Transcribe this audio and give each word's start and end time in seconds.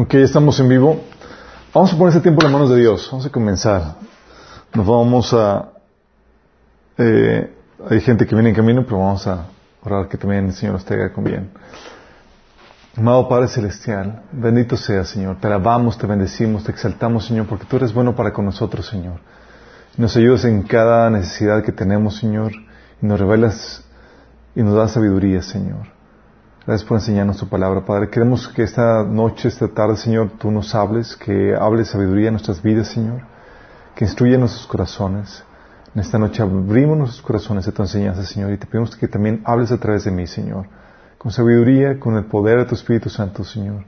Ok, 0.00 0.14
estamos 0.14 0.60
en 0.60 0.68
vivo. 0.68 1.00
Vamos 1.74 1.92
a 1.92 1.98
poner 1.98 2.10
ese 2.10 2.20
tiempo 2.20 2.40
en 2.40 2.44
las 2.44 2.52
manos 2.52 2.70
de 2.70 2.76
Dios. 2.76 3.08
Vamos 3.10 3.26
a 3.26 3.30
comenzar. 3.30 3.96
Nos 4.72 4.86
vamos 4.86 5.34
a... 5.34 5.70
Eh, 6.96 7.52
hay 7.90 8.00
gente 8.02 8.24
que 8.24 8.32
viene 8.32 8.50
en 8.50 8.54
camino, 8.54 8.84
pero 8.84 8.98
vamos 8.98 9.26
a 9.26 9.46
orar 9.82 10.06
que 10.06 10.16
también 10.16 10.46
el 10.46 10.52
Señor 10.52 10.74
nos 10.74 10.84
tenga 10.84 11.12
con 11.12 11.24
bien. 11.24 11.50
Amado 12.96 13.28
Padre 13.28 13.48
Celestial, 13.48 14.22
bendito 14.30 14.76
sea, 14.76 15.04
Señor. 15.04 15.40
Te 15.40 15.48
alabamos, 15.48 15.98
te 15.98 16.06
bendecimos, 16.06 16.62
te 16.62 16.70
exaltamos, 16.70 17.26
Señor, 17.26 17.46
porque 17.46 17.64
tú 17.64 17.74
eres 17.74 17.92
bueno 17.92 18.14
para 18.14 18.32
con 18.32 18.44
nosotros, 18.44 18.86
Señor. 18.86 19.18
Nos 19.96 20.16
ayudas 20.16 20.44
en 20.44 20.62
cada 20.62 21.10
necesidad 21.10 21.64
que 21.64 21.72
tenemos, 21.72 22.18
Señor, 22.18 22.52
y 23.02 23.04
nos 23.04 23.18
revelas 23.18 23.84
y 24.54 24.62
nos 24.62 24.76
das 24.76 24.92
sabiduría, 24.92 25.42
Señor. 25.42 25.97
Gracias 26.68 26.86
por 26.86 26.98
enseñarnos 26.98 27.38
tu 27.38 27.48
palabra, 27.48 27.80
Padre. 27.80 28.10
Queremos 28.10 28.46
que 28.46 28.62
esta 28.62 29.02
noche, 29.02 29.48
esta 29.48 29.68
tarde, 29.68 29.96
Señor, 29.96 30.32
tú 30.38 30.50
nos 30.50 30.74
hables, 30.74 31.16
que 31.16 31.54
hables 31.58 31.88
sabiduría 31.88 32.28
en 32.28 32.34
nuestras 32.34 32.60
vidas, 32.60 32.88
Señor, 32.88 33.22
que 33.94 34.04
instruya 34.04 34.36
nuestros 34.36 34.66
corazones. 34.66 35.42
En 35.94 36.02
esta 36.02 36.18
noche 36.18 36.42
abrimos 36.42 36.98
nuestros 36.98 37.22
corazones 37.22 37.66
a 37.66 37.72
tu 37.72 37.80
enseñanza, 37.80 38.22
Señor, 38.22 38.52
y 38.52 38.58
te 38.58 38.66
pedimos 38.66 38.94
que 38.96 39.08
también 39.08 39.40
hables 39.46 39.72
a 39.72 39.78
través 39.78 40.04
de 40.04 40.10
mí, 40.10 40.26
Señor, 40.26 40.66
con 41.16 41.32
sabiduría, 41.32 41.98
con 41.98 42.18
el 42.18 42.26
poder 42.26 42.58
de 42.58 42.64
tu 42.66 42.74
Espíritu 42.74 43.08
Santo, 43.08 43.44
Señor, 43.44 43.84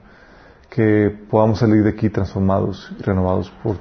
que 0.67 1.15
podamos 1.29 1.59
salir 1.59 1.83
de 1.83 1.91
aquí 1.91 2.09
transformados 2.09 2.91
y 2.97 3.03
renovados 3.03 3.51
por 3.61 3.75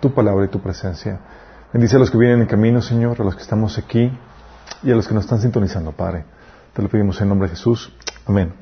tu 0.00 0.14
palabra 0.14 0.46
y 0.46 0.48
tu 0.48 0.60
presencia. 0.60 1.20
Bendice 1.74 1.96
a 1.96 1.98
los 1.98 2.10
que 2.10 2.16
vienen 2.16 2.40
en 2.40 2.46
camino, 2.46 2.80
Señor, 2.80 3.20
a 3.20 3.24
los 3.24 3.36
que 3.36 3.42
estamos 3.42 3.76
aquí 3.76 4.10
y 4.82 4.90
a 4.90 4.94
los 4.94 5.06
que 5.06 5.12
nos 5.12 5.24
están 5.24 5.42
sintonizando, 5.42 5.92
Padre. 5.92 6.24
Te 6.72 6.80
lo 6.80 6.88
pedimos 6.88 7.20
en 7.20 7.28
nombre 7.28 7.50
de 7.50 7.54
Jesús. 7.54 7.92
Amén. 8.26 8.52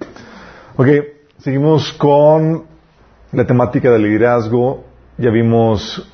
Ok, 0.77 0.86
seguimos 1.38 1.92
con 1.95 2.64
la 3.32 3.46
temática 3.46 3.90
del 3.90 4.02
liderazgo. 4.02 4.84
Ya 5.18 5.30
vimos 5.30 6.10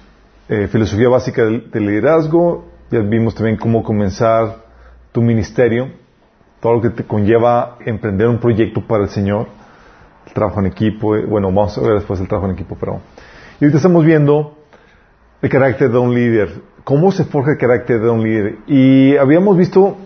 eh, 0.49 0.69
filosofía 0.69 1.09
básica 1.09 1.45
del, 1.45 1.69
liderazgo. 1.73 2.67
Ya 2.91 3.01
vimos 3.01 3.35
también 3.35 3.57
cómo 3.57 3.83
comenzar 3.83 4.57
tu 5.13 5.23
ministerio. 5.23 5.91
Todo 6.61 6.75
lo 6.75 6.81
que 6.83 6.91
te 6.91 7.05
conlleva 7.05 7.79
emprender 7.85 8.29
un 8.29 8.39
proyecto 8.39 8.87
para 8.87 9.05
el 9.05 9.09
Señor. 9.11 9.47
El 10.27 10.33
trabajo 10.33 10.61
en 10.61 10.67
equipo. 10.67 11.17
eh, 11.17 11.25
Bueno, 11.27 11.49
vamos 11.49 11.77
a 11.79 11.81
ver 11.81 11.95
después 11.95 12.21
el 12.21 12.29
trabajo 12.29 12.49
en 12.49 12.55
equipo, 12.55 12.77
pero... 12.79 13.01
Y 13.61 13.65
ahorita 13.65 13.79
estamos 13.79 14.05
viendo 14.05 14.57
el 15.43 15.51
carácter 15.51 15.91
de 15.91 15.99
un 15.99 16.15
líder. 16.15 16.63
Cómo 16.85 17.11
se 17.13 17.25
forja 17.25 17.53
el 17.53 17.59
carácter 17.59 18.01
de 18.01 18.11
un 18.11 18.23
líder. 18.23 18.59
Y 18.67 19.17
habíamos 19.17 19.57
visto... 19.57 19.97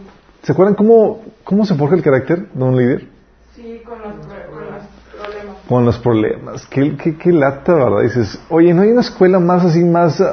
¿Se 0.42 0.52
acuerdan 0.52 0.74
cómo, 0.74 1.22
cómo 1.42 1.64
se 1.64 1.74
forja 1.74 1.96
el 1.96 2.02
carácter 2.02 2.48
de 2.52 2.62
un 2.64 2.76
líder? 2.76 3.08
Sí, 3.56 3.80
con 3.84 3.98
los, 4.02 4.12
pro- 4.26 4.50
con 4.52 4.60
los 4.64 4.82
problemas. 5.16 5.53
Con 5.68 5.84
los 5.84 5.98
problemas. 5.98 6.66
Qué, 6.66 6.96
qué, 6.96 7.16
qué 7.16 7.32
lata, 7.32 7.74
¿verdad? 7.74 8.02
Dices, 8.02 8.40
oye, 8.50 8.74
¿no 8.74 8.82
hay 8.82 8.90
una 8.90 9.00
escuela 9.00 9.38
más 9.38 9.64
así, 9.64 9.82
más 9.82 10.20
uh, 10.20 10.26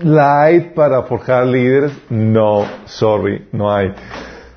light 0.00 0.74
para 0.74 1.02
forjar 1.02 1.46
líderes? 1.46 1.92
No, 2.10 2.64
sorry, 2.84 3.48
no 3.52 3.72
hay. 3.72 3.92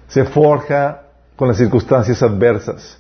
Se 0.08 0.26
forja 0.26 1.04
con 1.36 1.48
las 1.48 1.58
circunstancias 1.58 2.22
adversas. 2.22 3.00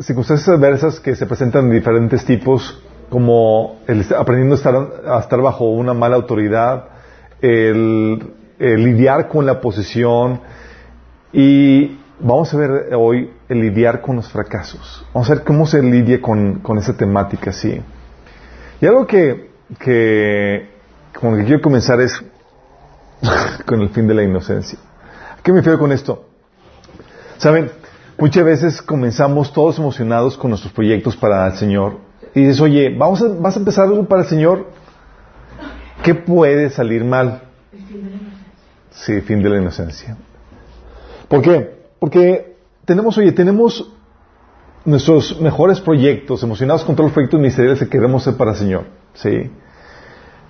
Circunstancias 0.00 0.48
adversas 0.48 0.98
que 0.98 1.14
se 1.14 1.26
presentan 1.26 1.68
de 1.68 1.76
diferentes 1.76 2.24
tipos, 2.24 2.82
como 3.08 3.80
el 3.86 4.04
aprendiendo 4.18 4.54
a 4.54 4.58
estar, 4.58 4.74
a 5.06 5.20
estar 5.20 5.40
bajo 5.40 5.66
una 5.66 5.94
mala 5.94 6.16
autoridad, 6.16 6.86
el, 7.40 8.32
el 8.58 8.84
lidiar 8.84 9.28
con 9.28 9.46
la 9.46 9.60
posición, 9.60 10.40
y 11.32 11.98
vamos 12.24 12.52
a 12.54 12.56
ver 12.56 12.94
hoy 12.94 13.30
el 13.48 13.60
lidiar 13.60 14.00
con 14.00 14.16
los 14.16 14.28
fracasos. 14.28 15.04
Vamos 15.12 15.30
a 15.30 15.34
ver 15.34 15.44
cómo 15.44 15.66
se 15.66 15.82
lidia 15.82 16.20
con, 16.20 16.60
con 16.60 16.78
esa 16.78 16.96
temática 16.96 17.50
así. 17.50 17.80
Y 18.80 18.86
algo 18.86 19.06
que, 19.06 19.50
que 19.78 20.70
con 21.18 21.32
lo 21.32 21.36
que 21.38 21.44
quiero 21.44 21.60
comenzar 21.60 22.00
es 22.00 22.18
con 23.66 23.80
el 23.82 23.90
fin 23.90 24.06
de 24.06 24.14
la 24.14 24.22
inocencia. 24.22 24.78
¿A 25.38 25.42
qué 25.42 25.52
me 25.52 25.58
refiero 25.58 25.78
con 25.78 25.92
esto? 25.92 26.26
Saben, 27.36 27.70
muchas 28.18 28.44
veces 28.44 28.80
comenzamos 28.80 29.52
todos 29.52 29.78
emocionados 29.78 30.38
con 30.38 30.50
nuestros 30.50 30.72
proyectos 30.72 31.16
para 31.16 31.46
el 31.46 31.56
Señor 31.56 31.98
y 32.34 32.40
dices, 32.40 32.60
oye, 32.62 32.94
vamos 32.96 33.20
a, 33.20 33.28
vas 33.28 33.54
a 33.56 33.58
empezar 33.58 33.84
algo 33.84 34.06
para 34.06 34.22
el 34.22 34.28
Señor. 34.28 34.70
¿Qué 36.02 36.14
puede 36.14 36.70
salir 36.70 37.04
mal? 37.04 37.42
Sí, 38.90 39.20
fin 39.20 39.42
de 39.42 39.50
la 39.50 39.58
inocencia. 39.58 40.16
¿Por 41.28 41.42
qué? 41.42 41.83
Porque 41.98 42.56
tenemos, 42.84 43.16
oye, 43.18 43.32
tenemos 43.32 43.92
nuestros 44.84 45.40
mejores 45.40 45.80
proyectos, 45.80 46.42
emocionados 46.42 46.84
con 46.84 46.94
todos 46.94 47.08
los 47.08 47.14
proyectos 47.14 47.40
ministeriales 47.40 47.78
que 47.78 47.88
queremos 47.88 48.22
hacer 48.22 48.36
para 48.36 48.52
el 48.52 48.56
Señor. 48.56 48.84
¿sí? 49.14 49.50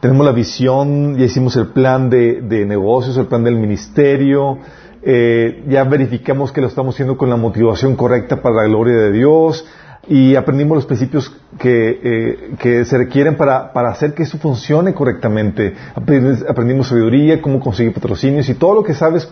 Tenemos 0.01 0.27
la 0.27 0.33
visión, 0.33 1.17
ya 1.17 1.25
hicimos 1.25 1.57
el 1.57 1.69
plan 1.69 2.11
de, 2.11 2.43
de 2.43 2.67
negocios, 2.67 3.17
el 3.17 3.27
plan 3.27 3.45
del 3.45 3.57
ministerio, 3.57 4.59
eh, 5.03 5.65
ya 5.69 5.85
verificamos 5.85 6.51
que 6.51 6.61
lo 6.61 6.67
estamos 6.67 6.95
haciendo 6.95 7.17
con 7.17 7.29
la 7.29 7.37
motivación 7.37 7.95
correcta 7.95 8.43
para 8.43 8.57
la 8.57 8.65
gloria 8.65 8.97
de 8.97 9.13
Dios 9.13 9.67
y 10.09 10.37
aprendimos 10.37 10.77
los 10.77 10.87
principios 10.87 11.35
que, 11.59 12.01
eh, 12.03 12.51
que 12.59 12.85
se 12.85 12.99
requieren 12.99 13.37
para, 13.37 13.73
para 13.73 13.91
hacer 13.91 14.15
que 14.15 14.25
eso 14.25 14.39
funcione 14.39 14.93
correctamente. 14.93 15.75
Aprendimos, 15.95 16.89
sabiduría, 16.89 17.41
cómo 17.41 17.61
conseguir 17.61 17.95
patrocinios 17.95 18.49
y 18.49 18.55
todo 18.55 18.75
lo 18.75 18.83
que 18.83 18.95
sabes 18.95 19.29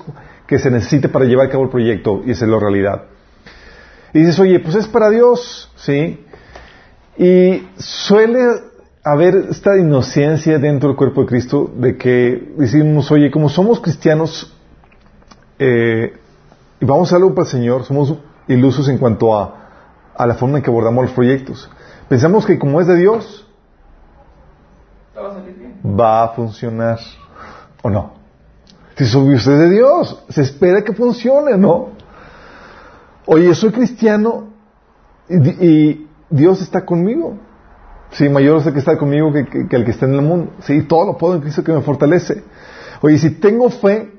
que 0.47 0.59
se 0.59 0.71
necesite 0.71 1.09
para 1.09 1.25
llevar 1.25 1.47
a 1.47 1.51
cabo 1.51 1.65
el 1.65 1.71
proyecto 1.71 2.23
y 2.25 2.33
hacerlo 2.33 2.59
realidad. 2.59 3.05
Y 4.15 4.21
dices, 4.21 4.39
oye, 4.39 4.61
pues 4.61 4.77
es 4.77 4.89
para 4.89 5.11
Dios, 5.11 5.71
¿sí? 5.77 6.25
Y 7.19 7.67
suele 7.77 8.39
haber 9.05 9.49
esta 9.51 9.77
inocencia 9.77 10.59
dentro 10.59 10.89
del 10.89 10.97
cuerpo 10.97 11.23
de 11.23 11.27
Cristo 11.27 11.71
de 11.77 11.97
que 11.97 12.53
decimos, 12.57 13.11
oye, 13.11 13.31
como 13.31 13.49
somos 13.49 13.81
cristianos 13.81 14.57
eh, 15.59 16.15
y 16.81 16.85
vamos 16.85 17.13
a 17.13 17.17
algo 17.17 17.35
para 17.35 17.47
el 17.47 17.51
Señor, 17.51 17.85
somos 17.85 18.15
ilusos 18.49 18.89
en 18.89 18.99
cuanto 18.99 19.37
a, 19.37 19.62
a 20.15 20.27
la 20.27 20.35
forma 20.35 20.59
en 20.59 20.65
que 20.65 20.71
abordamos 20.71 21.05
los 21.05 21.13
proyectos. 21.13 21.71
Pensamos 22.09 22.45
que 22.47 22.59
como 22.59 22.81
es 22.81 22.87
de 22.87 22.97
Dios, 22.97 23.47
va 25.99 26.25
a 26.25 26.29
funcionar, 26.31 26.99
¿o 27.83 27.91
no? 27.91 28.13
Si 28.97 29.07
soy 29.07 29.35
usted 29.35 29.59
de 29.59 29.71
Dios, 29.71 30.23
se 30.29 30.43
espera 30.43 30.83
que 30.83 30.93
funcione, 30.93 31.57
¿no? 31.57 31.89
Oye, 33.27 33.55
soy 33.55 33.71
cristiano 33.73 34.49
y, 35.29 35.67
y 35.67 36.09
Dios 36.29 36.61
está 36.61 36.85
conmigo. 36.85 37.39
Sí, 38.11 38.29
mayor 38.29 38.59
es 38.61 38.67
el 38.67 38.75
que 38.75 38.79
está 38.81 38.99
conmigo 38.99 39.33
que, 39.33 39.47
que- 39.47 39.67
que 39.69 39.77
el 39.77 39.85
que 39.87 39.91
está 39.93 40.05
en 40.07 40.15
el 40.15 40.23
mundo. 40.23 40.53
Sí, 40.61 40.83
todo 40.83 41.07
lo 41.07 41.17
puedo 41.17 41.35
en 41.37 41.41
Cristo 41.41 41.65
que 41.65 41.73
me 41.73 41.81
fortalece. 41.81 42.45
Oye, 43.01 43.17
si 43.19 43.31
tengo 43.31 43.71
fe, 43.71 44.12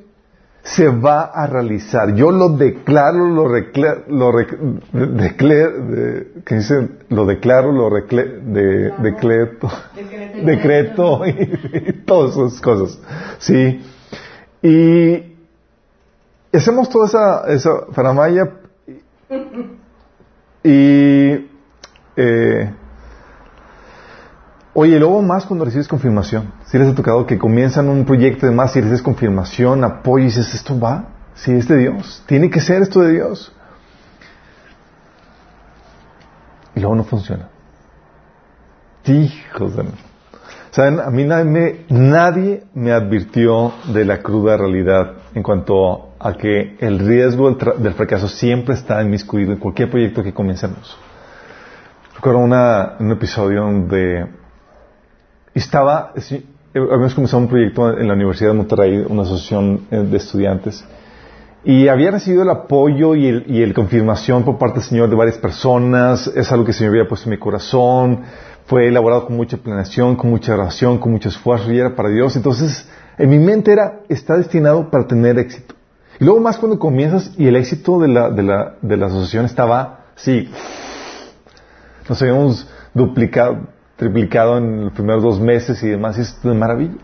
se 0.63 0.88
va 0.88 1.24
a 1.25 1.46
realizar. 1.46 2.16
Yo 2.16 2.31
lo 2.31 2.50
declaro, 2.50 3.28
lo 3.29 3.46
recla- 3.50 4.03
lo 4.07 4.31
rec- 4.31 4.57
de- 4.94 5.07
declaro, 5.07 5.85
de- 5.88 6.28
¿qué 6.46 6.56
dice? 6.56 6.90
Lo 7.09 7.25
declaro, 7.25 7.72
lo 7.74 7.90
recle- 7.90 8.40
de, 8.41 8.91
decreto, 9.02 9.69
Decreto. 9.96 10.46
decreto 10.46 11.25
y, 11.28 11.90
y 11.90 11.91
todas 12.06 12.38
esas 12.38 12.62
cosas. 12.62 12.97
Sí. 13.40 13.81
Y 14.62 15.35
hacemos 16.56 16.90
toda 16.90 17.07
esa, 17.07 17.47
esa 17.53 17.69
faramaya 17.91 18.50
y 20.63 21.50
eh, 22.16 22.73
Oye, 24.75 24.97
luego 24.97 25.22
más 25.22 25.45
cuando 25.45 25.66
recibes 25.66 25.88
confirmación. 25.88 26.51
Si 26.66 26.79
les 26.79 26.88
ha 26.88 26.95
tocado 26.95 27.28
que 27.28 27.38
comienzan 27.38 27.89
un 27.89 28.06
proyecto 28.06 28.47
de 28.47 28.51
más 28.51 28.75
y 28.75 28.81
recibes 28.81 29.03
confirmación, 29.03 29.84
apoyo 29.84 30.23
y 30.23 30.28
dices, 30.28 30.53
¿esto 30.56 30.79
va? 30.79 31.09
Sí, 31.35 31.51
es 31.51 31.67
de 31.67 31.78
Dios. 31.78 32.23
Tiene 32.25 32.50
que 32.50 32.59
ser 32.59 32.81
esto 32.81 33.01
de 33.01 33.11
Dios. 33.11 33.51
Y 36.75 36.79
luego 36.79 36.96
no 36.96 37.03
funciona. 37.03 37.49
Hijos 39.05 39.75
de... 39.75 39.85
Saben, 40.72 40.99
a 41.02 41.11
mí 41.11 41.23
nadie 41.23 41.46
me, 41.46 41.85
nadie 41.90 42.64
me 42.73 42.91
advirtió 42.91 43.73
de 43.93 44.05
la 44.05 44.23
cruda 44.23 44.58
realidad 44.58 45.14
en 45.35 45.43
cuanto 45.43 46.14
a 46.20 46.34
que 46.34 46.78
el 46.79 46.97
riesgo 46.97 47.52
del, 47.52 47.93
fracaso 47.93 48.28
siempre 48.28 48.73
está 48.73 48.99
inmiscuido 49.03 49.52
en 49.52 49.59
cualquier 49.59 49.91
proyecto 49.91 50.23
que 50.23 50.34
comencemos. 50.34 50.97
Recuerdo 52.16 52.40
una, 52.40 52.93
un 52.99 53.11
episodio 53.11 53.61
donde 53.61 54.42
estaba, 55.53 56.14
sí, 56.17 56.46
habíamos 56.73 57.14
comenzado 57.14 57.41
un 57.44 57.50
proyecto 57.50 57.97
en 57.97 58.08
la 58.08 58.14
Universidad 58.14 58.52
de 58.52 58.58
Monterrey, 58.58 59.05
una 59.08 59.23
asociación 59.23 59.88
eh, 59.91 59.97
de 59.97 60.17
estudiantes, 60.17 60.84
y 61.66 61.88
había 61.88 62.11
recibido 62.11 62.44
el 62.44 62.50
apoyo 62.50 63.16
y 63.16 63.28
el, 63.28 63.46
y 63.47 63.61
el 63.61 63.73
confirmación 63.73 64.44
por 64.44 64.58
parte 64.58 64.79
del 64.79 64.90
Señor 64.90 65.09
de 65.09 65.16
varias 65.16 65.38
personas, 65.38 66.28
es 66.28 66.52
algo 66.52 66.66
que 66.66 66.72
el 66.72 66.78
Señor 66.78 66.94
había 66.94 67.08
puesto 67.08 67.29
en 67.29 67.32
mi 67.32 67.38
corazón, 67.38 68.23
fue 68.66 68.88
elaborado 68.88 69.26
con 69.28 69.35
mucha 69.35 69.58
planeación, 69.58 70.16
con 70.16 70.29
mucha 70.29 70.53
oración, 70.53 70.97
con 70.97 71.11
mucho 71.11 71.29
esfuerzo 71.29 71.72
y 71.72 71.79
era 71.79 71.96
para 71.96 72.09
Dios. 72.09 72.35
Entonces, 72.35 72.88
en 73.17 73.29
mi 73.29 73.40
mente 73.40 73.72
era, 73.72 74.02
está 74.09 74.38
destinado 74.38 74.90
para 74.90 75.08
tener 75.08 75.38
éxito. 75.38 75.76
Y 76.20 76.26
luego 76.26 76.40
más 76.40 76.58
cuando 76.58 76.79
comienzas 76.79 77.32
y 77.38 77.47
el 77.47 77.56
éxito 77.56 77.99
de 77.99 78.08
la, 78.08 78.29
de 78.29 78.44
la, 78.44 78.76
de 78.82 78.97
la 78.97 79.08
asociación 79.08 79.46
estaba, 79.46 80.06
sí, 80.16 80.49
nos 82.08 82.22
habíamos 82.22 82.67
duplicado, 82.94 83.67
triplicado 83.95 84.57
en 84.57 84.85
los 84.85 84.93
primeros 84.93 85.23
dos 85.23 85.40
meses 85.40 85.81
y 85.84 85.90
demás, 85.90 86.17
y 86.17 86.22
es 86.22 86.41
de 86.41 86.53
maravilla. 86.53 86.97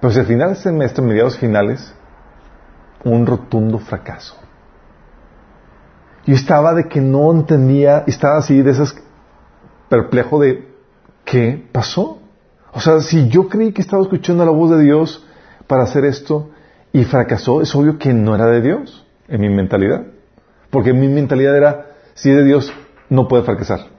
Pero 0.00 0.12
si 0.12 0.20
al 0.20 0.26
final 0.26 0.48
de 0.48 0.54
este 0.54 0.70
semestre, 0.70 1.04
mediados 1.04 1.38
finales, 1.38 1.94
un 3.04 3.26
rotundo 3.26 3.78
fracaso. 3.78 4.36
Yo 6.24 6.34
estaba 6.34 6.74
de 6.74 6.88
que 6.88 7.00
no 7.00 7.32
entendía, 7.32 8.04
estaba 8.06 8.38
así 8.38 8.62
de 8.62 8.70
esas 8.70 8.94
perplejo 9.88 10.40
de 10.40 10.68
¿qué 11.24 11.68
pasó? 11.70 12.20
O 12.72 12.80
sea, 12.80 13.00
si 13.00 13.28
yo 13.28 13.48
creí 13.48 13.72
que 13.72 13.82
estaba 13.82 14.02
escuchando 14.02 14.44
la 14.44 14.50
voz 14.50 14.70
de 14.70 14.82
Dios 14.82 15.26
para 15.66 15.82
hacer 15.82 16.04
esto 16.04 16.50
y 16.92 17.04
fracasó, 17.04 17.60
es 17.60 17.74
obvio 17.74 17.98
que 17.98 18.14
no 18.14 18.34
era 18.34 18.46
de 18.46 18.62
Dios 18.62 19.06
en 19.28 19.42
mi 19.42 19.50
mentalidad. 19.50 20.06
Porque 20.70 20.94
mi 20.94 21.08
mentalidad 21.08 21.56
era, 21.56 21.86
si 22.14 22.30
es 22.30 22.36
de 22.36 22.44
Dios, 22.44 22.72
no 23.10 23.28
puede 23.28 23.42
fracasar. 23.42 23.91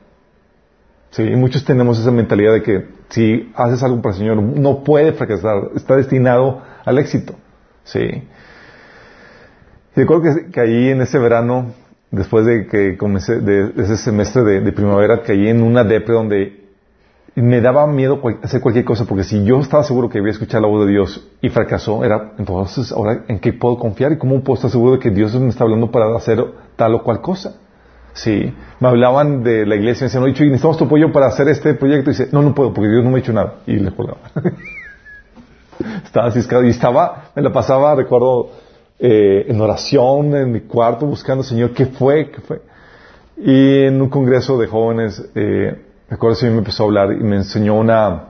Sí, 1.13 1.21
muchos 1.35 1.63
tenemos 1.63 1.99
esa 1.99 2.09
mentalidad 2.09 2.53
de 2.53 2.63
que 2.63 2.87
si 3.09 3.51
haces 3.53 3.83
algo 3.83 4.01
para 4.01 4.15
el 4.15 4.19
Señor, 4.19 4.41
no 4.41 4.83
puede 4.83 5.13
fracasar, 5.13 5.69
está 5.75 5.95
destinado 5.95 6.63
al 6.83 6.97
éxito. 6.97 7.35
Sí. 7.83 7.99
Recuerdo 9.95 10.23
que, 10.23 10.49
que 10.49 10.59
ahí 10.59 10.89
en 10.89 11.01
ese 11.01 11.19
verano, 11.19 11.67
después 12.09 12.47
de 12.47 12.65
que 12.65 12.97
comencé, 12.97 13.41
de, 13.41 13.73
ese 13.77 13.97
semestre 13.97 14.41
de, 14.41 14.71
primavera, 14.71 15.21
caí 15.21 15.49
en 15.49 15.61
una 15.61 15.83
depre 15.83 16.15
donde 16.15 16.63
me 17.35 17.61
daba 17.61 17.85
miedo 17.85 18.19
hacer 18.41 18.59
cualquier 18.59 18.83
cosa, 18.83 19.05
porque 19.05 19.23
si 19.23 19.43
yo 19.43 19.59
estaba 19.59 19.83
seguro 19.83 20.09
que 20.09 20.17
iba 20.17 20.29
a 20.29 20.31
escuchar 20.31 20.61
la 20.61 20.67
voz 20.67 20.87
de 20.87 20.93
Dios 20.93 21.29
y 21.41 21.49
fracasó, 21.49 22.03
era, 22.03 22.33
entonces, 22.39 22.91
ahora, 22.91 23.23
¿en 23.27 23.37
qué 23.37 23.53
puedo 23.53 23.77
confiar 23.77 24.13
y 24.13 24.17
cómo 24.17 24.43
puedo 24.43 24.55
estar 24.55 24.71
seguro 24.71 24.93
de 24.93 24.99
que 24.99 25.11
Dios 25.11 25.39
me 25.39 25.49
está 25.49 25.63
hablando 25.63 25.91
para 25.91 26.15
hacer 26.15 26.43
tal 26.75 26.95
o 26.95 27.03
cual 27.03 27.21
cosa? 27.21 27.59
Sí, 28.13 28.53
me 28.79 28.87
hablaban 28.87 29.43
de 29.43 29.65
la 29.65 29.75
iglesia 29.75 30.01
y 30.01 30.03
me 30.03 30.07
decían, 30.07 30.23
oye, 30.23 30.33
necesitamos 30.45 30.77
tu 30.77 30.85
apoyo 30.85 31.11
para 31.11 31.27
hacer 31.27 31.47
este 31.47 31.73
proyecto. 31.73 32.11
Y 32.11 32.13
dice, 32.13 32.29
no, 32.31 32.41
no 32.41 32.53
puedo, 32.53 32.73
porque 32.73 32.89
Dios 32.89 33.03
no 33.03 33.09
me 33.09 33.17
ha 33.17 33.19
hecho 33.19 33.33
nada. 33.33 33.55
Y 33.65 33.77
le 33.77 33.91
colgaba. 33.91 34.19
estaba 36.05 36.31
ciscado 36.31 36.63
y 36.63 36.69
estaba, 36.69 37.31
me 37.35 37.41
la 37.41 37.51
pasaba, 37.51 37.95
recuerdo, 37.95 38.51
eh, 38.99 39.45
en 39.47 39.59
oración 39.59 40.35
en 40.35 40.51
mi 40.51 40.61
cuarto 40.61 41.05
buscando, 41.05 41.43
Señor, 41.43 41.71
¿qué 41.73 41.87
fue? 41.87 42.29
¿Qué 42.29 42.41
fue? 42.41 42.61
Y 43.37 43.85
en 43.85 44.01
un 44.01 44.09
congreso 44.09 44.57
de 44.57 44.67
jóvenes, 44.67 45.23
eh, 45.35 45.81
recuerdo 46.09 46.37
que 46.39 46.49
me 46.49 46.59
empezó 46.59 46.83
a 46.83 46.85
hablar 46.85 47.11
y 47.13 47.23
me 47.23 47.37
enseñó 47.37 47.75
una, 47.75 48.25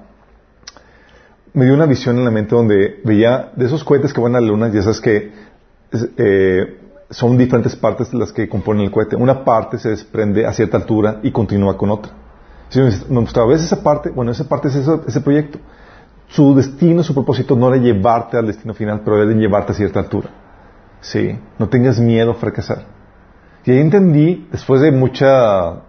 me 1.53 1.65
dio 1.65 1.73
una 1.73 1.85
visión 1.85 2.17
en 2.17 2.25
la 2.25 2.31
mente 2.31 2.55
donde 2.55 3.01
veía 3.03 3.51
de 3.55 3.65
esos 3.65 3.83
cohetes 3.83 4.13
que 4.13 4.21
van 4.21 4.35
a 4.35 4.41
la 4.41 4.47
luna, 4.47 4.69
ya 4.69 4.81
sabes 4.81 5.01
que 5.01 5.31
eh, 6.17 6.79
son 7.13 7.37
diferentes 7.37 7.75
partes 7.75 8.13
las 8.13 8.31
que 8.31 8.49
componen 8.49 8.85
el 8.85 8.91
cohete. 8.91 9.15
Una 9.15 9.43
parte 9.43 9.77
se 9.77 9.89
desprende 9.89 10.45
a 10.45 10.53
cierta 10.53 10.77
altura 10.77 11.19
y 11.23 11.31
continúa 11.31 11.77
con 11.77 11.91
otra. 11.91 12.11
Si 12.69 12.79
me 12.79 13.21
mostraba, 13.21 13.49
¿ves 13.49 13.61
esa 13.61 13.83
parte? 13.83 14.09
Bueno, 14.09 14.31
esa 14.31 14.47
parte 14.47 14.67
es 14.67 14.75
ese 14.75 15.21
proyecto. 15.21 15.59
Su 16.27 16.55
destino, 16.55 17.03
su 17.03 17.13
propósito 17.13 17.55
no 17.55 17.71
era 17.71 17.77
llevarte 17.77 18.37
al 18.37 18.47
destino 18.47 18.73
final, 18.73 19.01
pero 19.05 19.21
era 19.21 19.31
llevarte 19.31 19.73
a 19.73 19.75
cierta 19.75 19.99
altura. 19.99 20.29
Sí, 20.99 21.37
no 21.59 21.69
tengas 21.69 21.99
miedo 21.99 22.31
a 22.31 22.33
fracasar. 22.33 22.85
Y 23.65 23.71
ahí 23.71 23.79
entendí, 23.79 24.47
después 24.51 24.81
de 24.81 24.91
mucha 24.91 25.83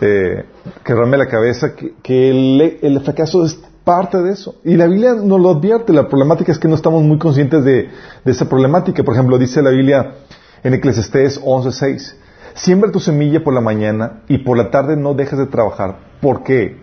eh, 0.00 0.44
quebrarme 0.84 1.16
la 1.16 1.26
cabeza, 1.26 1.74
que, 1.74 2.30
el, 2.30 2.78
el, 2.80 3.00
fracaso 3.00 3.44
es 3.44 3.60
parte 3.84 4.18
de 4.18 4.32
eso. 4.32 4.56
Y 4.64 4.76
la 4.76 4.86
Biblia 4.86 5.14
nos 5.14 5.40
lo 5.40 5.50
advierte. 5.50 5.92
La 5.92 6.08
problemática 6.08 6.52
es 6.52 6.58
que 6.58 6.68
no 6.68 6.74
estamos 6.74 7.02
muy 7.02 7.18
conscientes 7.18 7.64
de, 7.64 7.90
esa 8.24 8.48
problemática. 8.48 9.02
Por 9.02 9.14
ejemplo, 9.14 9.38
dice 9.38 9.62
la 9.62 9.70
Biblia 9.70 10.14
en 10.62 10.74
Eclesiastés 10.74 11.42
11.6, 11.42 12.14
siembra 12.54 12.92
tu 12.92 13.00
semilla 13.00 13.42
por 13.42 13.54
la 13.54 13.60
mañana 13.60 14.22
y 14.28 14.38
por 14.38 14.56
la 14.56 14.70
tarde 14.70 14.96
no 14.96 15.14
dejes 15.14 15.38
de 15.38 15.46
trabajar. 15.46 15.98
¿Por 16.20 16.42
qué? 16.42 16.80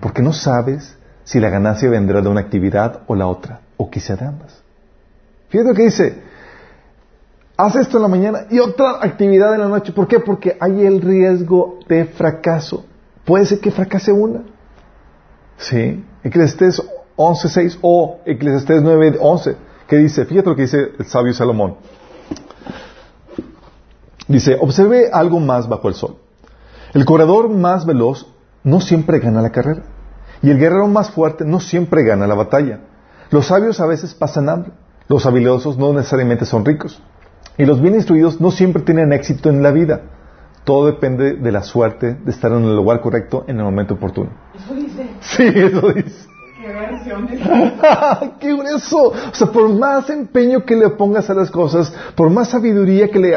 Porque 0.00 0.22
no 0.22 0.32
sabes 0.32 0.96
si 1.22 1.40
la 1.40 1.50
ganancia 1.50 1.88
vendrá 1.88 2.20
de 2.20 2.28
una 2.28 2.40
actividad 2.40 3.02
o 3.06 3.14
la 3.14 3.26
otra, 3.26 3.60
o 3.76 3.90
quizá 3.90 4.16
de 4.16 4.26
ambas. 4.26 4.62
Fíjate 5.48 5.68
lo 5.68 5.74
que 5.74 5.84
dice, 5.84 6.22
haz 7.56 7.76
esto 7.76 7.98
en 7.98 8.02
la 8.02 8.08
mañana 8.08 8.40
y 8.50 8.58
otra 8.58 8.98
actividad 9.00 9.54
en 9.54 9.60
la 9.60 9.68
noche. 9.68 9.92
¿Por 9.92 10.08
qué? 10.08 10.20
Porque 10.20 10.56
hay 10.60 10.84
el 10.84 11.00
riesgo 11.00 11.78
de 11.88 12.04
fracaso. 12.06 12.84
Puede 13.24 13.46
ser 13.46 13.60
que 13.60 13.70
fracase 13.70 14.12
una. 14.12 14.42
¿Sí? 15.58 16.04
Eclesiastés 16.22 16.82
11.6 17.16 17.78
o 17.82 18.18
Eclesiastés 18.24 18.82
9.11. 18.82 19.56
¿Qué 19.86 19.96
dice? 19.96 20.24
Fíjate 20.24 20.48
lo 20.48 20.56
que 20.56 20.62
dice 20.62 20.92
el 20.98 21.06
sabio 21.06 21.32
Salomón. 21.34 21.76
Dice, 24.26 24.56
observe 24.60 25.10
algo 25.12 25.38
más 25.40 25.68
bajo 25.68 25.88
el 25.88 25.94
sol. 25.94 26.16
El 26.94 27.04
corredor 27.04 27.50
más 27.50 27.84
veloz 27.84 28.26
no 28.62 28.80
siempre 28.80 29.18
gana 29.18 29.42
la 29.42 29.50
carrera. 29.50 29.82
Y 30.42 30.50
el 30.50 30.58
guerrero 30.58 30.88
más 30.88 31.10
fuerte 31.10 31.44
no 31.44 31.60
siempre 31.60 32.04
gana 32.04 32.26
la 32.26 32.34
batalla. 32.34 32.80
Los 33.30 33.46
sabios 33.46 33.80
a 33.80 33.86
veces 33.86 34.14
pasan 34.14 34.48
hambre. 34.48 34.72
Los 35.08 35.26
habilidosos 35.26 35.76
no 35.76 35.92
necesariamente 35.92 36.46
son 36.46 36.64
ricos. 36.64 37.02
Y 37.58 37.64
los 37.64 37.80
bien 37.80 37.94
instruidos 37.94 38.40
no 38.40 38.50
siempre 38.50 38.82
tienen 38.82 39.12
éxito 39.12 39.50
en 39.50 39.62
la 39.62 39.70
vida. 39.70 40.02
Todo 40.64 40.86
depende 40.86 41.34
de 41.34 41.52
la 41.52 41.62
suerte 41.62 42.14
de 42.14 42.30
estar 42.30 42.50
en 42.52 42.64
el 42.64 42.74
lugar 42.76 43.00
correcto 43.00 43.44
en 43.46 43.58
el 43.58 43.64
momento 43.64 43.94
oportuno. 43.94 44.30
Eso 44.54 44.74
dice. 44.74 45.06
Sí, 45.20 45.42
eso 45.54 45.92
dice. 45.92 46.28
Qué 46.60 46.68
versión 46.72 47.26
de 47.26 47.36
¡Qué 48.40 48.52
grueso! 48.56 49.08
O 49.08 49.34
sea, 49.34 49.48
por 49.48 49.68
más 49.68 50.08
empeño 50.08 50.64
que 50.64 50.74
le 50.76 50.88
pongas 50.90 51.28
a 51.28 51.34
las 51.34 51.50
cosas, 51.50 51.94
por 52.14 52.30
más 52.30 52.48
sabiduría 52.48 53.10
que 53.10 53.18
le, 53.18 53.34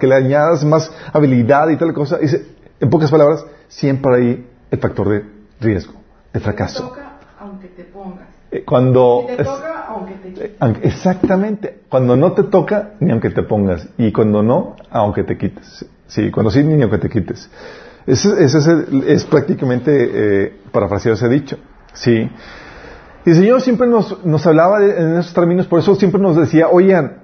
que 0.00 0.06
le 0.06 0.14
añadas, 0.14 0.64
más 0.64 0.90
habilidad 1.12 1.68
y 1.68 1.76
tal 1.76 1.92
cosa, 1.92 2.16
dice, 2.16 2.46
en 2.80 2.88
pocas 2.88 3.10
palabras, 3.10 3.44
siempre 3.68 4.14
hay 4.16 4.46
el 4.70 4.78
factor 4.78 5.10
de 5.10 5.24
riesgo, 5.60 5.92
de 6.32 6.40
fracaso. 6.40 6.82
Te 6.84 6.88
toca 6.88 7.12
aunque 7.38 7.66
te 7.68 7.84
pongas. 7.84 8.28
Eh, 8.50 8.64
Cuando 8.64 9.24
Y 9.24 9.26
te 9.36 9.42
es- 9.42 9.48
toca 9.48 9.84
aunque 9.88 10.14
te 10.14 10.28
quites. 10.32 10.50
aunque- 10.58 10.88
exactamente, 10.88 11.80
cuando 11.90 12.16
no 12.16 12.32
te 12.32 12.44
toca, 12.44 12.92
ni 13.00 13.10
aunque 13.10 13.28
te 13.28 13.42
pongas, 13.42 13.86
y 13.98 14.12
cuando 14.12 14.42
no, 14.42 14.76
aunque 14.90 15.24
te 15.24 15.36
quites. 15.36 15.84
Sí, 16.06 16.30
cuando 16.30 16.50
sí, 16.50 16.62
ni 16.62 16.80
aunque 16.82 16.98
te 16.98 17.08
quites. 17.08 17.50
Ese, 18.06 18.42
ese 18.44 18.58
es, 18.58 18.66
el- 18.68 19.04
es 19.08 19.24
prácticamente 19.24 19.90
eh, 20.12 20.52
parafrasear 20.70 21.14
ese 21.14 21.28
dicho. 21.28 21.58
Sí. 21.92 22.30
Y 23.24 23.30
el 23.30 23.34
Señor 23.36 23.60
siempre 23.60 23.88
nos, 23.88 24.24
nos 24.24 24.46
hablaba 24.46 24.84
en 24.84 25.16
esos 25.18 25.34
términos, 25.34 25.66
por 25.66 25.80
eso 25.80 25.94
siempre 25.96 26.20
nos 26.20 26.36
decía, 26.36 26.68
oigan, 26.68 27.22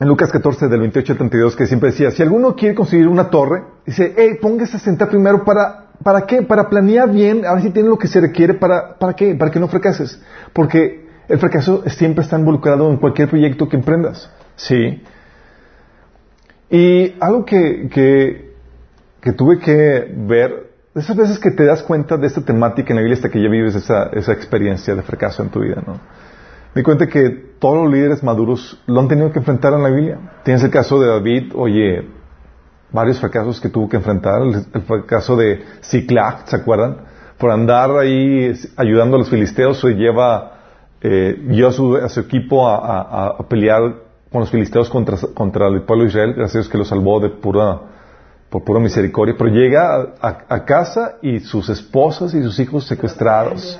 en 0.00 0.08
Lucas 0.08 0.32
14, 0.32 0.68
del 0.68 0.80
28 0.80 1.12
al 1.12 1.18
32, 1.18 1.54
que 1.56 1.66
siempre 1.66 1.90
decía, 1.90 2.10
si 2.10 2.22
alguno 2.22 2.56
quiere 2.56 2.74
construir 2.74 3.06
una 3.08 3.28
torre, 3.28 3.62
dice, 3.86 4.14
hey, 4.16 4.38
póngase 4.40 4.78
a 4.78 4.80
sentar 4.80 5.08
primero 5.10 5.44
para, 5.44 5.88
¿para 6.02 6.22
qué? 6.26 6.42
Para 6.42 6.68
planear 6.70 7.10
bien, 7.12 7.44
a 7.44 7.52
ver 7.54 7.62
si 7.62 7.70
tiene 7.70 7.90
lo 7.90 7.98
que 7.98 8.08
se 8.08 8.20
requiere, 8.20 8.54
¿para, 8.54 8.96
para 8.98 9.12
qué? 9.14 9.34
Para 9.34 9.50
que 9.50 9.60
no 9.60 9.68
fracases. 9.68 10.20
Porque 10.54 11.06
el 11.28 11.38
fracaso 11.38 11.82
siempre 11.88 12.24
está 12.24 12.38
involucrado 12.38 12.90
en 12.90 12.96
cualquier 12.96 13.28
proyecto 13.28 13.68
que 13.68 13.76
emprendas. 13.76 14.30
Sí. 14.56 15.02
Y 16.74 17.14
algo 17.20 17.44
que, 17.44 17.88
que, 19.22 19.32
tuve 19.34 19.60
que 19.60 20.12
ver, 20.26 20.72
esas 20.96 21.16
veces 21.16 21.38
que 21.38 21.52
te 21.52 21.64
das 21.64 21.84
cuenta 21.84 22.16
de 22.16 22.26
esta 22.26 22.44
temática 22.44 22.88
en 22.90 22.96
la 22.96 23.02
Biblia 23.02 23.14
hasta 23.14 23.30
que 23.30 23.40
ya 23.40 23.48
vives 23.48 23.76
esa, 23.76 24.06
esa 24.06 24.32
experiencia 24.32 24.96
de 24.96 25.02
fracaso 25.02 25.44
en 25.44 25.50
tu 25.50 25.60
vida, 25.60 25.80
¿no? 25.86 25.92
Me 26.74 26.80
di 26.80 26.82
cuenta 26.82 27.06
que 27.06 27.30
todos 27.60 27.84
los 27.84 27.92
líderes 27.92 28.24
maduros 28.24 28.82
lo 28.88 28.98
han 28.98 29.06
tenido 29.06 29.30
que 29.30 29.38
enfrentar 29.38 29.72
en 29.74 29.84
la 29.84 29.88
Biblia. 29.90 30.18
Tienes 30.42 30.64
el 30.64 30.70
caso 30.70 31.00
de 31.00 31.06
David, 31.06 31.52
oye, 31.54 32.08
varios 32.90 33.20
fracasos 33.20 33.60
que 33.60 33.68
tuvo 33.68 33.88
que 33.88 33.98
enfrentar. 33.98 34.42
El, 34.42 34.66
el 34.74 34.82
fracaso 34.82 35.36
de 35.36 35.62
Ziklag, 35.80 36.48
¿se 36.48 36.56
acuerdan? 36.56 37.02
Por 37.38 37.52
andar 37.52 37.96
ahí 37.96 38.52
ayudando 38.74 39.14
a 39.14 39.20
los 39.20 39.30
filisteos, 39.30 39.78
se 39.78 39.90
lleva, 39.90 40.54
eh, 41.00 41.40
lleva 41.50 41.68
a 41.68 41.72
su, 41.72 41.96
a 41.98 42.08
su 42.08 42.18
equipo 42.18 42.68
a 42.68 43.38
pelear 43.48 44.03
con 44.34 44.40
los 44.40 44.50
filisteos 44.50 44.90
contra, 44.90 45.16
contra 45.32 45.68
el 45.68 45.82
pueblo 45.82 46.02
de 46.02 46.10
Israel, 46.10 46.34
gracias 46.34 46.56
a 46.56 46.58
Dios 46.58 46.68
que 46.68 46.76
lo 46.76 46.84
salvó 46.84 47.20
de 47.20 47.28
pura, 47.28 47.82
por 48.50 48.64
pura 48.64 48.80
misericordia. 48.80 49.36
Pero 49.38 49.48
llega 49.48 50.14
a, 50.20 50.64
casa 50.64 51.18
y 51.22 51.38
sus 51.38 51.68
esposas 51.68 52.34
y 52.34 52.42
sus 52.42 52.58
hijos 52.58 52.84
secuestrados. 52.84 53.78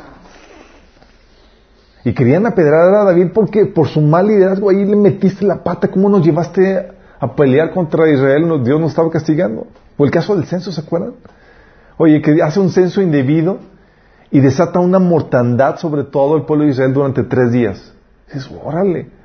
Y 2.04 2.14
querían 2.14 2.46
apedrear 2.46 2.94
a 2.94 3.02
David 3.02 3.32
porque 3.34 3.66
por 3.66 3.88
su 3.88 4.00
mal 4.00 4.28
liderazgo 4.28 4.70
ahí 4.70 4.84
le 4.84 4.94
metiste 4.94 5.44
la 5.44 5.64
pata. 5.64 5.88
¿Cómo 5.88 6.08
nos 6.08 6.25
llevaste 6.25 6.88
a 7.18 7.34
pelear 7.34 7.73
contra 7.73 8.08
Israel? 8.08 8.62
Dios 8.62 8.80
nos 8.80 8.90
estaba 8.90 9.11
castigando. 9.11 9.66
O 9.96 10.04
el 10.04 10.12
caso 10.12 10.37
del 10.37 10.44
censo, 10.44 10.70
¿se 10.70 10.80
acuerdan? 10.80 11.14
Oye, 11.96 12.23
que 12.23 12.40
hace 12.40 12.61
un 12.61 12.70
censo 12.70 13.02
indebido 13.02 13.58
y 14.30 14.38
desata 14.38 14.78
una 14.78 15.00
mortandad 15.00 15.78
sobre 15.78 16.04
todo 16.04 16.37
el 16.37 16.44
pueblo 16.44 16.64
de 16.64 16.70
Israel 16.70 16.92
durante 16.92 17.25
tres 17.25 17.50
días. 17.50 17.92
Dices, 18.28 18.49
órale. 18.62 19.23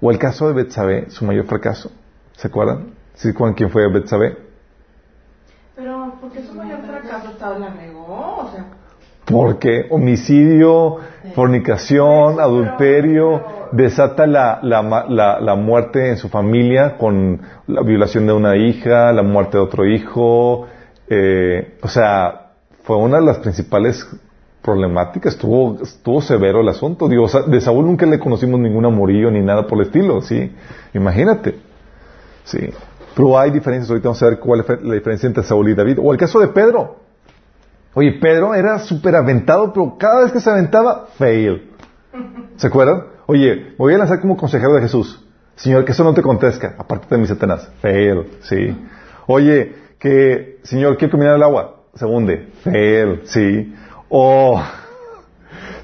O 0.00 0.10
el 0.10 0.18
caso 0.18 0.48
de 0.48 0.54
Betsabé, 0.54 1.10
su 1.10 1.24
mayor 1.24 1.44
fracaso. 1.46 1.90
¿Se 2.36 2.48
acuerdan? 2.48 2.94
¿Sí 3.14 3.32
acuerdan 3.34 3.52
quién 3.54 3.70
fue 3.70 3.90
Betsabé? 3.92 4.36
Pero, 5.76 6.14
¿por 6.20 6.30
qué 6.32 6.42
su 6.42 6.54
mayor 6.54 6.80
fracaso 6.82 7.30
estaba 7.30 7.58
la 7.58 7.70
regó? 7.70 8.36
O 8.38 8.50
sea, 8.52 8.64
Porque 9.26 9.86
homicidio, 9.90 10.96
fornicación, 11.34 12.40
adulterio, 12.40 13.42
desata 13.72 14.26
la, 14.26 14.58
la, 14.62 14.82
la- 15.08 15.40
la 15.40 15.54
muerte 15.54 16.08
en 16.10 16.16
su 16.16 16.28
familia 16.28 16.96
con 16.98 17.40
la 17.66 17.82
violación 17.82 18.26
de 18.26 18.32
una 18.32 18.56
hija, 18.56 19.12
la 19.12 19.22
muerte 19.22 19.58
de 19.58 19.62
otro 19.62 19.86
hijo, 19.86 20.66
eh, 21.08 21.76
o 21.82 21.88
sea, 21.88 22.52
fue 22.82 22.96
una 22.96 23.18
de 23.20 23.26
las 23.26 23.38
principales 23.38 24.04
problemáticas, 24.62 25.34
estuvo, 25.34 25.78
estuvo 25.82 26.20
severo 26.20 26.60
el 26.60 26.68
asunto. 26.68 27.08
Dios, 27.08 27.36
de 27.46 27.60
Saúl 27.60 27.86
nunca 27.86 28.06
le 28.06 28.18
conocimos 28.18 28.60
ningún 28.60 28.84
amorío 28.84 29.30
ni 29.30 29.40
nada 29.40 29.66
por 29.66 29.78
el 29.78 29.86
estilo, 29.86 30.20
¿sí? 30.22 30.52
Imagínate. 30.94 31.58
Sí. 32.44 32.70
Pero 33.14 33.38
hay 33.38 33.50
diferencias, 33.50 33.90
ahorita 33.90 34.08
vamos 34.08 34.22
a 34.22 34.26
ver 34.26 34.38
cuál 34.38 34.60
es 34.60 34.82
la 34.82 34.94
diferencia 34.94 35.26
entre 35.26 35.42
Saúl 35.42 35.68
y 35.68 35.74
David. 35.74 35.98
O 36.02 36.12
el 36.12 36.18
caso 36.18 36.38
de 36.40 36.48
Pedro. 36.48 36.96
Oye, 37.94 38.12
Pedro 38.12 38.54
era 38.54 38.78
súper 38.78 39.16
aventado, 39.16 39.72
pero 39.72 39.96
cada 39.98 40.22
vez 40.22 40.32
que 40.32 40.40
se 40.40 40.48
aventaba, 40.48 41.08
fail. 41.18 41.70
¿Se 42.56 42.66
acuerdan? 42.66 43.04
Oye, 43.26 43.56
me 43.70 43.76
voy 43.76 43.94
a 43.94 43.98
lanzar 43.98 44.20
como 44.20 44.36
consejero 44.36 44.74
de 44.74 44.82
Jesús. 44.82 45.24
Señor, 45.56 45.84
que 45.84 45.92
eso 45.92 46.04
no 46.04 46.14
te 46.14 46.22
contesta, 46.22 46.74
aparte 46.78 47.06
de 47.10 47.20
mi 47.20 47.26
Satanás. 47.26 47.68
Fail, 47.80 48.38
sí. 48.42 48.76
Oye, 49.26 49.74
que, 49.98 50.58
Señor, 50.62 50.96
quiero 50.96 51.12
caminar 51.12 51.36
el 51.36 51.42
agua. 51.42 51.82
Se 51.94 52.06
hunde. 52.06 52.48
Fail, 52.62 53.22
sí. 53.24 53.74
O, 54.10 54.60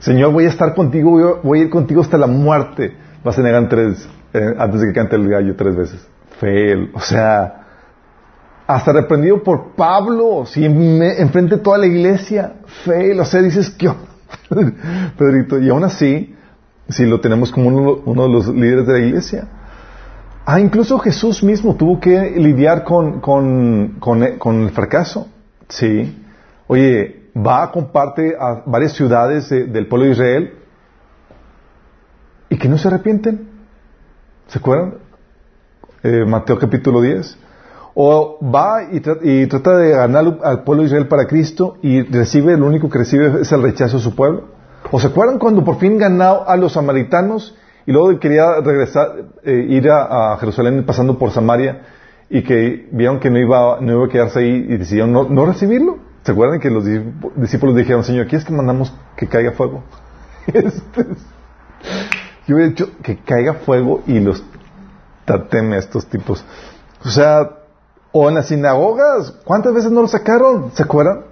Señor, 0.00 0.32
voy 0.32 0.44
a 0.44 0.48
estar 0.48 0.74
contigo, 0.74 1.40
voy 1.42 1.60
a, 1.60 1.62
ir 1.62 1.70
contigo 1.70 2.02
hasta 2.02 2.18
la 2.18 2.26
muerte. 2.26 2.94
Vas 3.24 3.38
a 3.38 3.42
negar 3.42 3.68
tres, 3.68 4.06
eh, 4.34 4.54
antes 4.58 4.80
de 4.80 4.88
que 4.88 4.92
cante 4.92 5.16
el 5.16 5.28
gallo 5.28 5.56
tres 5.56 5.76
veces. 5.76 6.06
Fail. 6.38 6.90
O 6.92 7.00
sea, 7.00 7.62
hasta 8.66 8.92
reprendido 8.92 9.42
por 9.42 9.76
Pablo, 9.76 10.44
si 10.44 10.64
enfrente 10.64 11.56
de 11.56 11.62
toda 11.62 11.78
la 11.78 11.86
iglesia. 11.86 12.54
Fail. 12.84 13.18
O 13.20 13.24
sea, 13.24 13.40
dices, 13.40 13.70
¿qué? 13.70 13.88
Pedrito, 15.16 15.60
y 15.60 15.68
aún 15.68 15.84
así, 15.84 16.34
si 16.88 17.06
lo 17.06 17.20
tenemos 17.20 17.52
como 17.52 17.68
uno, 17.68 18.22
de 18.24 18.28
los 18.28 18.48
líderes 18.48 18.86
de 18.86 18.92
la 18.92 19.06
iglesia. 19.06 19.48
Ah, 20.44 20.60
incluso 20.60 20.98
Jesús 20.98 21.42
mismo 21.42 21.74
tuvo 21.74 21.98
que 22.00 22.32
lidiar 22.36 22.84
con, 22.84 23.20
con, 23.20 23.96
con, 23.98 24.62
el 24.62 24.70
fracaso. 24.70 25.28
Sí. 25.68 26.22
Oye, 26.68 27.25
va, 27.36 27.70
comparte 27.70 28.36
a 28.38 28.62
varias 28.66 28.92
ciudades 28.92 29.50
del 29.50 29.86
pueblo 29.86 30.06
de 30.06 30.12
Israel 30.12 30.54
y 32.48 32.58
que 32.58 32.68
no 32.68 32.78
se 32.78 32.88
arrepienten. 32.88 33.48
¿Se 34.46 34.58
acuerdan? 34.58 34.94
Eh, 36.02 36.24
Mateo 36.24 36.58
capítulo 36.58 37.00
10. 37.00 37.38
O 37.94 38.38
va 38.42 38.84
y, 38.84 39.02
y, 39.22 39.46
trata 39.46 39.76
de 39.76 39.90
ganar 39.90 40.38
al 40.44 40.64
pueblo 40.64 40.82
de 40.82 40.88
Israel 40.88 41.08
para 41.08 41.26
Cristo 41.26 41.78
y 41.82 42.02
recibe, 42.02 42.56
lo 42.56 42.66
único 42.66 42.90
que 42.90 42.98
recibe 42.98 43.40
es 43.40 43.50
el 43.52 43.62
rechazo 43.62 43.96
de 43.96 44.02
su 44.02 44.14
pueblo. 44.14 44.44
¿O 44.90 45.00
se 45.00 45.08
acuerdan 45.08 45.38
cuando 45.38 45.64
por 45.64 45.78
fin 45.78 45.98
ganó 45.98 46.44
a 46.46 46.56
los 46.56 46.74
samaritanos 46.74 47.56
y 47.86 47.92
luego 47.92 48.18
quería 48.20 48.60
regresar, 48.60 49.14
eh, 49.44 49.66
ir 49.68 49.88
a, 49.90 50.36
Jerusalén 50.38 50.84
pasando 50.84 51.18
por 51.18 51.30
Samaria 51.30 51.82
y 52.28 52.42
que 52.42 52.88
vieron 52.92 53.20
que 53.20 53.30
no 53.30 53.38
iba, 53.38 53.78
no 53.80 53.92
iba 53.92 54.06
a 54.06 54.08
quedarse 54.08 54.40
ahí 54.40 54.66
y 54.68 54.76
decidieron 54.76 55.12
no, 55.12 55.46
recibirlo? 55.46 55.98
¿Se 56.26 56.32
acuerdan 56.32 56.58
que 56.58 56.70
los 56.70 56.84
discípulos 57.36 57.76
dijeron, 57.76 58.02
Señor, 58.02 58.26
¿quieres 58.26 58.44
que 58.44 58.52
mandamos 58.52 58.92
que 59.16 59.28
caiga 59.28 59.52
fuego? 59.52 59.84
Este 60.52 61.06
yo 62.48 62.58
he 62.58 62.68
dicho 62.70 62.90
que 63.00 63.18
caiga 63.18 63.54
fuego 63.54 64.02
y 64.08 64.18
los 64.18 64.42
tateme 65.24 65.76
a 65.76 65.78
estos 65.78 66.06
tipos. 66.06 66.44
O 67.04 67.10
sea, 67.10 67.50
o 68.10 68.28
en 68.28 68.34
las 68.34 68.48
sinagogas, 68.48 69.34
¿cuántas 69.44 69.72
veces 69.72 69.92
no 69.92 70.02
lo 70.02 70.08
sacaron? 70.08 70.72
¿Se 70.72 70.82
acuerdan? 70.82 71.26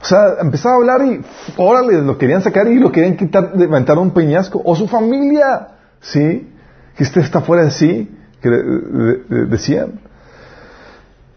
O 0.00 0.04
sea, 0.04 0.36
empezaba 0.40 0.74
a 0.74 0.78
hablar 0.78 1.02
y, 1.06 1.24
órale, 1.56 2.00
lo 2.00 2.16
querían 2.16 2.42
sacar 2.42 2.68
y 2.68 2.78
lo 2.78 2.92
querían 2.92 3.16
quitar, 3.16 3.56
levantar 3.56 3.98
un 3.98 4.12
peñasco. 4.12 4.62
O 4.64 4.76
su 4.76 4.86
familia, 4.86 5.70
¿sí? 6.00 6.52
Que 6.96 7.02
este 7.02 7.18
está 7.18 7.40
fuera 7.40 7.64
de 7.64 7.72
sí, 7.72 8.16
que 8.40 8.48
decían. 8.48 10.00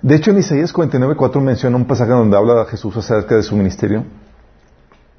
De 0.02 0.16
hecho, 0.16 0.32
en 0.32 0.38
Isaías 0.38 0.74
49.4 0.74 1.42
menciona 1.42 1.76
un 1.76 1.86
pasaje 1.86 2.12
donde 2.12 2.38
habla 2.38 2.66
Jesús 2.66 2.96
acerca 2.98 3.36
de 3.36 3.44
su 3.44 3.56
ministerio, 3.56 4.06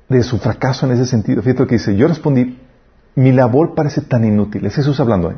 de 0.09 0.23
su 0.23 0.39
fracaso 0.39 0.87
en 0.87 0.93
ese 0.93 1.07
sentido. 1.07 1.43
Fíjate 1.43 1.63
lo 1.63 1.67
que 1.67 1.75
dice, 1.77 1.97
yo 1.97 2.07
respondí, 2.07 2.59
mi 3.15 3.33
labor 3.33 3.75
parece 3.75 4.01
tan 4.03 4.25
inútil. 4.25 4.65
Es 4.67 4.77
Jesús 4.77 5.01
hablando, 5.01 5.33
¿eh? 5.33 5.37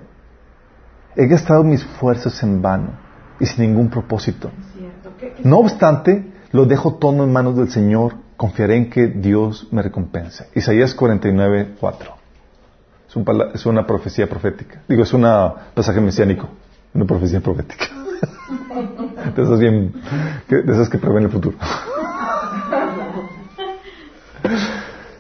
He 1.17 1.27
gastado 1.27 1.65
mis 1.65 1.85
fuerzas 1.85 2.41
en 2.43 2.63
vano 2.63 2.91
y 3.41 3.47
sin 3.47 3.67
ningún 3.67 3.89
propósito. 3.89 4.51
No 5.43 5.59
obstante, 5.59 6.33
lo 6.53 6.67
dejo 6.67 6.95
todo 6.95 7.25
en 7.25 7.33
manos 7.33 7.57
del 7.57 7.71
Señor, 7.71 8.15
confiaré 8.37 8.77
en 8.77 8.91
que 8.91 9.07
Dios 9.09 9.69
me 9.73 9.83
recompense. 9.83 10.49
Isaías 10.55 10.95
49, 10.95 11.75
4. 11.81 12.13
Es, 13.09 13.55
es 13.55 13.67
una 13.67 13.87
profecía 13.87 14.29
profética. 14.29 14.83
Digo, 14.89 15.03
es 15.03 15.13
un 15.13 15.27
pasaje 15.75 16.01
mesiánico, 16.01 16.49
una 16.95 17.07
profecía 17.07 17.41
profética. 17.41 17.87
de 19.37 19.43
esas 19.43 19.59
bien, 19.59 19.93
de 20.49 20.73
esas 20.73 20.89
que 20.89 20.99
prevén 20.99 21.25
el 21.25 21.31
futuro. 21.31 21.57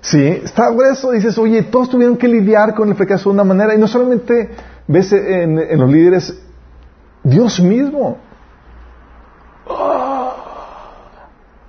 Sí, 0.00 0.26
está 0.44 0.70
grueso. 0.70 1.12
Dices, 1.12 1.38
oye, 1.38 1.62
todos 1.62 1.88
tuvieron 1.88 2.16
que 2.16 2.26
lidiar 2.26 2.74
con 2.74 2.88
el 2.88 2.94
fracaso 2.94 3.30
de 3.30 3.34
una 3.34 3.44
manera. 3.44 3.74
Y 3.74 3.78
no 3.78 3.86
solamente 3.86 4.50
ves 4.88 5.12
en, 5.12 5.58
en 5.58 5.78
los 5.78 5.90
líderes, 5.90 6.42
Dios 7.22 7.60
mismo. 7.60 8.18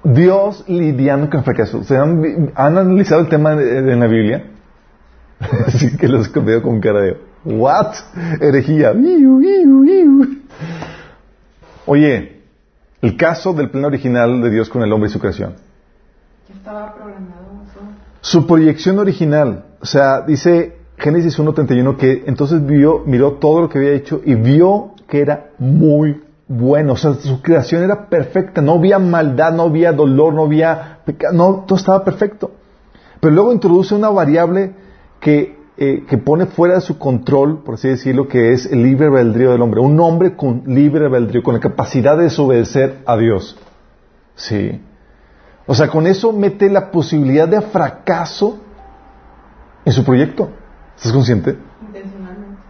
Dios 0.04 0.64
lidiando 0.68 1.30
con 1.30 1.44
fracaso. 1.44 1.84
¿Se 1.84 1.96
han, 1.96 2.52
analizado 2.56 3.22
el 3.22 3.30
tema 3.30 3.54
en 3.54 4.00
la 4.00 4.08
Biblia? 4.08 4.46
Así 5.68 5.96
que 5.98 6.08
los 6.08 6.32
veo 6.34 6.62
con 6.62 6.80
cara 6.80 7.02
de, 7.02 7.18
¿what? 7.46 7.94
Herejía. 8.40 8.94
Oye, 11.94 12.44
el 13.02 13.18
caso 13.18 13.52
del 13.52 13.70
plan 13.70 13.84
original 13.84 14.42
de 14.42 14.50
Dios 14.50 14.70
con 14.70 14.82
el 14.82 14.94
hombre 14.94 15.10
y 15.10 15.12
su 15.12 15.20
creación. 15.20 15.56
estaba 16.50 16.96
programado. 16.96 17.48
Su 18.22 18.48
proyección 18.48 18.98
original, 18.98 19.66
o 19.82 19.86
sea, 19.86 20.22
dice 20.22 20.78
Génesis 20.98 21.38
1.31 21.38 21.98
que 21.98 22.24
entonces 22.28 22.66
vio, 22.66 23.04
miró 23.06 23.34
todo 23.34 23.64
lo 23.64 23.68
que 23.68 23.80
había 23.80 23.92
hecho 23.92 24.22
y 24.24 24.36
vio 24.36 24.94
que 25.06 25.20
era 25.20 25.50
muy 25.60 26.22
bueno, 26.48 26.94
o 26.94 26.96
sea, 26.96 27.16
su 27.16 27.42
creación 27.42 27.84
era 27.84 28.08
perfecta, 28.08 28.62
no 28.62 28.76
había 28.76 28.98
maldad, 28.98 29.52
no 29.52 29.64
había 29.64 29.92
dolor, 29.92 30.34
no 30.34 30.44
había 30.44 31.00
pecado, 31.04 31.34
no, 31.34 31.66
todo 31.68 31.78
estaba 31.78 32.06
perfecto. 32.06 32.52
Pero 33.20 33.34
luego 33.34 33.52
introduce 33.52 33.94
una 33.94 34.10
variable 34.10 34.76
que, 35.20 35.58
eh, 35.78 36.04
que 36.08 36.18
pone 36.18 36.46
fuera 36.46 36.76
de 36.76 36.82
su 36.82 36.98
control, 36.98 37.64
por 37.64 37.76
así 37.76 37.88
decirlo, 37.88 38.28
que 38.28 38.54
es 38.54 38.66
el 38.66 38.84
libre 38.84 39.08
albedrío 39.08 39.52
del 39.52 39.62
hombre. 39.62 39.80
Un 39.80 40.00
hombre 40.00 40.36
con 40.36 40.64
libre 40.68 41.06
albedrío, 41.06 41.42
con 41.44 41.54
la 41.54 41.60
capacidad 41.60 42.18
de 42.18 42.24
desobedecer 42.24 43.00
a 43.06 43.18
Dios. 43.18 43.58
Sí. 44.36 44.82
O 45.66 45.74
sea, 45.74 45.88
con 45.88 46.08
eso 46.08 46.34
mete 46.34 46.70
la 46.70 46.92
posibilidad 46.92 47.48
de 47.48 47.62
fracaso 47.62 48.60
en 49.86 49.94
su 49.94 50.04
proyecto. 50.04 50.50
¿Estás 50.96 51.14
consciente? 51.14 51.58
Intencionalmente. 51.88 52.62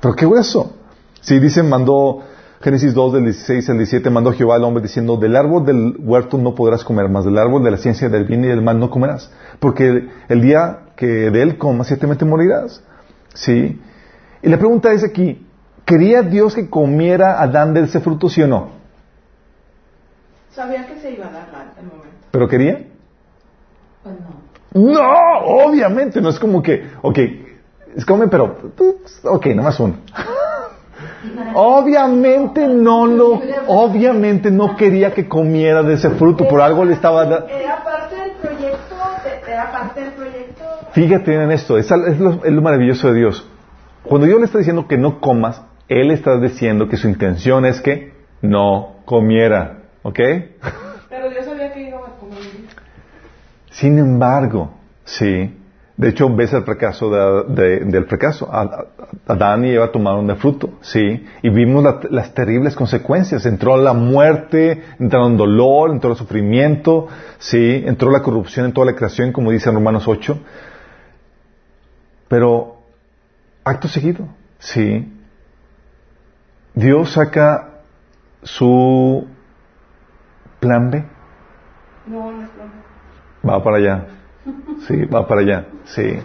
¿Pero 0.00 0.14
qué 0.14 0.26
hueso? 0.26 0.76
Sí, 1.20 1.38
dice, 1.38 1.62
mandó 1.62 2.22
Génesis 2.62 2.94
2 2.94 3.14
del 3.14 3.24
16 3.24 3.70
al 3.70 3.78
17 3.78 4.08
mandó 4.10 4.32
Jehová 4.32 4.54
al 4.54 4.62
hombre 4.62 4.82
diciendo, 4.82 5.16
del 5.16 5.34
árbol 5.34 5.66
del 5.66 5.96
huerto 5.98 6.38
no 6.38 6.54
podrás 6.54 6.84
comer, 6.84 7.08
más 7.08 7.24
del 7.24 7.36
árbol 7.36 7.64
de 7.64 7.72
la 7.72 7.76
ciencia 7.76 8.08
del 8.08 8.24
bien 8.24 8.44
y 8.44 8.48
del 8.48 8.62
mal 8.62 8.78
no 8.78 8.88
comerás, 8.88 9.32
porque 9.58 10.08
el 10.28 10.40
día 10.40 10.81
que 10.96 11.06
de 11.06 11.42
él 11.42 11.58
comas 11.58 11.86
ciertamente 11.86 12.24
morirás. 12.24 12.82
¿Sí? 13.34 13.80
Y 14.42 14.48
la 14.48 14.58
pregunta 14.58 14.92
es 14.92 15.04
aquí, 15.04 15.46
¿quería 15.84 16.22
Dios 16.22 16.54
que 16.54 16.68
comiera 16.68 17.40
Adán 17.40 17.74
de 17.74 17.82
ese 17.82 18.00
fruto, 18.00 18.28
sí 18.28 18.42
o 18.42 18.48
no? 18.48 18.70
Sabía 20.50 20.86
que 20.86 21.00
se 21.00 21.12
iba 21.12 21.26
a 21.26 21.30
dar 21.30 21.72
el 21.78 21.86
momento. 21.86 22.08
¿Pero 22.30 22.48
quería? 22.48 22.86
Pues 24.02 24.14
no. 24.20 24.42
No, 24.74 25.38
obviamente, 25.66 26.20
no 26.20 26.30
es 26.30 26.38
como 26.38 26.62
que, 26.62 26.90
ok, 27.02 27.18
es 27.96 28.04
come, 28.06 28.28
pero, 28.28 28.56
ok, 29.24 29.46
más 29.56 29.78
uno. 29.80 29.96
Obviamente 31.54 32.66
no 32.66 33.06
lo, 33.06 33.40
obviamente 33.66 34.50
no 34.50 34.76
quería 34.76 35.12
que 35.12 35.28
comiera 35.28 35.82
de 35.82 35.94
ese 35.94 36.10
fruto, 36.10 36.48
por 36.48 36.60
algo 36.60 36.84
le 36.84 36.94
estaba 36.94 37.24
dando. 37.26 37.48
Era 37.48 37.84
parte 37.84 38.16
era 39.62 39.72
parte 39.72 40.00
del 40.00 40.12
proyecto. 40.12 40.64
Fíjate 40.92 41.34
en 41.34 41.50
esto, 41.50 41.78
es, 41.78 41.90
lo, 41.90 42.62
maravilloso 42.62 43.08
de 43.12 43.18
Dios. 43.18 43.48
Cuando 44.02 44.26
Dios 44.26 44.38
le 44.40 44.46
está 44.46 44.58
diciendo 44.58 44.88
que 44.88 44.98
no 44.98 45.20
comas, 45.20 45.62
Él 45.88 46.10
está 46.10 46.38
diciendo 46.38 46.88
que 46.88 46.96
su 46.96 47.08
intención 47.08 47.64
es 47.64 47.80
que 47.80 48.12
no 48.40 48.96
comiera, 49.04 49.84
¿ok? 50.02 50.18
Pero 51.08 51.30
Dios 51.30 51.44
sabía 51.44 51.72
que 51.72 51.88
iba 51.88 51.98
a 51.98 52.18
comer. 52.18 52.38
Sin 53.70 53.98
embargo, 53.98 54.74
sí, 55.04 55.56
de 55.96 56.08
hecho, 56.08 56.34
ves 56.34 56.52
el 56.52 56.64
fracaso 56.64 57.10
del 57.10 58.06
fracaso. 58.06 58.48
Adán 59.26 59.64
y 59.64 59.70
Eva 59.72 59.92
tomaron 59.92 60.28
el 60.30 60.36
fruto, 60.36 60.70
¿sí? 60.80 61.24
Y 61.42 61.50
vimos 61.50 61.84
las 62.10 62.32
terribles 62.32 62.74
consecuencias. 62.74 63.44
Entró 63.44 63.76
la 63.76 63.92
muerte, 63.92 64.82
entraron 64.98 65.36
dolor, 65.36 65.90
entró 65.90 66.10
el 66.10 66.16
sufrimiento, 66.16 67.08
¿sí? 67.38 67.82
Entró 67.86 68.10
la 68.10 68.22
corrupción 68.22 68.66
en 68.66 68.72
toda 68.72 68.86
la 68.86 68.94
creación, 68.94 69.32
como 69.32 69.50
dice 69.50 69.68
en 69.68 69.74
Romanos 69.74 70.08
8. 70.08 70.38
Pero, 72.28 72.78
acto 73.62 73.86
seguido, 73.88 74.28
¿sí? 74.58 75.12
Dios 76.74 77.12
saca 77.12 77.82
su 78.42 79.26
¿Plan 80.58 80.90
B? 80.90 81.04
No, 82.06 82.32
no 82.32 82.42
es 82.44 82.48
plan 82.50 82.70
Va 83.46 83.62
para 83.62 83.76
allá. 83.76 84.21
Sí, 84.86 85.04
va 85.04 85.26
para 85.26 85.42
allá. 85.42 85.66
Sí. 85.84 86.18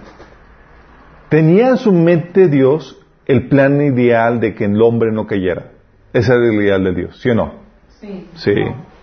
Tenía 1.29 1.69
en 1.69 1.77
su 1.77 1.91
mente 1.91 2.47
Dios 2.47 2.97
el 3.25 3.47
plan 3.49 3.81
ideal 3.81 4.39
de 4.39 4.55
que 4.55 4.65
el 4.65 4.81
hombre 4.81 5.11
no 5.11 5.27
cayera. 5.27 5.71
Ese 6.13 6.33
era 6.33 6.45
el 6.45 6.53
ideal 6.53 6.83
de 6.83 6.93
Dios, 6.93 7.19
¿sí 7.21 7.29
o 7.29 7.35
no? 7.35 7.53
Sí. 7.99 8.29
Sí, 8.35 8.55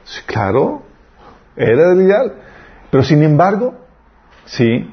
sí, 0.05 0.21
claro. 0.27 0.83
Era 1.57 1.93
el 1.93 2.03
ideal. 2.03 2.35
Pero 2.91 3.05
sin 3.05 3.23
embargo, 3.23 3.75
sí, 4.47 4.91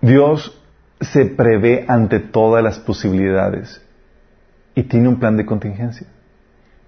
Dios 0.00 0.60
se 1.00 1.26
prevé 1.26 1.84
ante 1.88 2.18
todas 2.18 2.62
las 2.62 2.78
posibilidades 2.78 3.82
y 4.74 4.82
tiene 4.84 5.08
un 5.08 5.18
plan 5.18 5.36
de 5.36 5.46
contingencia. 5.46 6.06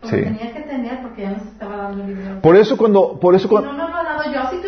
Sí. 0.02 0.10
tenía 0.10 0.52
que 0.52 0.60
tener 0.60 1.02
porque 1.02 1.22
ya 1.22 1.30
nos 1.30 1.42
estaba 1.42 1.76
dando 1.76 2.04
el. 2.04 2.40
Por 2.40 2.56
eso 2.56 2.76
cuando, 2.76 3.18
por 3.18 3.34
eso 3.34 3.48
Si 3.48 3.54
no, 3.54 3.60
cuando, 3.60 3.76
no 3.76 3.88
lo 3.88 3.96
ha 3.96 4.04
dado 4.04 4.32
yo. 4.32 4.50
Si 4.50 4.58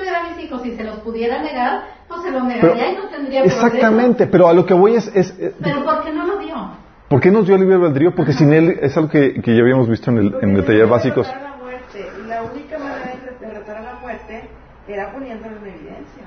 y 0.65 0.77
se 0.77 0.85
los 0.85 0.99
pudiera 1.01 1.43
negar, 1.43 1.83
pues 2.09 2.23
se 2.23 2.31
los 2.31 2.43
Pero- 2.43 2.75
negaría 2.75 2.93
y 2.93 2.97
no 2.97 3.09
tendría 3.09 3.45
exactamente, 3.45 4.27
pero 4.27 4.49
a 4.49 4.53
lo 4.53 4.65
que 4.67 4.75
voy 4.75 4.95
es, 4.97 5.07
es, 5.09 5.31
es- 5.39 5.53
problema. 5.55 5.61
Pero 5.63 5.85
¿por 5.85 6.05
qué 6.05 6.13
no 6.13 6.27
lo 6.27 6.39
dio? 6.39 6.71
¿por 7.09 7.21
qué 7.21 7.31
nos 7.31 7.47
dio 7.47 7.57
libre 7.59 7.75
albedrío? 7.75 8.15
Porque 8.15 8.33
sin 8.33 8.53
él 8.53 8.79
es 8.81 8.97
algo 8.97 9.09
que, 9.11 9.41
que 9.43 9.55
ya 9.55 9.63
habíamos 9.63 9.89
visto 9.89 10.11
en 10.11 10.19
el, 10.19 10.35
en 10.43 10.57
el 10.57 10.65
taller 10.65 10.87
básicos. 10.87 11.27
La 11.29 11.57
muerte. 11.61 12.07
Y 12.25 12.29
la 12.29 12.43
única 12.45 12.79
manera 12.79 13.13
de 13.41 13.47
derrotar 13.47 13.77
a 13.79 13.83
la 13.83 13.95
muerte 14.01 14.49
era 14.87 15.13
poniéndolo 15.13 15.57
en 15.57 15.67
evidencia. 15.75 16.23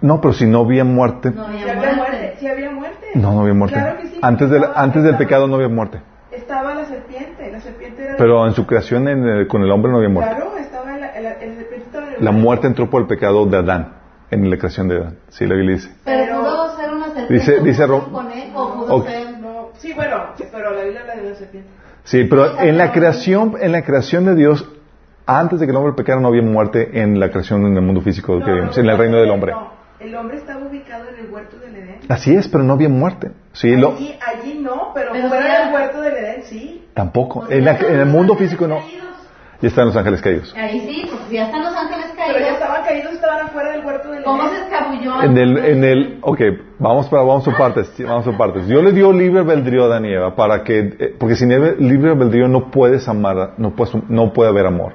No, 0.00 0.20
pero 0.20 0.34
si 0.34 0.44
no 0.46 0.60
había 0.60 0.84
muerte, 0.84 1.30
No 1.30 1.44
Si 1.46 1.52
había 1.52 1.62
había 1.62 1.74
muerte, 1.76 1.96
muerte. 1.96 2.34
si 2.38 2.46
había 2.48 2.70
muerte. 2.70 3.06
no, 3.14 3.32
no 3.32 3.40
había 3.42 3.54
muerte. 3.54 3.76
Claro 3.78 3.98
que 4.00 4.08
sí. 4.08 4.18
Antes 4.20 4.50
del, 4.50 4.64
antes 4.74 5.02
del 5.04 5.16
pecado 5.16 5.46
no 5.46 5.54
había 5.56 5.68
muerte. 5.68 6.00
Estaba 6.32 6.74
la 6.74 6.84
serpiente, 6.84 7.50
la 7.50 7.60
serpiente 7.60 8.02
era... 8.04 8.16
Pero 8.18 8.46
en 8.46 8.52
su 8.52 8.66
creación 8.66 9.08
en 9.08 9.24
el- 9.24 9.46
con 9.48 9.62
el 9.62 9.70
hombre 9.70 9.90
no 9.90 9.98
había 9.98 10.10
muerte. 10.10 10.34
Claro, 10.34 10.56
estaba 10.58 10.92
en 10.94 11.00
la, 11.00 11.16
en 11.16 11.22
la- 11.24 11.32
el 11.32 11.54
serpiente 11.56 11.86
estaba 11.86 12.02
en 12.04 12.05
el 12.05 12.05
La 12.20 12.32
muerte 12.32 12.66
entró 12.66 12.88
por 12.90 13.02
el 13.02 13.08
pecado 13.08 13.46
de 13.46 13.56
Adán, 13.58 13.94
en 14.30 14.48
la 14.50 14.56
creación 14.58 14.88
de 14.88 14.96
Adán. 14.96 15.18
Sí, 15.28 15.46
la 15.46 15.54
Biblia 15.54 15.76
dice. 15.76 15.90
Pero, 16.04 16.40
pudo 16.40 16.76
ser 16.76 16.92
una 16.92 17.06
serpiente. 17.06 17.34
Dice- 17.34 17.60
dice 17.60 17.84
o 17.84 18.04
pudo 18.04 19.04
ser... 19.04 19.38
No, 19.40 19.68
sí, 19.78 19.92
bueno, 19.92 20.16
pero 20.52 20.74
la 20.74 20.82
Biblia 20.82 21.02
la 21.06 21.34
serpiente. 21.34 21.68
Sí, 22.04 22.24
pero 22.24 22.60
en 22.60 22.78
la 22.78 22.92
creación, 22.92 23.54
en 23.60 23.72
la 23.72 23.82
creación 23.82 24.24
de 24.26 24.34
Dios, 24.36 24.68
antes 25.26 25.58
de 25.58 25.66
que 25.66 25.70
el 25.72 25.76
hombre 25.76 25.92
pecara 25.94 26.20
no 26.20 26.28
había 26.28 26.42
muerte 26.42 27.00
en 27.00 27.18
la 27.18 27.30
creación 27.30 27.66
en 27.66 27.76
el 27.76 27.82
mundo 27.82 28.00
físico 28.00 28.38
que 28.38 28.44
No, 28.46 28.54
vimos, 28.54 28.76
no, 28.76 28.82
en 28.82 28.88
el 28.90 28.96
reino 28.98 29.16
del 29.18 29.30
hombre. 29.30 29.52
No, 29.52 29.72
el 29.98 30.14
hombre 30.14 30.36
estaba 30.36 30.64
ubicado 30.64 31.04
en 31.08 31.24
el 31.24 31.32
huerto 31.32 31.58
del 31.58 31.74
Edén. 31.74 31.98
Así 32.08 32.32
es, 32.34 32.46
pero 32.46 32.62
no 32.62 32.74
había 32.74 32.88
muerte. 32.88 33.32
Sí, 33.52 33.74
lo, 33.74 33.92
Allí, 33.96 34.16
allí 34.24 34.60
no, 34.60 34.92
pero, 34.94 35.10
Pero 35.12 35.28
fuera 35.28 35.64
del 35.64 35.74
huerto 35.74 36.00
del 36.00 36.14
Edén 36.16 36.42
sí. 36.44 36.86
tampoco. 36.94 37.46
En, 37.50 37.64
la- 37.64 37.76
en 37.78 37.98
el 38.00 38.06
mundo 38.06 38.36
físico 38.36 38.68
no. 38.68 38.78
Caídos. 39.56 39.62
Ya 39.62 39.68
están 39.68 39.86
los 39.86 39.96
ángeles 39.96 40.22
caídos. 40.22 40.54
Ahí 40.56 40.80
sí, 40.80 41.06
porque 41.10 41.24
si 41.28 41.34
ya 41.36 41.44
están 41.46 41.62
los 41.64 41.74
ángeles 41.74 42.06
Pero 42.16 42.26
ya 42.26 42.32
caídos, 42.34 42.52
estaban 42.54 42.84
caídos, 42.84 43.12
estaban 43.12 43.46
afuera 43.46 43.72
del 43.72 43.84
huerto 43.84 44.10
del 44.10 44.22
¿cómo 44.24 44.48
se 44.48 44.56
escabulló? 44.56 45.22
En 45.22 45.38
el, 45.38 45.58
en 45.58 45.84
el, 45.84 46.18
ok, 46.22 46.40
vamos 46.78 47.08
para, 47.08 47.22
vamos 47.22 47.44
por 47.44 47.56
partes, 47.56 47.92
vamos 48.04 48.24
por 48.24 48.36
partes. 48.36 48.66
Dios 48.68 48.82
le 48.84 48.92
dio 48.92 49.12
libre 49.12 49.40
albedrío 49.40 49.82
a 49.84 49.86
Adán 49.86 50.04
y 50.04 50.12
Eva 50.12 50.34
para 50.36 50.62
que, 50.62 50.78
eh, 50.98 51.14
porque 51.18 51.36
sin 51.36 51.48
libre 51.48 51.76
libre 51.78 52.10
albedrío 52.10 52.48
no 52.48 52.70
puedes 52.70 53.08
amar, 53.08 53.54
no 53.58 53.74
puedes, 53.74 53.94
no 54.08 54.32
puede 54.32 54.50
haber 54.50 54.66
amor. 54.66 54.92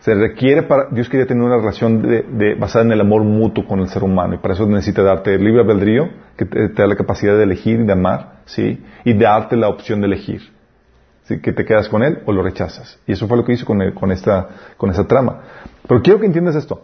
Se 0.00 0.14
requiere 0.14 0.62
para, 0.62 0.88
Dios 0.90 1.08
quería 1.08 1.26
tener 1.26 1.42
una 1.42 1.56
relación 1.56 2.02
de, 2.02 2.22
de- 2.22 2.54
basada 2.54 2.84
en 2.84 2.92
el 2.92 3.00
amor 3.00 3.22
mutuo 3.24 3.64
con 3.66 3.80
el 3.80 3.88
ser 3.88 4.04
humano 4.04 4.34
y 4.34 4.38
para 4.38 4.54
eso 4.54 4.66
necesita 4.66 5.02
darte 5.02 5.36
libre 5.38 5.62
albedrío, 5.62 6.08
que 6.36 6.44
te, 6.44 6.68
te 6.68 6.82
da 6.82 6.86
la 6.86 6.96
capacidad 6.96 7.36
de 7.36 7.42
elegir 7.42 7.80
y 7.80 7.86
de 7.86 7.92
amar, 7.92 8.40
sí, 8.44 8.84
y 9.04 9.14
darte 9.14 9.56
la 9.56 9.68
opción 9.68 10.00
de 10.02 10.06
elegir. 10.06 10.42
¿Sí? 11.26 11.40
que 11.40 11.52
te 11.52 11.64
quedas 11.64 11.88
con 11.88 12.02
él 12.02 12.20
o 12.26 12.32
lo 12.32 12.42
rechazas. 12.42 12.98
Y 13.06 13.12
eso 13.12 13.28
fue 13.28 13.36
lo 13.36 13.44
que 13.44 13.52
hizo 13.52 13.66
con, 13.66 13.80
el- 13.82 13.94
con, 13.94 14.10
esta, 14.12 14.48
con 14.76 14.90
esta 14.90 15.06
trama. 15.06 15.42
Pero 15.86 16.02
quiero 16.02 16.18
que 16.20 16.26
entiendas 16.26 16.56
esto. 16.56 16.82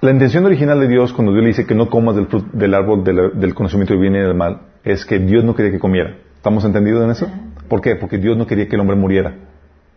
La 0.00 0.12
intención 0.12 0.44
original 0.44 0.78
de 0.80 0.86
Dios 0.88 1.12
cuando 1.12 1.32
Dios 1.32 1.42
le 1.42 1.48
dice 1.48 1.66
que 1.66 1.74
no 1.74 1.90
comas 1.90 2.14
del, 2.14 2.28
frut- 2.28 2.50
del 2.52 2.74
árbol 2.74 3.02
de 3.02 3.12
la- 3.12 3.28
del 3.30 3.54
conocimiento 3.54 3.94
del 3.94 4.00
bien 4.00 4.14
y 4.14 4.18
del 4.20 4.34
mal 4.34 4.60
es 4.84 5.04
que 5.04 5.18
Dios 5.18 5.44
no 5.44 5.54
quería 5.56 5.72
que 5.72 5.80
comiera. 5.80 6.16
¿Estamos 6.36 6.64
entendidos 6.64 7.02
en 7.04 7.10
eso? 7.10 7.28
¿Por 7.68 7.80
qué? 7.80 7.96
Porque 7.96 8.18
Dios 8.18 8.36
no 8.36 8.46
quería 8.46 8.68
que 8.68 8.76
el 8.76 8.80
hombre 8.80 8.96
muriera. 8.96 9.34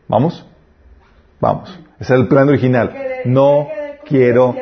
¿Vamos? 0.08 0.46
Vamos. 1.40 1.80
Ese 2.00 2.14
es 2.16 2.20
el 2.20 2.28
plan 2.28 2.50
original. 2.50 2.92
No 3.26 3.68
quiero 4.06 4.54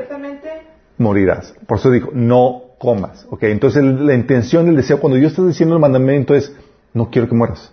morirás. 0.97 1.55
Por 1.65 1.77
eso 1.77 1.89
dijo, 1.91 2.09
no 2.13 2.63
comas. 2.77 3.25
¿Ok? 3.29 3.43
Entonces 3.43 3.81
la 3.83 4.13
intención, 4.13 4.67
el 4.67 4.75
deseo, 4.75 4.99
cuando 4.99 5.17
Dios 5.17 5.31
está 5.31 5.45
diciendo 5.45 5.73
el 5.75 5.81
mandamiento 5.81 6.35
es, 6.35 6.53
no 6.93 7.09
quiero 7.09 7.29
que 7.29 7.35
mueras. 7.35 7.71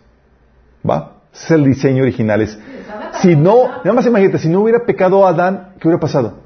¿Va? 0.88 1.12
Ese 1.32 1.44
es 1.44 1.50
el 1.52 1.64
diseño 1.64 2.02
original. 2.02 2.40
Es, 2.42 2.58
si 3.20 3.34
no, 3.36 3.68
nada 3.84 3.92
más 3.92 4.06
imagínate, 4.06 4.38
si 4.38 4.48
no 4.48 4.60
hubiera 4.60 4.84
pecado 4.84 5.26
Adán, 5.26 5.74
¿qué 5.80 5.88
hubiera 5.88 6.00
pasado? 6.00 6.44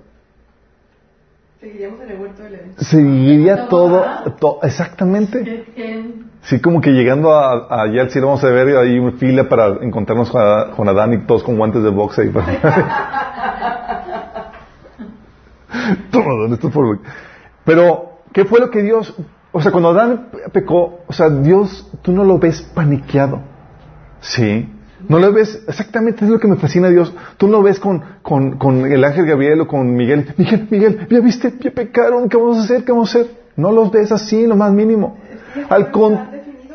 seguiríamos 1.60 2.00
en 2.00 2.10
el 2.10 2.18
huerto 2.20 2.42
del 2.42 2.54
Edén. 2.54 2.72
Seguiría 2.78 3.68
todo, 3.68 4.02
to- 4.40 4.60
exactamente. 4.62 5.66
Sí, 6.42 6.58
como 6.58 6.80
que 6.80 6.90
llegando 6.92 7.34
a, 7.34 7.66
a 7.68 7.82
allá 7.82 8.00
al 8.00 8.10
cielo 8.10 8.28
vamos 8.28 8.42
a 8.44 8.48
ver 8.48 8.74
ahí 8.78 8.98
una 8.98 9.12
fila 9.18 9.46
para 9.46 9.66
encontrarnos 9.82 10.30
con, 10.30 10.40
Adán- 10.40 10.70
con 10.70 10.88
Adán 10.88 11.12
y 11.12 11.18
todos 11.26 11.42
con 11.42 11.58
guantes 11.58 11.82
de 11.82 11.90
boxe. 11.90 12.22
ahí 12.22 12.28
para- 12.30 12.46
Toma, 16.10 16.32
Adán, 16.32 16.52
esto 16.54 16.68
es 16.68 16.72
por- 16.74 16.98
Pero, 17.64 18.20
¿qué 18.32 18.44
fue 18.46 18.58
lo 18.60 18.70
que 18.70 18.82
Dios, 18.82 19.14
o 19.52 19.60
sea, 19.60 19.70
cuando 19.70 19.90
Adán 19.90 20.28
pecó, 20.52 21.00
o 21.06 21.12
sea, 21.12 21.28
Dios, 21.28 21.90
tú 22.02 22.12
no 22.12 22.24
lo 22.24 22.38
ves 22.38 22.62
paniqueado. 22.62 23.40
Sí. 24.20 24.68
No 25.08 25.18
lo 25.18 25.32
ves, 25.32 25.62
exactamente 25.66 26.24
es 26.24 26.30
lo 26.30 26.38
que 26.38 26.48
me 26.48 26.56
fascina 26.56 26.88
a 26.88 26.90
Dios. 26.90 27.14
Tú 27.38 27.46
no 27.46 27.58
lo 27.58 27.62
ves 27.62 27.80
con, 27.80 28.02
con, 28.22 28.58
con 28.58 28.90
el 28.90 29.02
ángel 29.02 29.26
Gabriel 29.26 29.60
o 29.62 29.66
con 29.66 29.94
Miguel. 29.94 30.34
Miguel, 30.36 30.68
Miguel, 30.70 31.06
ya 31.08 31.20
viste, 31.20 31.54
ya 31.58 31.70
pecaron, 31.70 32.28
¿qué 32.28 32.36
vamos 32.36 32.58
a 32.58 32.62
hacer? 32.62 32.84
¿Qué 32.84 32.92
vamos 32.92 33.14
a 33.14 33.20
hacer? 33.20 33.34
No 33.56 33.72
los 33.72 33.90
ves 33.90 34.12
así, 34.12 34.46
lo 34.46 34.56
más 34.56 34.72
mínimo. 34.72 35.18
Al 35.68 35.90
con, 35.90 36.18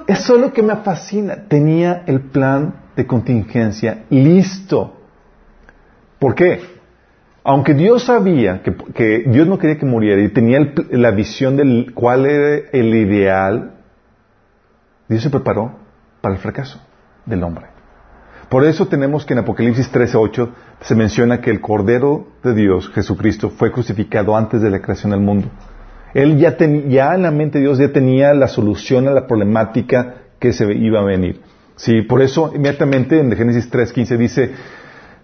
eso 0.07 0.35
es 0.35 0.41
lo 0.41 0.53
que 0.53 0.63
me 0.63 0.75
fascina. 0.77 1.47
Tenía 1.47 2.03
el 2.07 2.21
plan 2.21 2.75
de 2.95 3.05
contingencia 3.05 4.05
listo. 4.09 4.93
¿Por 6.19 6.33
qué? 6.33 6.61
Aunque 7.43 7.75
Dios 7.75 8.05
sabía 8.05 8.63
que, 8.63 8.75
que 8.75 9.25
Dios 9.27 9.47
no 9.47 9.59
quería 9.59 9.77
que 9.77 9.85
muriera 9.85 10.21
y 10.21 10.29
tenía 10.29 10.57
el 10.57 10.73
la 10.89 11.11
visión 11.11 11.57
del 11.57 11.91
cuál 11.93 12.25
era 12.25 12.69
el 12.71 12.95
ideal, 12.95 13.75
Dios 15.07 15.21
se 15.21 15.29
preparó 15.29 15.77
para 16.21 16.33
el 16.33 16.41
fracaso 16.41 16.81
del 17.25 17.43
hombre. 17.43 17.65
Por 18.49 18.63
eso 18.63 18.87
tenemos 18.87 19.25
que 19.25 19.33
en 19.33 19.39
Apocalipsis 19.39 19.91
13:8 19.91 20.49
se 20.81 20.95
menciona 20.95 21.41
que 21.41 21.49
el 21.49 21.61
Cordero 21.61 22.27
de 22.43 22.53
Dios, 22.53 22.89
Jesucristo, 22.93 23.49
fue 23.49 23.71
crucificado 23.71 24.35
antes 24.37 24.61
de 24.61 24.69
la 24.69 24.81
creación 24.81 25.11
del 25.11 25.21
mundo. 25.21 25.49
Él 26.13 26.37
ya, 26.37 26.55
ten- 26.55 26.89
ya 26.89 27.15
en 27.15 27.23
la 27.23 27.31
mente 27.31 27.57
de 27.57 27.65
Dios 27.65 27.77
ya 27.79 27.91
tenía 27.91 28.33
la 28.33 28.47
solución 28.47 29.07
a 29.07 29.11
la 29.11 29.25
problemática 29.27 30.15
que 30.39 30.53
se 30.53 30.71
iba 30.73 30.99
a 30.99 31.03
venir. 31.03 31.41
Sí, 31.75 32.03
por 32.03 32.21
eso 32.21 32.51
inmediatamente 32.55 33.19
en 33.19 33.31
Génesis 33.35 33.69
3:15 33.69 34.17
dice, 34.17 34.51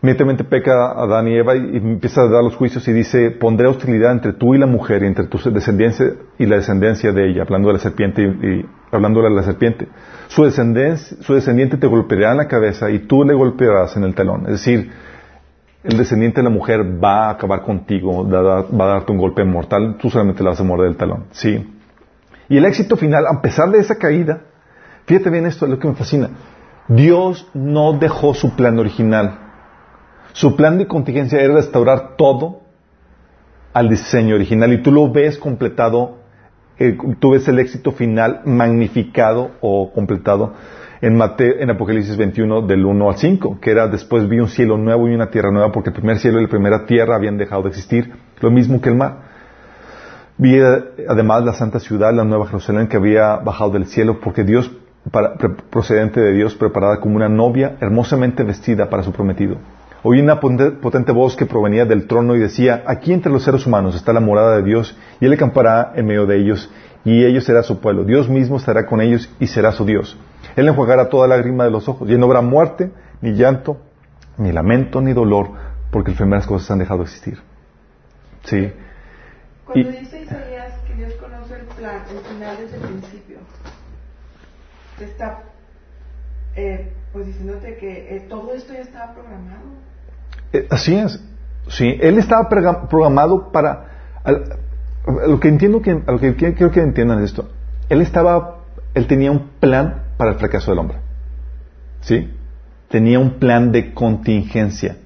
inmediatamente 0.02 0.44
peca 0.44 0.92
Adán 0.92 1.28
y 1.28 1.36
Eva 1.36 1.56
y 1.56 1.78
empieza 1.78 2.22
a 2.22 2.28
dar 2.28 2.44
los 2.44 2.56
juicios 2.56 2.88
y 2.88 2.94
dice, 2.94 3.32
pondré 3.32 3.68
hostilidad 3.68 4.12
entre 4.12 4.34
tú 4.34 4.56
y 4.56 4.58
la 4.58 4.66
mujer 4.66 5.04
y 5.04 5.08
entre 5.08 5.28
tu 5.28 5.38
descendencia 5.52 6.14
y 6.40 6.46
la 6.46 6.56
descendencia 6.56 7.12
de 7.12 7.30
ella, 7.30 7.44
hablando 7.44 7.68
de 7.68 7.74
la 7.74 7.80
serpiente 7.80 8.22
y, 8.24 8.26
y 8.26 8.66
hablándole 8.92 9.28
a 9.28 9.32
la 9.32 9.44
serpiente. 9.44 9.88
Su, 10.28 10.50
su 10.50 11.34
descendiente 11.34 11.78
te 11.78 11.88
golpeará 11.88 12.32
en 12.32 12.38
la 12.38 12.48
cabeza 12.48 12.90
y 12.90 13.00
tú 13.00 13.24
le 13.24 13.34
golpearás 13.34 13.96
en 13.98 14.04
el 14.04 14.16
talón. 14.16 14.44
Es 14.46 14.54
decir, 14.54 14.92
el 15.84 15.98
descendiente 15.98 16.42
de 16.42 16.44
la 16.44 16.50
mujer 16.50 16.82
va 17.04 17.28
a 17.28 17.30
acabar 17.32 17.64
contigo, 17.64 18.28
va 18.28 18.60
a, 18.60 18.94
darte 18.94 19.12
un 19.12 19.18
golpe 19.18 19.44
mortal, 19.44 19.98
tú 20.00 20.10
solamente 20.10 20.44
le 20.44 20.50
vas 20.50 20.60
a 20.60 20.64
morder 20.64 20.88
el 20.88 20.98
talón. 20.98 21.26
Sí. 21.32 21.68
Y 22.50 22.58
el 22.58 22.66
éxito 22.66 22.98
final, 22.98 23.26
a 23.28 23.42
pesar 23.42 23.70
de 23.72 23.80
esa 23.80 23.98
caída, 23.98 24.42
fíjate 25.06 25.30
bien 25.30 25.46
esto, 25.46 25.66
es 25.66 25.72
lo 25.72 25.80
que 25.80 25.88
me 25.88 25.96
fascina. 25.96 26.30
Dios 26.88 27.48
no 27.54 27.94
dejó 27.94 28.34
su 28.34 28.56
plan 28.56 28.78
original. 28.80 29.51
Su 30.34 30.56
plan 30.56 30.78
de 30.78 30.88
contingencia 30.88 31.40
era 31.42 31.56
restaurar 31.56 32.16
todo 32.18 32.62
al 33.74 33.90
diseño 33.90 34.36
original 34.36 34.72
y 34.74 34.82
tú 34.82 34.92
lo 34.92 35.12
ves 35.12 35.38
completado, 35.38 36.18
eh, 36.80 36.98
tú 37.20 37.32
ves 37.32 37.48
el 37.48 37.60
éxito 37.60 37.92
final 37.92 38.42
magnificado 38.46 39.52
o 39.62 39.92
completado 39.94 40.54
en, 41.02 41.16
Mate- 41.18 41.62
en 41.64 41.70
Apocalipsis 41.70 42.16
21 42.18 42.62
del 42.64 42.86
1 42.86 43.10
al 43.10 43.18
5, 43.18 43.60
que 43.60 43.72
era 43.72 43.88
después 43.88 44.28
vi 44.30 44.40
un 44.40 44.50
cielo 44.50 44.78
nuevo 44.78 45.08
y 45.10 45.14
una 45.16 45.30
tierra 45.32 45.52
nueva 45.52 45.72
porque 45.72 45.90
el 45.90 45.96
primer 45.96 46.18
cielo 46.20 46.40
y 46.40 46.44
la 46.44 46.50
primera 46.50 46.86
tierra 46.86 47.16
habían 47.16 47.38
dejado 47.38 47.64
de 47.64 47.70
existir, 47.70 48.12
lo 48.40 48.52
mismo 48.52 48.80
que 48.82 48.90
el 48.90 48.96
mar. 48.96 49.30
Vi 50.38 50.56
eh, 50.56 51.06
además 51.08 51.44
la 51.44 51.54
santa 51.54 51.80
ciudad, 51.80 52.14
la 52.14 52.24
nueva 52.24 52.48
Jerusalén 52.48 52.88
que 52.88 52.98
había 52.98 53.36
bajado 53.38 53.72
del 53.72 53.86
cielo 53.86 54.20
porque 54.22 54.44
Dios, 54.44 54.72
para- 55.12 55.36
procedente 55.70 56.20
de 56.22 56.34
Dios, 56.34 56.56
preparada 56.56 57.00
como 57.00 57.16
una 57.16 57.30
novia 57.30 57.76
hermosamente 57.80 58.44
vestida 58.44 58.90
para 58.90 59.04
su 59.04 59.12
prometido. 59.12 59.58
Oí 60.04 60.20
una 60.20 60.40
potente 60.40 61.12
voz 61.12 61.36
que 61.36 61.46
provenía 61.46 61.86
del 61.86 62.08
trono 62.08 62.36
y 62.36 62.40
decía, 62.40 62.84
aquí 62.88 63.14
entre 63.14 63.32
los 63.32 63.44
seres 63.44 63.68
humanos 63.68 63.96
está 63.96 64.12
la 64.14 64.20
morada 64.20 64.56
de 64.58 64.64
Dios 64.64 64.98
y 65.20 65.26
Él 65.26 65.34
acampará 65.34 65.94
en 65.96 66.08
medio 66.08 66.26
de 66.26 66.38
ellos 66.40 66.72
y 67.06 67.24
ellos 67.24 67.44
será 67.46 67.62
su 67.62 67.80
pueblo. 67.80 68.04
Dios 68.04 68.28
mismo 68.28 68.58
estará 68.58 68.86
con 68.88 69.00
ellos 69.02 69.30
y 69.40 69.46
será 69.48 69.72
su 69.72 69.86
Dios. 69.86 70.18
Él 70.56 70.68
enjuagará 70.68 71.10
toda 71.10 71.28
lágrima 71.28 71.66
de 71.66 71.72
los 71.72 71.88
ojos 71.88 72.10
y 72.10 72.18
no 72.18 72.26
habrá 72.26 72.42
muerte, 72.42 72.92
ni 73.22 73.34
llanto, 73.34 73.78
ni 74.38 74.52
lamento, 74.52 75.02
ni 75.02 75.14
dolor, 75.14 75.50
porque 75.92 76.10
las 76.12 76.18
primeras 76.18 76.48
cosas 76.48 76.72
han 76.72 76.80
dejado 76.80 77.00
de 77.00 77.06
existir. 77.06 77.38
¿Sí? 78.46 78.74
Cuando 79.66 79.88
Y- 79.88 79.94
dice 80.00 80.22
Isaías 80.24 80.74
que 80.88 80.96
Dios 80.96 81.14
conoce 81.14 81.56
el 81.56 81.66
plan, 81.68 82.02
el 82.10 82.18
final 82.36 82.58
desde 82.58 82.76
el 82.78 82.82
principio, 82.82 83.38
te 84.98 85.06
está 85.06 85.44
eh, 86.56 86.92
pues 87.14 87.28
diciéndote 87.28 87.78
que 87.78 88.16
eh, 88.16 88.26
todo 88.28 88.52
esto 88.54 88.74
ya 88.74 88.80
estaba 88.82 89.14
programado. 89.14 89.62
Eh, 90.54 90.68
Así 90.70 90.96
es. 90.96 91.20
Sí, 91.68 91.98
él 92.02 92.18
estaba 92.18 92.50
programado 92.50 93.52
para. 93.52 93.86
al- 94.24 94.44
lo 95.28 95.40
que 95.40 95.48
entiendo 95.48 95.82
que, 95.82 95.94
lo 96.06 96.20
que 96.20 96.36
quiero 96.36 96.72
que 96.72 96.80
entiendan 96.82 97.20
es 97.20 97.26
esto. 97.32 97.50
Él 97.90 98.02
estaba, 98.02 98.58
él 98.94 99.08
tenía 99.08 99.32
un 99.32 99.50
plan 99.60 100.04
para 100.18 100.32
el 100.32 100.38
fracaso 100.38 100.72
del 100.72 100.80
hombre. 100.80 100.98
¿Sí? 102.02 102.32
Tenía 102.90 103.20
un 103.20 103.40
plan 103.40 103.72
de 103.72 103.94
contingencia. 103.94 104.98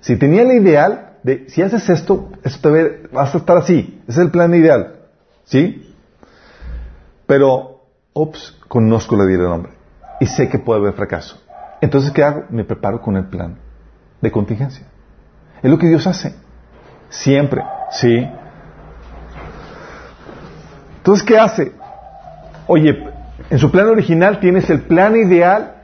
Si 0.00 0.16
tenía 0.16 0.42
el 0.42 0.52
ideal 0.52 1.16
de, 1.22 1.46
si 1.48 1.62
haces 1.62 1.88
esto, 1.90 2.30
esto 2.42 2.72
te 2.72 3.08
vas 3.12 3.34
a 3.34 3.38
estar 3.38 3.56
así. 3.58 4.00
Ese 4.08 4.20
es 4.20 4.26
el 4.26 4.30
plan 4.30 4.54
ideal. 4.54 4.94
¿Sí? 5.44 5.94
Pero, 7.26 7.82
ups, 8.12 8.56
conozco 8.68 9.16
la 9.16 9.24
vida 9.24 9.38
del 9.42 9.52
hombre. 9.52 9.72
Y 10.20 10.26
sé 10.26 10.48
que 10.48 10.58
puede 10.58 10.80
haber 10.80 10.92
fracaso. 10.94 11.40
Entonces, 11.80 12.10
¿qué 12.12 12.22
hago? 12.22 12.44
Me 12.50 12.64
preparo 12.64 13.00
con 13.02 13.16
el 13.16 13.26
plan 13.26 13.58
de 14.24 14.32
contingencia. 14.32 14.84
Es 15.62 15.70
lo 15.70 15.78
que 15.78 15.86
Dios 15.86 16.06
hace. 16.06 16.34
Siempre. 17.08 17.62
¿Sí? 17.92 18.28
Entonces, 20.96 21.24
¿qué 21.24 21.38
hace? 21.38 21.72
Oye, 22.66 22.98
en 23.50 23.58
su 23.58 23.70
plan 23.70 23.88
original 23.88 24.40
tienes 24.40 24.68
el 24.70 24.82
plan 24.82 25.14
ideal 25.14 25.74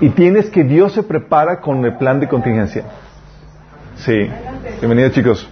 y 0.00 0.08
tienes 0.10 0.50
que 0.50 0.64
Dios 0.64 0.92
se 0.94 1.02
prepara 1.02 1.60
con 1.60 1.84
el 1.84 1.96
plan 1.96 2.18
de 2.18 2.28
contingencia. 2.28 2.84
Sí. 3.96 4.28
Bienvenidos 4.80 5.12
chicos. 5.12 5.48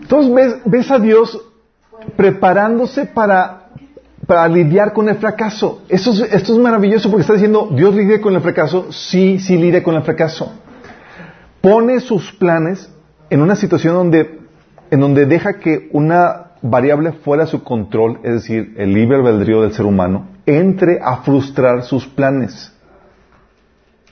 Entonces 0.00 0.34
ves, 0.34 0.56
ves 0.64 0.90
a 0.90 0.98
Dios 0.98 1.49
preparándose 2.16 3.06
para, 3.06 3.68
para 4.26 4.48
lidiar 4.48 4.92
con 4.92 5.08
el 5.08 5.16
fracaso. 5.16 5.82
Es- 5.88 6.06
esto 6.06 6.52
es 6.52 6.58
maravilloso 6.58 7.10
porque 7.10 7.22
está 7.22 7.34
diciendo, 7.34 7.68
Dios 7.72 7.94
lidia 7.94 8.20
con 8.20 8.34
el 8.34 8.40
fracaso. 8.40 8.92
Sí, 8.92 9.38
sí 9.38 9.56
lidia 9.56 9.82
con 9.82 9.94
el 9.94 10.02
fracaso. 10.02 10.52
Pone 11.60 12.00
sus 12.00 12.32
planes 12.32 12.90
en 13.28 13.42
una 13.42 13.54
situación 13.56 13.94
donde, 13.94 14.40
en 14.90 15.00
donde 15.00 15.26
deja 15.26 15.58
que 15.58 15.88
una 15.92 16.46
variable 16.62 17.12
fuera 17.12 17.44
de 17.44 17.50
su 17.50 17.62
control, 17.62 18.20
es 18.22 18.32
decir, 18.34 18.74
el 18.76 18.92
libre 18.92 19.16
albedrío 19.18 19.62
del 19.62 19.72
ser 19.72 19.86
humano, 19.86 20.28
entre 20.46 20.98
a 21.02 21.18
frustrar 21.18 21.82
sus 21.84 22.06
planes. 22.06 22.72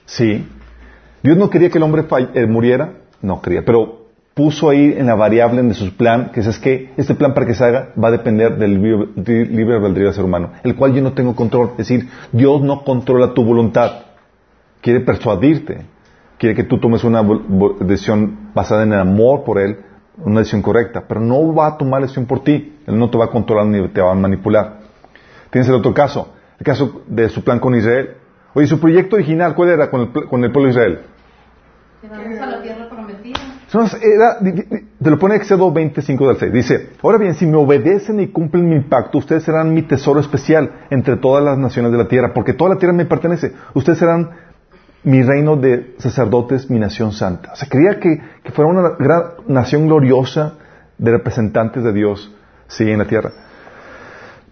Sí. 0.07 0.47
Dios 1.23 1.37
no 1.37 1.51
quería 1.51 1.69
que 1.71 1.79
el 1.79 1.85
hombre 1.85 2.05
eh, 2.35 2.47
muriera, 2.47 2.93
no 3.21 3.43
quería, 3.43 3.65
pero 3.65 3.98
puso 4.39 4.71
ahí 4.71 4.95
en 4.97 5.07
la 5.07 5.17
variable 5.17 5.61
de 5.65 5.75
su 5.75 5.97
plan, 5.97 6.31
que 6.33 6.39
es 6.39 6.59
que 6.61 6.93
este 6.97 7.17
plan 7.17 7.35
para 7.35 7.45
que 7.45 7.55
se 7.55 7.65
haga 7.65 7.89
va 8.01 8.07
a 8.07 8.13
depender 8.13 8.57
del 8.57 8.81
libre, 8.81 9.75
albedrío 9.75 10.05
del 10.05 10.15
ser 10.15 10.25
humano, 10.25 10.53
el 10.63 10.77
cual 10.77 10.95
yo 10.95 11.03
no 11.03 11.13
tengo 11.13 11.35
control. 11.35 11.71
Es 11.73 11.89
decir, 11.89 12.09
Dios 12.31 12.63
no 12.63 12.85
controla 12.85 13.35
tu 13.35 13.45
voluntad, 13.45 14.03
quiere 14.81 15.01
persuadirte, 15.01 15.87
quiere 16.39 16.55
que 16.55 16.63
tú 16.63 16.79
tomes 16.79 17.03
una 17.03 17.21
decisión 17.81 18.53
basada 18.55 18.85
en 18.85 18.93
el 18.93 19.01
amor 19.01 19.43
por 19.43 19.59
Él, 19.59 19.79
una 20.25 20.39
decisión 20.39 20.63
correcta, 20.63 21.03
pero 21.09 21.21
no 21.21 21.53
va 21.53 21.67
a 21.67 21.77
tomar 21.77 22.03
decisión 22.03 22.27
por 22.27 22.45
ti, 22.45 22.77
Él 22.87 22.97
no 22.97 23.11
te 23.11 23.19
va 23.19 23.25
a 23.25 23.31
controlar 23.31 23.67
ni 23.67 23.89
te 23.89 24.01
va 24.01 24.13
a 24.13 24.15
manipular. 24.15 24.79
Tienes 25.51 25.69
el 25.69 25.75
otro 25.75 25.93
caso, 25.93 26.33
el 26.61 26.65
caso 26.65 27.03
de 27.09 27.29
su 27.29 27.43
plan 27.43 27.59
con 27.59 27.75
Israel. 27.75 28.11
Oye, 28.55 28.69
su 28.69 28.79
proyecto 28.79 29.17
original, 29.17 29.57
¿cuál 29.57 29.71
era 29.71 29.91
con 29.91 30.01
el, 30.03 30.13
con 30.13 30.45
el 30.45 30.53
pueblo 30.53 30.73
de 30.73 30.79
Israel? 30.79 30.99
Llevamos 32.03 32.39
a 32.39 32.47
la 32.47 32.63
tierra 32.63 32.89
prometida. 32.89 33.39
Era- 34.01 34.39
te 34.39 35.11
lo 35.11 35.19
pone 35.19 35.35
Éxodo 35.37 35.73
25 35.73 36.29
del 36.29 36.37
6. 36.37 36.53
Dice, 36.53 36.91
ahora 37.03 37.19
bien, 37.19 37.35
si 37.35 37.45
me 37.47 37.57
obedecen 37.57 38.21
y 38.21 38.29
cumplen 38.29 38.69
mi 38.69 38.81
pacto, 38.81 39.19
ustedes 39.19 39.43
serán 39.43 39.75
mi 39.75 39.83
tesoro 39.83 40.21
especial 40.21 40.71
entre 40.91 41.17
todas 41.17 41.45
las 41.45 41.59
naciones 41.59 41.91
de 41.91 41.99
la 41.99 42.07
tierra, 42.09 42.33
porque 42.33 42.53
toda 42.55 42.75
la 42.75 42.79
tierra 42.79 42.95
me 42.95 43.05
pertenece. 43.05 43.53
Ustedes 43.75 43.99
serán 43.99 44.31
mi 45.03 45.23
reino 45.23 45.57
de 45.57 45.95
sacerdotes, 45.99 46.71
mi 46.71 46.79
nación 46.79 47.13
santa. 47.13 47.53
O 47.53 47.57
sea, 47.57 47.69
quería 47.69 47.99
que, 47.99 48.21
que 48.45 48.53
fuera 48.53 48.71
una 48.71 48.91
gran 48.99 49.23
nación 49.49 49.87
gloriosa 49.89 50.55
de 50.99 51.11
representantes 51.11 51.83
de 51.83 51.93
Dios, 51.93 52.33
sí, 52.69 52.89
en 52.91 52.99
la 52.99 53.07
tierra. 53.07 53.31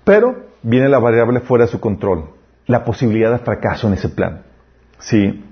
Pero 0.05 0.37
viene 0.63 0.89
la 0.89 0.99
variable 0.99 1.41
fuera 1.41 1.65
de 1.67 1.71
su 1.71 1.81
control, 1.81 2.31
la 2.67 2.85
posibilidad 2.85 3.31
de 3.33 3.39
fracaso 3.39 3.87
en 3.89 3.95
ese 3.95 4.09
plan. 4.09 4.43
Sí. 4.99 5.45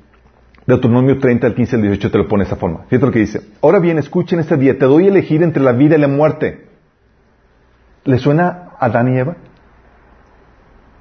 Deuteronomio 0.66 1.18
30, 1.18 1.46
al 1.46 1.54
15 1.54 1.76
al 1.76 1.82
18 1.82 2.10
te 2.10 2.18
lo 2.18 2.26
pone 2.26 2.42
de 2.42 2.44
esta 2.44 2.56
forma. 2.56 2.84
Fíjate 2.88 3.06
lo 3.06 3.12
que 3.12 3.18
dice. 3.18 3.42
Ahora 3.60 3.78
bien, 3.78 3.98
escuchen 3.98 4.40
este 4.40 4.56
día. 4.56 4.78
Te 4.78 4.86
doy 4.86 5.06
a 5.06 5.08
elegir 5.08 5.42
entre 5.42 5.62
la 5.62 5.72
vida 5.72 5.96
y 5.96 6.00
la 6.00 6.08
muerte. 6.08 6.66
¿Le 8.04 8.18
suena 8.18 8.70
a 8.78 8.86
Adán 8.86 9.14
y 9.14 9.18
Eva? 9.18 9.36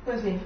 Pues 0.06 0.21
sí. 0.21 0.38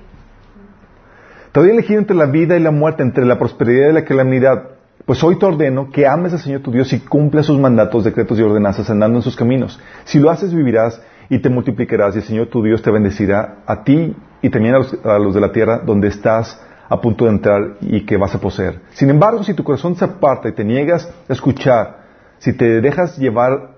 Te 1.51 1.59
doy 1.59 1.69
a 1.69 1.73
elegir 1.73 1.97
entre 1.97 2.15
la 2.15 2.27
vida 2.27 2.57
y 2.57 2.59
la 2.59 2.69
muerte, 2.69 3.01
entre 3.01 3.25
la 3.25 3.39
prosperidad 3.39 3.89
y 3.89 3.93
la 3.93 4.05
calamidad. 4.05 4.69
Pues 5.05 5.23
hoy 5.23 5.39
te 5.39 5.45
ordeno 5.45 5.89
que 5.89 6.05
ames 6.05 6.33
al 6.33 6.39
Señor 6.39 6.61
tu 6.61 6.71
Dios 6.71 6.93
y 6.93 6.99
cumpla 6.99 7.41
sus 7.41 7.59
mandatos, 7.59 8.03
decretos 8.03 8.37
y 8.37 8.43
ordenanzas 8.43 8.89
andando 8.89 9.17
en 9.17 9.23
sus 9.23 9.35
caminos. 9.35 9.79
Si 10.03 10.19
lo 10.19 10.29
haces, 10.29 10.53
vivirás 10.53 11.01
y 11.29 11.39
te 11.39 11.49
multiplicarás 11.49 12.13
y 12.15 12.19
el 12.19 12.25
Señor 12.25 12.47
tu 12.47 12.61
Dios 12.61 12.83
te 12.83 12.91
bendecirá 12.91 13.63
a 13.65 13.83
ti 13.83 14.15
y 14.41 14.49
también 14.49 14.75
a 14.75 14.79
los, 14.79 15.05
a 15.05 15.17
los 15.17 15.33
de 15.33 15.41
la 15.41 15.51
tierra 15.51 15.79
donde 15.79 16.09
estás 16.09 16.61
a 16.89 17.01
punto 17.01 17.25
de 17.25 17.31
entrar 17.31 17.77
y 17.81 18.05
que 18.05 18.17
vas 18.17 18.33
a 18.35 18.39
poseer. 18.39 18.81
Sin 18.91 19.09
embargo, 19.09 19.43
si 19.43 19.53
tu 19.53 19.63
corazón 19.63 19.95
se 19.95 20.05
aparta 20.05 20.49
y 20.49 20.53
te 20.53 20.63
niegas 20.63 21.11
a 21.27 21.33
escuchar, 21.33 21.97
si 22.39 22.53
te 22.53 22.81
dejas 22.81 23.17
llevar, 23.17 23.75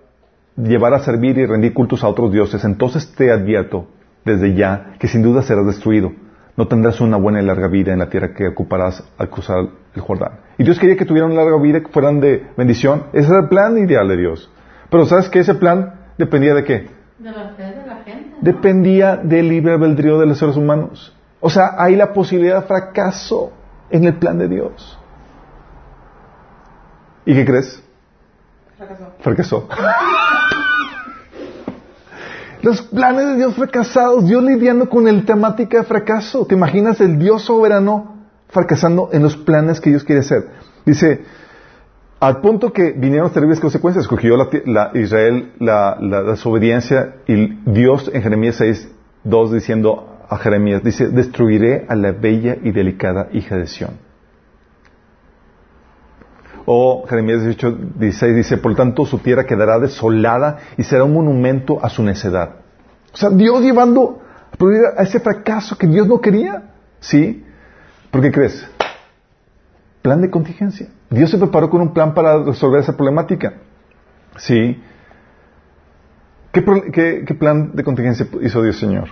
llevar 0.57 0.93
a 0.93 0.99
servir 0.99 1.37
y 1.37 1.45
rendir 1.45 1.73
cultos 1.73 2.03
a 2.03 2.07
otros 2.07 2.31
dioses, 2.31 2.63
entonces 2.65 3.13
te 3.15 3.31
advierto 3.31 3.87
desde 4.25 4.53
ya 4.53 4.93
que 4.99 5.07
sin 5.07 5.23
duda 5.23 5.41
serás 5.41 5.65
destruido. 5.65 6.11
No 6.57 6.67
tendrás 6.67 6.99
una 6.99 7.15
buena 7.15 7.41
y 7.41 7.45
larga 7.45 7.69
vida 7.69 7.93
en 7.93 7.99
la 7.99 8.09
tierra 8.09 8.33
que 8.33 8.47
ocuparás 8.47 9.01
al 9.17 9.29
cruzar 9.29 9.65
el 9.95 10.01
Jordán. 10.01 10.41
Y 10.57 10.65
Dios 10.65 10.77
quería 10.77 10.97
que 10.97 11.05
tuvieran 11.05 11.31
una 11.31 11.41
larga 11.41 11.61
vida, 11.61 11.79
que 11.79 11.87
fueran 11.87 12.19
de 12.19 12.47
bendición. 12.57 13.05
Ese 13.13 13.29
era 13.29 13.39
el 13.43 13.47
plan 13.47 13.77
ideal 13.77 14.07
de 14.09 14.17
Dios. 14.17 14.51
Pero 14.89 15.05
¿sabes 15.05 15.29
que 15.29 15.39
Ese 15.39 15.55
plan 15.55 15.93
dependía 16.17 16.53
de 16.53 16.63
qué? 16.65 16.89
De 17.17 17.31
la 17.31 17.53
fe 17.55 17.63
de 17.63 17.87
la 17.87 18.03
gente. 18.03 18.31
¿no? 18.31 18.37
Dependía 18.41 19.15
del 19.15 19.47
libre 19.47 19.73
albedrío 19.73 20.19
de 20.19 20.25
los 20.25 20.37
seres 20.37 20.57
humanos. 20.57 21.15
O 21.41 21.49
sea, 21.49 21.75
hay 21.77 21.95
la 21.95 22.13
posibilidad 22.13 22.61
de 22.61 22.67
fracaso 22.67 23.51
en 23.89 24.03
el 24.03 24.15
plan 24.15 24.37
de 24.37 24.47
Dios. 24.47 24.99
¿Y 27.25 27.33
qué 27.33 27.45
crees? 27.45 27.83
Fracasó. 28.77 29.11
Fracasó. 29.19 29.69
Los 32.61 32.81
planes 32.81 33.27
de 33.27 33.35
Dios 33.37 33.55
fracasados, 33.55 34.27
Dios 34.27 34.43
lidiando 34.43 34.89
con 34.89 35.07
el 35.07 35.25
temática 35.25 35.77
de 35.77 35.83
fracaso. 35.83 36.45
¿Te 36.45 36.55
imaginas 36.55 36.99
el 36.99 37.17
Dios 37.17 37.43
soberano 37.43 38.17
fracasando 38.49 39.09
en 39.13 39.23
los 39.23 39.37
planes 39.37 39.79
que 39.79 39.91
Dios 39.91 40.03
quiere 40.03 40.21
hacer? 40.21 40.49
Dice, 40.85 41.23
al 42.19 42.41
punto 42.41 42.73
que 42.73 42.91
vinieron 42.91 43.31
terribles 43.31 43.61
consecuencias, 43.61 44.03
escogió 44.03 44.35
la, 44.65 44.91
Israel 44.93 45.53
la, 45.59 45.97
la 46.01 46.23
desobediencia 46.23 47.15
y 47.27 47.59
Dios 47.65 48.11
en 48.13 48.23
Jeremías 48.23 48.55
6, 48.55 48.89
2 49.23 49.53
diciendo 49.53 50.18
a 50.29 50.37
Jeremías, 50.37 50.83
dice, 50.83 51.07
destruiré 51.09 51.85
a 51.89 51.95
la 51.95 52.11
bella 52.11 52.57
y 52.61 52.71
delicada 52.71 53.29
hija 53.33 53.57
de 53.57 53.65
Sión. 53.65 53.97
O 56.65 57.07
Jeremías 57.07 57.41
18, 57.41 57.77
16 57.95 58.35
dice, 58.35 58.57
por 58.57 58.75
tanto 58.75 59.05
su 59.05 59.17
tierra 59.17 59.45
quedará 59.45 59.79
desolada 59.79 60.59
y 60.77 60.83
será 60.83 61.03
un 61.03 61.15
monumento 61.15 61.83
a 61.83 61.89
su 61.89 62.03
necedad. 62.03 62.57
O 63.11 63.17
sea, 63.17 63.31
Dios 63.31 63.61
llevando 63.63 64.21
a 64.95 65.01
ese 65.01 65.19
fracaso 65.19 65.75
que 65.75 65.87
Dios 65.87 66.07
no 66.07 66.21
quería. 66.21 66.73
¿Sí? 66.99 67.43
¿Por 68.11 68.21
qué 68.21 68.31
crees? 68.31 68.69
Plan 70.03 70.21
de 70.21 70.29
contingencia. 70.29 70.89
Dios 71.09 71.31
se 71.31 71.39
preparó 71.39 71.71
con 71.71 71.81
un 71.81 71.91
plan 71.91 72.13
para 72.13 72.43
resolver 72.43 72.81
esa 72.81 72.95
problemática. 72.95 73.53
¿Sí? 74.37 74.79
¿Qué, 76.51 77.23
qué 77.25 77.33
plan 77.33 77.71
de 77.73 77.83
contingencia 77.83 78.27
hizo 78.41 78.61
Dios 78.61 78.77
Señor? 78.77 79.09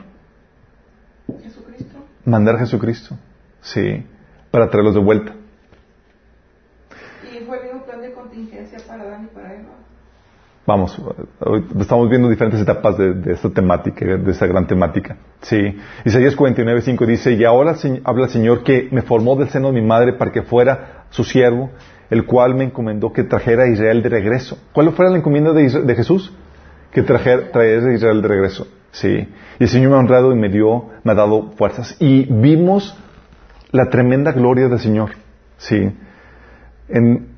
Mandar 2.28 2.56
a 2.56 2.60
Jesucristo. 2.60 3.16
¿Sí? 3.62 4.06
Para 4.52 4.70
traerlos 4.70 4.96
de 4.96 5.00
vuelta. 5.00 5.32
Y 7.24 7.46
fue 7.46 7.58
el 7.58 7.64
mismo 7.64 7.86
plan 7.86 8.02
de 8.02 8.12
contingencia 8.12 8.80
para 8.86 9.04
Adán 9.04 9.30
y 9.32 9.34
para 9.34 9.54
Eva. 9.54 9.70
Vamos, 10.66 11.02
estamos 11.80 12.10
viendo 12.10 12.28
diferentes 12.28 12.60
etapas 12.60 12.98
de, 12.98 13.14
de 13.14 13.32
esta 13.32 13.50
temática, 13.50 14.06
de 14.06 14.30
esta 14.30 14.46
gran 14.46 14.68
temática. 14.68 15.16
Sí. 15.42 15.78
Isaías 16.04 16.36
49.5 16.36 17.06
dice, 17.06 17.32
y 17.32 17.46
ahora 17.46 17.78
habla 18.04 18.26
el 18.26 18.30
Señor 18.30 18.64
que 18.64 18.90
me 18.92 19.04
formó 19.04 19.38
del 19.38 19.48
seno 19.48 19.72
de 19.72 19.80
mi 19.80 19.88
madre 19.88 20.12
para 20.12 20.34
que 20.34 20.42
fuera 20.42 21.06
su 21.10 21.24
siervo, 21.24 21.72
el 22.10 22.26
cual 22.26 22.56
me 22.56 22.66
encomendó 22.66 23.14
que 23.14 23.24
trajera 23.24 23.64
a 23.64 23.68
Israel 23.70 24.04
de 24.04 24.10
regreso. 24.10 24.58
¿Cuál 24.74 24.92
fue 24.92 25.10
la 25.10 25.16
encomienda 25.16 25.54
de, 25.54 25.70
de 25.70 25.96
Jesús? 25.96 26.34
Que 26.92 27.04
traer, 27.04 27.52
traer 27.52 27.84
a 27.84 27.94
Israel 27.94 28.22
de 28.22 28.28
regreso. 28.28 28.68
Sí. 28.92 29.28
Y 29.60 29.64
el 29.64 29.70
Señor 29.70 29.92
me 29.92 29.98
ha 29.98 30.00
honrado 30.00 30.32
y 30.32 30.36
me 30.36 30.50
dio, 30.50 30.86
me 31.04 31.12
ha 31.12 31.16
dado 31.16 31.52
fuerzas. 31.52 31.96
Y 32.00 32.26
vimos 32.26 32.98
la 33.72 33.90
tremenda 33.90 34.32
gloria 34.32 34.68
del 34.68 34.80
Señor. 34.80 35.12
Sí. 35.58 35.92
En, 36.90 37.38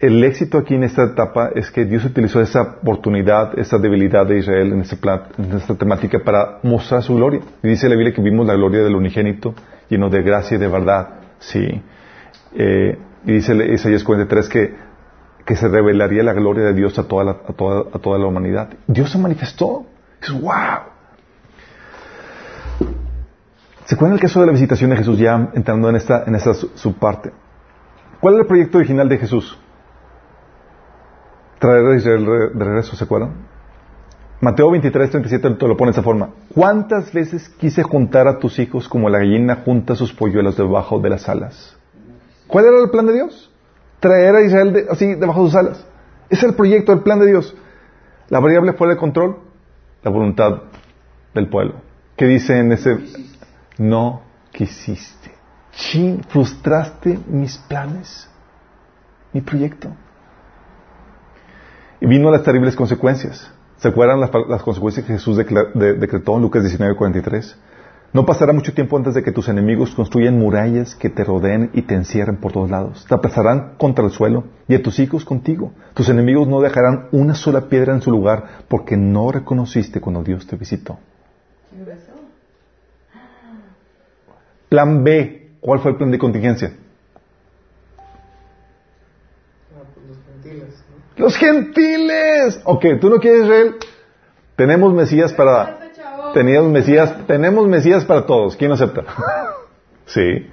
el 0.00 0.22
éxito 0.22 0.58
aquí 0.58 0.74
en 0.74 0.84
esta 0.84 1.04
etapa 1.04 1.50
es 1.54 1.72
que 1.72 1.84
Dios 1.84 2.04
utilizó 2.04 2.40
esa 2.40 2.62
oportunidad, 2.62 3.58
esa 3.58 3.78
debilidad 3.78 4.26
de 4.26 4.38
Israel 4.38 4.72
en, 4.72 4.80
este 4.82 4.96
plan, 4.96 5.22
en 5.36 5.56
esta 5.56 5.74
temática 5.74 6.20
para 6.24 6.60
mostrar 6.62 7.02
su 7.02 7.16
gloria. 7.16 7.40
Y 7.62 7.68
dice 7.68 7.88
la 7.88 7.96
Biblia 7.96 8.14
que 8.14 8.22
vimos 8.22 8.46
la 8.46 8.54
gloria 8.54 8.84
del 8.84 8.94
unigénito, 8.94 9.54
lleno 9.88 10.08
de 10.08 10.22
gracia 10.22 10.56
y 10.56 10.60
de 10.60 10.68
verdad. 10.68 11.08
Sí. 11.40 11.82
Eh, 12.54 12.98
y 13.24 13.32
dice 13.32 13.54
Isaías 13.72 14.04
43 14.04 14.48
que, 14.48 14.74
que 15.48 15.56
se 15.56 15.66
revelaría 15.66 16.22
la 16.22 16.34
gloria 16.34 16.62
de 16.62 16.74
Dios 16.74 16.98
a 16.98 17.04
toda 17.04 17.24
la, 17.24 17.30
a 17.30 17.54
toda, 17.54 17.86
a 17.90 17.98
toda 17.98 18.18
la 18.18 18.26
humanidad. 18.26 18.68
Dios 18.86 19.10
se 19.10 19.16
manifestó. 19.16 19.86
Es 20.20 20.30
wow. 20.30 20.82
¿Se 23.86 23.94
acuerdan 23.94 24.16
el 24.16 24.20
caso 24.20 24.40
de 24.40 24.46
la 24.46 24.52
visitación 24.52 24.90
de 24.90 24.96
Jesús 24.98 25.18
ya 25.18 25.48
entrando 25.54 25.88
en 25.88 25.96
esta, 25.96 26.24
en 26.26 26.34
esta 26.34 26.52
subparte? 26.52 27.32
¿Cuál 28.20 28.34
era 28.34 28.42
el 28.42 28.46
proyecto 28.46 28.76
original 28.76 29.08
de 29.08 29.16
Jesús? 29.16 29.58
Traer 31.58 31.86
a 31.86 31.96
Israel 31.96 32.26
de 32.52 32.64
regreso, 32.66 32.94
¿se 32.94 33.04
acuerdan? 33.04 33.32
Mateo 34.42 34.70
23, 34.70 35.10
37 35.10 35.50
te 35.52 35.66
lo 35.66 35.78
pone 35.78 35.92
de 35.92 35.92
esa 35.92 36.02
forma. 36.02 36.28
¿Cuántas 36.54 37.10
veces 37.10 37.48
quise 37.48 37.82
juntar 37.82 38.28
a 38.28 38.38
tus 38.38 38.58
hijos 38.58 38.86
como 38.86 39.08
la 39.08 39.16
gallina 39.16 39.62
junta 39.64 39.96
sus 39.96 40.12
polluelos 40.12 40.58
debajo 40.58 41.00
de 41.00 41.08
las 41.08 41.26
alas? 41.26 41.74
¿Cuál 42.46 42.66
era 42.66 42.82
el 42.82 42.90
plan 42.90 43.06
de 43.06 43.14
Dios? 43.14 43.47
Traer 44.00 44.34
a 44.34 44.42
Israel 44.42 44.86
así 44.90 45.14
debajo 45.14 45.44
de 45.44 45.50
sus 45.50 45.56
alas. 45.56 45.86
Es 46.28 46.42
el 46.42 46.54
proyecto, 46.54 46.92
el 46.92 47.00
plan 47.00 47.18
de 47.18 47.26
Dios. 47.26 47.54
La 48.28 48.40
variable 48.40 48.74
fuera 48.74 48.94
de 48.94 49.00
control, 49.00 49.38
la 50.02 50.10
voluntad 50.10 50.62
del 51.34 51.48
pueblo. 51.48 51.74
¿Qué 52.16 52.26
dice 52.26 52.58
en 52.58 52.72
ese? 52.72 52.98
No 53.78 54.22
quisiste. 54.52 55.32
Chin, 55.72 56.22
frustraste 56.28 57.18
mis 57.28 57.56
planes, 57.56 58.28
mi 59.32 59.40
proyecto. 59.40 59.88
Y 62.00 62.06
vino 62.06 62.30
las 62.30 62.42
terribles 62.42 62.74
consecuencias. 62.76 63.50
¿Se 63.78 63.88
acuerdan 63.88 64.20
las, 64.20 64.62
consecuencias 64.62 65.06
que 65.06 65.12
Jesús 65.12 65.36
decretó 65.36 66.36
en 66.36 66.42
Lucas 66.42 66.64
19:43? 66.64 67.54
No 68.12 68.24
pasará 68.24 68.54
mucho 68.54 68.72
tiempo 68.72 68.96
antes 68.96 69.14
de 69.14 69.22
que 69.22 69.32
tus 69.32 69.48
enemigos 69.48 69.94
construyan 69.94 70.38
murallas 70.38 70.94
que 70.94 71.10
te 71.10 71.24
rodeen 71.24 71.70
y 71.74 71.82
te 71.82 71.94
encierren 71.94 72.38
por 72.38 72.52
todos 72.52 72.70
lados. 72.70 73.04
Te 73.06 73.14
aplazarán 73.14 73.74
contra 73.76 74.04
el 74.04 74.10
suelo 74.10 74.44
y 74.66 74.74
a 74.74 74.82
tus 74.82 74.98
hijos 74.98 75.26
contigo. 75.26 75.72
Tus 75.92 76.08
enemigos 76.08 76.48
no 76.48 76.60
dejarán 76.60 77.08
una 77.12 77.34
sola 77.34 77.68
piedra 77.68 77.92
en 77.92 78.00
su 78.00 78.10
lugar 78.10 78.64
porque 78.68 78.96
no 78.96 79.30
reconociste 79.30 80.00
cuando 80.00 80.22
Dios 80.22 80.46
te 80.46 80.56
visitó. 80.56 80.98
Plan 84.70 85.04
B. 85.04 85.50
¿Cuál 85.60 85.80
fue 85.80 85.90
el 85.90 85.96
plan 85.98 86.10
de 86.10 86.18
contingencia? 86.18 86.72
Los 91.16 91.36
gentiles. 91.36 92.60
Ok, 92.64 92.84
tú 93.00 93.10
no 93.10 93.18
quieres 93.18 93.42
Israel. 93.42 93.74
Tenemos 94.56 94.94
Mesías 94.94 95.32
para. 95.32 95.87
Teníamos 96.34 96.70
Mesías, 96.70 97.26
tenemos 97.26 97.66
Mesías 97.68 98.04
para 98.04 98.26
todos. 98.26 98.56
¿Quién 98.56 98.72
acepta? 98.72 99.02
sí. 100.06 100.46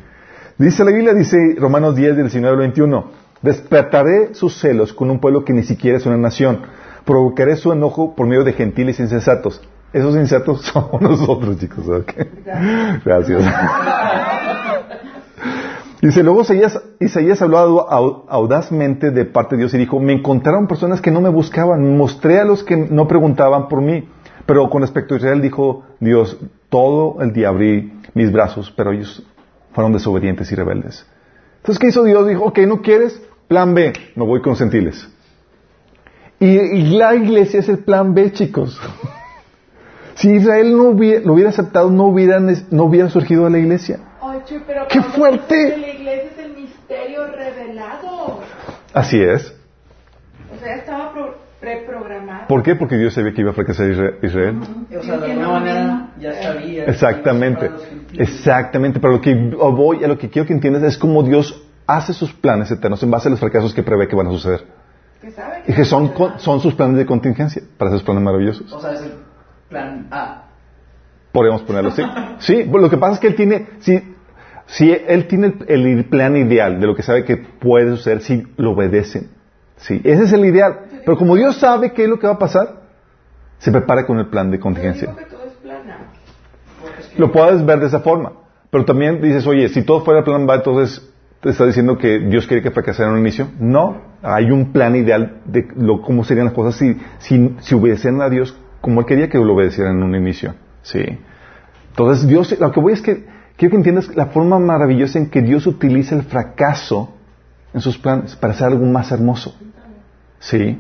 Dice 0.58 0.84
la 0.86 0.92
Biblia, 0.92 1.14
dice 1.14 1.38
Romanos 1.58 1.96
10, 1.96 2.18
19 2.18 2.54
al 2.54 2.60
21. 2.60 3.12
Despertaré 3.42 4.34
sus 4.34 4.58
celos 4.58 4.94
con 4.94 5.10
un 5.12 5.20
pueblo 5.20 5.44
que 5.44 5.54
ni 5.54 5.64
siquiera 5.64 5.98
es 5.98 6.06
una 6.06 6.18
nación. 6.18 6.62
Provocaré 7.06 7.56
su 7.56 7.72
enojo 7.72 8.16
por 8.16 8.28
medio 8.28 8.44
de 8.44 8.54
gentiles 8.54 9.00
insensatos. 9.00 9.62
Esos 9.94 10.16
insensatos 10.16 10.62
somos 10.74 11.02
nosotros, 11.02 11.58
chicos. 11.60 11.86
Gracias. 13.06 13.44
Dice, 16.02 16.22
luego 16.24 16.42
Isaías, 16.42 16.80
Isaías 17.00 17.42
habló 17.42 17.60
audazmente 18.30 19.12
de 19.12 19.26
parte 19.26 19.56
de 19.56 19.62
Dios 19.62 19.74
y 19.74 19.78
dijo, 19.78 20.00
me 20.00 20.14
encontraron 20.14 20.68
personas 20.68 21.02
que 21.02 21.10
no 21.10 21.20
me 21.20 21.30
buscaban, 21.30 21.98
mostré 21.98 22.40
a 22.40 22.46
los 22.46 22.64
que 22.64 22.78
no 22.78 23.08
preguntaban 23.08 23.68
por 23.68 23.82
mí. 23.82 24.08
Pero 24.46 24.70
con 24.70 24.82
respecto 24.82 25.16
a 25.16 25.18
Israel 25.18 25.42
dijo 25.42 25.84
Dios, 26.00 26.38
todo 26.70 27.22
el 27.22 27.34
día 27.34 27.50
abrí 27.50 28.00
mis 28.14 28.32
brazos, 28.32 28.72
pero 28.76 28.92
ellos 28.92 29.24
fueron 29.74 29.94
desobedientes 29.94 30.52
y 30.52 30.56
rebeldes. 30.56 31.06
Entonces, 31.58 31.80
¿qué 31.80 31.88
hizo 31.88 32.04
Dios? 32.04 32.28
Dijo, 32.28 32.46
ok, 32.46 32.60
¿no 32.60 32.82
quieres? 32.82 33.22
Plan 33.48 33.74
B, 33.74 33.94
me 34.16 34.26
voy 34.26 34.42
con 34.42 34.56
gentiles. 34.56 35.08
Y, 36.40 36.98
la 36.98 37.16
iglesia 37.16 37.60
es 37.60 37.70
el 37.70 37.80
plan 37.80 38.14
B, 38.14 38.32
chicos. 38.32 38.80
si 40.16 40.32
Israel 40.36 40.78
no 40.78 40.84
lo 40.84 41.34
hubiera 41.34 41.50
aceptado, 41.50 41.90
no 41.90 42.06
hubiera, 42.06 42.40
no 42.40 42.84
hubiera 42.84 43.10
surgido 43.10 43.50
la 43.50 43.58
iglesia. 43.58 44.00
¡Qué 44.90 45.02
fuerte! 45.02 45.78
La 45.78 45.90
iglesia 45.90 46.30
es 46.32 46.38
el 46.38 46.56
misterio 46.56 47.28
revelado. 47.28 48.42
Así 48.94 49.20
es. 49.20 49.56
O 50.56 50.60
sea, 50.60 50.76
estaba 50.76 51.12
preprogramado. 51.66 52.48
¿Por 52.48 52.64
qué? 52.64 52.76
Porque 52.76 52.98
Dios 52.98 53.14
sabía 53.14 53.34
que 53.34 53.42
iba 53.42 53.52
a 53.52 53.54
fracasar 53.54 53.90
Israel. 54.22 54.60
O 54.98 55.04
sea, 55.04 55.18
de 55.18 55.32
alguna 55.32 55.48
manera 55.48 56.10
ya 56.20 56.34
sabía. 56.34 56.86
Exactamente. 56.86 57.72
Exactamente. 58.14 59.00
Pero 59.00 59.14
lo 59.14 59.22
que 59.22 59.34
voy, 59.36 60.04
a 60.04 60.08
lo 60.08 60.18
que 60.18 60.30
quiero 60.30 60.48
que 60.48 60.54
entiendas 60.54 60.84
es 60.84 60.98
cómo 60.98 61.24
Dios 61.24 61.64
hace 61.88 62.14
sus 62.14 62.34
planes 62.34 62.72
eternos 62.72 63.02
en 63.04 63.12
base 63.12 63.28
a 63.28 63.32
los 63.32 63.40
fracasos 63.40 63.74
que 63.74 63.84
prevé 63.84 64.08
que 64.08 64.16
van 64.16 64.28
a 64.28 64.32
suceder. 64.32 64.64
Que 65.22 65.32
sabe 65.32 65.64
y 65.68 65.74
que 65.74 65.86
son, 65.86 66.14
son 66.38 66.60
sus 66.60 66.76
planes 66.76 66.98
de 66.98 67.06
contingencia 67.06 67.62
para 67.78 67.90
esos 67.90 68.04
planes 68.04 68.24
maravillosos. 68.24 68.72
O 68.72 68.80
sea, 68.80 68.94
es 68.94 69.02
el 69.02 69.14
plan 69.70 70.08
A. 70.12 70.44
Podemos 71.32 71.64
ponerlo 71.64 71.90
así. 71.90 72.04
Sí, 72.40 72.64
lo 72.64 72.90
que 72.90 72.98
pasa 72.98 73.16
es 73.16 73.20
que 73.20 73.28
él 73.28 73.36
tiene, 73.36 73.68
si 73.80 74.16
si 74.68 74.92
él 74.92 75.28
tiene 75.28 75.54
el, 75.68 76.06
plan 76.06 76.36
ideal 76.36 76.80
de 76.80 76.88
lo 76.88 76.96
que 76.96 77.04
sabe 77.04 77.24
que 77.24 77.38
puede 77.38 77.96
suceder 77.96 78.22
si 78.22 78.48
lo 78.58 78.72
obedecen. 78.72 79.30
Sí, 79.78 80.02
ese 80.04 80.24
es 80.24 80.34
el 80.34 80.46
ideal. 80.46 80.80
Pero 81.06 81.18
como 81.18 81.36
Dios 81.36 81.58
sabe 81.58 81.94
qué 81.94 82.04
es 82.04 82.10
lo 82.10 82.20
que 82.20 82.28
va 82.28 82.34
a 82.34 82.40
pasar, 82.40 82.82
se 83.60 83.72
prepara 83.72 84.06
con 84.06 84.20
el 84.20 84.28
plan 84.28 84.52
de 84.52 84.60
contingencia. 84.60 85.14
Lo 87.18 87.32
puedes 87.32 87.66
ver 87.66 87.80
de 87.80 87.88
esa 87.88 88.00
forma. 88.00 88.34
Pero 88.70 88.86
también 88.86 89.22
dices, 89.22 89.46
oye, 89.48 89.70
si 89.70 89.84
todo 89.84 90.04
fuera 90.04 90.24
plan 90.24 90.48
va, 90.50 90.56
entonces 90.56 91.08
te 91.40 91.50
está 91.50 91.66
diciendo 91.66 91.98
que 91.98 92.20
Dios 92.20 92.48
quiere 92.48 92.62
que 92.62 92.72
fracasara 92.72 93.10
en 93.10 93.16
un 93.16 93.22
inicio. 93.22 93.48
No, 93.60 94.02
hay 94.22 94.52
un 94.52 94.74
plan 94.74 94.96
ideal 94.96 95.42
de 95.46 95.68
lo, 95.76 96.02
cómo 96.02 96.24
serían 96.24 96.48
las 96.48 96.56
cosas 96.56 96.76
si, 96.76 97.00
si, 97.20 97.56
si 97.60 97.76
obedecieran 97.76 98.22
a 98.22 98.30
Dios 98.30 98.58
como 98.82 99.00
Él 99.02 99.06
quería 99.06 99.30
que 99.30 99.38
lo 99.38 99.54
obedecieran 99.54 99.98
en 99.98 100.04
un 100.04 100.16
inicio. 100.16 100.56
Sí. 100.82 101.04
Entonces, 101.90 102.28
Dios, 102.28 102.60
lo 102.60 102.72
que 102.72 102.80
voy 102.80 102.94
es 102.94 103.02
que 103.02 103.26
Quiero 103.58 103.72
que 103.72 103.78
entiendas 103.78 104.14
la 104.16 104.28
forma 104.28 104.60
maravillosa 104.60 105.18
en 105.18 105.30
que 105.30 105.42
Dios 105.42 105.66
utiliza 105.66 106.16
el 106.16 106.24
fracaso 106.24 107.14
en 107.74 107.80
sus 107.80 107.98
planes 107.98 108.36
para 108.36 108.54
hacer 108.54 108.68
algo 108.68 108.86
más 108.86 109.12
hermoso. 109.12 109.56
¿Sí? 110.40 110.78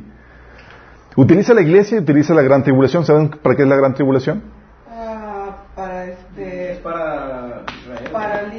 Utiliza 1.15 1.53
la 1.53 1.61
iglesia 1.61 1.97
y 1.97 2.01
utiliza 2.01 2.33
la 2.33 2.41
gran 2.41 2.63
tribulación. 2.63 3.05
¿Saben 3.05 3.29
para 3.29 3.55
qué 3.55 3.63
es 3.63 3.67
la 3.67 3.75
gran 3.75 3.93
tribulación? 3.93 4.43
Ah, 4.89 5.65
para 5.75 6.05
este... 6.05 6.73
Es 6.73 6.79
para 6.79 7.65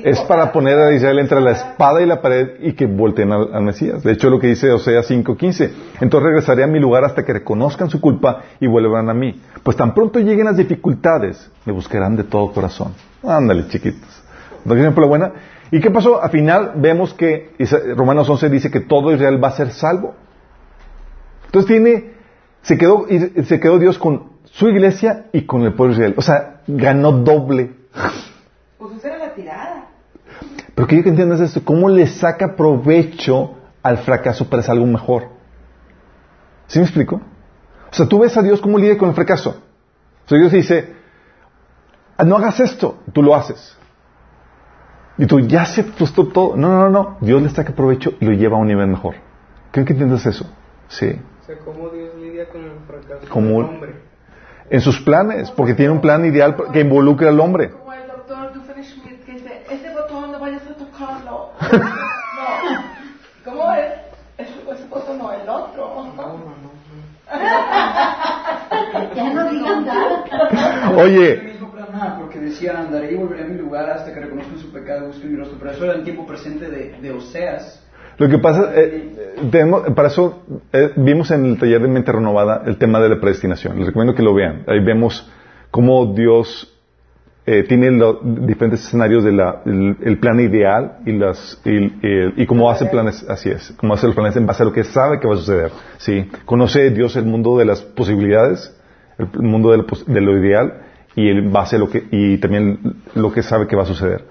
es 0.03 0.21
para 0.21 0.53
poner 0.53 0.79
a 0.79 0.93
Israel 0.93 1.19
entre 1.19 1.41
la 1.41 1.53
espada 1.53 2.01
y 2.01 2.07
la 2.07 2.21
pared 2.21 2.61
y 2.61 2.75
que 2.75 2.87
volteen 2.87 3.33
al, 3.33 3.63
Mesías. 3.63 4.03
De 4.03 4.13
hecho, 4.13 4.31
lo 4.31 4.39
que 4.39 4.49
dice 4.49 4.71
Osea 4.71 5.03
5:15. 5.03 5.71
Entonces 6.01 6.27
regresaré 6.27 6.63
a 6.63 6.67
mi 6.67 6.79
lugar 6.79 7.05
hasta 7.05 7.25
que 7.25 7.33
reconozcan 7.33 7.91
su 7.91 8.01
culpa 8.01 8.43
y 8.61 8.67
vuelvan 8.67 9.11
a 9.11 9.15
mí. 9.15 9.41
Pues 9.63 9.77
tan 9.77 9.95
pronto 9.95 10.21
lleguen 10.21 10.45
las 10.47 10.57
dificultades, 10.57 11.51
me 11.65 11.73
buscarán 11.73 12.17
de 12.17 12.25
todo 12.25 12.53
corazón. 12.53 12.95
Ándale, 13.23 13.67
chiquitos. 13.69 14.23
por 14.65 15.01
la 15.01 15.07
buena? 15.07 15.33
¿Y 15.71 15.81
qué 15.81 15.91
pasó? 15.91 16.23
Al 16.23 16.31
final 16.31 16.73
vemos 16.77 17.13
que 17.13 17.55
Romanos 17.97 18.29
11 18.29 18.49
dice 18.49 18.71
que 18.71 18.81
todo 18.81 19.13
Israel 19.13 19.43
va 19.43 19.49
a 19.49 19.53
ser 19.53 19.71
salvo. 19.71 20.15
Entonces 21.47 21.69
tiene, 21.69 22.13
se 22.67 22.77
quedó, 22.77 23.07
se 23.45 23.61
quedó 23.61 23.79
Dios 23.79 23.97
con 23.97 24.33
su 24.45 24.69
iglesia 24.69 25.27
y 25.33 25.47
con 25.47 25.63
el 25.63 25.75
pueblo 25.75 25.95
de 25.95 26.01
Israel. 26.01 26.15
O 26.19 26.23
sea, 26.23 26.63
ganó 26.67 27.13
doble. 27.13 27.77
Pues 28.77 28.97
esa 28.97 29.09
era 29.09 29.19
la 29.19 29.35
tirada. 29.35 29.87
Pero 30.75 30.89
quiero 30.89 31.05
que 31.05 31.11
entiendas 31.11 31.41
esto, 31.41 31.65
cómo 31.65 31.89
le 31.89 32.09
saca 32.09 32.57
provecho 32.57 33.55
al 33.83 33.99
fracaso 33.99 34.51
para 34.51 34.61
hacer 34.61 34.73
algo 34.73 34.87
mejor. 34.87 35.29
¿Sí 36.67 36.81
me 36.81 36.85
explico? 36.85 37.17
O 37.17 37.95
sea, 37.95 38.07
tú 38.07 38.19
ves 38.19 38.37
a 38.37 38.43
Dios 38.43 38.61
como 38.61 38.79
lidia 38.79 38.99
con 38.99 39.11
el 39.11 39.15
fracaso. 39.15 39.63
O 40.25 40.29
sea, 40.29 40.37
Dios 40.37 40.51
dice, 40.51 40.97
Ah, 42.17 42.25
no 42.25 42.37
hagas 42.37 42.59
esto, 42.61 42.99
tú 43.13 43.23
lo 43.23 43.37
haces. 43.37 43.77
Y 45.19 45.27
tú 45.27 45.39
ya 45.41 45.65
se 45.67 45.85
frustró 45.85 46.27
todo. 46.27 46.57
No, 46.57 46.69
no, 46.69 46.91
no, 46.91 47.19
Dios 47.21 47.41
le 47.41 47.51
saca 47.51 47.73
provecho 47.75 48.15
y 48.21 48.25
lo 48.25 48.33
lleva 48.33 48.57
a 48.57 48.61
un 48.61 48.67
nivel 48.67 48.89
mejor. 48.89 49.15
¿Creen 49.71 49.87
que 49.87 49.93
entiendes 49.93 50.27
eso? 50.27 50.47
Sí. 50.89 51.21
O 51.47 51.49
sea, 51.49 51.59
¿cómo 51.65 51.89
Dios 51.91 52.13
lidia 52.17 52.49
con 52.49 52.65
el 52.65 52.73
fracaso 52.89 53.29
como 53.31 53.59
hombre? 53.59 53.95
En 54.69 54.81
sus 54.81 55.01
planes, 55.01 55.49
porque 55.53 55.75
tiene 55.75 55.93
un 55.93 56.01
plan 56.01 56.25
ideal 56.25 56.57
que 56.73 56.81
involucra 56.81 57.29
al 57.29 57.39
hombre. 57.39 57.71
Como 57.71 57.93
el 57.93 58.09
doctor 58.09 58.51
Schmidt 58.83 59.25
que 59.25 59.35
dice, 59.35 59.63
ese 59.71 59.95
botón 59.95 60.33
no 60.33 60.41
vayas 60.41 60.67
a 60.67 60.75
tocarlo. 60.75 61.53
no. 61.71 61.79
¿Cómo 63.45 63.73
es? 63.75 63.93
Ese, 64.39 64.55
botón 64.91 65.19
no, 65.19 65.31
el 65.31 65.49
otro. 65.49 66.07
No, 66.17 66.17
no, 66.17 66.27
no. 66.27 66.73
Oye. 71.01 71.33
El 71.33 71.45
mismo 71.45 71.71
plan 71.71 71.95
A, 71.95 72.19
porque 72.19 72.41
decía, 72.41 72.77
andaré 72.77 73.13
y 73.13 73.15
volveré 73.15 73.45
a 73.45 73.47
mi 73.47 73.57
lugar 73.57 73.89
hasta 73.89 74.13
que 74.13 74.19
reconozcan 74.19 74.59
su 74.59 74.73
pecado 74.73 75.05
y 75.05 75.07
busquen 75.07 75.31
mi 75.31 75.39
rostro. 75.39 75.59
Pero 75.61 75.71
eso 75.71 75.85
era 75.85 75.95
el 75.95 76.03
tiempo 76.03 76.27
presente 76.27 76.69
de, 76.69 76.99
de 77.01 77.13
Oseas. 77.13 77.86
Lo 78.19 78.29
que 78.29 78.39
pasa, 78.39 78.73
eh, 78.75 79.35
tenemos- 79.51 79.83
para 79.95 80.09
eso 80.09 80.43
eh, 80.73 80.93
vimos 80.97 81.31
en 81.31 81.45
el 81.45 81.59
taller 81.59 81.83
de 81.83 81.89
Mente 81.89 82.13
Renovada 82.13 82.63
el 82.67 82.79
tema 82.79 82.99
de 83.01 83.11
la 83.11 83.21
predestinación. 83.21 83.77
Les 83.79 83.87
recomiendo 83.89 84.15
que 84.15 84.23
lo 84.23 84.33
vean. 84.35 84.63
Ahí 84.67 84.81
vemos 84.83 85.31
cómo 85.71 86.07
Dios 86.15 86.73
eh, 87.49 87.63
tiene 87.63 87.93
los 87.93 88.17
diferentes 88.45 88.81
escenarios 88.85 89.23
del 89.23 89.39
el 90.03 90.19
plan 90.19 90.41
ideal 90.41 90.99
y, 91.07 91.13
las, 91.13 91.61
y, 91.65 91.71
y- 91.77 92.33
y 92.43 92.47
cómo 92.47 92.69
hace 92.71 92.87
planes, 92.87 93.25
así 93.29 93.51
es, 93.51 93.73
cómo 93.77 93.95
hace 93.95 94.07
los 94.09 94.17
planes 94.17 94.35
en 94.37 94.47
base 94.47 94.65
a 94.65 94.67
lo 94.67 94.73
que 94.73 94.83
sabe 94.83 95.21
que 95.21 95.29
va 95.29 95.35
a 95.35 95.37
suceder. 95.37 95.71
¿sí? 95.99 96.29
Conoce 96.45 96.91
Dios 96.91 97.15
el 97.15 97.25
mundo 97.27 97.57
de 97.57 97.65
las 97.67 97.83
posibilidades, 97.83 98.75
el 99.19 99.29
mundo 99.43 99.71
de 99.71 99.77
lo, 99.77 99.87
pos- 99.87 100.05
de 100.07 100.21
lo 100.21 100.37
ideal 100.37 100.81
y 101.15 101.29
en 101.29 101.53
base 101.53 101.79
lo 101.79 101.89
que, 101.89 102.05
y 102.11 102.39
también 102.39 102.81
lo 103.15 103.31
que 103.31 103.45
sabe 103.45 103.69
que 103.69 103.77
va 103.77 103.85
a 103.85 103.87
suceder. 103.87 104.25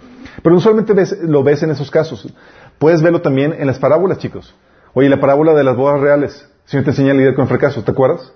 Pero 0.43 0.53
no 0.55 0.59
solamente 0.59 0.91
ves- 0.91 1.17
lo 1.23 1.41
ves 1.41 1.63
en 1.63 1.71
esos 1.71 1.89
casos, 1.89 2.27
puedes 2.79 3.01
verlo 3.01 3.21
también 3.21 3.53
en 3.57 3.67
las 3.67 3.79
parábolas, 3.79 4.17
chicos. 4.17 4.53
Oye, 4.93 5.09
la 5.09 5.19
parábola 5.19 5.53
de 5.53 5.63
las 5.63 5.75
bodas 5.75 5.99
reales, 5.99 6.47
el 6.65 6.69
Señor 6.69 6.83
te 6.85 6.91
enseña 6.91 7.11
a 7.11 7.15
lidiar 7.15 7.35
con 7.35 7.43
el 7.43 7.49
fracaso, 7.49 7.83
¿te 7.83 7.91
acuerdas? 7.91 8.31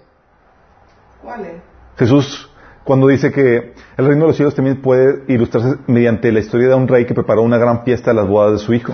¿Cuál 1.23 1.45
es? 1.45 1.53
Jesús, 1.97 2.49
cuando 2.83 3.07
dice 3.07 3.31
que 3.31 3.73
el 3.97 4.05
reino 4.05 4.21
de 4.23 4.27
los 4.27 4.35
cielos 4.35 4.55
también 4.55 4.81
puede 4.81 5.23
ilustrarse 5.27 5.77
mediante 5.87 6.31
la 6.31 6.39
historia 6.39 6.69
de 6.69 6.75
un 6.75 6.87
rey 6.87 7.05
que 7.05 7.13
preparó 7.13 7.41
una 7.43 7.57
gran 7.57 7.83
fiesta 7.83 8.11
a 8.11 8.13
las 8.13 8.27
bodas 8.27 8.53
de 8.53 8.57
su 8.65 8.73
hijo. 8.73 8.93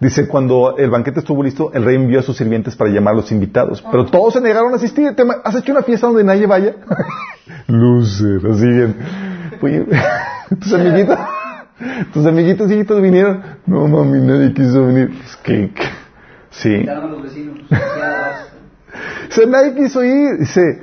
Dice, 0.00 0.26
cuando 0.26 0.76
el 0.78 0.90
banquete 0.90 1.20
estuvo 1.20 1.44
listo, 1.44 1.70
el 1.74 1.84
rey 1.84 1.94
envió 1.94 2.18
a 2.18 2.22
sus 2.22 2.36
sirvientes 2.36 2.74
para 2.74 2.90
llamar 2.90 3.14
a 3.14 3.18
los 3.18 3.30
invitados. 3.30 3.82
Pero 3.88 4.06
todos 4.06 4.32
se 4.32 4.40
negaron 4.40 4.72
a 4.72 4.76
asistir. 4.76 5.14
¿Te 5.14 5.24
ma- 5.24 5.36
¿Has 5.44 5.54
hecho 5.54 5.70
una 5.70 5.82
fiesta 5.82 6.08
donde 6.08 6.24
nadie 6.24 6.46
vaya? 6.46 6.74
Loser, 7.68 8.40
así 8.50 8.66
bien. 8.66 8.96
Oye, 9.60 9.86
tus 10.60 10.72
amiguitos, 10.72 11.16
tus 12.12 12.26
amiguitos 12.26 12.70
hijitos 12.70 13.00
vinieron. 13.02 13.42
No, 13.66 13.86
mami, 13.88 14.20
nadie 14.20 14.52
quiso 14.54 14.86
venir. 14.86 15.10
Es 15.24 15.36
que, 15.36 15.70
que- 15.72 15.82
sí. 16.50 16.88
A 16.88 16.94
los 16.94 17.22
vecinos. 17.22 17.58
O 19.28 19.34
sea, 19.34 19.46
nadie 19.46 19.74
quiso 19.74 20.04
ir. 20.04 20.36
Dice, 20.38 20.80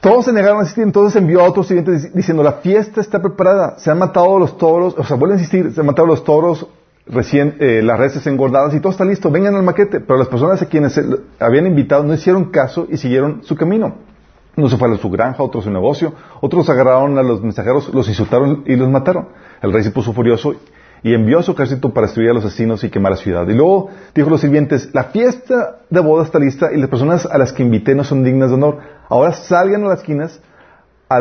todos 0.00 0.24
se 0.26 0.32
negaron 0.32 0.58
a 0.60 0.62
asistir, 0.62 0.84
entonces 0.84 1.20
envió 1.20 1.40
a 1.40 1.48
otros 1.48 1.66
sirvientes 1.66 2.04
dic- 2.04 2.12
diciendo, 2.14 2.42
la 2.44 2.52
fiesta 2.54 3.00
está 3.00 3.20
preparada, 3.20 3.78
se 3.78 3.90
han 3.90 3.98
matado 3.98 4.38
los 4.38 4.56
toros, 4.56 4.94
o 4.96 5.02
sea, 5.04 5.16
vuelve 5.16 5.34
a 5.34 5.38
insistir, 5.38 5.72
se 5.72 5.80
han 5.80 5.86
matado 5.86 6.06
los 6.06 6.22
toros, 6.22 6.68
recién 7.06 7.56
eh, 7.58 7.82
las 7.82 7.98
reses 7.98 8.24
engordadas 8.28 8.72
y 8.74 8.80
todo 8.80 8.92
está 8.92 9.04
listo, 9.04 9.30
vengan 9.30 9.56
al 9.56 9.64
maquete. 9.64 9.98
Pero 10.00 10.18
las 10.18 10.28
personas 10.28 10.62
a 10.62 10.66
quienes 10.66 10.92
se- 10.92 11.04
habían 11.40 11.66
invitado 11.66 12.04
no 12.04 12.14
hicieron 12.14 12.44
caso 12.46 12.86
y 12.88 12.96
siguieron 12.96 13.42
su 13.42 13.56
camino. 13.56 13.96
Uno 14.56 14.68
se 14.68 14.76
fue 14.76 14.92
a 14.92 14.96
su 14.96 15.10
granja, 15.10 15.42
otro 15.42 15.60
a 15.60 15.64
su 15.64 15.70
negocio, 15.70 16.12
otros 16.40 16.68
agarraron 16.70 17.18
a 17.18 17.22
los 17.22 17.42
mensajeros, 17.42 17.92
los 17.92 18.08
insultaron 18.08 18.62
y 18.66 18.76
los 18.76 18.88
mataron. 18.88 19.28
El 19.62 19.72
rey 19.72 19.82
se 19.82 19.90
puso 19.90 20.12
furioso 20.12 20.54
y 21.02 21.14
envió 21.14 21.38
a 21.38 21.42
su 21.42 21.52
ejército 21.52 21.92
para 21.92 22.06
destruir 22.06 22.30
a 22.30 22.34
los 22.34 22.44
asesinos 22.44 22.84
y 22.84 22.90
quemar 22.90 23.12
la 23.12 23.18
ciudad. 23.18 23.48
Y 23.48 23.54
luego 23.54 23.90
dijo 24.14 24.28
a 24.28 24.32
los 24.32 24.40
sirvientes, 24.40 24.90
la 24.92 25.04
fiesta 25.04 25.78
de 25.88 26.00
boda 26.00 26.24
está 26.24 26.38
lista 26.38 26.72
y 26.72 26.78
las 26.78 26.90
personas 26.90 27.26
a 27.26 27.38
las 27.38 27.52
que 27.52 27.62
invité 27.62 27.94
no 27.94 28.04
son 28.04 28.22
dignas 28.22 28.50
de 28.50 28.56
honor. 28.56 28.80
Ahora 29.08 29.32
salgan 29.32 29.84
a 29.84 29.88
las 29.88 30.00
esquinas 30.00 30.40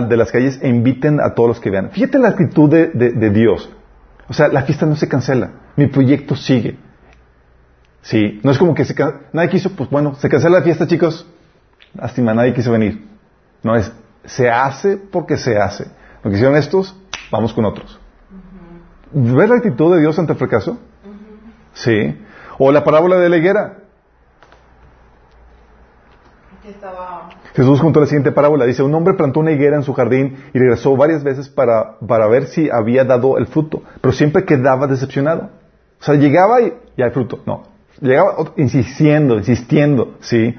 de 0.07 0.17
las 0.17 0.31
calles 0.31 0.59
e 0.61 0.69
inviten 0.69 1.19
a 1.19 1.33
todos 1.33 1.49
los 1.49 1.59
que 1.59 1.69
vean. 1.69 1.89
Fíjate 1.91 2.19
la 2.19 2.29
actitud 2.29 2.69
de, 2.69 3.29
Dios. 3.31 3.69
O 4.27 4.33
sea, 4.33 4.47
la 4.47 4.61
fiesta 4.61 4.85
no 4.85 4.95
se 4.95 5.07
cancela, 5.07 5.51
mi 5.75 5.87
proyecto 5.87 6.35
sigue. 6.35 6.77
Sí, 8.01 8.39
no 8.43 8.51
es 8.51 8.57
como 8.57 8.75
que 8.75 8.85
se 8.85 8.95
nadie 9.33 9.49
quiso, 9.49 9.71
pues 9.75 9.89
bueno, 9.89 10.15
se 10.15 10.29
cancela 10.29 10.59
la 10.59 10.63
fiesta, 10.63 10.87
chicos. 10.87 11.27
Lástima, 11.95 12.33
nadie 12.33 12.53
quiso 12.53 12.71
venir. 12.71 13.07
No 13.63 13.75
es, 13.75 13.91
se 14.23 14.49
hace 14.49 14.97
porque 14.97 15.37
se 15.37 15.57
hace. 15.57 15.87
Lo 16.23 16.29
que 16.29 16.35
hicieron 16.35 16.55
estos, 16.55 16.95
vamos 17.31 17.53
con 17.53 17.65
otros. 17.65 17.99
¿Ves 19.11 19.49
la 19.49 19.55
actitud 19.55 19.93
de 19.93 20.01
Dios 20.01 20.17
ante 20.19 20.33
el 20.33 20.37
fracaso? 20.37 20.77
Sí. 21.73 22.17
O 22.57 22.71
la 22.71 22.83
parábola 22.83 23.17
de 23.17 23.29
la 23.29 23.37
higuera. 23.37 23.77
Estaba. 26.67 27.29
Jesús 27.55 27.81
contó 27.81 27.99
la 27.99 28.05
siguiente 28.05 28.31
parábola. 28.31 28.65
Dice, 28.65 28.83
un 28.83 28.93
hombre 28.93 29.15
plantó 29.15 29.39
una 29.39 29.51
higuera 29.51 29.75
en 29.75 29.83
su 29.83 29.93
jardín 29.93 30.37
y 30.53 30.59
regresó 30.59 30.95
varias 30.95 31.23
veces 31.23 31.49
para, 31.49 31.97
para 31.99 32.27
ver 32.27 32.45
si 32.45 32.69
había 32.69 33.03
dado 33.05 33.37
el 33.37 33.47
fruto, 33.47 33.81
pero 34.01 34.11
siempre 34.11 34.45
quedaba 34.45 34.85
decepcionado. 34.85 35.49
O 35.99 36.03
sea, 36.03 36.15
llegaba 36.15 36.61
y 36.61 36.73
ya 36.95 37.05
hay 37.05 37.11
fruto. 37.11 37.39
No. 37.45 37.63
Llegaba 38.01 38.53
insistiendo, 38.57 39.37
insistiendo, 39.37 40.15
¿sí? 40.19 40.55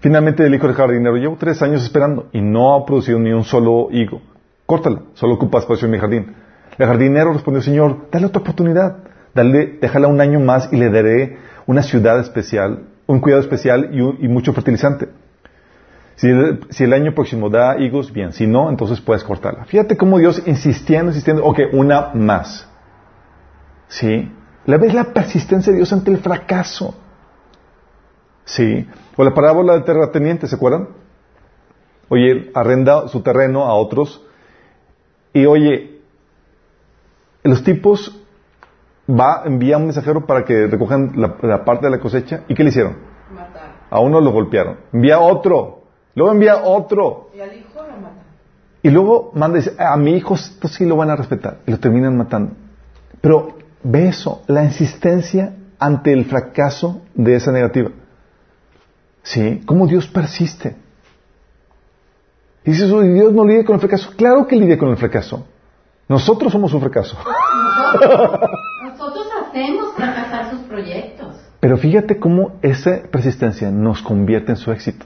Finalmente 0.00 0.42
le 0.42 0.50
dijo 0.50 0.66
al 0.66 0.74
jardinero, 0.74 1.16
llevo 1.16 1.36
tres 1.38 1.62
años 1.62 1.82
esperando 1.82 2.26
y 2.32 2.40
no 2.40 2.74
ha 2.74 2.84
producido 2.84 3.18
ni 3.18 3.32
un 3.32 3.44
solo 3.44 3.88
higo. 3.90 4.20
Córtala, 4.66 5.02
solo 5.14 5.34
ocupa 5.34 5.58
espacio 5.58 5.86
en 5.86 5.92
mi 5.92 5.98
jardín. 5.98 6.34
El 6.78 6.86
jardinero 6.86 7.32
respondió, 7.32 7.62
Señor, 7.62 8.08
dale 8.10 8.26
otra 8.26 8.40
oportunidad. 8.40 8.98
Dale, 9.34 9.78
déjala 9.80 10.08
un 10.08 10.20
año 10.20 10.40
más 10.40 10.72
y 10.72 10.76
le 10.76 10.90
daré 10.90 11.38
una 11.66 11.82
ciudad 11.82 12.20
especial, 12.20 12.84
un 13.06 13.20
cuidado 13.20 13.42
especial 13.42 13.90
y, 13.92 14.28
mucho 14.28 14.52
fertilizante. 14.52 15.08
Si 16.16 16.28
el, 16.28 16.60
si 16.70 16.84
el 16.84 16.92
año 16.92 17.14
próximo 17.14 17.50
da 17.50 17.78
higos, 17.78 18.12
bien. 18.12 18.32
Si 18.32 18.46
no, 18.46 18.70
entonces 18.70 19.00
puedes 19.00 19.22
cortarla. 19.22 19.64
Fíjate 19.66 19.96
cómo 19.96 20.18
Dios 20.18 20.42
insistiendo, 20.46 21.10
insistiendo. 21.10 21.44
Ok, 21.44 21.60
una 21.72 22.12
más. 22.14 22.68
¿Sí? 23.88 24.32
¿La 24.64 24.78
ves 24.78 24.94
la 24.94 25.04
persistencia 25.12 25.70
de 25.70 25.78
Dios 25.78 25.92
ante 25.92 26.10
el 26.10 26.18
fracaso? 26.18 26.94
¿Sí? 28.44 28.88
O 29.16 29.24
la 29.24 29.34
parábola 29.34 29.74
del 29.74 29.84
terrateniente, 29.84 30.46
¿se 30.46 30.56
acuerdan? 30.56 30.88
Oye, 32.08 32.50
arrenda 32.54 33.08
su 33.08 33.20
terreno 33.20 33.64
a 33.64 33.74
otros. 33.74 34.24
Y 35.32 35.46
oye, 35.46 35.95
los 37.48 37.62
tipos 37.62 38.20
va, 39.08 39.42
envía 39.44 39.76
un 39.76 39.84
mensajero 39.84 40.26
para 40.26 40.44
que 40.44 40.66
recojan 40.66 41.12
la, 41.16 41.36
la 41.42 41.64
parte 41.64 41.86
de 41.86 41.90
la 41.90 42.00
cosecha. 42.00 42.42
¿Y 42.48 42.54
qué 42.54 42.62
le 42.62 42.70
hicieron? 42.70 42.96
Matar. 43.32 43.76
A 43.90 44.00
uno 44.00 44.20
lo 44.20 44.32
golpearon. 44.32 44.78
Envía 44.92 45.18
otro. 45.20 45.82
Luego 46.14 46.32
envía 46.32 46.56
otro. 46.64 47.30
Y 47.34 47.40
al 47.40 47.54
hijo 47.54 47.82
lo 47.82 47.96
matan. 47.96 48.24
Y 48.82 48.90
luego 48.90 49.30
manda 49.34 49.58
y 49.58 49.62
dice, 49.62 49.76
a 49.78 49.96
mi 49.96 50.16
hijo 50.16 50.34
esto 50.34 50.68
sí 50.68 50.84
lo 50.86 50.96
van 50.96 51.10
a 51.10 51.16
respetar. 51.16 51.58
Y 51.66 51.70
lo 51.70 51.78
terminan 51.78 52.16
matando. 52.16 52.52
Pero 53.20 53.56
ve 53.82 54.08
eso, 54.08 54.42
la 54.46 54.64
insistencia 54.64 55.54
ante 55.78 56.12
el 56.12 56.24
fracaso 56.24 57.02
de 57.14 57.36
esa 57.36 57.52
negativa. 57.52 57.90
¿Sí? 59.22 59.62
¿Cómo 59.66 59.86
Dios 59.86 60.06
persiste? 60.06 60.76
Y 62.64 62.70
dices, 62.70 62.90
"Oye, 62.90 63.12
Dios 63.12 63.32
no 63.32 63.44
lidia 63.44 63.64
con 63.64 63.74
el 63.74 63.80
fracaso. 63.80 64.12
Claro 64.16 64.46
que 64.46 64.56
lidia 64.56 64.78
con 64.78 64.88
el 64.88 64.96
fracaso. 64.96 65.46
Nosotros 66.08 66.52
somos 66.52 66.72
un 66.72 66.80
fracaso. 66.80 67.16
Nosotros 68.84 69.26
hacemos 69.42 69.94
fracasar 69.94 70.50
sus 70.50 70.60
proyectos. 70.60 71.36
Pero 71.60 71.76
fíjate 71.76 72.18
cómo 72.18 72.58
esa 72.62 73.02
persistencia 73.10 73.70
nos 73.70 74.02
convierte 74.02 74.52
en 74.52 74.56
su 74.56 74.70
éxito. 74.70 75.04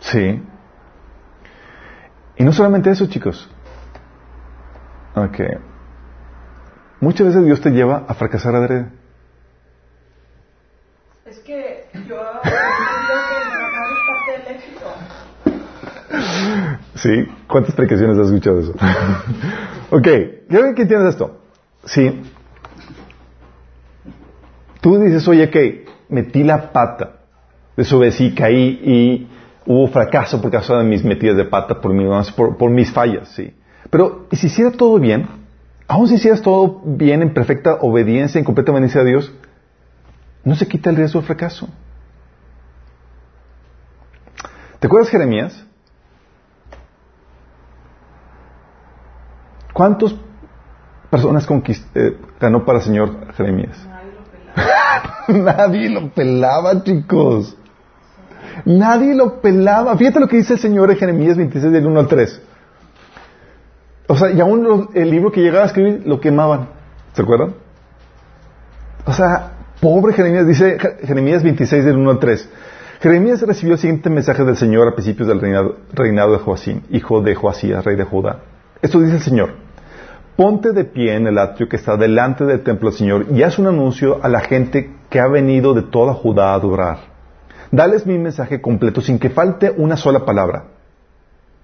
Sí. 0.00 0.42
Y 2.36 2.44
no 2.44 2.52
solamente 2.52 2.90
eso, 2.90 3.06
chicos. 3.06 3.48
Ok. 5.14 5.38
Muchas 7.00 7.28
veces 7.28 7.44
Dios 7.44 7.60
te 7.60 7.70
lleva 7.70 8.04
a 8.08 8.14
fracasar 8.14 8.54
adrede. 8.56 8.90
Es 11.24 11.38
que 11.40 11.88
yo 11.92 12.00
creo 12.00 12.42
que 12.42 12.48
el 12.48 12.54
fracaso 13.52 13.92
es 13.92 14.00
parte 14.08 14.32
del 14.32 14.56
éxito. 14.56 14.86
Sí. 16.96 17.26
¿Cuántas 17.48 17.74
predicaciones 17.74 18.18
has 18.18 18.26
escuchado 18.28 18.60
eso? 18.60 18.72
ok. 19.90 20.08
Quiero 20.48 20.74
que 20.74 20.82
entiendas 20.82 21.14
esto. 21.14 21.40
Sí. 21.84 22.22
Tú 24.80 24.98
dices, 24.98 25.26
oye, 25.28 25.50
que 25.50 25.86
metí 26.08 26.42
la 26.44 26.70
pata, 26.72 27.20
desobedecí, 27.76 28.34
caí 28.34 28.80
y 28.84 29.28
hubo 29.66 29.88
fracaso 29.88 30.40
por 30.42 30.50
causa 30.50 30.76
de 30.78 30.84
mis 30.84 31.02
metidas 31.04 31.36
de 31.36 31.44
pata, 31.46 31.80
por, 31.80 31.92
mi- 31.94 32.06
por, 32.36 32.56
por 32.58 32.70
mis 32.70 32.92
fallas, 32.92 33.28
sí. 33.30 33.54
Pero, 33.90 34.26
¿y 34.30 34.36
si 34.36 34.48
hiciera 34.48 34.70
todo 34.70 34.98
bien? 34.98 35.26
Aún 35.88 36.06
si 36.08 36.14
hicieras 36.14 36.42
todo 36.42 36.82
bien, 36.84 37.22
en 37.22 37.32
perfecta 37.34 37.74
obediencia, 37.80 38.38
en 38.38 38.44
completa 38.44 38.72
obediencia 38.72 39.00
a 39.00 39.04
Dios, 39.04 39.32
no 40.44 40.54
se 40.54 40.68
quita 40.68 40.90
el 40.90 40.96
riesgo 40.96 41.20
del 41.20 41.26
fracaso. 41.26 41.68
¿Te 44.80 44.86
acuerdas 44.86 45.08
Jeremías? 45.10 45.63
¿Cuántas 49.74 50.14
personas 51.10 51.46
eh, 51.94 52.16
ganó 52.40 52.64
para 52.64 52.78
el 52.78 52.84
Señor 52.84 53.34
Jeremías? 53.34 53.76
Nadie 53.86 54.10
lo 54.14 54.30
pelaba. 54.30 55.24
Nadie 55.28 55.90
lo 55.90 56.08
pelaba, 56.10 56.82
chicos. 56.84 57.56
Nadie 58.64 59.14
lo 59.14 59.40
pelaba. 59.42 59.96
Fíjate 59.98 60.20
lo 60.20 60.28
que 60.28 60.36
dice 60.38 60.54
el 60.54 60.60
Señor 60.60 60.90
en 60.90 60.96
Jeremías 60.96 61.36
26 61.36 61.72
del 61.72 61.86
1 61.86 62.00
al 62.00 62.06
3. 62.08 62.42
O 64.06 64.16
sea, 64.16 64.30
y 64.30 64.40
aún 64.40 64.62
los- 64.62 64.88
el 64.94 65.10
libro 65.10 65.32
que 65.32 65.40
llegaba 65.40 65.64
a 65.64 65.66
escribir 65.66 66.02
lo 66.06 66.20
quemaban. 66.20 66.68
¿Se 67.14 67.22
acuerdan? 67.22 67.54
O 69.06 69.12
sea, 69.12 69.52
pobre 69.80 70.14
Jeremías, 70.14 70.46
dice 70.46 70.78
Je- 70.78 71.06
Jeremías 71.06 71.42
26 71.42 71.84
del 71.84 71.96
1 71.96 72.10
al 72.10 72.18
3. 72.18 72.48
Jeremías 73.00 73.42
recibió 73.42 73.74
el 73.74 73.80
siguiente 73.80 74.08
mensaje 74.08 74.44
del 74.44 74.56
Señor 74.56 74.88
a 74.88 74.94
principios 74.94 75.28
del 75.28 75.40
reinado, 75.40 75.76
reinado 75.92 76.32
de 76.32 76.38
Joacín, 76.38 76.84
hijo 76.90 77.20
de 77.22 77.34
Joasías, 77.34 77.84
rey 77.84 77.96
de 77.96 78.04
Judá. 78.04 78.38
Esto 78.80 79.00
dice 79.00 79.16
el 79.16 79.22
Señor. 79.22 79.63
Ponte 80.36 80.72
de 80.72 80.84
pie 80.84 81.14
en 81.14 81.28
el 81.28 81.38
atrio 81.38 81.68
que 81.68 81.76
está 81.76 81.96
delante 81.96 82.44
del 82.44 82.64
templo 82.64 82.90
del 82.90 82.98
Señor 82.98 83.26
y 83.32 83.44
haz 83.44 83.58
un 83.60 83.68
anuncio 83.68 84.18
a 84.20 84.28
la 84.28 84.40
gente 84.40 84.90
que 85.08 85.20
ha 85.20 85.28
venido 85.28 85.74
de 85.74 85.82
toda 85.82 86.12
Judá 86.12 86.50
a 86.50 86.54
adorar. 86.54 86.98
Dales 87.70 88.04
mi 88.04 88.18
mensaje 88.18 88.60
completo 88.60 89.00
sin 89.00 89.20
que 89.20 89.30
falte 89.30 89.70
una 89.76 89.96
sola 89.96 90.24
palabra. 90.24 90.64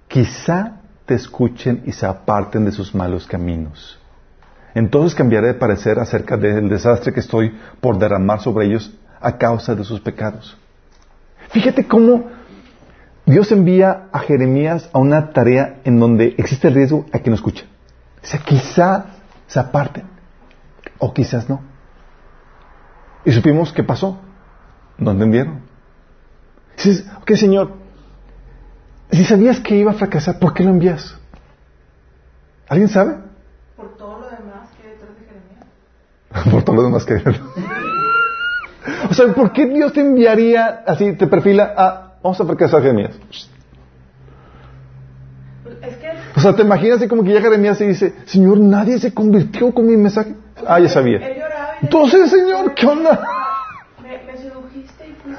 Quizá 0.06 0.82
te 1.04 1.14
escuchen 1.14 1.82
y 1.84 1.90
se 1.90 2.06
aparten 2.06 2.64
de 2.64 2.70
sus 2.70 2.94
malos 2.94 3.26
caminos. 3.26 3.98
Entonces 4.72 5.16
cambiaré 5.16 5.48
de 5.48 5.54
parecer 5.54 5.98
acerca 5.98 6.36
del 6.36 6.68
desastre 6.68 7.12
que 7.12 7.20
estoy 7.20 7.52
por 7.80 7.98
derramar 7.98 8.40
sobre 8.40 8.66
ellos 8.66 8.96
a 9.20 9.36
causa 9.36 9.74
de 9.74 9.82
sus 9.82 10.00
pecados. 10.00 10.56
Fíjate 11.48 11.88
cómo 11.88 12.30
Dios 13.26 13.50
envía 13.50 14.04
a 14.12 14.20
Jeremías 14.20 14.88
a 14.92 15.00
una 15.00 15.32
tarea 15.32 15.80
en 15.82 15.98
donde 15.98 16.36
existe 16.38 16.68
el 16.68 16.74
riesgo 16.74 17.06
a 17.12 17.18
que 17.18 17.30
no 17.30 17.34
escuche. 17.34 17.69
O 18.22 18.26
sea, 18.26 18.40
quizá 18.40 19.06
se 19.46 19.58
aparten, 19.58 20.04
o 20.98 21.12
quizás 21.12 21.48
no. 21.48 21.60
Y 23.24 23.32
supimos 23.32 23.72
qué 23.72 23.82
pasó. 23.82 24.18
No 24.98 25.12
entendieron. 25.12 25.62
Dices, 26.76 27.06
ok, 27.20 27.32
Señor, 27.32 27.72
si 29.10 29.24
sabías 29.24 29.60
que 29.60 29.76
iba 29.76 29.90
a 29.90 29.94
fracasar, 29.94 30.38
¿por 30.38 30.54
qué 30.54 30.62
lo 30.62 30.70
envías? 30.70 31.16
¿Alguien 32.68 32.88
sabe? 32.88 33.16
Por 33.76 33.96
todo 33.96 34.20
lo 34.20 34.30
demás 34.30 34.68
que 34.76 34.86
hay 34.86 34.94
detrás 34.94 35.10
de 35.18 35.24
Jeremías. 35.26 35.66
Por 36.52 36.62
todo 36.62 36.76
lo 36.76 36.82
demás 36.82 37.04
que 37.04 37.14
hay. 37.14 37.22
O 39.10 39.14
sea, 39.14 39.32
¿por 39.34 39.52
qué 39.52 39.66
Dios 39.66 39.92
te 39.92 40.00
enviaría 40.00 40.84
así, 40.86 41.12
te 41.14 41.26
perfila 41.26 41.74
a, 41.76 42.14
vamos 42.22 42.40
a 42.40 42.44
fracasar 42.44 42.80
Jeremías? 42.80 43.18
O 46.36 46.40
sea, 46.40 46.54
¿te 46.54 46.62
imaginas 46.62 46.98
así 46.98 47.08
como 47.08 47.24
que 47.24 47.32
ya 47.32 47.40
Jeremías 47.40 47.80
y 47.80 47.86
dice, 47.86 48.14
Señor, 48.26 48.58
nadie 48.58 48.98
se 48.98 49.12
convirtió 49.12 49.72
con 49.72 49.86
mi 49.86 49.96
mensaje? 49.96 50.34
Ah, 50.66 50.78
ya 50.78 50.88
sabía. 50.88 51.20
Entonces, 51.82 52.30
Señor, 52.30 52.74
¿qué 52.74 52.86
onda? 52.86 53.20
Me, 54.02 54.36
sedujiste 54.36 55.08
y 55.08 55.12
fui, 55.14 55.34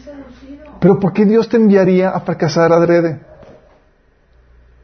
seducido. 0.00 0.64
Pero 0.80 0.98
¿por 1.00 1.12
qué 1.12 1.24
Dios 1.24 1.48
te 1.48 1.56
enviaría 1.56 2.10
a 2.10 2.20
fracasar 2.20 2.72
adrede? 2.72 3.20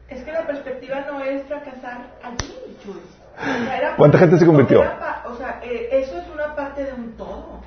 Es 0.09 0.23
que 0.23 0.31
la 0.31 0.45
perspectiva 0.45 1.05
no 1.11 1.23
es 1.23 1.43
fracasar 1.43 2.07
allí, 2.23 2.77
Chuy. 2.83 3.01
¿Cuánta 3.97 4.17
gente 4.17 4.37
se 4.37 4.45
convirtió? 4.45 4.81
o 4.81 5.37
sea, 5.37 5.59
eh, 5.63 5.89
eso 5.91 6.17
es 6.17 6.25
una 6.33 6.55
parte 6.55 6.85
de 6.85 6.93
un 6.93 7.11
todo. 7.13 7.61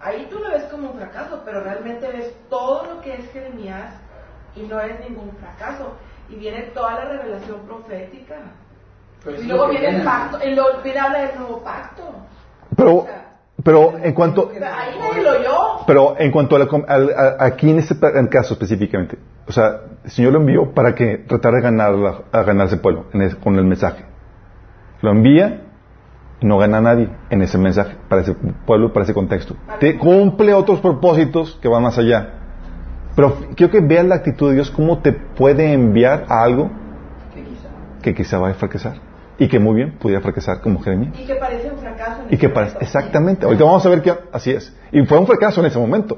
Ahí 0.00 0.26
tú 0.30 0.38
lo 0.38 0.50
ves 0.50 0.64
como 0.64 0.90
un 0.90 0.98
fracaso, 0.98 1.42
pero 1.44 1.62
realmente 1.62 2.06
ves 2.08 2.32
todo 2.48 2.94
lo 2.94 3.00
que 3.00 3.14
es 3.14 3.30
Jeremías 3.32 3.94
y 4.54 4.62
no 4.62 4.80
es 4.80 4.98
ningún 5.00 5.32
fracaso. 5.32 5.96
Y 6.30 6.36
viene 6.36 6.62
toda 6.74 6.94
la 6.94 7.04
revelación 7.06 7.60
profética. 7.66 8.36
Y 9.38 9.46
luego 9.46 9.64
que 9.66 9.70
viene 9.72 9.86
el 9.88 9.94
viene. 9.96 10.04
pacto, 10.10 10.38
y 10.46 10.54
luego 10.54 10.68
viene 10.82 11.00
habla 11.00 11.18
del 11.26 11.38
nuevo 11.38 11.62
pacto. 11.64 12.02
Pero, 12.76 12.96
O 12.96 13.04
sea, 13.06 13.24
pero 13.64 13.98
en 14.02 14.12
cuanto, 14.14 14.48
pero 14.52 14.66
ahí 14.66 14.96
nadie 14.98 15.22
lo 15.22 15.30
oyó. 15.32 15.84
pero 15.86 16.14
en 16.18 16.30
cuanto 16.30 16.54
a, 16.56 16.58
la 16.60 16.66
com- 16.66 16.84
al- 16.86 17.10
a- 17.12 17.44
aquí 17.44 17.70
en 17.70 17.78
este 17.80 17.96
caso 18.30 18.54
específicamente, 18.54 19.18
o 19.48 19.52
sea, 19.52 19.80
el 20.04 20.10
Señor 20.10 20.32
lo 20.34 20.38
envió 20.40 20.72
para 20.72 20.94
que 20.94 21.18
tratara 21.18 21.56
de 21.56 21.62
ganar 21.62 21.92
la- 21.94 22.20
a 22.30 22.42
ganarse 22.44 22.76
pueblo 22.76 23.06
en 23.12 23.22
el- 23.22 23.36
con 23.38 23.56
el 23.56 23.64
mensaje. 23.64 24.04
Lo 25.02 25.10
envía 25.10 25.62
y 26.40 26.46
no 26.46 26.58
gana 26.58 26.78
a 26.78 26.80
nadie 26.82 27.08
en 27.30 27.42
ese 27.42 27.58
mensaje, 27.58 27.96
para 28.08 28.22
ese 28.22 28.34
pueblo, 28.66 28.92
para 28.92 29.02
ese 29.04 29.14
contexto. 29.14 29.56
Te 29.80 29.98
cumple 29.98 30.54
otros 30.54 30.80
propósitos 30.80 31.58
que 31.60 31.66
van 31.68 31.82
más 31.82 31.98
allá. 31.98 32.34
Pero 33.18 33.36
quiero 33.56 33.72
que 33.72 33.80
veas 33.80 34.06
la 34.06 34.14
actitud 34.14 34.48
de 34.50 34.54
Dios, 34.54 34.70
cómo 34.70 34.98
te 35.02 35.10
puede 35.12 35.72
enviar 35.72 36.26
a 36.28 36.44
algo 36.44 36.70
Que 37.34 37.42
quizá. 37.42 37.68
que 38.00 38.14
quizá 38.14 38.38
vaya 38.38 38.54
a 38.54 38.58
fracasar. 38.58 38.94
Y 39.40 39.48
que 39.48 39.58
muy 39.58 39.74
bien 39.74 39.98
pudiera 39.98 40.20
fracasar 40.22 40.60
como 40.60 40.78
Jeremías. 40.80 41.18
Y 41.18 41.26
que 41.26 41.34
parece 41.34 41.68
un 41.68 41.78
fracaso. 41.78 42.22
en 42.28 42.34
Y 42.34 42.38
que 42.38 42.48
parece, 42.48 42.74
momento. 42.74 42.84
exactamente. 42.84 43.44
Ahorita 43.44 43.64
vamos 43.64 43.84
a 43.84 43.88
ver 43.88 44.02
que 44.02 44.14
así 44.30 44.52
es. 44.52 44.72
Y 44.92 45.04
fue 45.04 45.18
un 45.18 45.26
fracaso 45.26 45.58
en 45.58 45.66
ese 45.66 45.80
momento. 45.80 46.16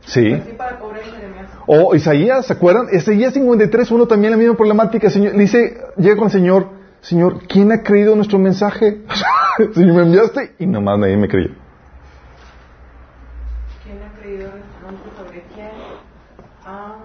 Sí. 0.00 0.32
Así 0.32 0.50
para 0.54 0.70
el 0.72 0.76
pobre 0.78 1.00
Jeremías. 1.02 1.46
O 1.68 1.94
Isaías, 1.94 2.46
¿se 2.46 2.54
acuerdan? 2.54 2.88
Isaías 2.92 3.32
53, 3.32 3.88
uno 3.92 4.06
también 4.06 4.32
la 4.32 4.36
misma 4.36 4.56
problemática. 4.56 5.08
Señor, 5.08 5.32
le 5.34 5.42
dice, 5.42 5.78
llega 5.96 6.16
con 6.16 6.24
el 6.24 6.32
Señor, 6.32 6.70
Señor, 7.02 7.46
¿quién 7.46 7.70
ha 7.70 7.84
creído 7.84 8.16
nuestro 8.16 8.40
mensaje? 8.40 9.02
Señor, 9.74 9.94
me 9.94 10.02
enviaste 10.02 10.56
y 10.58 10.66
nomás 10.66 10.98
nadie 10.98 11.16
me 11.16 11.28
creyó. 11.28 11.50
¿Quién 13.84 13.98
ha 14.02 14.12
creído 14.20 14.50
nuestro 14.50 14.90
nombre 14.90 15.10
sobre 15.16 15.42
quién? 15.54 15.70
Ah, 16.68 16.96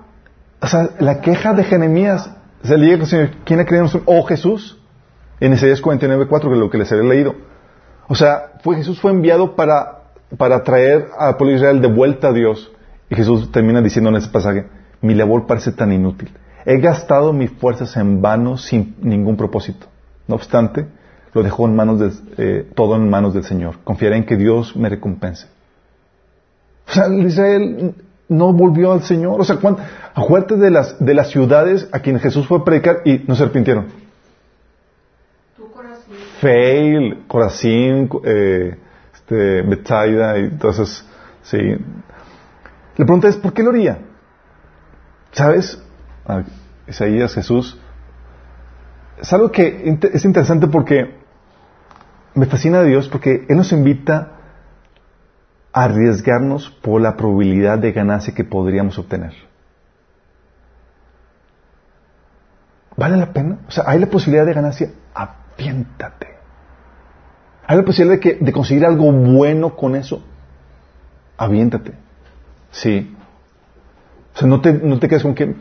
O 0.62 0.68
sea, 0.68 0.92
la 1.00 1.22
queja 1.22 1.54
de 1.54 1.64
Jeremías, 1.64 2.30
se 2.64 2.78
llega 2.78 2.94
con 2.94 3.02
el 3.02 3.08
Señor, 3.08 3.30
¿quién 3.44 3.60
ha 3.60 3.66
creído 3.66 3.84
nuestro 3.84 4.04
Oh 4.06 4.24
Jesús, 4.24 4.80
en 5.40 5.54
Isaías 5.54 5.82
49, 5.82 6.28
4, 6.28 6.50
que 6.50 6.56
es 6.56 6.60
lo 6.60 6.70
que 6.70 6.78
les 6.78 6.92
había 6.92 7.04
leído. 7.04 7.36
O 8.08 8.16
sea, 8.16 8.54
fue, 8.64 8.76
Jesús 8.76 9.02
fue 9.02 9.12
enviado 9.12 9.56
para, 9.56 10.04
para 10.38 10.64
traer 10.64 11.08
al 11.18 11.36
pueblo 11.36 11.54
de 11.54 11.58
Israel 11.58 11.82
de 11.82 11.88
vuelta 11.88 12.28
a 12.28 12.34
Dios. 12.34 12.72
Y 13.10 13.16
Jesús 13.16 13.52
termina 13.52 13.82
diciendo 13.82 14.12
en 14.12 14.18
ese 14.18 14.30
pasaje, 14.30 14.68
mi 15.02 15.16
labor 15.16 15.48
parece 15.48 15.72
tan 15.72 15.92
inútil. 15.92 16.32
He 16.66 16.78
gastado 16.78 17.34
mis 17.34 17.50
fuerzas 17.50 17.98
en 17.98 18.22
vano 18.22 18.58
sin 18.58 18.96
ningún 19.02 19.36
propósito. 19.36 19.88
No 20.28 20.36
obstante, 20.36 20.86
lo 21.34 21.42
dejó 21.42 21.66
en 21.66 21.76
manos 21.76 22.00
de, 22.00 22.12
eh, 22.38 22.72
todo 22.76 22.96
en 22.96 23.10
manos 23.10 23.34
del 23.34 23.44
Señor. 23.44 23.80
Confiaré 23.84 24.18
en 24.18 24.26
que 24.26 24.38
Dios 24.38 24.76
me 24.76 24.90
recompense. 24.90 25.48
O 26.88 26.92
sea, 26.92 27.08
Israel 27.08 27.96
no 28.32 28.54
volvió 28.54 28.94
al 28.94 29.04
Señor. 29.04 29.40
O 29.40 29.44
sea, 29.44 29.58
¿cuán- 29.58 29.78
acuérdate 30.16 30.56
de 30.58 30.72
las, 30.72 31.04
de 31.04 31.14
las 31.14 31.30
ciudades 31.30 31.88
a 31.92 32.00
quienes 32.00 32.22
Jesús 32.22 32.48
fue 32.48 32.60
a 32.60 32.64
predicar 32.64 33.02
y 33.06 33.24
no 33.28 33.36
se 33.36 33.44
arrepintieron. 33.44 33.88
Fail, 36.40 37.24
Corazín, 37.28 38.10
eh, 38.24 38.76
este, 39.14 39.62
Bethsaida, 39.62 40.40
y 40.40 40.44
entonces, 40.46 41.06
sí. 41.44 41.58
La 42.98 43.06
pregunta 43.06 43.28
es, 43.28 43.38
¿por 43.38 43.54
qué 43.54 43.64
lo 43.64 43.70
haría? 43.70 44.00
¿Sabes? 45.32 45.82
Ah, 46.26 46.44
Isaías, 46.88 47.34
Jesús. 47.34 47.78
Es 49.22 49.32
algo 49.34 49.52
que 49.52 49.84
es 50.14 50.26
interesante 50.26 50.68
porque 50.68 51.16
me 52.34 52.46
fascina 52.48 52.82
de 52.82 52.90
Dios 52.90 53.08
porque 53.08 53.46
Él 53.48 53.58
nos 53.58 53.72
invita 53.72 54.16
a 54.16 54.41
arriesgarnos 55.74 56.70
por 56.70 57.02
la 57.02 57.16
probabilidad 57.16 57.80
de 57.80 57.92
ganancia 57.92 58.34
que 58.34 58.44
podríamos 58.44 58.98
obtener. 58.98 59.34
¿Vale 62.98 63.18
la 63.18 63.32
pena? 63.34 63.60
O 63.68 63.72
sea, 63.72 63.86
hay 63.88 64.00
la 64.00 64.08
posibilidad 64.08 64.46
de 64.46 64.54
ganancia, 64.54 64.92
aviéntate. 65.14 66.28
Hay 67.66 67.78
la 67.78 67.84
posibilidad 67.84 68.16
de, 68.16 68.20
que, 68.20 68.36
de 68.44 68.52
conseguir 68.52 68.86
algo 68.86 69.12
bueno 69.12 69.76
con 69.76 69.96
eso, 69.96 70.24
aviéntate. 71.38 71.94
Sí. 72.72 73.16
O 74.36 74.38
sea, 74.38 74.48
no 74.48 74.62
te, 74.62 74.74
no 74.74 75.00
te 75.00 75.08
quedes 75.08 75.24
con 75.24 75.36
que, 75.36 75.56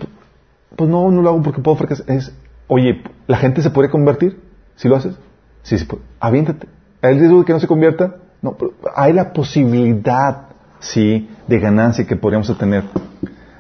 pues 0.77 0.91
no, 0.91 1.11
no 1.11 1.23
lo 1.23 1.29
hago 1.29 1.43
porque 1.43 1.63
puedo 1.63 1.77
fracasar. 1.77 2.11
Es, 2.11 2.35
oye, 2.67 3.03
¿la 3.27 3.37
gente 3.37 3.63
se 3.63 3.71
puede 3.71 3.91
convertir 3.91 4.41
si 4.75 4.89
lo 4.89 4.97
haces? 4.97 5.17
Sí, 5.63 5.79
sí. 5.79 5.87
Aviéntate. 6.19 6.69
¿Hay 7.03 7.19
riesgo 7.19 7.39
de 7.39 7.45
que 7.45 7.53
no 7.53 7.61
se 7.61 7.67
convierta? 7.67 8.17
No, 8.43 8.57
hay 8.95 9.12
la 9.12 9.32
posibilidad, 9.32 10.49
sí, 10.78 11.28
de 11.47 11.59
ganancia 11.59 12.07
que 12.07 12.16
podríamos 12.16 12.49
obtener. 12.49 12.84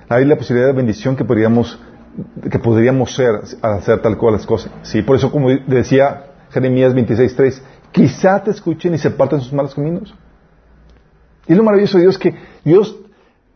Hay 0.08 0.24
la 0.24 0.36
posibilidad 0.36 0.68
de 0.68 0.74
bendición 0.74 1.16
que 1.16 1.24
podríamos, 1.24 1.78
que 2.50 2.58
podríamos 2.58 3.14
ser 3.14 3.40
al 3.62 3.74
hacer 3.74 4.00
tal 4.00 4.16
cual 4.16 4.34
las 4.34 4.46
cosas. 4.46 4.72
Sí, 4.82 5.02
por 5.02 5.16
eso 5.16 5.30
como 5.30 5.50
decía 5.50 6.24
Jeremías 6.50 6.94
26.3, 6.94 7.60
quizá 7.92 8.42
te 8.42 8.50
escuchen 8.50 8.94
y 8.94 8.98
se 8.98 9.10
parten 9.10 9.40
sus 9.40 9.52
malos 9.52 9.74
caminos. 9.74 10.14
Y 11.46 11.54
lo 11.54 11.62
maravilloso 11.62 11.98
de 11.98 12.04
Dios 12.04 12.18
que 12.18 12.34
Dios 12.64 12.96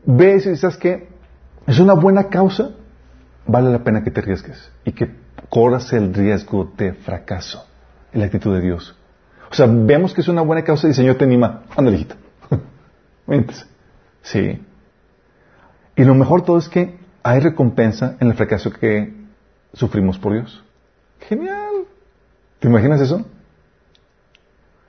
ve 0.05 0.31
y 0.31 0.35
dice, 0.35 0.57
¿sabes 0.57 0.77
qué? 0.77 1.09
Es 1.67 1.79
una 1.79 1.95
buena 1.95 2.29
causa, 2.29 2.71
vale 3.47 3.71
la 3.71 3.83
pena 3.83 4.03
que 4.03 4.11
te 4.11 4.21
arriesgues 4.21 4.71
y 4.85 4.93
que 4.93 5.15
corras 5.49 5.93
el 5.93 6.13
riesgo 6.13 6.71
de 6.77 6.93
fracaso 6.93 7.67
en 8.13 8.21
la 8.21 8.27
actitud 8.27 8.55
de 8.55 8.61
Dios. 8.61 8.95
O 9.51 9.55
sea, 9.55 9.67
vemos 9.69 10.15
que 10.15 10.21
es 10.21 10.29
una 10.29 10.43
buena 10.43 10.65
causa 10.65 10.87
y 10.87 10.91
el 10.91 10.97
Señor 10.97 11.17
te 11.17 11.25
anima, 11.25 11.63
ándale. 11.77 12.07
Véntese. 13.27 13.67
Sí. 14.23 14.59
Y 15.97 16.05
lo 16.05 16.15
mejor 16.15 16.47
todo 16.47 16.57
es 16.57 16.71
que 16.71 16.97
hay 17.23 17.41
recompensa 17.41 18.17
en 18.21 18.29
el 18.29 18.35
fracaso 18.35 18.71
que 18.71 19.13
sufrimos 19.75 20.19
por 20.19 20.33
Dios. 20.33 20.65
Genial. 21.21 21.85
¿Te 22.59 22.69
imaginas 22.69 23.03
eso? 23.03 23.23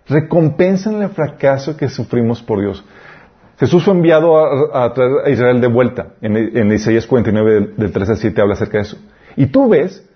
Recompensa 0.07 0.89
en 0.89 1.01
el 1.01 1.09
fracaso 1.09 1.75
que 1.75 1.89
sufrimos 1.89 2.41
por 2.41 2.61
Dios. 2.61 2.83
Jesús 3.57 3.83
fue 3.83 3.93
enviado 3.93 4.37
a, 4.37 4.85
a 4.85 4.93
traer 4.93 5.11
a 5.25 5.29
Israel 5.29 5.61
de 5.61 5.67
vuelta. 5.67 6.13
En, 6.21 6.35
en 6.35 6.71
Isaías 6.71 7.07
49, 7.07 7.53
del, 7.53 7.75
del 7.75 7.91
3 7.91 8.09
al 8.09 8.17
7, 8.17 8.41
habla 8.41 8.53
acerca 8.53 8.77
de 8.77 8.83
eso. 8.83 8.97
Y 9.35 9.47
tú 9.47 9.69
ves 9.69 10.07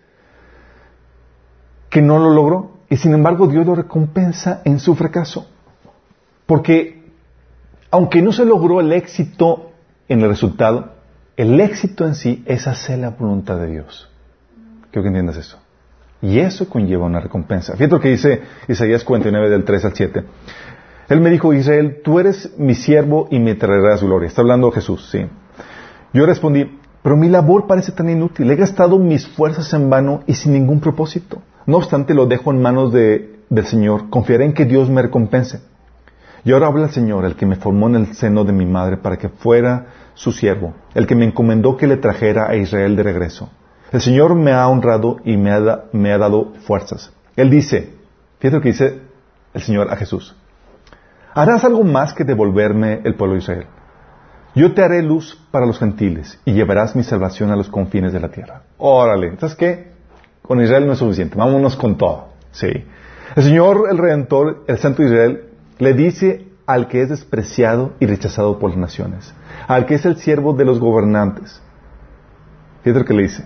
que 1.90 2.02
no 2.02 2.20
lo 2.20 2.32
logró. 2.32 2.79
Y 2.90 2.98
sin 2.98 3.14
embargo, 3.14 3.48
Dios 3.48 3.66
lo 3.66 3.76
recompensa 3.76 4.62
en 4.66 4.80
su 4.80 4.96
fracaso. 4.96 5.48
Porque, 6.46 7.04
aunque 7.92 8.22
no 8.22 8.32
se 8.32 8.46
logró 8.46 8.80
el 8.80 8.92
éxito 8.92 9.72
en 10.08 10.22
el 10.22 10.30
resultado, 10.30 10.94
el 11.38 11.60
éxito 11.60 12.06
en 12.06 12.16
sí 12.16 12.44
es 12.46 12.68
hacer 12.68 13.00
la 13.00 13.12
voluntad 13.12 13.58
de 13.58 13.68
Dios. 13.68 14.10
Quiero 14.92 15.04
que 15.04 15.08
entiendas 15.10 15.38
eso. 15.38 15.60
Y 16.22 16.40
eso 16.40 16.68
conlleva 16.68 17.06
una 17.06 17.20
recompensa. 17.20 17.74
Fíjate 17.74 17.96
lo 17.96 18.02
que 18.02 18.10
dice 18.10 18.42
Isaías 18.68 19.04
49 19.04 19.50
del 19.50 19.64
3 19.64 19.86
al 19.86 19.94
7. 19.94 20.24
Él 21.10 21.22
me 21.22 21.30
dijo, 21.30 21.54
Israel, 21.54 22.02
tú 22.04 22.20
eres 22.20 22.54
mi 22.58 22.76
siervo 22.76 23.28
y 23.32 23.40
me 23.40 23.56
traerás 23.56 24.04
gloria. 24.04 24.28
Está 24.28 24.42
hablando 24.42 24.72
Jesús, 24.72 25.10
sí. 25.12 25.26
Yo 26.14 26.26
respondí, 26.26 26.80
pero 27.02 27.16
mi 27.16 27.30
labor 27.30 27.68
parece 27.68 27.92
tan 27.92 28.10
inútil. 28.10 28.50
He 28.52 28.56
gastado 28.56 29.00
mis 29.00 29.28
fuerzas 29.28 29.72
en 29.74 29.90
vano 29.90 30.24
y 30.28 30.34
sin 30.34 30.54
ningún 30.54 30.80
propósito. 30.80 31.42
No 31.70 31.78
obstante, 31.78 32.16
lo 32.16 32.26
dejo 32.26 32.50
en 32.50 32.64
manos 32.64 32.92
del 32.92 33.66
Señor. 33.66 34.10
Confiaré 34.10 34.44
en 34.44 34.54
que 34.54 34.66
Dios 34.66 34.90
me 34.90 35.04
recompense. 35.04 35.62
Y 36.44 36.52
ahora 36.52 36.66
habla 36.66 36.86
el 36.86 36.90
Señor, 36.90 37.26
el 37.26 37.36
que 37.36 37.46
me 37.46 37.58
formó 37.58 37.88
en 37.88 37.96
el 37.96 38.16
seno 38.16 38.44
de 38.44 38.52
mi 38.52 38.66
madre 38.66 38.98
para 38.98 39.18
que 39.18 39.30
fuera 39.30 39.86
su 40.16 40.32
siervo, 40.32 40.74
el 40.96 41.06
que 41.06 41.14
me 41.14 41.26
encomendó 41.26 41.78
que 41.78 41.86
le 41.86 41.98
trajera 41.98 42.50
a 42.50 42.56
Israel 42.56 42.96
de 42.96 43.04
regreso. 43.04 43.52
El 43.92 44.02
Señor 44.02 44.34
me 44.34 44.52
ha 44.52 44.68
honrado 44.68 45.18
y 45.24 45.38
me 45.38 45.52
ha, 45.52 45.84
me 45.92 46.12
ha 46.12 46.18
dado 46.18 46.54
fuerzas. 46.66 47.14
Él 47.36 47.52
dice, 47.52 47.94
fíjate 48.40 48.56
lo 48.56 48.62
que 48.64 48.70
dice 48.70 49.02
el 49.54 49.62
Señor 49.62 49.94
a 49.94 49.96
Jesús. 49.96 50.36
Harás 51.36 51.64
algo 51.66 51.84
más 51.84 52.14
que 52.14 52.24
devolverme 52.24 53.02
el 53.04 53.14
pueblo 53.14 53.36
de 53.36 53.42
Israel. 53.42 53.68
Yo 54.56 54.74
te 54.74 54.82
haré 54.82 55.04
luz 55.04 55.40
para 55.52 55.68
los 55.68 55.78
gentiles 55.78 56.40
y 56.46 56.54
llevarás 56.54 56.96
mi 56.96 57.04
salvación 57.04 57.52
a 57.52 57.56
los 57.56 57.70
confines 57.70 58.12
de 58.12 58.22
la 58.22 58.30
tierra. 58.30 58.64
Órale, 58.80 59.38
¿sabes 59.38 59.56
qué? 59.56 59.89
Con 60.42 60.62
Israel 60.62 60.88
no 60.88 60.94
es 60.94 61.00
suficiente, 61.00 61.36
vámonos 61.36 61.76
con 61.76 61.98
todo. 61.98 62.30
Sí. 62.52 62.70
El 63.36 63.44
Señor, 63.44 63.88
el 63.92 63.98
Redentor, 63.98 64.64
el 64.68 64.78
Santo 64.78 65.04
de 65.04 65.10
Israel, 65.10 65.44
le 65.78 65.94
dice 65.94 66.48
al 66.66 66.88
que 66.88 67.02
es 67.02 67.10
despreciado 67.10 67.94
y 68.00 68.06
rechazado 68.06 68.60
por 68.60 68.72
las 68.72 68.80
naciones, 68.80 69.34
al 69.68 69.86
que 69.86 69.96
es 69.96 70.06
el 70.06 70.18
siervo 70.18 70.54
de 70.54 70.66
los 70.66 70.80
gobernantes. 70.80 71.62
Fíjate 72.84 73.00
lo 73.00 73.06
que 73.06 73.14
le 73.14 73.24
dice. 73.24 73.46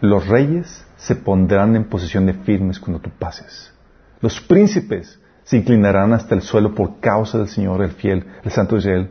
Los 0.00 0.26
reyes 0.26 0.84
se 0.96 1.14
pondrán 1.14 1.76
en 1.76 1.84
posición 1.84 2.26
de 2.26 2.34
firmes 2.34 2.80
cuando 2.80 3.00
tú 3.00 3.10
pases. 3.10 3.72
Los 4.20 4.40
príncipes 4.40 5.20
se 5.44 5.56
inclinarán 5.56 6.12
hasta 6.12 6.34
el 6.34 6.42
suelo 6.42 6.74
por 6.74 7.00
causa 7.00 7.38
del 7.38 7.48
Señor, 7.48 7.82
el 7.82 7.92
fiel, 7.92 8.26
el 8.42 8.50
Santo 8.50 8.74
de 8.74 8.80
Israel, 8.80 9.10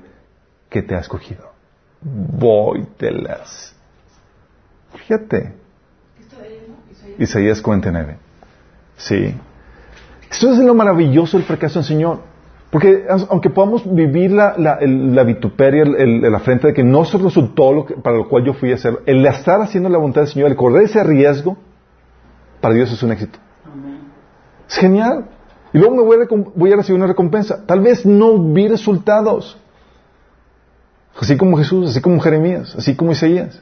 que 0.70 0.82
te 0.82 0.96
ha 0.96 1.00
escogido. 1.00 1.52
Voy 2.02 2.88
las. 3.00 3.76
Fíjate. 4.96 5.61
Isaías 7.18 7.62
49. 7.62 8.18
Sí. 8.98 9.36
Esto 10.30 10.52
es 10.52 10.60
lo 10.60 10.74
maravilloso 10.74 11.38
del 11.38 11.46
fracaso 11.46 11.80
del 11.80 11.88
Señor. 11.88 12.20
Porque 12.72 13.06
aunque 13.30 13.50
podamos 13.50 13.84
vivir 13.94 14.32
la, 14.32 14.56
la, 14.58 15.24
vituperia, 15.24 15.84
el, 15.84 16.22
la 16.22 16.40
frente 16.40 16.68
de 16.68 16.74
que 16.74 16.84
no 16.86 17.04
se 17.04 17.18
resultó 17.18 17.74
lo 17.74 17.86
que, 17.86 17.96
para 17.96 18.16
lo 18.16 18.30
cual 18.30 18.46
yo 18.46 18.54
fui 18.54 18.72
a 18.72 18.76
hacer, 18.76 19.00
el 19.06 19.26
estar 19.26 19.60
haciendo 19.62 19.90
la 19.90 19.98
voluntad 19.98 20.22
del 20.22 20.30
Señor, 20.30 20.50
el 20.52 20.56
correr 20.56 20.84
ese 20.84 21.04
riesgo, 21.04 21.58
para 22.62 22.74
Dios 22.74 22.90
es 22.92 23.04
un 23.04 23.12
éxito. 23.12 23.40
Es 24.70 24.78
genial. 24.78 25.26
Y 25.74 25.80
luego 25.80 25.96
me 25.96 26.02
voy 26.04 26.18
a, 26.18 26.28
voy 26.56 26.72
a 26.72 26.78
recibir 26.78 26.98
una 26.98 27.08
recompensa. 27.08 27.66
Tal 27.66 27.82
vez 27.82 28.06
no 28.06 28.38
vi 28.54 28.70
resultados. 28.70 29.58
Así 31.20 31.36
como 31.36 31.58
Jesús, 31.58 31.90
así 31.90 32.00
como 32.00 32.22
Jeremías, 32.22 32.74
así 32.78 32.96
como 32.96 33.12
Isaías. 33.12 33.62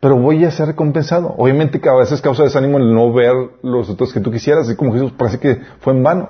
Pero 0.00 0.16
voy 0.16 0.44
a 0.44 0.50
ser 0.50 0.66
recompensado. 0.66 1.34
Obviamente 1.36 1.80
que 1.80 1.88
a 1.88 1.94
veces 1.94 2.20
causa 2.20 2.44
desánimo 2.44 2.78
el 2.78 2.94
no 2.94 3.12
ver 3.12 3.34
los 3.62 3.80
resultados 3.80 4.12
que 4.12 4.20
tú 4.20 4.30
quisieras, 4.30 4.66
así 4.66 4.76
como 4.76 4.92
Jesús, 4.92 5.12
parece 5.12 5.40
que 5.40 5.60
fue 5.80 5.92
en 5.92 6.02
vano. 6.02 6.28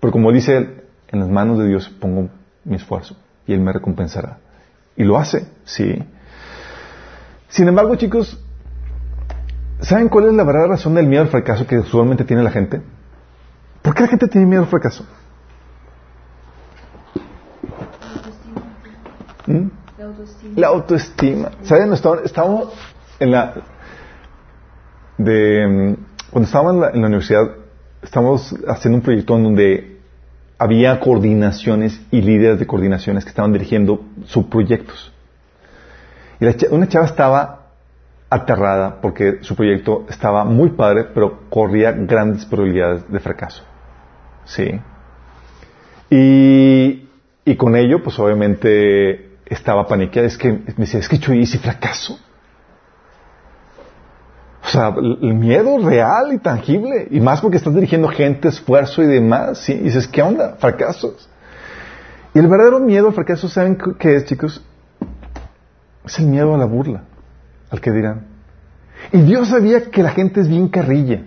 Pero 0.00 0.12
como 0.12 0.30
dice 0.30 0.56
él, 0.56 0.84
en 1.08 1.20
las 1.20 1.28
manos 1.28 1.58
de 1.58 1.66
Dios 1.66 1.88
pongo 1.88 2.28
mi 2.64 2.76
esfuerzo 2.76 3.16
y 3.46 3.54
Él 3.54 3.60
me 3.60 3.72
recompensará. 3.72 4.38
Y 4.96 5.04
lo 5.04 5.18
hace, 5.18 5.46
sí. 5.64 6.04
Sin 7.48 7.66
embargo, 7.66 7.94
chicos, 7.96 8.38
¿saben 9.80 10.08
cuál 10.08 10.28
es 10.28 10.34
la 10.34 10.44
verdadera 10.44 10.74
razón 10.74 10.94
del 10.94 11.06
miedo 11.06 11.22
al 11.22 11.28
fracaso 11.28 11.66
que 11.66 11.78
usualmente 11.78 12.24
tiene 12.24 12.42
la 12.42 12.50
gente? 12.50 12.82
¿Por 13.82 13.94
qué 13.94 14.02
la 14.02 14.08
gente 14.08 14.28
tiene 14.28 14.46
miedo 14.46 14.62
al 14.62 14.68
fracaso? 14.68 15.06
¿Mm? 19.46 19.68
La 19.96 20.04
autoestima. 20.04 20.52
La 20.56 20.66
autoestima. 20.68 21.50
¿Saben? 21.62 21.92
Estábamos 21.92 22.68
en 23.20 23.30
la... 23.30 23.54
De, 25.16 25.66
mm, 25.66 25.96
cuando 26.30 26.46
estábamos 26.46 26.74
en 26.74 26.80
la, 26.80 26.90
la 26.92 27.06
universidad, 27.06 27.50
estábamos 28.02 28.54
haciendo 28.66 28.98
un 28.98 29.02
proyecto 29.02 29.36
en 29.36 29.42
donde 29.42 29.98
había 30.58 30.98
coordinaciones 31.00 32.00
y 32.10 32.20
líderes 32.20 32.58
de 32.58 32.66
coordinaciones 32.66 33.24
que 33.24 33.30
estaban 33.30 33.52
dirigiendo 33.52 34.04
subproyectos. 34.26 35.12
Y 36.40 36.46
una 36.74 36.88
chava 36.88 37.06
estaba 37.06 37.58
aterrada 38.30 39.00
porque 39.00 39.38
su 39.42 39.56
proyecto 39.56 40.06
estaba 40.08 40.44
muy 40.44 40.70
padre, 40.70 41.04
pero 41.14 41.48
corría 41.48 41.92
grandes 41.92 42.44
probabilidades 42.44 43.10
de 43.10 43.20
fracaso. 43.20 43.62
Sí. 44.44 44.80
Y, 46.10 47.08
y 47.44 47.56
con 47.56 47.76
ello, 47.76 48.02
pues 48.02 48.18
obviamente 48.18 49.38
estaba 49.46 49.86
paniqueada. 49.86 50.28
Es 50.28 50.38
que 50.38 50.52
me 50.52 50.74
decía, 50.76 51.00
es 51.00 51.08
que 51.08 51.18
yo 51.18 51.32
hice 51.32 51.58
fracaso. 51.58 52.18
O 54.68 54.70
sea, 54.70 54.94
el 54.98 55.34
miedo 55.34 55.78
real 55.78 56.32
y 56.34 56.38
tangible. 56.38 57.08
Y 57.10 57.20
más 57.20 57.40
porque 57.40 57.56
estás 57.56 57.74
dirigiendo 57.74 58.08
gente, 58.08 58.48
esfuerzo 58.48 59.02
y 59.02 59.06
demás. 59.06 59.66
Y 59.68 59.74
dices, 59.74 60.06
¿qué 60.06 60.20
onda? 60.20 60.56
Fracasos. 60.58 61.28
Y 62.34 62.38
el 62.38 62.48
verdadero 62.48 62.78
miedo 62.78 63.06
al 63.06 63.14
fracaso, 63.14 63.48
¿saben 63.48 63.78
qué 63.98 64.16
es, 64.16 64.26
chicos? 64.26 64.62
Es 66.04 66.18
el 66.18 66.26
miedo 66.26 66.54
a 66.54 66.58
la 66.58 66.66
burla, 66.66 67.04
al 67.70 67.80
que 67.80 67.90
dirán. 67.90 68.26
Y 69.10 69.22
Dios 69.22 69.48
sabía 69.48 69.90
que 69.90 70.02
la 70.02 70.10
gente 70.10 70.40
es 70.40 70.48
bien 70.48 70.68
carrilla. 70.68 71.22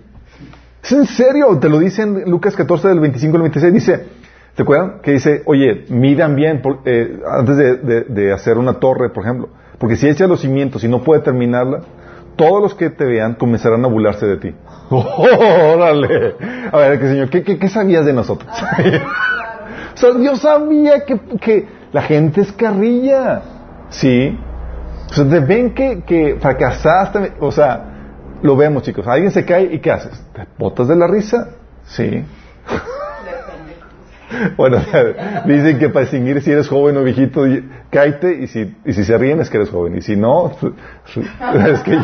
Es 0.84 0.92
en 0.92 1.06
serio, 1.06 1.58
te 1.58 1.68
lo 1.68 1.80
dice 1.80 2.04
en 2.04 2.30
Lucas 2.30 2.56
14 2.56 2.90
del 2.90 3.00
25 3.00 3.36
al 3.38 3.42
26, 3.44 3.74
dice, 3.74 4.06
¿te 4.56 4.62
acuerdan? 4.62 5.00
Que 5.02 5.14
dice, 5.14 5.42
oye, 5.46 5.86
midan 5.90 6.36
bien 6.36 6.62
eh, 6.86 7.20
antes 7.28 7.58
de, 7.58 8.04
de, 8.04 8.34
hacer 8.34 8.60
una 8.60 8.74
torre, 8.74 9.10
por 9.10 9.24
ejemplo. 9.24 9.50
Porque 9.80 9.96
si 9.96 10.08
echa 10.08 10.28
los 10.28 10.42
cimientos 10.42 10.84
y 10.84 10.88
no 10.88 11.04
puede 11.04 11.22
terminarla, 11.22 11.82
todos 12.42 12.60
los 12.60 12.74
que 12.74 12.90
te 12.90 13.06
vean 13.06 13.36
comenzarán 13.36 13.86
a 13.86 13.88
burlarse 13.88 14.26
de 14.26 14.38
ti. 14.38 14.56
¡Órale! 14.90 16.36
A 16.72 16.78
ver, 16.78 17.00
¿qué, 17.00 17.08
señor, 17.08 17.30
¿qué, 17.30 17.44
qué, 17.44 17.70
sabías 17.70 18.04
de 18.04 18.14
nosotros? 18.14 18.52
o 19.94 19.98
sea, 19.98 20.12
Dios 20.14 20.42
sabía 20.42 21.06
que, 21.06 21.20
que, 21.40 21.68
la 21.92 22.02
gente 22.02 22.42
es 22.42 22.52
carrilla. 22.54 23.42
¿Sí? 23.90 24.36
O 25.12 25.14
sea, 25.14 25.30
te 25.30 25.40
ven 25.40 25.76
que, 25.76 26.02
que 26.02 26.38
fracasaste. 26.40 27.34
O 27.42 27.52
sea, 27.52 28.40
lo 28.42 28.56
vemos, 28.56 28.82
chicos. 28.82 29.06
Alguien 29.06 29.30
se 29.30 29.46
cae 29.46 29.70
y 29.74 29.80
¿qué 29.80 29.92
haces? 29.92 30.20
¿Te 30.34 30.48
botas 30.58 30.88
de 30.88 30.96
la 30.96 31.06
risa? 31.06 31.50
Sí. 31.84 32.24
Bueno, 34.58 34.78
dicen 35.46 35.80
que 35.80 35.90
para 35.90 36.02
distinguir 36.02 36.42
si 36.42 36.52
eres 36.52 36.68
joven 36.68 36.98
o 36.98 37.04
viejito, 37.04 37.44
cáete 37.90 38.44
y 38.44 38.48
si, 38.48 38.76
y 38.86 38.94
si 38.94 39.04
se 39.04 39.18
ríen 39.18 39.40
es 39.40 39.50
que 39.50 39.58
eres 39.58 39.70
joven. 39.70 39.98
Y 39.98 40.02
si 40.02 40.16
no, 40.16 40.52
es 41.68 41.80
que... 41.82 41.98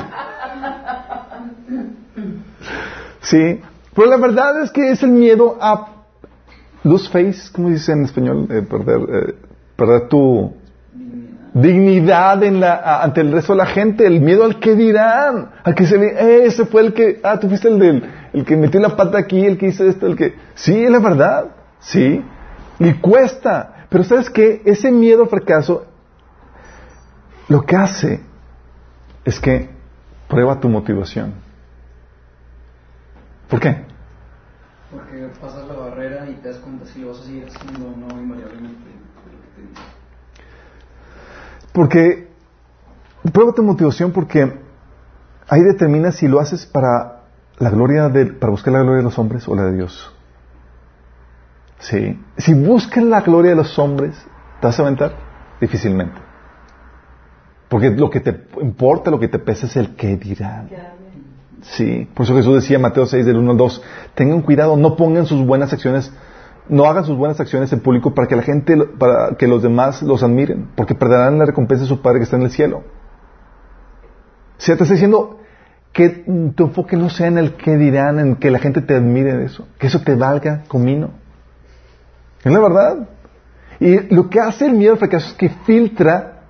Sí, 3.21 3.61
pero 3.93 4.09
la 4.09 4.17
verdad 4.17 4.61
es 4.63 4.71
que 4.71 4.91
es 4.91 5.03
el 5.03 5.11
miedo 5.11 5.57
a 5.59 5.97
lose 6.84 7.09
face, 7.09 7.51
¿cómo 7.51 7.69
dice 7.69 7.91
en 7.91 8.05
español? 8.05 8.47
Eh, 8.49 8.61
perder, 8.61 9.01
eh, 9.01 9.36
perder 9.75 10.07
tu 10.07 10.53
dignidad, 11.53 12.43
en 12.43 12.59
la, 12.59 13.01
ante 13.01 13.21
el 13.21 13.32
resto 13.32 13.53
de 13.53 13.57
la 13.57 13.65
gente, 13.65 14.05
el 14.05 14.21
miedo 14.21 14.43
al 14.45 14.59
que 14.59 14.75
dirán, 14.75 15.49
al 15.63 15.75
que 15.75 15.86
se 15.86 15.97
eh, 15.97 16.45
ese 16.45 16.65
fue 16.65 16.82
el 16.82 16.93
que, 16.93 17.19
ah, 17.23 17.39
tú 17.39 17.49
fuiste 17.49 17.67
el 17.67 17.80
del, 17.80 18.03
el 18.32 18.45
que 18.45 18.55
metió 18.55 18.80
la 18.80 18.95
pata 18.95 19.17
aquí, 19.17 19.43
el 19.45 19.57
que 19.57 19.67
hizo 19.67 19.84
esto, 19.84 20.05
el 20.05 20.15
que, 20.15 20.36
sí, 20.55 20.84
es 20.84 20.91
la 20.91 20.99
verdad. 20.99 21.57
¿Sí? 21.88 22.21
Y 22.79 22.93
cuesta. 22.95 23.85
Pero 23.89 24.03
¿sabes 24.03 24.29
qué? 24.29 24.61
Ese 24.65 24.91
miedo 24.91 25.23
al 25.23 25.29
fracaso 25.29 25.85
lo 27.47 27.61
que 27.65 27.75
hace 27.77 28.21
es 29.23 29.39
que 29.39 29.69
prueba 30.27 30.59
tu 30.59 30.67
motivación. 30.67 31.33
¿Por 33.49 33.61
qué? 33.61 33.85
Porque 34.91 35.29
pasas 35.39 35.65
la 35.65 35.75
barrera 35.75 36.29
y 36.29 36.33
te 36.35 36.49
das 36.49 36.57
cuenta 36.57 36.85
si 36.85 36.99
lo 36.99 37.09
vas 37.09 37.19
a 37.19 37.23
seguir 37.23 37.47
haciendo 37.47 37.88
o 37.88 37.95
no 37.95 38.21
invariablemente. 38.21 38.91
Porque 41.71 42.27
prueba 43.31 43.53
tu 43.53 43.63
motivación 43.63 44.11
porque 44.11 44.59
ahí 45.47 45.61
determina 45.61 46.11
si 46.11 46.27
lo 46.27 46.41
haces 46.41 46.65
para 46.65 47.21
la 47.59 47.69
gloria 47.69 48.09
de, 48.09 48.25
para 48.25 48.51
buscar 48.51 48.73
la 48.73 48.81
gloria 48.81 48.97
de 48.97 49.03
los 49.03 49.17
hombres 49.17 49.47
o 49.47 49.55
la 49.55 49.63
de 49.63 49.73
Dios. 49.73 50.16
¿Sí? 51.80 52.19
Si 52.38 52.53
buscas 52.53 53.03
la 53.03 53.21
gloria 53.21 53.51
de 53.51 53.57
los 53.57 53.78
hombres, 53.78 54.15
¿te 54.59 54.67
vas 54.67 54.80
a 54.80 54.82
aventar? 54.82 55.15
Difícilmente. 55.61 56.19
Porque 57.69 57.91
lo 57.91 58.09
que 58.09 58.19
te 58.19 58.47
importa, 58.61 59.11
lo 59.11 59.19
que 59.19 59.28
te 59.28 59.39
pesa 59.39 59.67
es 59.67 59.75
el 59.75 59.95
que 59.95 60.15
dirán. 60.15 60.69
Sí. 61.61 62.09
Por 62.13 62.25
eso 62.25 62.36
Jesús 62.36 62.55
decía 62.55 62.78
en 62.78 62.82
Mateo 62.82 63.05
6 63.05 63.25
del 63.25 63.38
1 63.38 63.51
al 63.51 63.57
2, 63.57 63.84
tengan 64.15 64.41
cuidado, 64.41 64.78
no 64.78 64.95
pongan 64.95 65.25
sus 65.25 65.45
buenas 65.45 65.73
acciones 65.73 66.11
no 66.69 66.86
hagan 66.86 67.05
sus 67.05 67.17
buenas 67.17 67.39
acciones 67.39 67.71
en 67.73 67.80
público 67.80 68.13
para 68.13 68.28
que 68.28 68.36
la 68.36 68.41
gente, 68.41 68.78
para 68.78 69.36
que 69.38 69.47
los 69.47 69.63
demás 69.63 70.01
los 70.01 70.23
admiren, 70.23 70.69
porque 70.75 70.95
perderán 70.95 71.39
la 71.39 71.45
recompensa 71.45 71.84
de 71.84 71.89
su 71.89 72.01
Padre 72.01 72.19
que 72.19 72.23
está 72.23 72.36
en 72.36 72.43
el 72.43 72.51
cielo. 72.51 72.84
Si 74.57 74.67
te 74.75 74.84
está 74.84 74.93
diciendo 74.93 75.39
que 75.93 76.09
tu 76.55 76.65
enfoque 76.65 76.97
no 76.97 77.09
sea 77.09 77.28
en 77.28 77.38
el 77.38 77.53
que 77.53 77.78
dirán, 77.78 78.19
en 78.19 78.36
que 78.36 78.51
la 78.51 78.59
gente 78.59 78.82
te 78.82 78.95
admire 78.95 79.38
de 79.38 79.45
eso, 79.45 79.67
que 79.80 79.88
eso 79.88 80.01
te 80.01 80.15
valga 80.15 80.63
comino. 80.67 81.11
Es 82.48 82.54
la 82.54 82.60
verdad. 82.60 83.10
Y 83.80 84.14
lo 84.14 84.30
que 84.30 84.39
hace 84.39 84.66
el 84.66 84.74
miedo 84.74 84.93
al 84.93 85.00
fracaso 85.00 85.28
es 85.28 85.34
que 85.34 85.50
filtra 85.50 86.43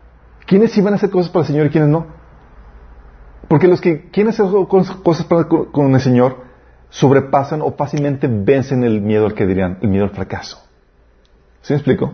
quiénes 0.45 0.77
iban 0.77 0.93
a 0.93 0.95
hacer 0.97 1.09
cosas 1.09 1.31
para 1.31 1.41
el 1.41 1.47
Señor 1.47 1.65
y 1.65 1.69
quiénes 1.69 1.89
no. 1.89 2.05
Porque 3.47 3.67
los 3.67 3.81
que 3.81 4.09
quieren 4.11 4.29
hacer 4.29 4.45
cosas 5.03 5.25
para, 5.25 5.47
con 5.47 5.93
el 5.93 6.01
Señor 6.01 6.37
sobrepasan 6.89 7.61
o 7.61 7.71
fácilmente 7.73 8.27
vencen 8.27 8.83
el 8.83 9.01
miedo 9.01 9.25
al 9.25 9.33
que 9.33 9.45
dirían, 9.45 9.79
el 9.81 9.89
miedo 9.89 10.05
al 10.05 10.11
fracaso. 10.11 10.57
¿Sí 11.61 11.73
me 11.73 11.77
explico? 11.77 12.13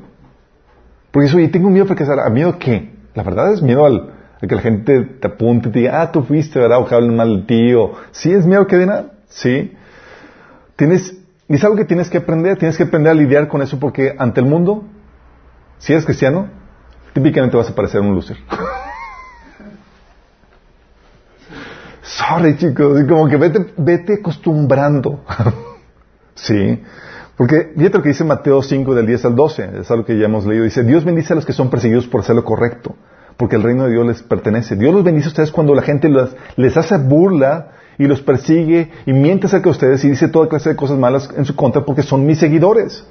Porque 1.12 1.28
eso, 1.28 1.38
oye, 1.38 1.50
tengo 1.50 1.70
miedo 1.70 1.84
a 1.84 1.88
fracasar. 1.88 2.20
¿A 2.20 2.30
miedo 2.30 2.50
a 2.50 2.58
qué? 2.58 2.92
La 3.14 3.24
verdad 3.24 3.54
es 3.54 3.62
miedo 3.62 3.86
al, 3.86 4.14
a 4.42 4.48
que 4.48 4.56
la 4.56 4.62
gente 4.62 5.04
te 5.04 5.28
apunte 5.28 5.70
y 5.70 5.72
te 5.72 5.80
diga, 5.80 6.02
ah, 6.02 6.12
tú 6.12 6.24
fuiste, 6.24 6.60
¿verdad? 6.60 6.80
O 6.80 6.86
que 6.86 6.96
hablen 6.96 7.16
mal 7.16 7.42
de 7.42 7.44
ti. 7.44 7.74
Sí, 8.12 8.32
es 8.32 8.46
miedo 8.46 8.66
que 8.66 8.78
digan, 8.78 9.12
sí. 9.28 9.74
Tienes, 10.76 11.23
y 11.48 11.56
es 11.56 11.64
algo 11.64 11.76
que 11.76 11.86
tienes 11.86 12.10
que 12.10 12.18
aprender. 12.20 12.58
Tienes 12.58 12.78
que 12.78 12.84
aprender 12.84 13.12
a 13.12 13.16
lidiar 13.16 13.48
con 13.48 13.62
eso 13.62 13.80
porque 13.80 14.16
ante 14.18 14.42
el 14.42 14.48
mundo, 14.48 14.84
si 15.78 15.94
eres 15.94 16.06
cristiano, 16.06 16.48
típicamente 17.14 17.58
vas 17.58 17.70
a 17.70 17.76
parecer 17.76 18.02
un 18.02 18.16
loser. 18.16 18.38
Sorry, 22.02 22.58
chicos. 22.58 23.04
Como 23.08 23.28
que 23.28 23.38
vete, 23.38 23.74
vete 23.78 24.16
acostumbrando. 24.16 25.24
sí. 26.36 26.82
Porque 27.36 27.74
fíjate 27.76 27.98
lo 27.98 28.04
que 28.04 28.10
dice 28.10 28.24
Mateo 28.24 28.62
5 28.62 28.96
del 28.96 29.08
10 29.08 29.26
al 29.26 29.36
12. 29.36 29.80
Es 29.82 29.92
algo 29.92 30.06
que 30.06 30.18
ya 30.18 30.26
hemos 30.26 30.46
leído. 30.46 30.64
Dice, 30.64 30.84
Dios 30.84 31.04
bendice 31.04 31.34
a 31.34 31.36
los 31.36 31.46
que 31.46 31.54
son 31.54 31.70
perseguidos 31.70 32.08
por 32.08 32.22
hacer 32.22 32.36
lo 32.36 32.46
correcto. 32.46 32.96
Porque 33.36 33.56
el 33.56 33.64
reino 33.64 33.86
de 33.86 33.92
Dios 33.92 34.06
les 34.06 34.24
pertenece. 34.24 34.76
Dios 34.76 34.94
los 34.94 35.04
bendice 35.04 35.28
a 35.28 35.30
ustedes 35.30 35.52
cuando 35.52 35.74
la 35.74 35.82
gente 35.82 36.08
les 36.56 36.78
hace 36.78 36.98
burla 36.98 37.72
y 37.98 38.08
los 38.08 38.22
persigue 38.22 38.92
y 39.06 39.14
miente 39.14 39.48
acerca 39.48 39.66
de 39.66 39.72
ustedes 39.72 40.04
y 40.04 40.10
dice 40.10 40.28
toda 40.28 40.50
clase 40.50 40.70
de 40.70 40.76
cosas 40.76 40.98
malas 40.98 41.30
en 41.36 41.46
su 41.46 41.56
contra 41.56 41.84
porque 41.84 42.04
son 42.04 42.26
mis 42.26 42.40
seguidores. 42.40 43.06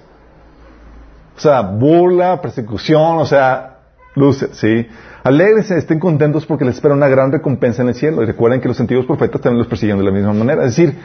O 1.36 1.40
sea, 1.40 1.62
burla, 1.62 2.40
persecución, 2.40 3.18
o 3.18 3.26
sea, 3.26 3.78
luces, 4.14 4.50
¿sí? 4.52 4.86
Alegrense, 5.24 5.78
estén 5.78 5.98
contentos 5.98 6.46
porque 6.46 6.64
les 6.64 6.74
espera 6.74 6.94
una 6.94 7.08
gran 7.08 7.30
recompensa 7.30 7.82
en 7.82 7.88
el 7.88 7.94
cielo. 7.94 8.22
Y 8.22 8.26
recuerden 8.26 8.60
que 8.60 8.68
los 8.68 8.78
antiguos 8.80 9.06
profetas 9.06 9.40
también 9.40 9.58
los 9.58 9.68
persiguieron 9.68 10.04
de 10.04 10.10
la 10.10 10.16
misma 10.16 10.32
manera. 10.32 10.64
Es 10.64 10.76
decir, 10.76 10.96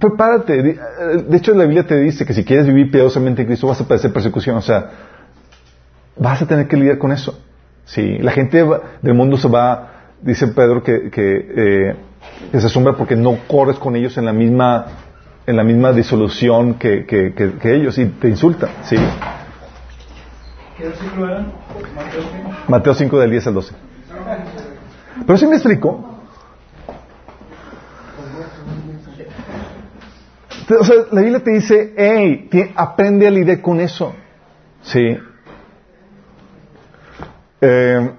prepárate. 0.00 0.62
De 0.62 1.36
hecho, 1.36 1.54
la 1.54 1.64
Biblia 1.64 1.86
te 1.86 1.96
dice 1.96 2.24
que 2.24 2.32
si 2.32 2.44
quieres 2.44 2.66
vivir 2.66 2.90
piadosamente 2.90 3.42
en 3.42 3.48
Cristo 3.48 3.66
vas 3.66 3.80
a 3.80 3.86
padecer 3.86 4.12
persecución. 4.12 4.56
O 4.56 4.62
sea, 4.62 4.90
vas 6.16 6.40
a 6.40 6.46
tener 6.46 6.68
que 6.68 6.76
lidiar 6.76 6.98
con 6.98 7.12
eso. 7.12 7.38
Sí, 7.84 8.18
la 8.18 8.32
gente 8.32 8.64
del 9.02 9.14
mundo 9.14 9.36
se 9.38 9.48
va, 9.48 9.97
dice 10.22 10.48
Pedro, 10.48 10.82
que, 10.82 11.10
que, 11.10 11.36
eh, 11.56 11.96
se 12.52 12.66
asombra 12.66 12.96
porque 12.96 13.16
no 13.16 13.38
corres 13.46 13.78
con 13.78 13.96
ellos 13.96 14.16
en 14.18 14.24
la 14.24 14.32
misma, 14.32 14.86
en 15.46 15.56
la 15.56 15.64
misma 15.64 15.92
disolución 15.92 16.74
que, 16.74 17.06
que 17.06 17.74
ellos 17.74 17.98
y 17.98 18.06
te 18.06 18.28
insultan. 18.28 18.70
Sí. 18.84 18.96
¿Qué 20.78 20.84
versículo 20.84 21.26
eran? 21.26 21.52
Mateo 22.68 22.94
5 22.94 23.18
del 23.18 23.30
10 23.32 23.46
al 23.48 23.54
12. 23.54 23.74
Pero 25.26 25.36
si 25.36 25.46
me 25.48 25.56
explico. 25.56 26.20
O 30.78 30.84
sea, 30.84 30.96
la 31.10 31.20
Biblia 31.20 31.42
te 31.42 31.50
dice, 31.50 31.94
hey, 31.96 32.72
aprende 32.76 33.26
a 33.26 33.30
lidiar 33.30 33.60
con 33.60 33.80
eso. 33.80 34.14
Sí. 34.82 35.18
Eh, 37.60 38.10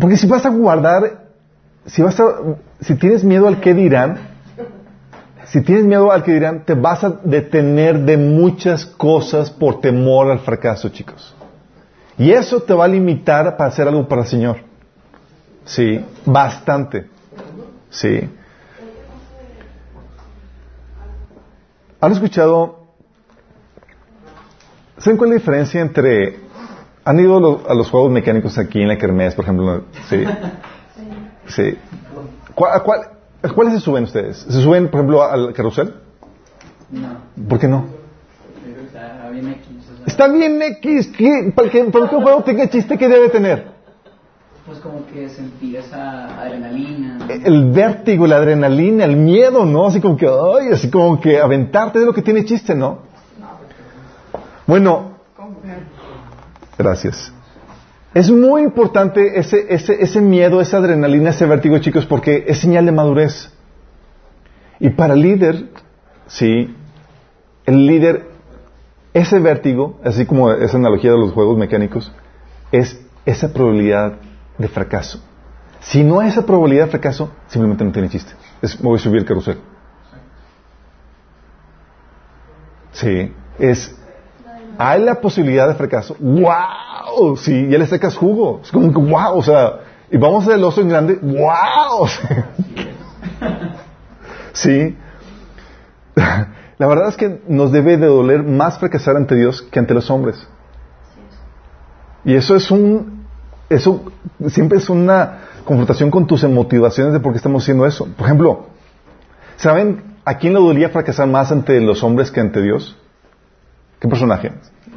porque 0.00 0.16
si 0.16 0.26
vas 0.26 0.44
a 0.46 0.48
guardar, 0.48 1.26
si 1.86 2.02
vas 2.02 2.18
a, 2.18 2.24
si 2.80 2.94
tienes 2.94 3.22
miedo 3.22 3.46
al 3.46 3.60
que 3.60 3.74
dirán, 3.74 4.18
si 5.46 5.60
tienes 5.62 5.84
miedo 5.84 6.10
al 6.12 6.22
que 6.22 6.32
dirán, 6.32 6.64
te 6.64 6.74
vas 6.74 7.04
a 7.04 7.10
detener 7.24 8.00
de 8.00 8.16
muchas 8.16 8.86
cosas 8.86 9.50
por 9.50 9.80
temor 9.80 10.30
al 10.30 10.38
fracaso, 10.40 10.88
chicos. 10.88 11.34
Y 12.16 12.30
eso 12.32 12.60
te 12.62 12.72
va 12.72 12.84
a 12.84 12.88
limitar 12.88 13.56
para 13.56 13.68
hacer 13.68 13.88
algo 13.88 14.06
para 14.06 14.22
el 14.22 14.28
Señor. 14.28 14.58
Sí, 15.64 16.04
bastante. 16.24 17.06
Sí. 17.90 18.28
¿Han 22.00 22.12
escuchado? 22.12 22.86
¿Saben 24.98 25.16
cuál 25.16 25.30
es 25.30 25.34
la 25.34 25.38
diferencia 25.40 25.80
entre... 25.80 26.49
¿Han 27.10 27.18
ido 27.18 27.60
a 27.68 27.74
los 27.74 27.90
juegos 27.90 28.12
mecánicos 28.12 28.56
aquí 28.56 28.80
en 28.80 28.86
la 28.86 28.96
Kermés, 28.96 29.34
por 29.34 29.44
ejemplo? 29.44 29.82
Sí. 30.08 30.24
Sí. 31.48 31.76
¿Cuál, 32.54 32.80
cuál, 32.84 33.00
¿Cuáles 33.52 33.74
se 33.74 33.80
suben 33.80 34.04
ustedes? 34.04 34.36
¿Se 34.36 34.62
suben, 34.62 34.86
por 34.88 35.00
ejemplo, 35.00 35.24
al 35.24 35.52
carrusel? 35.52 35.94
No. 36.90 37.16
¿Por 37.48 37.58
qué 37.58 37.66
no? 37.66 37.86
Está 38.86 39.28
bien 39.30 39.48
X. 39.48 39.66
o 39.92 39.96
sea, 39.96 40.06
Está 40.06 40.28
bien 40.28 40.62
X. 40.62 41.08
¿qué? 41.08 41.52
Para 41.52 41.68
que, 41.68 41.84
para 41.86 42.08
que 42.08 42.14
un 42.14 42.22
juego 42.22 42.44
tenga 42.44 42.70
chiste, 42.70 42.96
¿qué 42.96 43.08
debe 43.08 43.30
tener? 43.30 43.72
Pues 44.64 44.78
como 44.78 45.04
que 45.06 45.28
sentir 45.28 45.78
esa 45.78 46.40
adrenalina. 46.40 47.18
¿no? 47.18 47.28
El 47.28 47.72
vértigo, 47.72 48.28
la 48.28 48.36
adrenalina, 48.36 49.04
el 49.06 49.16
miedo, 49.16 49.64
¿no? 49.64 49.88
Así 49.88 50.00
como 50.00 50.16
que, 50.16 50.28
ay, 50.28 50.68
así 50.72 50.88
como 50.88 51.20
que 51.20 51.40
aventarte 51.40 51.98
es 51.98 52.04
lo 52.04 52.12
que 52.12 52.22
tiene 52.22 52.44
chiste, 52.44 52.76
¿no? 52.76 53.00
Bueno, 54.68 55.10
gracias. 56.82 57.32
Es 58.12 58.30
muy 58.30 58.62
importante 58.62 59.38
ese, 59.38 59.66
ese, 59.68 60.02
ese 60.02 60.20
miedo, 60.20 60.60
esa 60.60 60.78
adrenalina, 60.78 61.30
ese 61.30 61.46
vértigo, 61.46 61.78
chicos, 61.78 62.06
porque 62.06 62.44
es 62.48 62.58
señal 62.58 62.86
de 62.86 62.92
madurez. 62.92 63.52
Y 64.80 64.90
para 64.90 65.14
el 65.14 65.20
líder, 65.20 65.68
sí, 66.26 66.74
el 67.66 67.86
líder, 67.86 68.26
ese 69.12 69.38
vértigo, 69.38 70.00
así 70.02 70.26
como 70.26 70.50
esa 70.50 70.76
analogía 70.76 71.12
de 71.12 71.18
los 71.18 71.32
juegos 71.32 71.56
mecánicos, 71.56 72.12
es 72.72 73.00
esa 73.26 73.52
probabilidad 73.52 74.14
de 74.58 74.68
fracaso. 74.68 75.22
Si 75.80 76.02
no 76.02 76.20
hay 76.20 76.28
esa 76.28 76.44
probabilidad 76.44 76.86
de 76.86 76.90
fracaso, 76.90 77.30
simplemente 77.46 77.84
no 77.84 77.92
tiene 77.92 78.08
chiste. 78.08 78.32
Es, 78.60 78.80
voy 78.80 78.96
a 78.96 78.98
subir 78.98 79.20
el 79.20 79.24
carrusel. 79.24 79.58
Sí, 82.92 83.32
es, 83.58 83.96
hay 84.78 85.02
la 85.02 85.20
posibilidad 85.20 85.68
de 85.68 85.74
fracaso. 85.74 86.16
¡Wow! 86.18 87.36
Sí, 87.36 87.68
ya 87.68 87.78
le 87.78 87.86
sacas 87.86 88.16
jugo. 88.16 88.60
Es 88.62 88.70
como 88.70 88.92
que, 88.92 89.00
¡wow! 89.00 89.36
O 89.36 89.42
sea, 89.42 89.80
y 90.10 90.16
vamos 90.16 90.42
a 90.42 90.46
hacer 90.46 90.58
el 90.58 90.64
oso 90.64 90.80
en 90.80 90.88
grande. 90.88 91.18
¡Wow! 91.20 92.08
sí. 94.52 94.96
La 96.14 96.86
verdad 96.86 97.08
es 97.08 97.16
que 97.16 97.42
nos 97.46 97.72
debe 97.72 97.96
de 97.96 98.06
doler 98.06 98.42
más 98.42 98.78
fracasar 98.78 99.16
ante 99.16 99.34
Dios 99.34 99.62
que 99.62 99.78
ante 99.78 99.94
los 99.94 100.10
hombres. 100.10 100.46
Y 102.24 102.34
eso 102.34 102.56
es 102.56 102.70
un, 102.70 103.26
eso 103.68 104.04
siempre 104.48 104.78
es 104.78 104.88
una 104.88 105.40
confrontación 105.64 106.10
con 106.10 106.26
tus 106.26 106.42
motivaciones 106.44 107.12
de 107.12 107.20
por 107.20 107.32
qué 107.32 107.36
estamos 107.36 107.62
haciendo 107.62 107.86
eso. 107.86 108.06
Por 108.16 108.26
ejemplo, 108.26 108.66
¿saben 109.56 110.16
a 110.24 110.38
quién 110.38 110.54
le 110.54 110.60
dolía 110.60 110.88
fracasar 110.88 111.28
más 111.28 111.52
ante 111.52 111.80
los 111.80 112.02
hombres 112.02 112.30
que 112.30 112.40
ante 112.40 112.62
Dios? 112.62 112.96
¿Qué 114.00 114.08
personaje 114.08 114.50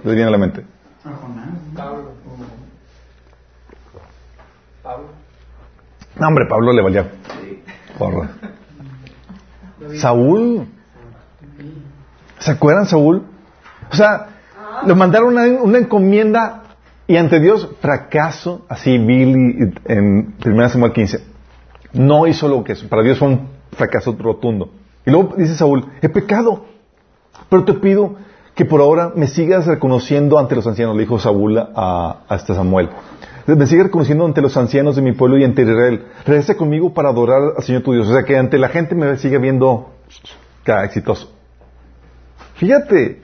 les 0.03 0.15
viene 0.15 0.29
a 0.29 0.31
la 0.31 0.37
mente? 0.37 0.65
Pablo. 1.75 2.13
Pablo. 4.81 5.07
No, 6.19 6.27
hombre, 6.27 6.45
Pablo 6.47 6.71
le 6.71 6.81
valía 6.81 7.11
porra. 7.97 8.29
Saúl. 9.95 10.67
¿Se 12.39 12.51
acuerdan, 12.51 12.85
Saúl? 12.85 13.23
O 13.91 13.95
sea, 13.95 14.27
le 14.85 14.95
mandaron 14.95 15.37
una, 15.37 15.77
encomienda 15.77 16.63
y 17.05 17.17
ante 17.17 17.39
Dios, 17.39 17.69
fracaso, 17.81 18.65
así 18.69 18.97
Billy 18.97 19.73
en 19.85 20.35
1 20.45 20.69
Samuel 20.69 20.93
15. 20.93 21.19
No 21.93 22.25
hizo 22.27 22.47
lo 22.47 22.63
que. 22.63 22.75
Para 22.89 23.03
Dios 23.03 23.19
fue 23.19 23.27
un 23.27 23.49
fracaso 23.71 24.15
rotundo. 24.17 24.71
Y 25.05 25.11
luego 25.11 25.35
dice 25.37 25.55
Saúl, 25.55 25.91
he 26.01 26.07
pecado, 26.07 26.65
pero 27.49 27.65
te 27.65 27.73
pido 27.73 28.15
que 28.55 28.65
por 28.65 28.81
ahora 28.81 29.11
me 29.15 29.27
sigas 29.27 29.65
reconociendo 29.65 30.37
ante 30.39 30.55
los 30.55 30.67
ancianos, 30.67 30.95
le 30.95 31.01
dijo 31.03 31.19
Saúl 31.19 31.57
a, 31.57 32.17
a 32.27 32.35
este 32.35 32.53
Samuel. 32.53 32.89
Me 33.45 33.65
sigue 33.67 33.83
reconociendo 33.83 34.25
ante 34.25 34.41
los 34.41 34.55
ancianos 34.55 34.95
de 34.95 35.01
mi 35.01 35.11
pueblo 35.11 35.37
y 35.37 35.43
ante 35.43 35.63
Israel. 35.63 36.05
Regresa 36.25 36.55
conmigo 36.55 36.93
para 36.93 37.09
adorar 37.09 37.41
al 37.57 37.63
Señor 37.63 37.81
tu 37.83 37.91
Dios. 37.93 38.07
O 38.07 38.13
sea, 38.13 38.23
que 38.23 38.37
ante 38.37 38.57
la 38.57 38.69
gente 38.69 38.95
me 38.95 39.17
sigue 39.17 39.37
viendo 39.37 39.89
exitoso. 40.83 41.29
Fíjate, 42.55 43.21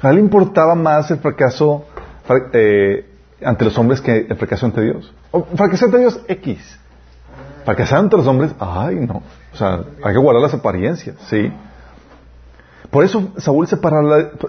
a 0.00 0.08
él 0.10 0.16
le 0.16 0.20
importaba 0.22 0.74
más 0.74 1.10
el 1.10 1.18
fracaso 1.18 1.84
fra- 2.26 2.48
eh, 2.52 3.06
ante 3.44 3.64
los 3.64 3.76
hombres 3.78 4.00
que 4.00 4.26
el 4.28 4.36
fracaso 4.36 4.66
ante 4.66 4.80
Dios. 4.82 5.12
O 5.30 5.44
fracasar 5.44 5.86
ante 5.86 5.98
Dios, 5.98 6.20
X. 6.26 6.78
Fracasar 7.64 7.98
ante 8.00 8.16
los 8.16 8.26
hombres, 8.26 8.52
ay, 8.58 8.96
no. 8.96 9.22
O 9.52 9.56
sea, 9.56 9.84
hay 10.02 10.12
que 10.14 10.18
guardar 10.18 10.42
las 10.42 10.54
apariencias, 10.54 11.16
¿sí? 11.28 11.52
Por 12.90 13.04
eso 13.04 13.32
Saúl 13.36 13.66
se, 13.68 13.78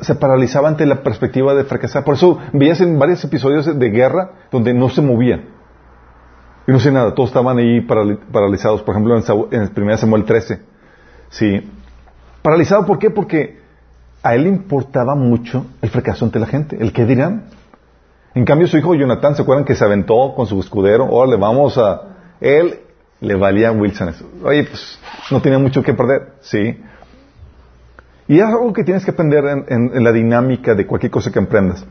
se 0.01 0.15
paralizaba 0.15 0.67
ante 0.67 0.85
la 0.85 1.03
perspectiva 1.03 1.53
de 1.53 1.63
fracasar. 1.63 2.03
Por 2.03 2.15
eso 2.15 2.39
veías 2.53 2.81
en 2.81 2.97
varios 2.97 3.23
episodios 3.23 3.77
de 3.77 3.89
guerra 3.89 4.31
donde 4.51 4.73
no 4.73 4.89
se 4.89 5.01
movía. 5.01 5.43
Y 6.67 6.71
no 6.71 6.79
sé 6.79 6.91
nada, 6.91 7.13
todos 7.13 7.29
estaban 7.29 7.57
ahí 7.59 7.81
parali- 7.81 8.19
paralizados. 8.31 8.81
Por 8.81 8.93
ejemplo, 8.95 9.15
en, 9.15 9.23
Saúl- 9.23 9.47
en 9.51 9.61
el 9.61 9.71
1 9.75 9.97
Samuel 9.97 10.23
13. 10.25 10.59
Sí. 11.29 11.69
Paralizado, 12.41 12.85
¿por 12.85 12.97
qué? 12.97 13.09
Porque 13.11 13.59
a 14.23 14.33
él 14.35 14.43
le 14.43 14.49
importaba 14.49 15.15
mucho 15.15 15.65
el 15.81 15.89
fracaso 15.89 16.25
ante 16.25 16.39
la 16.39 16.47
gente. 16.47 16.77
El 16.79 16.93
qué 16.93 17.05
dirán. 17.05 17.45
En 18.33 18.45
cambio, 18.45 18.67
su 18.67 18.77
hijo 18.77 18.95
Jonathan, 18.95 19.35
¿se 19.35 19.41
acuerdan 19.43 19.65
que 19.65 19.75
se 19.75 19.83
aventó 19.85 20.33
con 20.35 20.47
su 20.47 20.59
escudero? 20.59 21.05
Órale, 21.05 21.35
vamos 21.37 21.77
a... 21.77 22.01
Él 22.39 22.79
le 23.19 23.35
valía 23.35 23.69
a 23.69 23.71
Wilson. 23.71 24.13
Oye, 24.43 24.63
pues 24.63 24.99
no 25.29 25.41
tenía 25.41 25.59
mucho 25.59 25.83
que 25.83 25.93
perder, 25.93 26.33
¿sí? 26.41 26.79
Y 28.27 28.39
es 28.39 28.45
algo 28.45 28.71
que 28.73 28.83
tienes 28.83 29.03
que 29.03 29.11
aprender 29.11 29.43
en, 29.67 30.03
la 30.03 30.11
dinámica 30.11 30.75
de 30.75 30.87
cualquier 30.87 31.11
cosa 31.11 31.31
que 31.31 31.39
emprendas. 31.39 31.85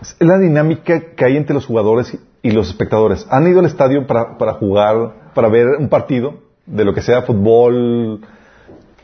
Es 0.00 0.16
la 0.20 0.38
dinámica 0.38 1.00
que 1.16 1.24
hay 1.24 1.36
entre 1.36 1.54
los 1.54 1.66
jugadores 1.66 2.16
y 2.42 2.50
los 2.50 2.68
espectadores. 2.68 3.26
¿Han 3.30 3.46
ido 3.46 3.60
al 3.60 3.66
estadio 3.66 4.06
para, 4.06 4.38
para 4.38 4.54
jugar, 4.54 5.30
para 5.34 5.48
ver 5.48 5.66
un 5.78 5.88
partido 5.88 6.34
de 6.64 6.84
lo 6.84 6.94
que 6.94 7.02
sea 7.02 7.22
fútbol? 7.22 8.20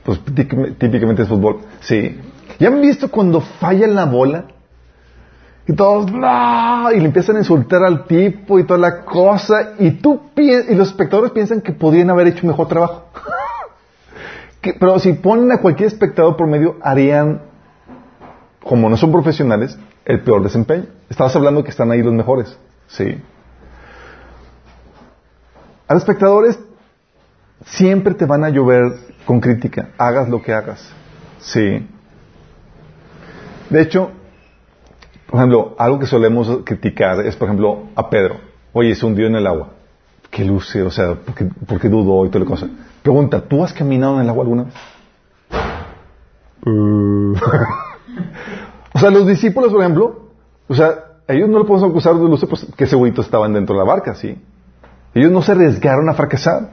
Pues 0.05 0.21
típicamente 0.25 1.23
es 1.23 1.29
fútbol. 1.29 1.61
Sí. 1.81 2.21
¿Ya 2.59 2.69
han 2.69 2.81
visto 2.81 3.11
cuando 3.11 3.41
falla 3.41 3.87
la 3.87 4.05
bola? 4.05 4.45
Y 5.67 5.75
todos, 5.75 6.11
¡no! 6.11 6.91
Y 6.93 6.99
le 6.99 7.07
empiezan 7.07 7.37
a 7.37 7.39
insultar 7.41 7.85
al 7.85 8.05
tipo 8.07 8.59
y 8.59 8.65
toda 8.65 8.79
la 8.79 9.05
cosa. 9.05 9.75
Y 9.79 9.93
tú 9.93 10.21
y 10.37 10.75
los 10.75 10.89
espectadores 10.89 11.33
piensan 11.33 11.61
que 11.61 11.73
podrían 11.73 12.11
haber 12.11 12.29
hecho 12.29 12.47
mejor 12.47 12.69
trabajo. 12.69 13.07
Pero 14.63 14.99
si 15.01 15.13
ponen 15.15 15.51
a 15.51 15.59
cualquier 15.59 15.89
espectador 15.89 16.37
por 16.37 16.47
medio, 16.47 16.77
harían, 16.83 17.43
como 18.63 18.89
no 18.89 18.97
son 18.97 19.11
profesionales, 19.11 19.77
el 20.05 20.21
peor 20.21 20.43
desempeño. 20.43 20.87
Estabas 21.11 21.35
hablando 21.35 21.65
que 21.65 21.71
están 21.71 21.91
ahí 21.91 22.03
los 22.03 22.13
mejores. 22.13 22.57
Sí. 22.87 23.21
A 25.89 25.95
los 25.95 26.03
espectadores 26.03 26.59
siempre 27.67 28.15
te 28.15 28.25
van 28.25 28.45
a 28.45 28.51
llover 28.51 28.93
con 29.27 29.41
crítica, 29.41 29.91
hagas 29.99 30.29
lo 30.29 30.41
que 30.43 30.53
hagas. 30.53 30.93
Sí. 31.41 31.89
De 33.69 33.83
hecho, 33.83 34.11
por 35.27 35.41
ejemplo, 35.41 35.75
algo 35.79 35.99
que 35.99 36.07
solemos 36.07 36.61
criticar 36.65 37.25
es, 37.27 37.37
por 37.37 37.49
ejemplo, 37.49 37.85
a 37.95 38.11
Pedro. 38.11 38.37
Oye, 38.73 38.95
se 38.95 39.05
hundió 39.05 39.27
en 39.27 39.37
el 39.37 39.47
agua. 39.47 39.71
Qué 40.33 40.47
luce, 40.47 40.83
o 40.83 40.91
sea, 40.91 41.15
¿por 41.15 41.35
qué, 41.35 41.45
por 41.45 41.79
qué 41.79 41.91
dudó 41.91 42.25
y 42.25 42.31
toda 42.31 42.47
la 42.47 42.51
cosa? 42.51 42.67
Pregunta, 43.03 43.43
¿tú 43.43 43.63
has 43.63 43.75
caminado 43.75 44.15
en 44.15 44.23
el 44.23 44.31
agua 44.31 44.45
alguna 44.45 44.65
vez? 44.65 44.75
Uh. 46.65 47.35
o 48.95 48.99
sea, 48.99 49.11
los 49.11 49.27
discípulos, 49.27 49.71
por 49.71 49.83
ejemplo, 49.83 50.31
o 50.69 50.75
sea, 50.75 51.05
ellos 51.29 51.51
no 51.51 51.59
le 51.59 51.67
podemos 51.67 51.91
acusar 51.91 52.15
de 52.15 52.23
luce 52.23 52.47
pues, 52.47 52.67
que 52.75 52.87
seguritos 52.87 53.27
estaban 53.27 53.53
dentro 53.53 53.75
de 53.75 53.81
la 53.81 53.87
barca, 53.87 54.15
¿sí? 54.15 54.43
Ellos 55.13 55.31
no 55.31 55.43
se 55.43 55.53
arriesgaron 55.53 56.09
a 56.09 56.15
fracasar. 56.15 56.71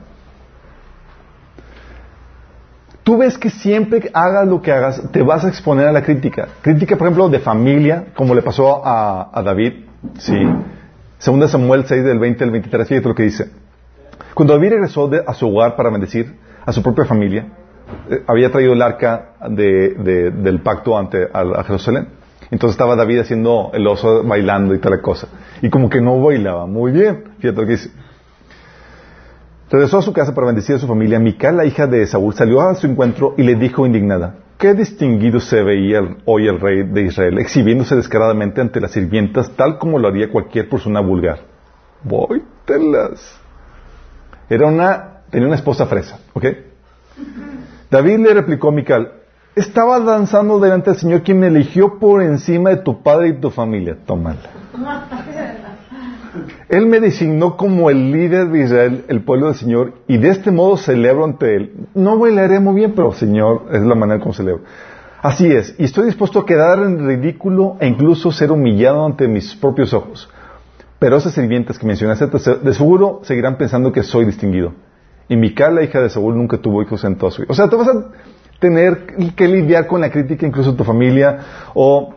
Tú 3.03 3.17
ves 3.17 3.37
que 3.37 3.49
siempre 3.49 3.99
que 3.99 4.09
hagas 4.13 4.47
lo 4.47 4.61
que 4.61 4.71
hagas, 4.71 5.03
te 5.11 5.21
vas 5.21 5.43
a 5.43 5.49
exponer 5.49 5.85
a 5.85 5.91
la 5.91 6.01
crítica. 6.01 6.47
Crítica, 6.61 6.95
por 6.95 7.07
ejemplo, 7.07 7.27
de 7.27 7.39
familia, 7.39 8.05
como 8.15 8.33
le 8.33 8.41
pasó 8.41 8.85
a, 8.85 9.37
a 9.37 9.43
David, 9.43 9.85
¿sí? 10.17 10.37
Segunda 11.19 11.47
Samuel 11.47 11.85
6, 11.85 12.03
del 12.03 12.17
20 12.17 12.43
al 12.45 12.51
23, 12.51 12.87
fíjate 12.87 13.07
lo 13.09 13.13
que 13.15 13.23
dice. 13.23 13.51
Cuando 14.33 14.53
David 14.53 14.69
regresó 14.71 15.09
a 15.27 15.33
su 15.33 15.47
hogar 15.49 15.75
para 15.75 15.89
bendecir 15.89 16.33
a 16.65 16.71
su 16.71 16.81
propia 16.81 17.03
familia, 17.05 17.45
eh, 18.09 18.23
había 18.25 18.51
traído 18.51 18.71
el 18.73 18.81
arca 18.81 19.31
de- 19.49 19.95
de- 19.95 20.31
del 20.31 20.61
pacto 20.61 20.97
ante 20.97 21.27
Jerusalén. 21.65 22.07
Entonces 22.51 22.75
estaba 22.75 22.95
David 22.95 23.19
haciendo 23.19 23.69
el 23.73 23.85
oso 23.85 24.23
bailando 24.23 24.73
y 24.73 24.79
tal 24.79 25.01
cosa. 25.01 25.27
Y 25.61 25.69
como 25.69 25.89
que 25.89 25.99
no 26.01 26.21
bailaba 26.21 26.65
muy 26.65 26.91
bien. 26.91 27.25
Fíjate 27.39 27.61
lo 27.61 27.67
que 27.67 27.73
dice. 27.73 27.91
Regresó 29.69 29.99
a 29.99 30.01
su 30.01 30.13
casa 30.13 30.33
para 30.33 30.47
bendecir 30.47 30.77
a 30.77 30.79
su 30.79 30.87
familia. 30.87 31.19
Mical, 31.19 31.57
la 31.57 31.65
hija 31.65 31.85
de 31.85 32.07
Saúl, 32.07 32.33
salió 32.33 32.61
a 32.61 32.73
su 32.75 32.87
encuentro 32.87 33.35
y 33.37 33.43
le 33.43 33.55
dijo 33.55 33.85
indignada, 33.85 34.35
qué 34.59 34.73
distinguido 34.73 35.39
se 35.39 35.63
veía 35.63 36.01
hoy 36.25 36.47
el 36.47 36.59
rey 36.59 36.83
de 36.83 37.03
Israel, 37.03 37.39
exhibiéndose 37.39 37.95
descaradamente 37.95 38.61
ante 38.61 38.81
las 38.81 38.91
sirvientas, 38.91 39.49
tal 39.55 39.79
como 39.79 39.97
lo 39.97 40.09
haría 40.09 40.29
cualquier 40.29 40.69
persona 40.69 40.99
vulgar. 40.99 41.39
Voy, 42.03 42.43
telas. 42.65 43.39
Era 44.49 44.67
una, 44.67 45.21
tenía 45.31 45.47
una 45.47 45.55
esposa 45.55 45.85
fresa, 45.85 46.19
¿ok? 46.33 46.45
David 47.89 48.19
le 48.19 48.33
replicó 48.33 48.67
a 48.67 48.71
Mical, 48.73 49.13
estaba 49.55 49.99
danzando 50.01 50.59
delante 50.59 50.91
del 50.91 50.99
Señor 50.99 51.23
quien 51.23 51.39
me 51.39 51.47
eligió 51.47 51.97
por 51.97 52.21
encima 52.21 52.69
de 52.71 52.77
tu 52.77 53.01
padre 53.01 53.29
y 53.29 53.33
tu 53.39 53.49
familia. 53.49 53.97
Tómala. 54.05 54.41
Él 56.69 56.85
me 56.85 56.99
designó 56.99 57.57
como 57.57 57.89
el 57.89 58.11
líder 58.11 58.49
de 58.49 58.63
Israel, 58.63 59.05
el 59.07 59.23
pueblo 59.23 59.47
del 59.47 59.55
Señor, 59.55 59.93
y 60.07 60.17
de 60.19 60.29
este 60.29 60.51
modo 60.51 60.77
celebro 60.77 61.25
ante 61.25 61.55
Él. 61.55 61.73
No 61.95 62.19
bailaré 62.19 62.59
muy 62.59 62.75
bien, 62.75 62.93
pero 62.95 63.11
Señor, 63.11 63.65
es 63.71 63.81
la 63.81 63.95
manera 63.95 64.19
como 64.19 64.33
celebro. 64.33 64.61
Así 65.21 65.51
es, 65.51 65.75
y 65.79 65.83
estoy 65.83 66.05
dispuesto 66.05 66.39
a 66.39 66.45
quedar 66.45 66.79
en 66.79 67.05
ridículo 67.05 67.75
e 67.79 67.87
incluso 67.87 68.31
ser 68.31 68.51
humillado 68.51 69.03
ante 69.03 69.27
mis 69.27 69.55
propios 69.55 69.93
ojos. 69.93 70.29
Pero 70.99 71.17
esas 71.17 71.33
sirvientas 71.33 71.79
que 71.79 71.87
mencionaste, 71.87 72.27
de 72.27 72.73
seguro 72.73 73.21
seguirán 73.23 73.57
pensando 73.57 73.91
que 73.91 74.03
soy 74.03 74.25
distinguido. 74.25 74.73
Y 75.27 75.37
Mical, 75.37 75.75
la 75.75 75.83
hija 75.83 76.01
de 76.01 76.09
Saúl, 76.09 76.37
nunca 76.37 76.57
tuvo 76.57 76.81
hijos 76.83 77.03
en 77.03 77.17
toda 77.17 77.31
su 77.31 77.41
vida. 77.41 77.51
O 77.51 77.55
sea, 77.55 77.67
te 77.67 77.75
vas 77.75 77.87
a 77.87 78.11
tener 78.59 79.07
que 79.35 79.47
lidiar 79.47 79.87
con 79.87 80.01
la 80.01 80.11
crítica 80.11 80.45
incluso 80.45 80.71
de 80.71 80.77
tu 80.77 80.83
familia 80.83 81.39
o 81.73 82.13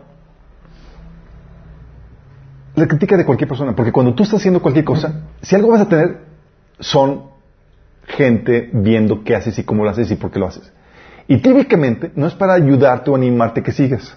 la 2.75 2.87
crítica 2.87 3.17
de 3.17 3.25
cualquier 3.25 3.49
persona, 3.49 3.75
porque 3.75 3.93
cuando 3.93 4.15
tú 4.15 4.23
estás 4.23 4.41
haciendo 4.41 4.63
cualquier 4.63 4.85
cosa, 4.85 5.23
si 5.43 5.55
algo 5.55 5.69
vas 5.69 5.83
a 5.83 5.89
tener, 5.89 6.21
son 6.81 7.25
gente 8.05 8.71
viendo 8.73 9.23
qué 9.25 9.37
haces 9.37 9.59
y 9.59 9.65
cómo 9.65 9.85
lo 9.85 9.91
haces 9.91 10.11
y 10.11 10.17
por 10.17 10.31
qué 10.31 10.39
lo 10.39 10.47
haces. 10.47 10.73
Y 11.29 11.39
típicamente 11.39 12.11
no 12.15 12.27
es 12.27 12.35
para 12.35 12.55
ayudarte 12.55 13.11
o 13.11 13.17
animarte 13.17 13.63
que 13.63 13.73
sigas, 13.73 14.17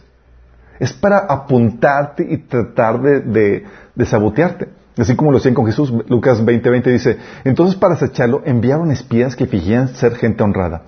es 0.80 0.94
para 0.94 1.20
apuntarte 1.20 2.26
y 2.28 2.38
tratar 2.38 3.02
de, 3.02 3.20
de, 3.22 3.66
de 3.94 4.06
sabotearte. 4.06 4.70
Así 4.98 5.16
como 5.16 5.32
lo 5.32 5.38
hacían 5.38 5.54
con 5.54 5.66
Jesús, 5.66 5.94
Lucas 6.08 6.44
20:20 6.44 6.84
dice, 6.84 7.18
entonces 7.44 7.76
para 7.76 7.96
acecharlo 7.96 8.42
enviaron 8.46 8.92
espías 8.92 9.36
que 9.36 9.46
fingían 9.46 9.90
ser 9.90 10.16
gente 10.16 10.44
honrada. 10.44 10.84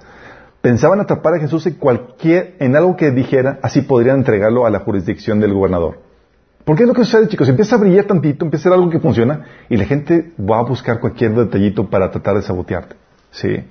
Pensaban 0.62 1.02
atrapar 1.02 1.36
a 1.36 1.40
Jesús 1.40 1.68
en 1.68 1.76
cualquier, 1.76 2.56
en 2.60 2.76
algo 2.76 2.96
que 2.96 3.12
dijera, 3.12 3.60
así 3.62 3.82
podrían 3.82 4.20
entregarlo 4.20 4.66
a 4.66 4.70
la 4.70 4.80
jurisdicción 4.80 5.40
del 5.40 5.54
gobernador. 5.54 6.07
Porque 6.68 6.84
es 6.84 6.90
lo 6.90 6.94
que 6.94 7.06
sucede, 7.06 7.30
chicos. 7.30 7.48
Empieza 7.48 7.78
a 7.78 7.80
brillar 7.80 8.04
tantito, 8.04 8.44
empieza 8.44 8.68
a 8.68 8.72
ser 8.72 8.74
algo 8.74 8.90
que 8.90 9.00
funciona 9.00 9.46
y 9.70 9.78
la 9.78 9.86
gente 9.86 10.34
va 10.38 10.60
a 10.60 10.64
buscar 10.64 11.00
cualquier 11.00 11.34
detallito 11.34 11.90
para 11.90 12.12
tratar 12.12 12.36
de 12.36 12.42
sabotearte. 12.42 12.98
Sí. 13.32 13.64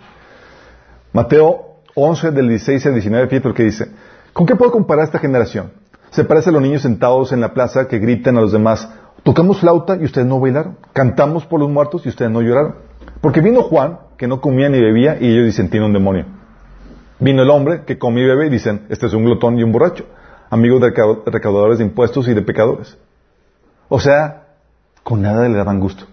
Mateo 1.12 1.82
11, 1.94 2.30
del 2.30 2.48
16 2.48 2.86
al 2.86 2.94
19, 2.94 3.28
fíjate 3.28 3.52
que 3.52 3.64
dice. 3.64 3.88
¿Con 4.32 4.46
qué 4.46 4.56
puedo 4.56 4.72
comparar 4.72 5.04
esta 5.04 5.18
generación? 5.18 5.72
Se 6.08 6.24
parece 6.24 6.48
a 6.48 6.54
los 6.54 6.62
niños 6.62 6.80
sentados 6.80 7.32
en 7.32 7.42
la 7.42 7.52
plaza 7.52 7.86
que 7.86 7.98
gritan 7.98 8.38
a 8.38 8.40
los 8.40 8.52
demás, 8.52 8.88
tocamos 9.24 9.60
flauta 9.60 9.98
y 10.00 10.04
ustedes 10.04 10.26
no 10.26 10.40
bailaron. 10.40 10.78
Cantamos 10.94 11.44
por 11.44 11.60
los 11.60 11.68
muertos 11.68 12.06
y 12.06 12.08
ustedes 12.08 12.30
no 12.30 12.40
lloraron. 12.40 12.76
Porque 13.20 13.42
vino 13.42 13.60
Juan, 13.60 13.98
que 14.16 14.26
no 14.26 14.40
comía 14.40 14.70
ni 14.70 14.80
bebía, 14.80 15.18
y 15.20 15.28
ellos 15.32 15.44
dicen, 15.44 15.68
tiene 15.68 15.84
un 15.84 15.92
demonio. 15.92 16.24
Vino 17.20 17.42
el 17.42 17.50
hombre 17.50 17.82
que 17.84 17.98
come 17.98 18.22
y 18.22 18.24
bebe 18.24 18.46
y 18.46 18.50
dicen, 18.50 18.86
este 18.88 19.04
es 19.04 19.12
un 19.12 19.26
glotón 19.26 19.58
y 19.58 19.64
un 19.64 19.72
borracho 19.72 20.06
amigos 20.50 20.80
de 20.80 20.92
recau- 20.92 21.22
recaudadores 21.26 21.78
de 21.78 21.84
impuestos 21.84 22.28
y 22.28 22.34
de 22.34 22.42
pecadores. 22.42 22.96
O 23.88 24.00
sea, 24.00 24.46
con 25.02 25.22
nada 25.22 25.48
le 25.48 25.56
daban 25.56 25.80
gusto. 25.80 26.04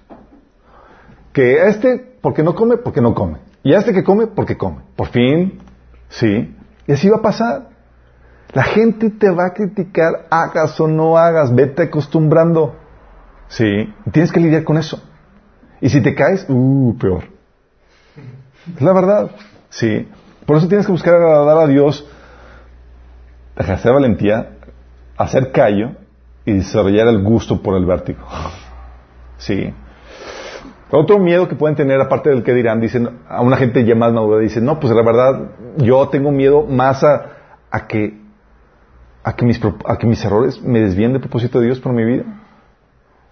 Que 1.32 1.62
a 1.62 1.68
este, 1.68 2.18
porque 2.22 2.44
no 2.44 2.54
come, 2.56 2.78
porque 2.78 3.02
no 3.02 3.14
come. 3.16 3.40
Y 3.64 3.74
a 3.74 3.80
este 3.80 3.94
que 3.94 4.04
come, 4.04 4.28
porque 4.28 4.58
come. 4.58 4.82
Por 4.96 5.08
fin, 5.08 5.60
sí. 6.10 6.56
Y 6.86 6.92
así 6.92 7.10
va 7.10 7.18
a 7.18 7.22
pasar. 7.22 7.70
La 8.54 8.64
gente 8.64 9.10
te 9.10 9.32
va 9.32 9.48
a 9.48 9.54
criticar, 9.54 10.28
hagas 10.30 10.80
o 10.80 10.88
no 10.88 11.18
hagas, 11.18 11.56
vete 11.56 11.84
acostumbrando. 11.84 12.76
Sí. 13.48 13.92
Tienes 14.12 14.32
que 14.32 14.40
lidiar 14.40 14.64
con 14.64 14.78
eso. 14.78 15.02
Y 15.82 15.90
si 15.90 16.02
te 16.02 16.14
caes, 16.14 16.46
uh, 16.50 16.96
peor. 17.00 17.24
Es 18.76 18.82
la 18.82 18.94
verdad. 18.94 19.32
Sí. 19.70 20.08
Por 20.46 20.58
eso 20.58 20.68
tienes 20.68 20.86
que 20.86 20.92
buscar 20.92 21.16
agradar 21.16 21.58
a 21.58 21.68
Dios 21.68 22.08
ejercer 23.56 23.94
valentía, 23.94 24.50
hacer 25.18 25.52
callo 25.52 25.92
y 26.46 26.54
desarrollar 26.54 27.08
el 27.08 27.24
gusto 27.24 27.62
por 27.62 27.76
el 27.78 27.86
vértigo. 27.86 28.22
Sí. 29.38 29.74
Otro 30.90 31.20
miedo 31.20 31.50
que 31.50 31.56
pueden 31.56 31.76
tener, 31.76 32.00
aparte 32.00 32.30
del 32.30 32.44
que 32.44 32.54
dirán, 32.54 32.80
dicen, 32.80 33.20
a 33.28 33.42
una 33.42 33.58
gente 33.58 33.84
ya 33.84 33.94
más 33.94 34.14
madura, 34.14 34.40
dicen, 34.40 34.64
no, 34.64 34.80
pues 34.80 34.94
la 34.94 35.02
verdad, 35.02 35.50
yo 35.78 36.08
tengo 36.08 36.32
miedo 36.32 36.66
más 36.66 37.04
a, 37.04 37.32
a 37.70 37.88
que, 37.88 38.22
a 39.24 39.36
que 39.36 39.46
mis, 39.46 39.60
a 39.86 39.98
que 39.98 40.08
mis 40.08 40.24
errores 40.24 40.62
me 40.62 40.80
desvíen 40.80 41.12
del 41.12 41.20
propósito 41.20 41.60
de 41.60 41.66
Dios 41.66 41.80
por 41.80 41.92
mi 41.92 42.06
vida. 42.06 42.24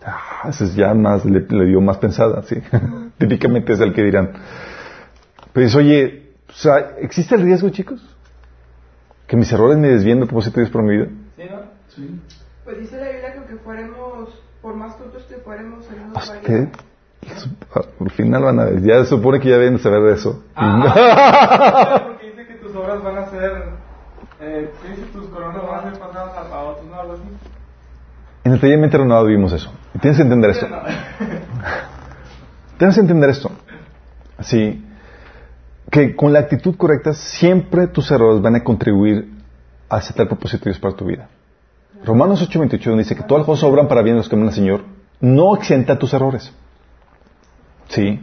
Ah, 0.03 0.49
ese 0.49 0.65
es 0.65 0.75
ya 0.75 0.93
más, 0.95 1.23
le, 1.23 1.41
le 1.47 1.65
dio 1.65 1.79
más 1.79 1.97
pensada, 1.97 2.41
sí. 2.43 2.57
Típicamente 3.19 3.73
es 3.73 3.79
el 3.79 3.93
que 3.93 4.03
dirán. 4.03 4.31
Pero 5.53 5.65
dice, 5.65 5.77
oye, 5.77 6.31
o 6.49 6.53
sea, 6.53 6.95
¿existe 6.99 7.35
el 7.35 7.43
riesgo, 7.43 7.69
chicos? 7.69 8.03
Que 9.31 9.37
mis 9.37 9.49
errores 9.53 9.77
me 9.77 9.87
desvíen 9.87 10.19
del 10.19 10.27
propósito 10.27 10.57
de 10.57 10.63
Dios 10.65 10.73
para 10.73 10.83
mi 10.83 10.97
vida. 10.97 11.07
¿Sí, 11.37 11.43
no? 11.49 11.61
Sí. 11.87 12.19
Pues 12.65 12.79
dice 12.79 12.97
la 12.97 13.07
Biblia 13.11 13.31
que 13.31 13.37
aunque 13.37 13.55
fuéramos, 13.63 14.29
por 14.61 14.75
más 14.75 14.97
tontos 14.97 15.23
que 15.23 15.35
fuéramos, 15.35 15.85
Usted, 15.85 16.49
ayudar. 16.49 16.69
al 18.01 18.11
final 18.11 18.43
van 18.43 18.59
a 18.59 18.65
ver, 18.65 18.81
ya 18.81 18.95
se 19.05 19.11
supone 19.11 19.39
que 19.39 19.47
ya 19.47 19.57
deben 19.57 19.79
saber 19.79 20.01
de 20.01 20.13
eso. 20.15 20.43
Ah, 20.57 22.03
porque 22.07 22.25
dice 22.25 22.45
que 22.45 22.55
tus 22.55 22.75
obras 22.75 23.01
van 23.01 23.19
a 23.19 23.29
ser. 23.29 23.69
Eh, 24.41 24.69
¿qué 24.83 24.89
dice? 24.89 25.03
Tus 25.13 25.27
coronas 25.29 25.65
van 25.65 25.79
a 25.79 25.83
ser 25.91 25.97
pasadas 26.01 26.33
a, 26.35 26.41
a 26.53 26.59
otros, 26.63 26.85
¿no? 26.87 26.99
Algo 26.99 27.13
así. 27.13 27.23
En 28.43 28.51
el 28.51 28.59
taller 28.59 28.79
mente 28.79 28.97
renovado 28.97 29.27
vivimos 29.27 29.53
eso. 29.53 29.71
Y 29.93 29.99
tienes 29.99 30.17
que 30.17 30.23
entender 30.23 30.49
esto. 30.49 30.67
Tienes 32.77 32.95
que 32.95 33.01
entender 33.01 33.29
esto. 33.29 33.49
Así, 34.37 34.85
que 35.91 36.15
con 36.15 36.33
la 36.33 36.39
actitud 36.39 36.75
correcta 36.77 37.13
siempre 37.13 37.85
tus 37.87 38.09
errores 38.11 38.41
van 38.41 38.55
a 38.55 38.63
contribuir 38.63 39.29
a 39.89 39.97
aceptar 39.97 40.27
propósito 40.27 40.65
de 40.65 40.71
Dios 40.71 40.79
para 40.79 40.95
tu 40.95 41.05
vida. 41.05 41.27
Romanos 42.05 42.41
8:28 42.41 42.97
dice 42.97 43.15
que 43.15 43.23
todas 43.23 43.41
las 43.41 43.45
cosas 43.45 43.65
obran 43.65 43.87
para 43.87 44.01
bien 44.01 44.15
los 44.15 44.27
que 44.29 44.35
aman 44.35 44.47
al 44.47 44.53
Señor. 44.53 44.81
No 45.19 45.55
exenta 45.55 45.99
tus 45.99 46.13
errores. 46.13 46.51
¿Sí? 47.89 48.19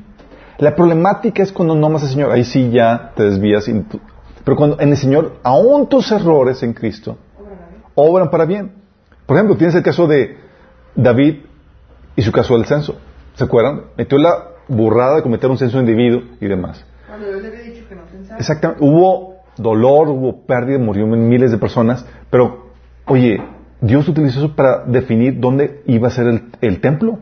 La 0.58 0.74
problemática 0.74 1.42
es 1.42 1.52
cuando 1.52 1.74
no 1.74 1.86
amas 1.86 2.02
al 2.02 2.08
Señor. 2.08 2.32
Ahí 2.32 2.42
sí 2.44 2.70
ya 2.70 3.12
te 3.14 3.22
desvías. 3.24 3.66
tú- 3.88 4.00
Pero 4.44 4.56
cuando 4.56 4.80
en 4.80 4.88
el 4.90 4.96
Señor, 4.96 5.36
aún 5.44 5.88
tus 5.88 6.10
errores 6.10 6.62
en 6.62 6.72
Cristo 6.72 7.18
obran 7.94 8.30
para 8.30 8.46
bien. 8.46 8.72
Por 9.26 9.36
ejemplo, 9.36 9.56
tienes 9.56 9.74
el 9.76 9.82
caso 9.82 10.06
de 10.06 10.38
David 10.96 11.40
y 12.16 12.22
su 12.22 12.32
caso 12.32 12.54
del 12.56 12.64
censo. 12.64 12.98
¿Se 13.34 13.44
acuerdan? 13.44 13.82
Metió 13.96 14.16
la 14.18 14.48
burrada 14.68 15.16
de 15.16 15.22
cometer 15.22 15.50
un 15.50 15.58
censo 15.58 15.78
individuo 15.78 16.22
y 16.40 16.46
demás. 16.46 16.82
Exactamente. 18.38 18.84
Hubo 18.84 19.36
dolor, 19.56 20.08
hubo 20.08 20.42
pérdida, 20.46 20.78
murieron 20.78 21.28
miles 21.28 21.50
de 21.50 21.58
personas, 21.58 22.06
pero, 22.30 22.68
oye, 23.06 23.42
Dios 23.80 24.08
utilizó 24.08 24.38
eso 24.40 24.54
para 24.56 24.84
definir 24.84 25.40
dónde 25.40 25.82
iba 25.86 26.08
a 26.08 26.10
ser 26.10 26.26
el, 26.26 26.42
el 26.60 26.80
templo. 26.80 27.18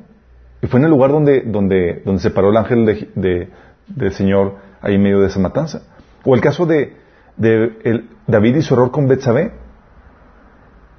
Y 0.63 0.67
fue 0.69 0.81
en 0.81 0.85
el 0.85 0.91
lugar 0.91 1.11
donde, 1.11 1.43
donde, 1.43 2.03
donde 2.05 2.21
se 2.21 2.31
paró 2.31 2.51
el 2.51 2.57
ángel 2.57 2.87
de- 2.87 3.11
de- 3.15 3.49
del 3.89 4.13
Señor 4.13 4.55
ahí 4.81 4.95
en 4.95 5.03
medio 5.03 5.21
de 5.21 5.27
esa 5.29 5.39
matanza. 5.39 5.83
O 6.25 6.35
el 6.35 6.41
caso 6.41 6.67
de, 6.67 6.95
de 7.37 7.79
el- 7.85 8.09
David 8.27 8.57
y 8.57 8.63
su 8.63 8.75
error 8.75 8.91
con 8.91 9.07
Betsabé. 9.07 9.53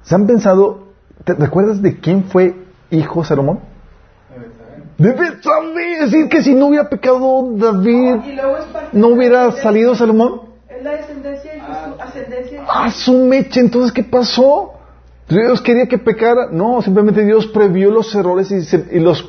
¿Se 0.02 0.14
han 0.14 0.26
pensado, 0.26 0.88
te 1.24 1.34
recuerdas 1.34 1.82
de 1.82 1.98
quién 1.98 2.24
fue 2.24 2.54
hijo 2.90 3.24
Salomón? 3.24 3.60
De 4.98 5.12
Betsabé. 5.12 5.92
Es 5.94 6.10
decir, 6.10 6.28
que 6.28 6.42
si 6.42 6.54
no 6.54 6.66
hubiera 6.66 6.88
pecado 6.90 7.50
David, 7.54 8.16
¿no 8.92 9.08
hubiera 9.08 9.52
salido 9.52 9.94
Salomón? 9.94 10.42
Es 10.68 10.82
la 10.84 10.92
descendencia 10.92 11.56
y 11.56 11.60
su 11.60 12.00
ascendencia. 12.02 12.64
¡Ah, 12.68 12.90
su 12.90 13.12
mecha! 13.24 13.60
Entonces, 13.60 13.92
¿qué 13.92 14.04
pasó? 14.04 14.74
¿Dios 15.28 15.60
quería 15.62 15.86
que 15.86 15.98
pecara? 15.98 16.48
No, 16.50 16.80
simplemente 16.82 17.24
Dios 17.24 17.46
previó 17.46 17.90
los 17.90 18.14
errores 18.14 18.50
y, 18.50 18.62
se- 18.62 18.88
y 18.92 18.98
los 19.00 19.28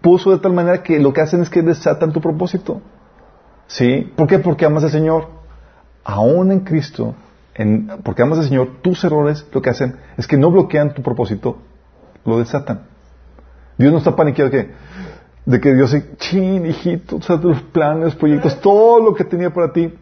puso 0.00 0.30
de 0.30 0.38
tal 0.38 0.52
manera 0.52 0.82
que 0.82 0.98
lo 0.98 1.12
que 1.12 1.20
hacen 1.20 1.42
es 1.42 1.50
que 1.50 1.62
desatan 1.62 2.12
tu 2.12 2.20
propósito. 2.20 2.80
¿Sí? 3.66 4.12
¿Por 4.16 4.26
qué? 4.28 4.38
Porque 4.38 4.64
amas 4.64 4.84
al 4.84 4.90
Señor. 4.90 5.28
Aún 6.04 6.52
en 6.52 6.60
Cristo, 6.60 7.14
en- 7.54 7.88
porque 8.04 8.22
amas 8.22 8.38
al 8.38 8.44
Señor, 8.44 8.80
tus 8.82 9.02
errores 9.04 9.44
lo 9.52 9.60
que 9.60 9.70
hacen 9.70 9.96
es 10.16 10.26
que 10.26 10.36
no 10.36 10.50
bloquean 10.52 10.94
tu 10.94 11.02
propósito, 11.02 11.58
lo 12.24 12.38
desatan. 12.38 12.82
Dios 13.78 13.92
no 13.92 13.98
está 13.98 14.16
paniqueado 14.16 14.50
que, 14.50 14.70
de 15.44 15.60
que 15.60 15.74
Dios 15.74 15.90
se, 15.90 16.16
chin, 16.16 16.66
hijito, 16.66 17.18
tus 17.18 17.60
planes, 17.72 18.14
proyectos, 18.14 18.60
todo 18.60 19.00
lo 19.00 19.14
que 19.14 19.24
tenía 19.24 19.52
para 19.52 19.72
ti, 19.72 19.92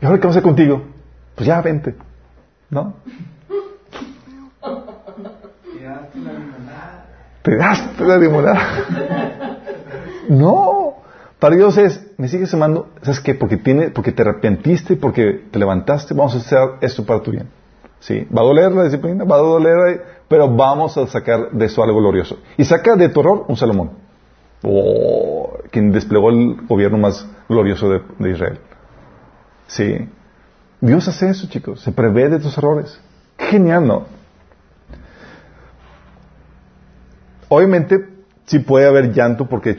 ¿Y 0.00 0.06
ahora 0.06 0.18
qué 0.18 0.22
vamos 0.22 0.36
a 0.36 0.38
hacer 0.38 0.42
contigo? 0.42 0.82
Pues 1.34 1.46
ya, 1.46 1.60
vente. 1.60 1.94
¿No? 2.70 2.94
Te 7.42 7.56
daste 7.56 8.04
la 8.04 8.18
limonada. 8.18 8.60
no. 10.28 10.94
Para 11.38 11.54
Dios 11.54 11.78
es, 11.78 12.04
me 12.16 12.26
sigues 12.26 12.52
amando, 12.52 12.88
¿sabes 13.02 13.20
qué? 13.20 13.34
Porque, 13.34 13.56
tiene, 13.56 13.90
porque 13.90 14.10
te 14.10 14.22
arrepentiste, 14.22 14.96
porque 14.96 15.44
te 15.50 15.58
levantaste, 15.58 16.12
vamos 16.12 16.34
a 16.34 16.38
hacer 16.38 16.58
esto 16.80 17.06
para 17.06 17.22
tu 17.22 17.30
bien. 17.30 17.48
¿Sí? 18.00 18.26
Va 18.36 18.42
a 18.42 18.44
doler 18.44 18.72
la 18.72 18.84
disciplina, 18.84 19.24
va 19.24 19.36
a 19.36 19.38
doler, 19.38 20.04
pero 20.28 20.54
vamos 20.54 20.96
a 20.98 21.06
sacar 21.06 21.50
de 21.52 21.66
eso 21.66 21.82
algo 21.82 22.00
glorioso. 22.00 22.38
Y 22.56 22.64
saca 22.64 22.96
de 22.96 23.08
tu 23.08 23.20
error 23.20 23.46
un 23.48 23.56
Salomón. 23.56 23.92
Oh, 24.62 25.58
quien 25.70 25.90
desplegó 25.90 26.30
el 26.30 26.66
gobierno 26.66 26.98
más 26.98 27.26
glorioso 27.48 27.88
de, 27.88 28.30
Israel. 28.30 28.58
Sí. 29.66 30.08
Dios 30.80 31.08
hace 31.08 31.30
eso, 31.30 31.48
chicos. 31.48 31.80
Se 31.80 31.92
prevé 31.92 32.28
de 32.28 32.38
tus 32.38 32.56
errores. 32.58 33.00
Genial, 33.38 33.86
¿no? 33.86 34.06
Obviamente, 37.48 38.08
sí 38.44 38.58
puede 38.58 38.86
haber 38.86 39.12
llanto 39.12 39.48
porque 39.48 39.76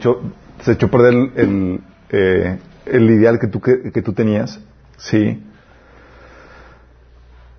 se 0.60 0.72
echó 0.72 0.86
a 0.86 0.90
perder 0.90 1.14
eh, 2.10 2.58
el 2.86 3.10
ideal 3.10 3.38
que 3.38 3.46
tú, 3.46 3.60
que, 3.60 3.92
que 3.92 4.02
tú 4.02 4.12
tenías. 4.12 4.60
Sí. 4.96 5.40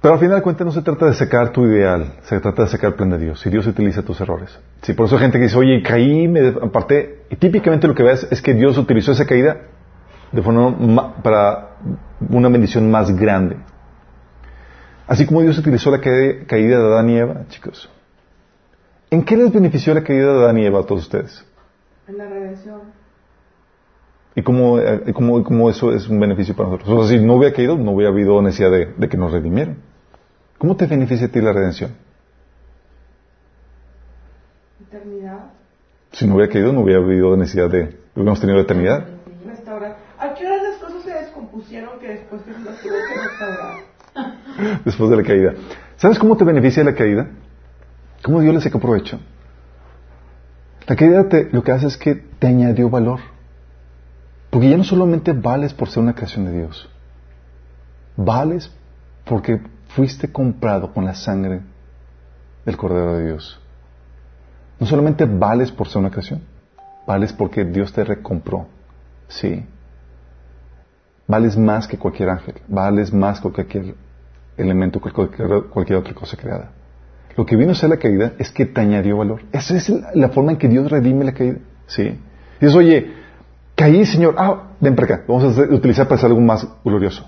Pero 0.01 0.15
al 0.15 0.19
final 0.19 0.37
de 0.37 0.41
cuentas 0.41 0.65
no 0.65 0.71
se 0.71 0.81
trata 0.81 1.05
de 1.05 1.13
sacar 1.13 1.51
tu 1.51 1.63
ideal, 1.67 2.13
se 2.23 2.39
trata 2.39 2.63
de 2.63 2.69
sacar 2.69 2.89
el 2.91 2.95
plan 2.95 3.11
de 3.11 3.19
Dios. 3.19 3.45
Y 3.45 3.49
Dios 3.51 3.67
utiliza 3.67 4.01
tus 4.01 4.19
errores. 4.19 4.57
Sí, 4.81 4.93
por 4.93 5.05
eso 5.05 5.15
hay 5.15 5.21
gente 5.21 5.37
que 5.37 5.43
dice, 5.43 5.57
oye, 5.57 5.83
caí, 5.83 6.27
me 6.27 6.47
aparté. 6.47 7.19
Y 7.29 7.35
típicamente 7.35 7.87
lo 7.87 7.93
que 7.93 8.01
ves 8.01 8.27
es 8.31 8.41
que 8.41 8.55
Dios 8.55 8.77
utilizó 8.79 9.11
esa 9.11 9.27
caída 9.27 9.57
de 10.31 10.41
forma 10.41 10.71
ma- 10.71 11.15
para 11.21 11.75
una 12.29 12.49
bendición 12.49 12.89
más 12.89 13.15
grande. 13.15 13.57
Así 15.07 15.27
como 15.27 15.41
Dios 15.43 15.59
utilizó 15.59 15.91
la 15.91 15.99
caída, 16.01 16.45
caída 16.47 16.79
de 16.79 16.85
Adán 16.85 17.09
y 17.09 17.17
Eva, 17.17 17.41
chicos. 17.49 17.87
¿En 19.11 19.23
qué 19.23 19.37
les 19.37 19.51
benefició 19.53 19.93
la 19.93 20.03
caída 20.03 20.33
de 20.33 20.39
Adán 20.45 20.57
y 20.57 20.65
Eva 20.65 20.79
a 20.79 20.83
todos 20.83 21.01
ustedes? 21.03 21.45
En 22.07 22.17
la 22.17 22.25
redención. 22.27 22.79
¿Y 24.33 24.41
cómo, 24.41 24.79
eh, 24.79 25.11
cómo- 25.13 25.43
cómo 25.43 25.69
eso 25.69 25.91
es 25.93 26.07
un 26.07 26.19
beneficio 26.19 26.55
para 26.55 26.69
nosotros? 26.69 26.89
O 26.89 27.07
sea, 27.07 27.19
si 27.19 27.23
no 27.23 27.35
hubiera 27.35 27.53
caído, 27.53 27.77
no 27.77 27.91
hubiera 27.91 28.11
habido 28.11 28.41
necesidad 28.41 28.71
de, 28.71 28.93
de 28.97 29.09
que 29.09 29.17
nos 29.17 29.31
redimieran. 29.31 29.77
¿Cómo 30.61 30.75
te 30.75 30.85
beneficia 30.85 31.25
a 31.25 31.29
ti 31.31 31.41
la 31.41 31.53
redención? 31.53 31.89
Eternidad. 34.87 35.45
Si 36.11 36.27
no 36.27 36.35
hubiera 36.35 36.53
caído, 36.53 36.71
no 36.71 36.81
hubiera 36.81 37.01
habido 37.01 37.35
necesidad 37.35 37.67
de... 37.67 37.97
Hubiéramos 38.13 38.39
tenido 38.39 38.57
la 38.57 38.63
eternidad. 38.65 39.07
¿A 40.19 40.33
qué 40.35 40.45
horas 40.45 40.61
las 40.61 40.77
cosas 40.79 41.01
se 41.03 41.13
descompusieron 41.15 41.99
que 41.99 42.09
después 42.09 42.43
Jesús 42.45 42.63
las 42.63 42.79
tuvo 42.79 42.91
que 42.93 43.27
restaurar? 43.27 44.81
después 44.85 45.09
de 45.09 45.17
la 45.17 45.23
caída. 45.23 45.53
¿Sabes 45.97 46.19
cómo 46.19 46.37
te 46.37 46.43
beneficia 46.43 46.83
la 46.83 46.93
caída? 46.93 47.27
¿Cómo 48.21 48.39
Dios 48.39 48.53
le 48.53 48.61
saca 48.61 48.77
provecho? 48.77 49.19
La 50.85 50.95
caída 50.95 51.27
te- 51.27 51.49
lo 51.51 51.63
que 51.63 51.71
hace 51.71 51.87
es 51.87 51.97
que 51.97 52.13
te 52.13 52.45
añadió 52.45 52.87
valor. 52.87 53.19
Porque 54.51 54.69
ya 54.69 54.77
no 54.77 54.83
solamente 54.83 55.31
vales 55.31 55.73
por 55.73 55.89
ser 55.89 56.03
una 56.03 56.13
creación 56.13 56.45
de 56.45 56.51
Dios. 56.51 56.87
Vales 58.15 58.69
porque 59.25 59.59
fuiste 59.95 60.31
comprado 60.31 60.93
con 60.93 61.05
la 61.05 61.13
sangre 61.15 61.61
del 62.65 62.77
Cordero 62.77 63.17
de 63.17 63.25
Dios. 63.25 63.59
No 64.79 64.87
solamente 64.87 65.25
vales 65.25 65.71
por 65.71 65.87
ser 65.87 65.97
una 65.99 66.09
creación, 66.09 66.41
vales 67.05 67.33
porque 67.33 67.63
Dios 67.65 67.91
te 67.93 68.03
recompró. 68.03 68.67
Sí. 69.27 69.65
Vales 71.27 71.57
más 71.57 71.87
que 71.87 71.97
cualquier 71.97 72.29
ángel, 72.29 72.55
vales 72.67 73.13
más 73.13 73.39
que 73.39 73.49
cualquier 73.49 73.95
elemento, 74.57 74.99
cualquier, 74.99 75.63
cualquier 75.69 75.99
otra 75.99 76.13
cosa 76.13 76.35
creada. 76.35 76.71
Lo 77.37 77.45
que 77.45 77.55
vino 77.55 77.71
a 77.71 77.75
ser 77.75 77.89
la 77.89 77.97
caída 77.97 78.33
es 78.37 78.51
que 78.51 78.65
te 78.65 78.81
añadió 78.81 79.17
valor. 79.17 79.41
Esa 79.53 79.77
es 79.77 79.89
la- 80.13 80.29
forma 80.29 80.51
en 80.51 80.57
que 80.57 80.67
Dios 80.67 80.91
redime 80.91 81.23
la 81.23 81.33
caída. 81.33 81.59
¿Sí? 81.87 82.19
Dices, 82.59 82.75
oye, 82.75 83.13
caí, 83.75 84.05
Señor. 84.05 84.35
Ah, 84.37 84.63
ven 84.81 84.95
para 84.95 85.15
acá. 85.15 85.23
Vamos 85.27 85.57
a 85.57 85.61
utilizar 85.73 86.05
para 86.07 86.15
hacer 86.17 86.27
algo 86.27 86.41
más 86.41 86.67
glorioso. 86.83 87.25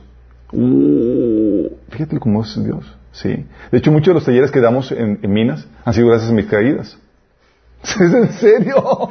Uh, 0.53 1.67
fíjate 1.89 2.19
cómo 2.19 2.43
es 2.43 2.63
Dios. 2.63 2.85
¿Sí? 3.11 3.45
De 3.71 3.77
hecho, 3.77 3.91
muchos 3.91 4.07
de 4.07 4.13
los 4.15 4.25
talleres 4.25 4.49
que 4.51 4.59
damos 4.59 4.91
en, 4.91 5.19
minas 5.27 5.67
han 5.85 5.93
sido 5.93 6.07
gracias 6.07 6.31
a 6.31 6.33
mis 6.33 6.45
caídas. 6.47 6.97
¿Es 7.83 7.99
en 7.99 8.31
serio? 8.33 9.09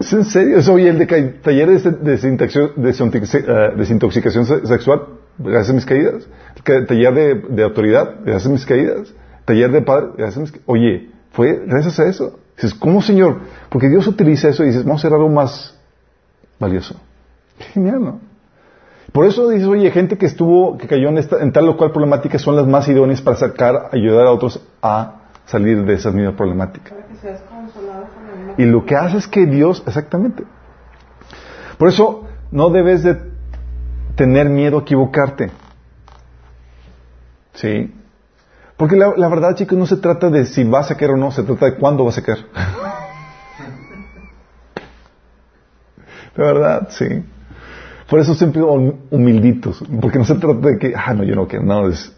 ¿Es 0.00 0.12
en 0.12 0.24
serio? 0.24 0.58
Es, 0.58 0.68
oye, 0.68 0.88
el 0.88 0.98
de 0.98 1.06
taller 1.42 1.68
de 1.68 2.14
eh, 2.14 3.72
desintoxicación 3.76 4.46
se- 4.46 4.66
sexual, 4.66 5.02
gracias 5.38 5.70
a 5.70 5.74
mis 5.74 5.84
caídas. 5.84 6.26
Taller 6.64 7.14
de, 7.14 7.34
de 7.50 7.62
autoridad, 7.62 8.16
gracias 8.24 8.46
a 8.46 8.50
mis 8.50 8.64
caídas. 8.64 9.12
Taller 9.44 9.70
de 9.70 9.82
padre, 9.82 10.08
gracias 10.16 10.38
a 10.38 10.40
mis 10.40 10.50
caídas. 10.52 10.66
Oye, 10.68 11.10
fue 11.32 11.62
gracias 11.66 12.00
a 12.00 12.06
eso. 12.08 12.38
Dices, 12.56 12.74
¿cómo, 12.74 13.02
Señor? 13.02 13.40
Porque 13.68 13.88
Dios 13.88 14.06
utiliza 14.06 14.48
eso 14.48 14.62
y 14.64 14.68
dices, 14.68 14.84
vamos 14.84 15.04
a 15.04 15.08
hacer 15.08 15.14
algo 15.14 15.28
más 15.28 15.74
valioso. 16.58 16.98
Genial, 17.74 18.02
¿no? 18.02 18.20
Por 19.16 19.24
eso 19.24 19.48
dices, 19.48 19.66
oye, 19.66 19.90
gente 19.92 20.18
que 20.18 20.26
estuvo, 20.26 20.76
que 20.76 20.86
cayó 20.86 21.08
en, 21.08 21.16
esta, 21.16 21.40
en 21.42 21.50
tal 21.50 21.66
o 21.70 21.78
cual 21.78 21.90
problemática 21.90 22.38
son 22.38 22.54
las 22.54 22.66
más 22.66 22.86
idóneas 22.86 23.22
para 23.22 23.38
sacar, 23.38 23.88
ayudar 23.90 24.26
a 24.26 24.30
otros 24.30 24.60
a 24.82 25.22
salir 25.46 25.86
de 25.86 25.94
esas 25.94 26.12
mismas 26.12 26.34
problemáticas. 26.34 26.92
Para 26.92 27.06
que 27.06 27.14
seas 27.14 27.40
consolado 27.48 28.08
con 28.14 28.26
la 28.26 28.36
misma 28.36 28.54
Y 28.58 28.66
lo 28.66 28.84
que 28.84 28.94
hace 28.94 29.16
es 29.16 29.26
que 29.26 29.46
Dios, 29.46 29.82
exactamente. 29.86 30.44
Por 31.78 31.88
eso 31.88 32.28
no 32.50 32.68
debes 32.68 33.04
de 33.04 33.18
tener 34.16 34.50
miedo 34.50 34.80
a 34.80 34.82
equivocarte. 34.82 35.50
¿Sí? 37.54 37.94
Porque 38.76 38.96
la, 38.96 39.14
la 39.16 39.30
verdad, 39.30 39.54
chicos, 39.54 39.78
no 39.78 39.86
se 39.86 39.96
trata 39.96 40.28
de 40.28 40.44
si 40.44 40.62
vas 40.64 40.90
a 40.90 40.96
caer 40.98 41.12
o 41.12 41.16
no, 41.16 41.32
se 41.32 41.42
trata 41.42 41.64
de 41.64 41.76
cuándo 41.76 42.04
vas 42.04 42.18
a 42.18 42.22
caer. 42.22 42.44
De 46.36 46.42
verdad, 46.44 46.88
sí. 46.90 47.24
Por 48.08 48.20
eso 48.20 48.34
siempre 48.34 48.62
hum- 48.62 48.94
humilditos, 49.10 49.82
porque 50.00 50.18
no 50.18 50.24
se 50.24 50.34
trata 50.36 50.68
de 50.68 50.78
que, 50.78 50.92
ah, 50.96 51.12
no, 51.14 51.24
yo 51.24 51.34
no 51.34 51.48
quiero, 51.48 51.64
no, 51.64 51.88
es, 51.88 52.14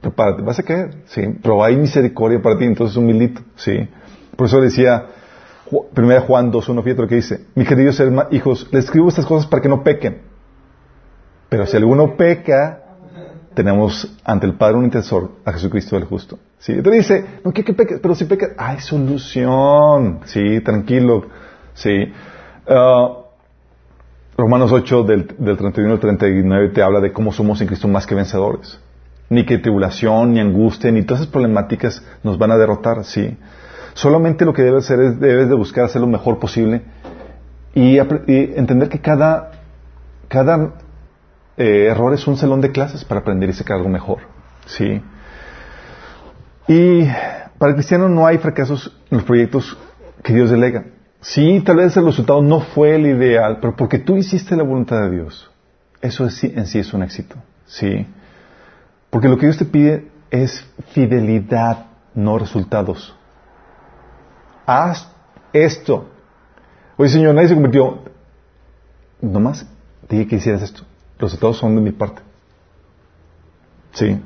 prepárate, 0.00 0.42
vas 0.42 0.58
a 0.58 0.62
caer, 0.62 0.90
sí, 1.06 1.22
pero 1.42 1.64
hay 1.64 1.76
misericordia 1.76 2.40
para 2.42 2.58
ti, 2.58 2.64
entonces 2.64 2.96
humildito, 2.96 3.40
sí. 3.56 3.88
Por 4.36 4.46
eso 4.46 4.60
decía, 4.60 5.06
Ju- 5.70 5.86
primera 5.94 6.20
Juan 6.22 6.52
2.1, 6.52 6.82
fíjate 6.82 7.02
lo 7.02 7.08
que 7.08 7.14
dice, 7.16 7.46
mis 7.54 7.66
queridos 7.66 8.02
hijos, 8.30 8.68
les 8.72 8.84
escribo 8.84 9.08
estas 9.08 9.24
cosas 9.24 9.46
para 9.46 9.62
que 9.62 9.68
no 9.68 9.82
pequen. 9.82 10.18
Pero 11.48 11.66
si 11.66 11.76
alguno 11.76 12.16
peca, 12.16 12.80
tenemos 13.54 14.16
ante 14.24 14.46
el 14.46 14.54
Padre 14.54 14.76
un 14.78 14.84
intercesor, 14.84 15.30
a 15.44 15.52
Jesucristo 15.52 15.96
el 15.96 16.04
justo. 16.04 16.38
¿Sí? 16.58 16.72
Entonces 16.72 17.08
dice, 17.08 17.24
no 17.44 17.52
quiero 17.52 17.66
que 17.66 17.74
peques, 17.74 18.00
pero 18.00 18.14
si 18.14 18.24
pecas, 18.24 18.50
hay 18.56 18.80
solución. 18.80 20.20
Sí, 20.24 20.60
tranquilo. 20.60 21.26
Sí. 21.74 22.12
Ah, 22.66 23.18
Romanos 24.36 24.72
8 24.72 25.04
del, 25.04 25.34
del 25.38 25.56
31 25.56 25.92
al 25.92 26.00
39 26.00 26.68
te 26.70 26.82
habla 26.82 27.00
de 27.00 27.12
cómo 27.12 27.32
somos 27.32 27.60
en 27.60 27.66
Cristo 27.66 27.88
más 27.88 28.06
que 28.06 28.14
vencedores. 28.14 28.78
Ni 29.28 29.44
que 29.44 29.58
tribulación, 29.58 30.32
ni 30.32 30.40
angustia, 30.40 30.90
ni 30.90 31.02
todas 31.02 31.22
esas 31.22 31.32
problemáticas 31.32 32.04
nos 32.22 32.38
van 32.38 32.50
a 32.50 32.56
derrotar, 32.56 33.04
sí. 33.04 33.36
Solamente 33.94 34.44
lo 34.44 34.52
que 34.54 34.62
debes 34.62 34.84
hacer 34.84 35.00
es, 35.00 35.20
debes 35.20 35.48
de 35.48 35.54
buscar 35.54 35.84
hacer 35.84 36.00
lo 36.00 36.06
mejor 36.06 36.38
posible 36.38 36.82
y 37.74 37.98
entender 37.98 38.88
que 38.88 39.00
cada, 39.00 39.52
cada 40.28 40.74
eh, 41.56 41.88
error 41.90 42.14
es 42.14 42.26
un 42.26 42.36
salón 42.36 42.60
de 42.60 42.72
clases 42.72 43.04
para 43.04 43.20
aprender 43.20 43.50
y 43.50 43.52
sacar 43.52 43.76
algo 43.78 43.88
mejor, 43.88 44.18
sí. 44.66 45.02
Y 46.68 47.04
para 47.58 47.70
el 47.70 47.74
cristiano 47.74 48.08
no 48.08 48.26
hay 48.26 48.38
fracasos 48.38 48.98
en 49.10 49.18
los 49.18 49.26
proyectos 49.26 49.76
que 50.22 50.32
Dios 50.32 50.50
delega. 50.50 50.84
Sí, 51.22 51.62
tal 51.64 51.76
vez 51.76 51.96
el 51.96 52.04
resultado 52.04 52.42
no 52.42 52.60
fue 52.60 52.96
el 52.96 53.06
ideal, 53.06 53.58
pero 53.60 53.76
porque 53.76 53.98
tú 53.98 54.16
hiciste 54.16 54.56
la 54.56 54.64
voluntad 54.64 55.00
de 55.02 55.10
Dios, 55.10 55.50
eso 56.00 56.26
es- 56.26 56.42
en 56.44 56.66
sí 56.66 56.80
es 56.80 56.92
un 56.92 57.02
éxito. 57.04 57.36
Sí. 57.64 58.06
Porque 59.08 59.28
lo 59.28 59.38
que 59.38 59.46
Dios 59.46 59.56
te 59.56 59.64
pide 59.64 60.08
es 60.30 60.66
fidelidad, 60.90 61.86
no 62.14 62.38
resultados. 62.38 63.16
Haz 64.66 65.08
esto. 65.52 66.08
Oye, 66.96 67.08
Señor, 67.08 67.34
nadie 67.34 67.48
se 67.48 67.54
convirtió. 67.54 68.02
Nomás 69.20 69.64
dije 70.08 70.26
que 70.26 70.36
hicieras 70.36 70.62
esto. 70.62 70.82
Los 71.18 71.30
resultados 71.30 71.58
son 71.58 71.76
de 71.76 71.82
mi 71.82 71.92
parte. 71.92 72.20
Sí. 73.92 74.20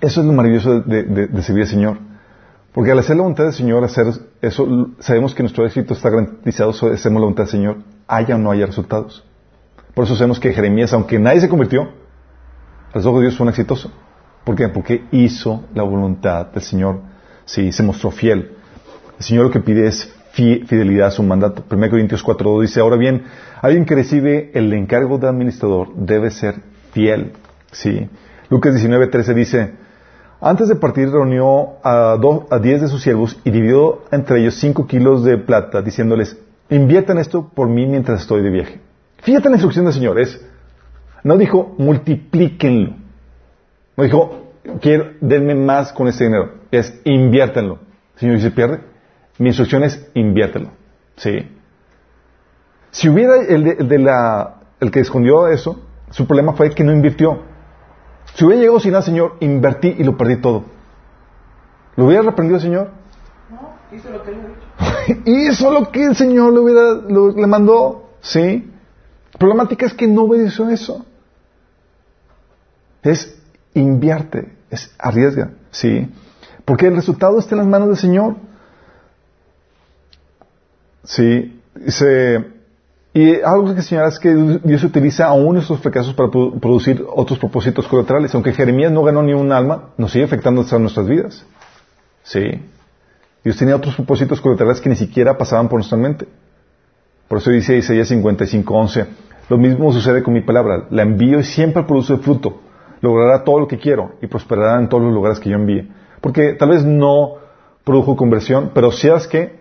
Eso 0.00 0.20
es 0.20 0.26
lo 0.26 0.32
maravilloso 0.32 0.80
de- 0.82 1.02
de 1.02 1.42
servir 1.42 1.64
al 1.64 1.68
Señor. 1.68 1.98
Porque 2.72 2.92
al 2.92 2.98
hacer 3.00 3.16
la 3.16 3.22
voluntad 3.22 3.44
del 3.44 3.52
Señor, 3.54 3.82
hacer 3.82 4.06
sabemos 5.00 5.34
que 5.34 5.42
nuestro 5.42 5.66
éxito 5.66 5.94
está 5.94 6.10
garantizado 6.10 6.72
si 6.72 6.86
hacemos 6.86 7.20
la 7.20 7.24
voluntad 7.24 7.44
del 7.44 7.50
Señor, 7.50 7.76
haya 8.06 8.36
o 8.36 8.38
no 8.38 8.50
haya 8.50 8.66
resultados. 8.66 9.24
Por 9.94 10.04
eso 10.04 10.14
sabemos 10.14 10.38
que 10.38 10.52
Jeremías, 10.52 10.92
aunque 10.92 11.18
nadie 11.18 11.40
se 11.40 11.48
convirtió, 11.48 11.82
a 11.82 12.96
los 12.96 13.06
ojos 13.06 13.20
de 13.20 13.26
Dios 13.26 13.36
fue 13.36 13.44
un 13.44 13.50
exitoso. 13.50 13.90
¿Por 14.44 14.54
qué? 14.54 14.68
Porque 14.68 15.04
hizo 15.10 15.64
la 15.74 15.82
voluntad 15.82 16.46
del 16.46 16.62
Señor. 16.62 17.00
Sí, 17.44 17.72
se 17.72 17.82
mostró 17.82 18.10
fiel. 18.10 18.52
El 19.18 19.24
Señor 19.24 19.44
lo 19.46 19.50
que 19.50 19.60
pide 19.60 19.86
es 19.88 20.14
fi- 20.32 20.62
fidelidad 20.66 21.08
a 21.08 21.10
su 21.10 21.22
mandato. 21.22 21.64
1 21.70 21.90
Corintios 21.90 22.24
4.2 22.24 22.62
dice, 22.62 22.80
ahora 22.80 22.96
bien, 22.96 23.24
alguien 23.60 23.84
que 23.84 23.94
recibe 23.96 24.50
el 24.54 24.72
encargo 24.72 25.18
de 25.18 25.28
administrador 25.28 25.94
debe 25.96 26.30
ser 26.30 26.54
fiel. 26.92 27.32
Sí. 27.72 28.08
Lucas 28.48 28.74
19.13 28.76 29.34
dice, 29.34 29.72
antes 30.40 30.68
de 30.68 30.76
partir 30.76 31.10
reunió 31.10 31.74
a, 31.82 32.16
do- 32.20 32.46
a 32.50 32.58
diez 32.58 32.80
de 32.80 32.88
sus 32.88 33.02
siervos 33.02 33.38
y 33.44 33.50
dividió 33.50 34.02
entre 34.10 34.40
ellos 34.40 34.54
cinco 34.54 34.86
kilos 34.86 35.24
de 35.24 35.36
plata, 35.38 35.82
diciéndoles, 35.82 36.38
inviertan 36.70 37.18
esto 37.18 37.48
por 37.54 37.68
mí 37.68 37.86
mientras 37.86 38.20
estoy 38.20 38.42
de 38.42 38.50
viaje. 38.50 38.80
Fíjate 39.22 39.48
la 39.48 39.56
instrucción 39.56 39.84
del 39.84 39.94
Señor, 39.94 40.18
es, 40.20 40.40
no 41.24 41.36
dijo, 41.36 41.74
multiplíquenlo. 41.78 42.94
No 43.96 44.04
dijo, 44.04 44.52
quiero, 44.80 45.06
denme 45.20 45.54
más 45.56 45.92
con 45.92 46.06
este 46.06 46.24
dinero. 46.24 46.52
Es, 46.70 47.00
inviértanlo. 47.04 47.80
El 48.14 48.20
Señor 48.20 48.36
dice, 48.36 48.50
pierde. 48.52 48.80
Mi 49.38 49.48
instrucción 49.48 49.82
es, 49.82 50.08
inviértelo. 50.14 50.70
Sí. 51.16 51.48
Si 52.92 53.08
hubiera 53.08 53.42
el, 53.42 53.64
de, 53.64 53.70
el 53.80 53.88
de 53.88 53.98
la, 53.98 54.60
el 54.80 54.90
que 54.92 55.00
escondió 55.00 55.48
eso, 55.48 55.80
su 56.10 56.26
problema 56.26 56.52
fue 56.52 56.70
que 56.70 56.84
no 56.84 56.92
invirtió. 56.92 57.42
Si 58.34 58.44
hubiera 58.44 58.60
llegado 58.62 58.80
sin 58.80 58.92
nada, 58.92 59.02
Señor, 59.02 59.36
invertí 59.40 59.94
y 59.98 60.04
lo 60.04 60.16
perdí 60.16 60.36
todo. 60.36 60.64
¿Lo 61.96 62.06
hubiera 62.06 62.22
reprendido 62.22 62.56
el 62.56 62.62
Señor? 62.62 62.90
No, 63.50 63.74
hizo 63.96 64.10
lo 64.10 64.22
que 64.22 64.30
él 64.30 64.36
dicho. 64.46 65.22
Hizo 65.24 65.72
lo 65.72 65.90
que 65.90 66.04
el 66.04 66.14
Señor 66.16 66.52
le, 66.52 66.58
hubiera, 66.60 66.92
lo- 67.08 67.30
le 67.32 67.46
mandó. 67.46 68.10
¿Sí? 68.20 68.70
La 69.32 69.38
problemática 69.38 69.86
es 69.86 69.94
que 69.94 70.06
no 70.06 70.22
obedeció 70.22 70.68
eso. 70.68 71.04
Es 73.02 73.40
invierte, 73.74 74.56
es 74.70 74.94
arriesga. 74.98 75.50
¿Sí? 75.70 76.08
Porque 76.64 76.86
el 76.86 76.94
resultado 76.96 77.38
está 77.38 77.54
en 77.54 77.58
las 77.60 77.66
manos 77.66 77.88
del 77.88 77.96
Señor. 77.96 78.36
Sí. 81.04 81.60
Dice, 81.74 82.52
y 83.14 83.40
algo 83.40 83.74
que 83.74 83.82
señalar 83.82 84.10
es 84.12 84.18
que 84.18 84.34
Dios 84.62 84.84
utiliza 84.84 85.26
aún 85.26 85.56
estos 85.56 85.80
fracasos 85.80 86.14
para 86.14 86.28
produ- 86.28 86.60
producir 86.60 87.04
otros 87.14 87.38
propósitos 87.38 87.88
colaterales. 87.88 88.34
Aunque 88.34 88.52
Jeremías 88.52 88.92
no 88.92 89.02
ganó 89.02 89.22
ni 89.22 89.32
un 89.32 89.50
alma, 89.50 89.90
nos 89.96 90.12
sigue 90.12 90.24
afectando 90.24 90.60
hasta 90.60 90.78
nuestras 90.78 91.06
vidas. 91.06 91.44
Sí. 92.22 92.42
Dios 93.42 93.56
tenía 93.56 93.76
otros 93.76 93.94
propósitos 93.94 94.40
colaterales 94.40 94.80
que 94.80 94.90
ni 94.90 94.96
siquiera 94.96 95.38
pasaban 95.38 95.68
por 95.68 95.78
nuestra 95.78 95.96
mente. 95.96 96.26
Por 97.28 97.38
eso 97.38 97.50
dice 97.50 97.76
Isaías 97.76 98.10
55:11, 98.10 99.06
lo 99.48 99.58
mismo 99.58 99.92
sucede 99.92 100.22
con 100.22 100.34
mi 100.34 100.42
palabra, 100.42 100.86
la 100.90 101.02
envío 101.02 101.40
y 101.40 101.44
siempre 101.44 101.82
produce 101.84 102.16
fruto, 102.18 102.60
logrará 103.00 103.42
todo 103.44 103.60
lo 103.60 103.68
que 103.68 103.78
quiero 103.78 104.12
y 104.20 104.26
prosperará 104.26 104.78
en 104.78 104.88
todos 104.88 105.02
los 105.04 105.12
lugares 105.12 105.40
que 105.40 105.50
yo 105.50 105.56
envíe. 105.56 105.88
Porque 106.20 106.52
tal 106.54 106.70
vez 106.70 106.84
no 106.84 107.34
produjo 107.84 108.16
conversión, 108.16 108.70
pero 108.74 108.92
si 108.92 109.08
es 109.08 109.26
que 109.26 109.57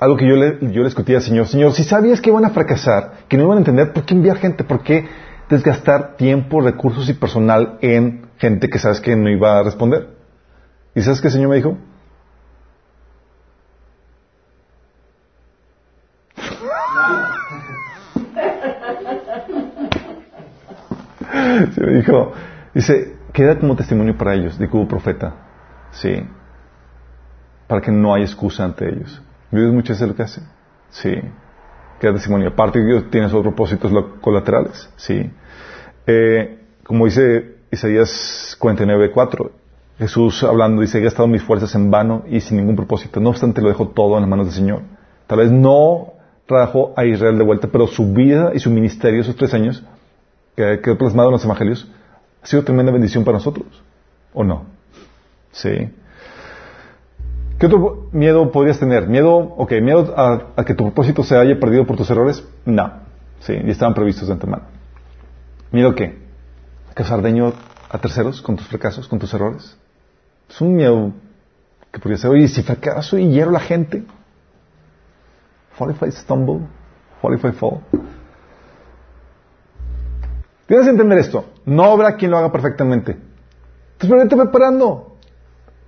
algo 0.00 0.16
que 0.16 0.26
yo 0.26 0.34
le, 0.34 0.58
yo 0.72 0.80
le 0.80 0.86
discutía 0.86 1.18
al 1.18 1.22
Señor, 1.22 1.46
Señor, 1.46 1.74
si 1.74 1.84
sabías 1.84 2.20
que 2.22 2.30
iban 2.30 2.46
a 2.46 2.50
fracasar, 2.50 3.26
que 3.28 3.36
no 3.36 3.44
iban 3.44 3.58
a 3.58 3.60
entender, 3.60 3.92
¿por 3.92 4.06
qué 4.06 4.14
enviar 4.14 4.38
gente? 4.38 4.64
¿Por 4.64 4.82
qué 4.82 5.06
desgastar 5.50 6.16
tiempo, 6.16 6.62
recursos 6.62 7.06
y 7.10 7.12
personal 7.12 7.76
en 7.82 8.30
gente 8.38 8.70
que 8.70 8.78
sabes 8.78 9.02
que 9.02 9.14
no 9.14 9.28
iba 9.28 9.58
a 9.58 9.62
responder? 9.62 10.08
¿Y 10.94 11.02
sabes 11.02 11.20
qué 11.20 11.26
el 11.26 11.34
Señor 11.34 11.50
me 11.50 11.56
dijo? 11.56 11.76
Se 21.74 21.80
me 21.82 21.96
dijo, 21.96 22.32
dice, 22.72 23.18
queda 23.34 23.58
como 23.58 23.76
testimonio 23.76 24.16
para 24.16 24.34
ellos 24.34 24.58
de 24.58 24.66
que 24.66 24.74
hubo 24.74 24.88
profeta. 24.88 25.34
Sí. 25.90 26.26
Para 27.66 27.82
que 27.82 27.92
no 27.92 28.14
haya 28.14 28.24
excusa 28.24 28.64
ante 28.64 28.88
ellos. 28.88 29.22
Dios 29.50 29.72
muchas 29.72 29.96
veces 29.96 30.08
lo 30.08 30.14
que 30.16 30.22
hace. 30.22 30.42
Sí. 30.90 31.14
Queda 32.00 32.14
testimonio. 32.14 32.48
Aparte, 32.48 32.84
Dios 32.84 33.10
tiene 33.10 33.28
sus 33.28 33.42
propósitos 33.42 33.92
colaterales. 34.20 34.90
Sí. 34.96 35.30
Eh, 36.06 36.58
como 36.84 37.06
dice 37.06 37.56
Isaías 37.70 38.56
49.4, 38.60 39.50
Jesús 39.98 40.42
hablando 40.44 40.80
dice, 40.80 40.98
he 40.98 41.02
gastado 41.02 41.28
mis 41.28 41.42
fuerzas 41.42 41.74
en 41.74 41.90
vano 41.90 42.24
y 42.26 42.40
sin 42.40 42.56
ningún 42.56 42.74
propósito. 42.74 43.20
No 43.20 43.30
obstante, 43.30 43.60
lo 43.60 43.68
dejo 43.68 43.88
todo 43.88 44.16
en 44.16 44.22
las 44.22 44.30
manos 44.30 44.46
del 44.46 44.54
Señor. 44.54 44.82
Tal 45.26 45.38
vez 45.38 45.52
no 45.52 46.14
trajo 46.46 46.94
a 46.96 47.04
Israel 47.04 47.38
de 47.38 47.44
vuelta, 47.44 47.68
pero 47.70 47.86
su 47.86 48.12
vida 48.12 48.52
y 48.54 48.58
su 48.58 48.70
ministerio, 48.70 49.20
esos 49.20 49.36
tres 49.36 49.54
años, 49.54 49.84
que 50.56 50.80
quedó 50.80 50.96
plasmado 50.96 51.28
en 51.28 51.34
los 51.34 51.44
evangelios, 51.44 51.86
ha 52.42 52.46
sido 52.46 52.64
tremenda 52.64 52.90
bendición 52.90 53.24
para 53.24 53.36
nosotros. 53.36 53.66
¿O 54.32 54.42
no? 54.42 54.64
Sí. 55.52 55.90
¿Qué 57.60 57.66
otro 57.66 58.08
miedo 58.12 58.50
podrías 58.50 58.78
tener? 58.78 59.06
¿Miedo, 59.06 59.36
ok, 59.36 59.72
miedo 59.82 60.14
a, 60.16 60.64
que 60.64 60.72
tu 60.74 60.84
propósito 60.84 61.22
se 61.22 61.36
haya 61.36 61.60
perdido 61.60 61.86
por 61.86 61.94
tus 61.94 62.08
errores? 62.08 62.42
No. 62.64 62.90
Sí, 63.40 63.52
y 63.52 63.70
estaban 63.70 63.92
previstos 63.92 64.28
de 64.28 64.32
antemano. 64.32 64.62
¿Miedo 65.70 65.90
a 65.90 65.94
qué? 65.94 66.18
¿A 66.90 66.94
causar 66.94 67.20
daño 67.20 67.52
a 67.90 67.98
terceros 67.98 68.40
con 68.40 68.56
tus 68.56 68.66
fracasos, 68.66 69.06
con 69.08 69.18
tus 69.18 69.34
errores? 69.34 69.76
Es 70.48 70.58
un 70.62 70.74
miedo 70.74 71.12
que 71.92 72.00
podría 72.00 72.16
ser, 72.16 72.30
oye, 72.30 72.48
si 72.48 72.62
fracaso 72.62 73.18
y 73.18 73.28
hiero 73.28 73.50
a 73.50 73.52
la 73.52 73.60
gente, 73.60 74.04
fall 75.72 75.90
if 75.90 76.02
I 76.02 76.12
stumble, 76.12 76.60
fall 77.20 77.34
if 77.34 77.44
I 77.44 77.52
fall. 77.52 77.80
Tienes 80.66 80.86
que 80.86 80.92
entender 80.92 81.18
esto. 81.18 81.44
No 81.66 81.84
habrá 81.84 82.16
quien 82.16 82.30
lo 82.30 82.38
haga 82.38 82.50
perfectamente. 82.50 83.18
Entonces, 83.98 84.18
vete 84.18 84.34
preparando. 84.34 85.09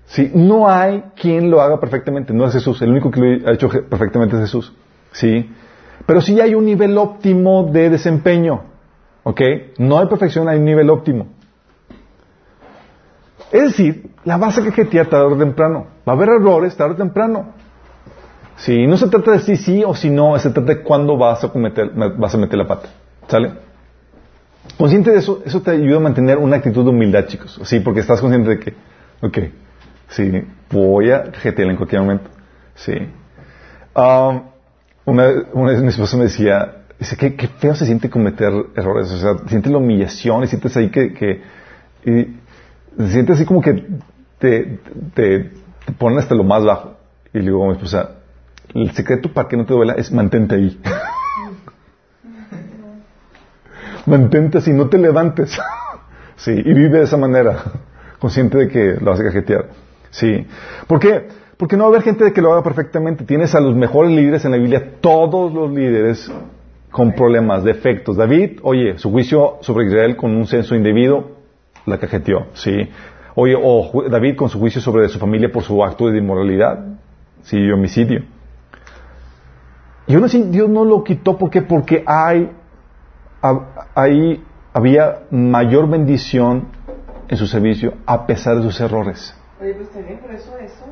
Sí, 0.07 0.31
no 0.35 0.69
hay 0.69 1.05
quien 1.17 1.51
lo 1.51 1.61
haga 1.61 1.81
perfectamente. 1.81 2.33
No 2.33 2.45
es 2.45 2.53
Jesús. 2.53 2.81
El 2.83 2.91
único 2.91 3.11
que 3.11 3.21
lo 3.21 3.49
ha 3.49 3.53
hecho 3.53 3.69
perfectamente 3.69 4.37
es 4.37 4.43
Jesús. 4.43 4.73
Sí. 5.13 5.51
Pero 6.07 6.21
sí 6.21 6.41
hay 6.41 6.55
un 6.55 6.65
nivel 6.65 6.99
óptimo 6.99 7.71
de 7.73 7.91
desempeño. 7.91 8.65
¿Ok? 9.25 9.41
No 9.79 9.99
hay 9.99 10.07
perfección, 10.07 10.49
hay 10.49 10.59
un 10.59 10.65
nivel 10.65 10.91
óptimo. 10.91 11.29
Es 13.53 13.63
decir, 13.63 14.11
la 14.25 14.39
vas 14.39 14.59
a 14.59 14.65
cajetear 14.65 15.07
tarde 15.07 15.27
o 15.27 15.37
temprano. 15.37 15.87
Va 16.09 16.15
a 16.15 16.17
haber 16.17 16.31
errores 16.31 16.77
tarde 16.77 16.95
o 16.95 16.97
temprano. 16.97 17.53
Sí, 18.57 18.87
no 18.87 18.97
se 18.97 19.09
trata 19.09 19.33
de 19.33 19.41
si 19.41 19.57
sí 19.57 19.83
o 19.85 19.95
si 19.95 20.11
no, 20.11 20.39
se 20.39 20.51
trata 20.51 20.75
de 20.75 20.83
cuándo 20.83 21.17
vas 21.17 21.43
a, 21.45 21.49
cometer, 21.49 21.91
vas 21.91 22.35
a 22.35 22.39
meter 22.39 22.59
la 22.59 22.67
pata. 22.67 22.89
¿Sale? 23.29 23.53
Consciente 24.79 25.11
de 25.11 25.19
eso, 25.19 25.43
eso 25.45 25.61
te 25.61 25.73
ayuda 25.73 25.97
a 25.97 26.01
mantener 26.01 26.39
una 26.39 26.57
actitud 26.57 26.85
de 26.85 26.91
humildad, 26.91 27.27
chicos. 27.27 27.61
Sí, 27.65 27.81
porque 27.81 28.01
estás 28.01 28.21
consciente 28.21 28.51
de 28.51 28.59
que, 28.59 28.75
ok, 29.21 29.39
sí, 30.13 30.45
voy 30.71 31.11
a 31.11 31.25
cajetear 31.25 31.69
en 31.69 31.77
cualquier 31.77 32.01
momento. 32.03 32.31
Sí. 32.75 32.95
Una, 33.95 35.29
una 35.53 35.73
vez 35.73 35.83
mi 35.83 35.89
esposo 35.89 36.17
me 36.17 36.25
decía, 36.25 36.85
dice, 36.99 37.17
qué, 37.17 37.35
qué 37.35 37.49
feo 37.49 37.75
se 37.75 37.87
siente 37.87 38.09
cometer 38.09 38.53
errores. 38.77 39.11
O 39.11 39.19
sea, 39.19 39.49
sientes 39.49 39.71
la 39.71 39.79
humillación 39.79 40.45
y 40.45 40.47
sientes 40.47 40.77
ahí 40.77 40.91
que, 40.91 41.13
que 41.13 41.43
y, 42.05 42.37
sientes 43.09 43.37
así 43.37 43.45
como 43.45 43.61
que 43.61 43.85
te, 44.39 44.79
te, 45.15 45.51
te 45.85 45.93
ponen 45.99 46.19
hasta 46.19 46.35
lo 46.35 46.45
más 46.45 46.65
bajo. 46.65 46.97
Y 47.33 47.39
le 47.39 47.45
digo 47.45 47.65
a 47.65 47.69
mi 47.69 47.73
esposa, 47.73 48.11
el 48.75 48.91
secreto 48.93 49.33
para 49.33 49.49
que 49.49 49.57
no 49.57 49.67
te 49.67 49.75
duela 49.75 49.95
es 49.95 50.13
mantente 50.13 50.55
ahí. 50.55 50.81
mantente 54.07 54.59
así, 54.59 54.73
no 54.73 54.89
te 54.89 54.99
levantes. 54.99 55.59
sí, 56.37 56.53
y 56.53 56.75
vive 56.75 56.99
de 56.99 57.05
esa 57.05 57.17
manera, 57.17 57.59
consciente 58.19 58.59
de 58.59 58.69
que 58.69 58.97
lo 59.01 59.11
vas 59.11 59.21
a 59.21 59.25
cajetear. 59.25 59.67
Sí. 60.13 60.47
¿Por 60.87 61.01
qué? 61.01 61.27
Porque 61.57 61.77
no 61.77 61.85
va 61.85 61.91
a 61.91 61.93
haber 61.95 62.03
gente 62.03 62.33
que 62.33 62.41
lo 62.41 62.53
haga 62.53 62.63
perfectamente. 62.63 63.25
Tienes 63.25 63.55
a 63.55 63.61
los 63.61 63.75
mejores 63.75 64.13
líderes 64.13 64.45
en 64.45 64.53
la 64.53 64.59
Biblia, 64.59 65.01
todos 65.01 65.53
los 65.53 65.73
líderes 65.73 66.31
con 66.91 67.15
problemas, 67.15 67.65
defectos. 67.65 68.17
David, 68.17 68.61
oye, 68.63 68.99
su 68.99 69.11
juicio 69.11 69.57
sobre 69.63 69.87
Israel 69.87 70.17
con 70.17 70.37
un 70.37 70.47
censo 70.47 70.75
indebido, 70.75 71.31
la 71.87 71.99
cajeteó, 71.99 72.49
sí. 72.53 72.89
Oye, 73.35 73.57
o 73.61 74.05
David 74.11 74.37
con 74.37 74.51
su 74.51 74.59
juicio 74.59 74.81
sobre 74.83 75.09
su 75.09 75.19
familia 75.19 75.51
por 75.51 75.63
su 75.63 75.83
acto 75.83 76.09
de 76.09 76.19
inmoralidad, 76.19 76.99
sí, 77.43 77.57
y 77.57 77.73
homicidio. 77.73 78.23
Y 80.07 80.15
aún 80.15 80.25
así 80.25 80.43
Dios 80.43 80.69
no 80.69 80.85
lo 80.85 81.03
quitó, 81.03 81.39
¿por 81.39 81.49
qué? 81.49 81.63
Porque 81.63 82.05
hay, 82.07 82.51
ahí 83.95 84.45
había 84.75 85.21
mayor 85.31 85.89
bendición 85.89 86.69
en 87.29 87.37
su 87.39 87.47
servicio 87.47 87.95
a 88.05 88.27
pesar 88.27 88.57
de 88.57 88.63
sus 88.65 88.79
errores. 88.81 89.35
Oye, 89.63 89.75
pues 89.75 89.91
también 89.91 90.19
por 90.19 90.33
eso 90.33 90.59
eso, 90.59 90.85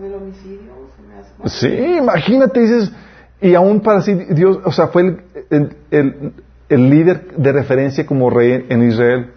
del 0.00 0.14
homicidio, 0.14 0.72
se 0.96 1.02
me 1.02 1.14
hace 1.14 1.30
mal. 1.38 1.50
Sí, 1.50 1.98
imagínate, 1.98 2.60
dices, 2.60 2.92
y 3.40 3.54
aún 3.54 3.80
para 3.80 4.00
sí, 4.00 4.14
Dios, 4.30 4.60
o 4.64 4.72
sea, 4.72 4.88
fue 4.88 5.02
el, 5.02 5.22
el, 5.50 5.76
el, 5.90 6.32
el 6.70 6.90
líder 6.90 7.36
de 7.36 7.52
referencia 7.52 8.06
como 8.06 8.30
rey 8.30 8.64
en 8.68 8.88
Israel, 8.88 9.32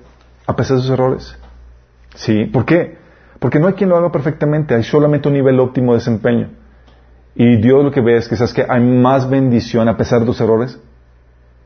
a 0.47 0.55
pesar 0.55 0.77
de 0.77 0.83
sus 0.83 0.91
errores. 0.91 1.37
¿Sí? 2.15 2.45
¿Por 2.45 2.65
qué? 2.65 2.97
Porque 3.39 3.59
no 3.59 3.67
hay 3.67 3.73
quien 3.73 3.89
lo 3.89 3.97
haga 3.97 4.11
perfectamente, 4.11 4.73
hay 4.73 4.83
solamente 4.83 5.27
un 5.27 5.33
nivel 5.33 5.59
óptimo 5.59 5.93
de 5.93 5.99
desempeño. 5.99 6.49
Y 7.35 7.57
Dios 7.57 7.83
lo 7.83 7.91
que 7.91 8.01
ve 8.01 8.17
es 8.17 8.27
que 8.27 8.35
sabes 8.35 8.53
que 8.53 8.65
hay 8.67 8.81
más 8.81 9.29
bendición 9.29 9.87
a 9.87 9.95
pesar 9.95 10.21
de 10.21 10.25
tus 10.25 10.41
errores 10.41 10.79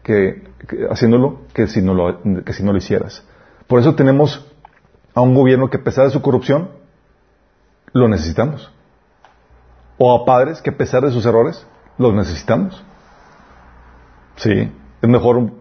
que, 0.04 0.44
que 0.68 0.86
haciéndolo 0.90 1.42
que 1.54 1.68
si, 1.68 1.82
no 1.82 1.94
lo, 1.94 2.22
que 2.44 2.54
si 2.54 2.64
no 2.64 2.72
lo 2.72 2.78
hicieras. 2.78 3.24
Por 3.68 3.80
eso 3.80 3.96
tenemos 3.96 4.53
a 5.14 5.22
un 5.22 5.36
gobierno 5.36 5.70
que 5.70 5.78
a 5.78 5.84
pesar 5.84 6.06
de 6.06 6.12
su 6.12 6.22
corrupción 6.22 6.70
lo 7.94 8.08
necesitamos. 8.08 8.72
O 9.98 10.14
a 10.14 10.26
padres 10.26 10.62
que 10.62 10.72
a 10.72 10.78
pesar 10.78 11.04
de 11.04 11.12
sus 11.12 11.26
errores 11.26 11.66
los 11.98 12.14
necesitamos. 12.14 12.84
Sí, 14.36 14.72
es 15.02 15.10
mejor, 15.10 15.52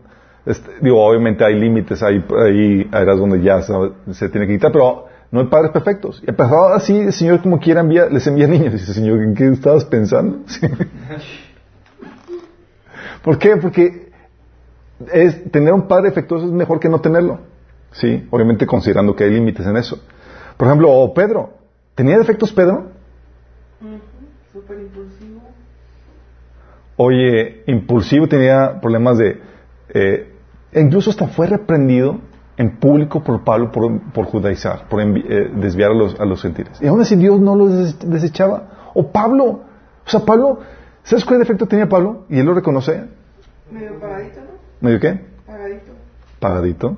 digo, 0.81 1.05
obviamente 1.05 1.45
hay 1.45 1.59
límites, 1.59 2.03
hay, 2.03 2.25
hay 2.39 2.89
áreas 2.91 3.19
donde 3.19 3.43
ya 3.43 3.61
se, 3.61 4.29
tiene 4.31 4.47
que 4.47 4.55
quitar, 4.55 4.73
pero 4.73 5.07
no 5.31 5.41
hay 5.41 5.47
padres 5.47 5.73
perfectos. 5.73 6.23
Y 6.27 6.31
a 6.31 6.35
pesar 6.35 6.73
así, 6.73 6.99
el 6.99 7.13
Señor 7.13 7.43
como 7.43 7.61
quiera 7.61 7.81
envía, 7.81 8.07
les 8.07 8.27
envía 8.27 8.47
niños. 8.47 8.73
Dice, 8.73 8.95
Señor, 8.95 9.23
¿en 9.23 9.35
qué 9.35 9.49
estabas 9.49 9.85
pensando? 9.85 10.41
Sí. 10.47 10.67
¿Por 13.23 13.39
qué? 13.39 13.57
Porque 13.57 14.11
es, 15.13 15.51
tener 15.51 15.73
un 15.73 15.87
padre 15.87 16.09
defectuoso 16.09 16.47
es 16.47 16.53
mejor 16.53 16.81
que 16.81 16.89
no 16.89 17.01
tenerlo. 17.01 17.41
Sí, 17.93 18.26
obviamente 18.30 18.66
considerando 18.66 19.14
que 19.14 19.24
hay 19.24 19.30
límites 19.30 19.66
en 19.66 19.76
eso. 19.76 20.01
Por 20.57 20.68
ejemplo, 20.68 21.12
Pedro. 21.14 21.55
¿Tenía 21.95 22.18
defectos 22.18 22.53
Pedro? 22.53 22.90
Súper 24.53 24.80
impulsivo. 24.80 25.40
Oye, 26.97 27.64
impulsivo, 27.66 28.28
tenía 28.28 28.80
problemas 28.80 29.18
de... 29.18 29.40
Eh, 29.88 30.32
incluso 30.74 31.11
hasta 31.11 31.26
fue 31.28 31.47
reprendido 31.47 32.20
en 32.57 32.76
público 32.78 33.22
por 33.22 33.45
Pablo 33.45 33.72
por, 33.72 34.12
por 34.12 34.26
judaizar, 34.26 34.88
por 34.88 35.01
eh, 35.01 35.51
desviar 35.57 35.90
a 35.90 35.95
los, 35.95 36.18
a 36.20 36.24
los 36.24 36.43
gentiles. 36.43 36.80
Y 36.80 36.86
aún 36.86 37.01
así 37.01 37.16
Dios 37.16 37.40
no 37.40 37.57
lo 37.57 37.68
desechaba. 37.68 38.90
O 38.95 39.11
Pablo. 39.11 39.45
O 40.07 40.11
sea, 40.11 40.20
Pablo, 40.20 40.61
¿sabes 41.03 41.24
cuál 41.24 41.38
defecto 41.38 41.66
tenía 41.66 41.88
Pablo? 41.88 42.24
Y 42.28 42.38
él 42.38 42.47
lo 42.47 42.55
reconoce. 42.55 43.05
Medio 43.70 43.99
pagadito, 43.99 44.40
¿no? 44.40 44.47
¿Medio 44.80 45.01
qué? 45.01 45.20
Pagadito. 45.47 45.93
Pagadito. 46.38 46.97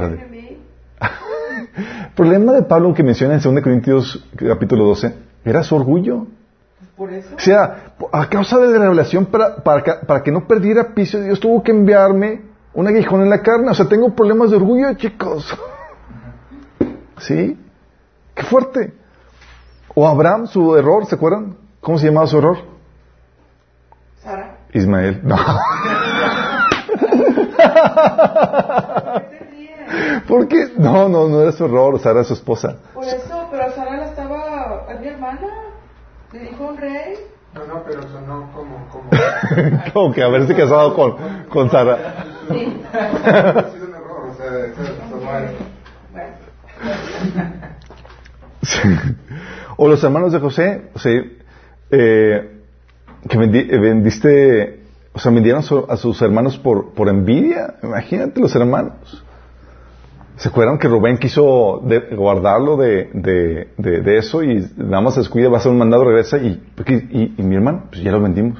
El 0.00 0.58
problema 2.14 2.52
de 2.52 2.62
Pablo 2.62 2.94
que 2.94 3.02
menciona 3.02 3.34
en 3.34 3.40
2 3.40 3.62
Corintios 3.62 4.24
capítulo 4.36 4.84
12 4.86 5.14
era 5.44 5.62
su 5.62 5.76
orgullo. 5.76 6.26
Por 6.96 7.12
eso. 7.12 7.34
O 7.34 7.38
sea, 7.38 7.94
a 8.12 8.28
causa 8.28 8.58
de 8.58 8.72
la 8.72 8.84
revelación, 8.84 9.26
para, 9.26 9.56
para, 9.56 10.00
para 10.00 10.22
que 10.22 10.30
no 10.30 10.46
perdiera 10.46 10.94
piso, 10.94 11.20
Dios 11.20 11.40
tuvo 11.40 11.62
que 11.62 11.72
enviarme 11.72 12.42
un 12.74 12.86
aguijón 12.86 13.22
en 13.22 13.30
la 13.30 13.42
carne. 13.42 13.70
O 13.70 13.74
sea, 13.74 13.88
tengo 13.88 14.14
problemas 14.14 14.50
de 14.50 14.56
orgullo, 14.56 14.94
chicos. 14.94 15.52
¿Sí? 17.18 17.58
Qué 18.34 18.42
fuerte. 18.44 18.94
O 19.94 20.08
Abraham, 20.08 20.46
su 20.46 20.76
error, 20.76 21.04
¿se 21.06 21.16
acuerdan? 21.16 21.56
¿Cómo 21.80 21.98
se 21.98 22.06
llamaba 22.06 22.26
su 22.26 22.38
error? 22.38 22.58
Sara. 24.22 24.58
Ismael. 24.72 25.20
No. 25.22 25.36
¿Por 30.20 30.48
qué? 30.48 30.68
No, 30.76 31.08
no, 31.08 31.28
no 31.28 31.42
era 31.42 31.52
su 31.52 31.64
error, 31.64 31.98
Sara 32.00 32.16
era 32.20 32.24
su 32.24 32.34
esposa. 32.34 32.76
Por 32.94 33.04
eso, 33.04 33.48
pero 33.50 33.70
Sara 33.72 33.96
la 33.96 34.06
estaba. 34.06 34.86
Es 34.90 35.00
mi 35.00 35.08
hermana. 35.08 35.48
Le 36.32 36.38
dijo 36.40 36.64
un 36.66 36.76
rey. 36.76 37.14
No, 37.54 37.66
no, 37.66 37.82
pero 37.84 38.02
sonó 38.04 38.50
como... 38.54 38.86
como... 38.90 39.10
Como 39.92 40.14
que 40.14 40.22
haberse 40.22 40.54
casado 40.54 40.94
con, 40.94 41.16
con 41.50 41.70
Sara. 41.70 42.24
Sí. 42.50 42.80
ha 42.94 43.70
sido 43.70 43.86
un 43.88 43.94
error, 43.94 44.30
o 44.30 44.34
sea. 44.34 45.52
Sí. 48.62 48.88
O 49.76 49.88
los 49.88 50.02
hermanos 50.04 50.32
de 50.32 50.38
José, 50.38 50.90
o 50.94 50.98
sea, 50.98 51.12
eh, 51.90 52.60
que 53.28 53.38
vendi- 53.38 53.66
eh, 53.70 53.78
vendiste, 53.78 54.80
o 55.12 55.18
sea, 55.18 55.32
vendieron 55.32 55.62
su- 55.62 55.84
a 55.88 55.96
sus 55.96 56.20
hermanos 56.22 56.56
por, 56.58 56.94
por 56.94 57.08
envidia. 57.08 57.74
Imagínate 57.82 58.40
los 58.40 58.54
hermanos. 58.54 59.21
¿Se 60.42 60.48
acuerdan 60.48 60.76
que 60.76 60.88
Rubén 60.88 61.18
quiso 61.18 61.80
de- 61.84 62.16
guardarlo 62.16 62.76
de, 62.76 63.10
de, 63.14 63.68
de, 63.78 64.18
eso 64.18 64.42
y 64.42 64.68
nada 64.76 65.00
más 65.00 65.14
se 65.14 65.20
descuida, 65.20 65.48
va 65.48 65.58
a 65.58 65.60
hacer 65.60 65.70
un 65.70 65.78
mandado, 65.78 66.02
regresa 66.02 66.36
y, 66.38 66.60
y, 66.88 67.34
y 67.38 67.42
mi 67.44 67.54
hermano, 67.54 67.84
pues 67.88 68.02
ya 68.02 68.10
lo 68.10 68.20
vendimos. 68.20 68.58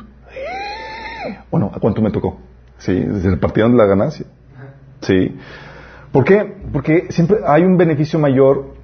Bueno, 1.50 1.72
¿a 1.74 1.80
cuánto 1.80 2.00
me 2.00 2.12
tocó? 2.12 2.38
Sí, 2.78 3.04
se 3.20 3.30
repartieron 3.30 3.76
la 3.76 3.86
ganancia. 3.86 4.24
Sí. 5.00 5.36
¿Por 6.12 6.22
qué? 6.24 6.54
Porque 6.72 7.09
siempre 7.10 7.38
hay 7.44 7.64
un 7.64 7.76
beneficio 7.76 8.16
mayor 8.20 8.74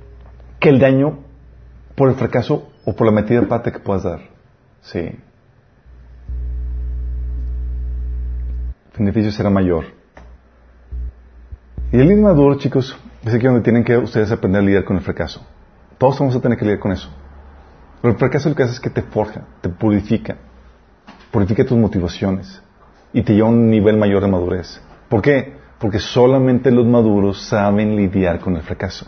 que 0.58 0.68
el 0.68 0.80
daño 0.80 1.20
por 1.94 2.08
el 2.08 2.16
fracaso 2.16 2.68
o 2.84 2.96
por 2.96 3.06
la 3.06 3.12
metida 3.12 3.42
de 3.42 3.46
pata 3.46 3.70
que 3.70 3.78
puedas 3.78 4.02
dar. 4.02 4.22
Sí. 4.80 4.98
El 4.98 5.20
beneficio 8.98 9.30
será 9.30 9.50
mayor. 9.50 9.84
Y 11.90 11.96
el 11.96 12.06
líder 12.06 12.22
maduro, 12.22 12.58
chicos, 12.58 12.94
es 13.24 13.32
aquí 13.32 13.46
donde 13.46 13.62
tienen 13.62 13.82
que 13.82 13.96
ustedes 13.96 14.30
aprender 14.30 14.60
a 14.60 14.64
lidiar 14.64 14.84
con 14.84 14.96
el 14.96 15.02
fracaso. 15.02 15.40
Todos 15.96 16.18
vamos 16.18 16.36
a 16.36 16.40
tener 16.40 16.58
que 16.58 16.64
lidiar 16.66 16.80
con 16.80 16.92
eso. 16.92 17.08
Pero 18.02 18.12
el 18.12 18.18
fracaso 18.18 18.50
lo 18.50 18.54
que 18.54 18.62
hace 18.62 18.74
es 18.74 18.80
que 18.80 18.90
te 18.90 19.00
forja, 19.00 19.46
te 19.62 19.70
purifica, 19.70 20.36
purifica 21.30 21.64
tus 21.64 21.78
motivaciones 21.78 22.62
y 23.14 23.22
te 23.22 23.32
lleva 23.32 23.48
a 23.48 23.50
un 23.50 23.70
nivel 23.70 23.96
mayor 23.96 24.22
de 24.22 24.28
madurez. 24.28 24.82
¿Por 25.08 25.22
qué? 25.22 25.54
Porque 25.78 25.98
solamente 25.98 26.70
los 26.70 26.86
maduros 26.86 27.40
saben 27.40 27.96
lidiar 27.96 28.38
con 28.38 28.54
el 28.56 28.62
fracaso. 28.62 29.06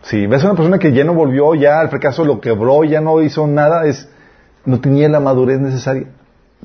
Si 0.00 0.26
ves 0.26 0.42
a 0.42 0.46
una 0.46 0.56
persona 0.56 0.78
que 0.78 0.92
ya 0.92 1.04
no 1.04 1.12
volvió, 1.12 1.54
ya 1.54 1.82
el 1.82 1.90
fracaso 1.90 2.24
lo 2.24 2.40
quebró, 2.40 2.82
ya 2.84 3.02
no 3.02 3.20
hizo 3.20 3.46
nada, 3.46 3.84
es 3.84 4.08
no 4.64 4.80
tenía 4.80 5.06
la 5.10 5.20
madurez 5.20 5.60
necesaria. 5.60 6.06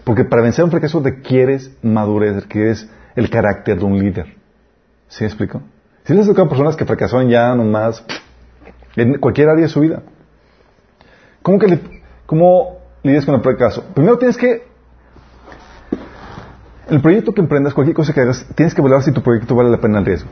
Porque 0.06 0.24
para 0.24 0.44
vencer 0.44 0.64
un 0.64 0.72
fracaso 0.72 1.02
requieres 1.02 1.76
madurez, 1.82 2.44
requieres 2.44 2.90
el 3.18 3.30
carácter 3.30 3.80
de 3.80 3.86
un 3.86 4.00
líder. 4.00 4.38
¿Sí 5.10 5.24
me 5.24 5.28
explico? 5.28 5.62
Si 6.04 6.14
les 6.14 6.26
toca 6.28 6.44
a 6.44 6.50
personas 6.50 6.76
que 6.76 6.86
fracasaron 6.86 7.30
ya 7.30 7.54
nomás 7.56 8.04
en 8.96 9.20
cualquier 9.20 9.50
área 9.50 9.64
de 9.64 9.70
su 9.70 9.80
vida. 9.82 10.02
¿Cómo, 11.42 11.60
que 11.60 11.68
li- 11.68 12.02
¿Cómo 12.26 12.78
lidias 13.04 13.26
con 13.26 13.36
el 13.36 13.42
fracaso? 13.42 13.84
Primero 13.94 14.18
tienes 14.18 14.38
que 14.38 14.68
El 16.90 17.02
proyecto 17.02 17.34
que 17.34 17.42
emprendas, 17.42 17.74
cualquier 17.74 17.96
cosa 17.96 18.14
que 18.14 18.22
hagas, 18.22 18.46
tienes 18.56 18.74
que 18.74 18.80
evaluar 18.82 19.04
si 19.04 19.12
tu 19.12 19.22
proyecto 19.22 19.54
vale 19.56 19.70
la 19.70 19.78
pena 19.80 20.00
el 20.00 20.06
riesgo. 20.06 20.30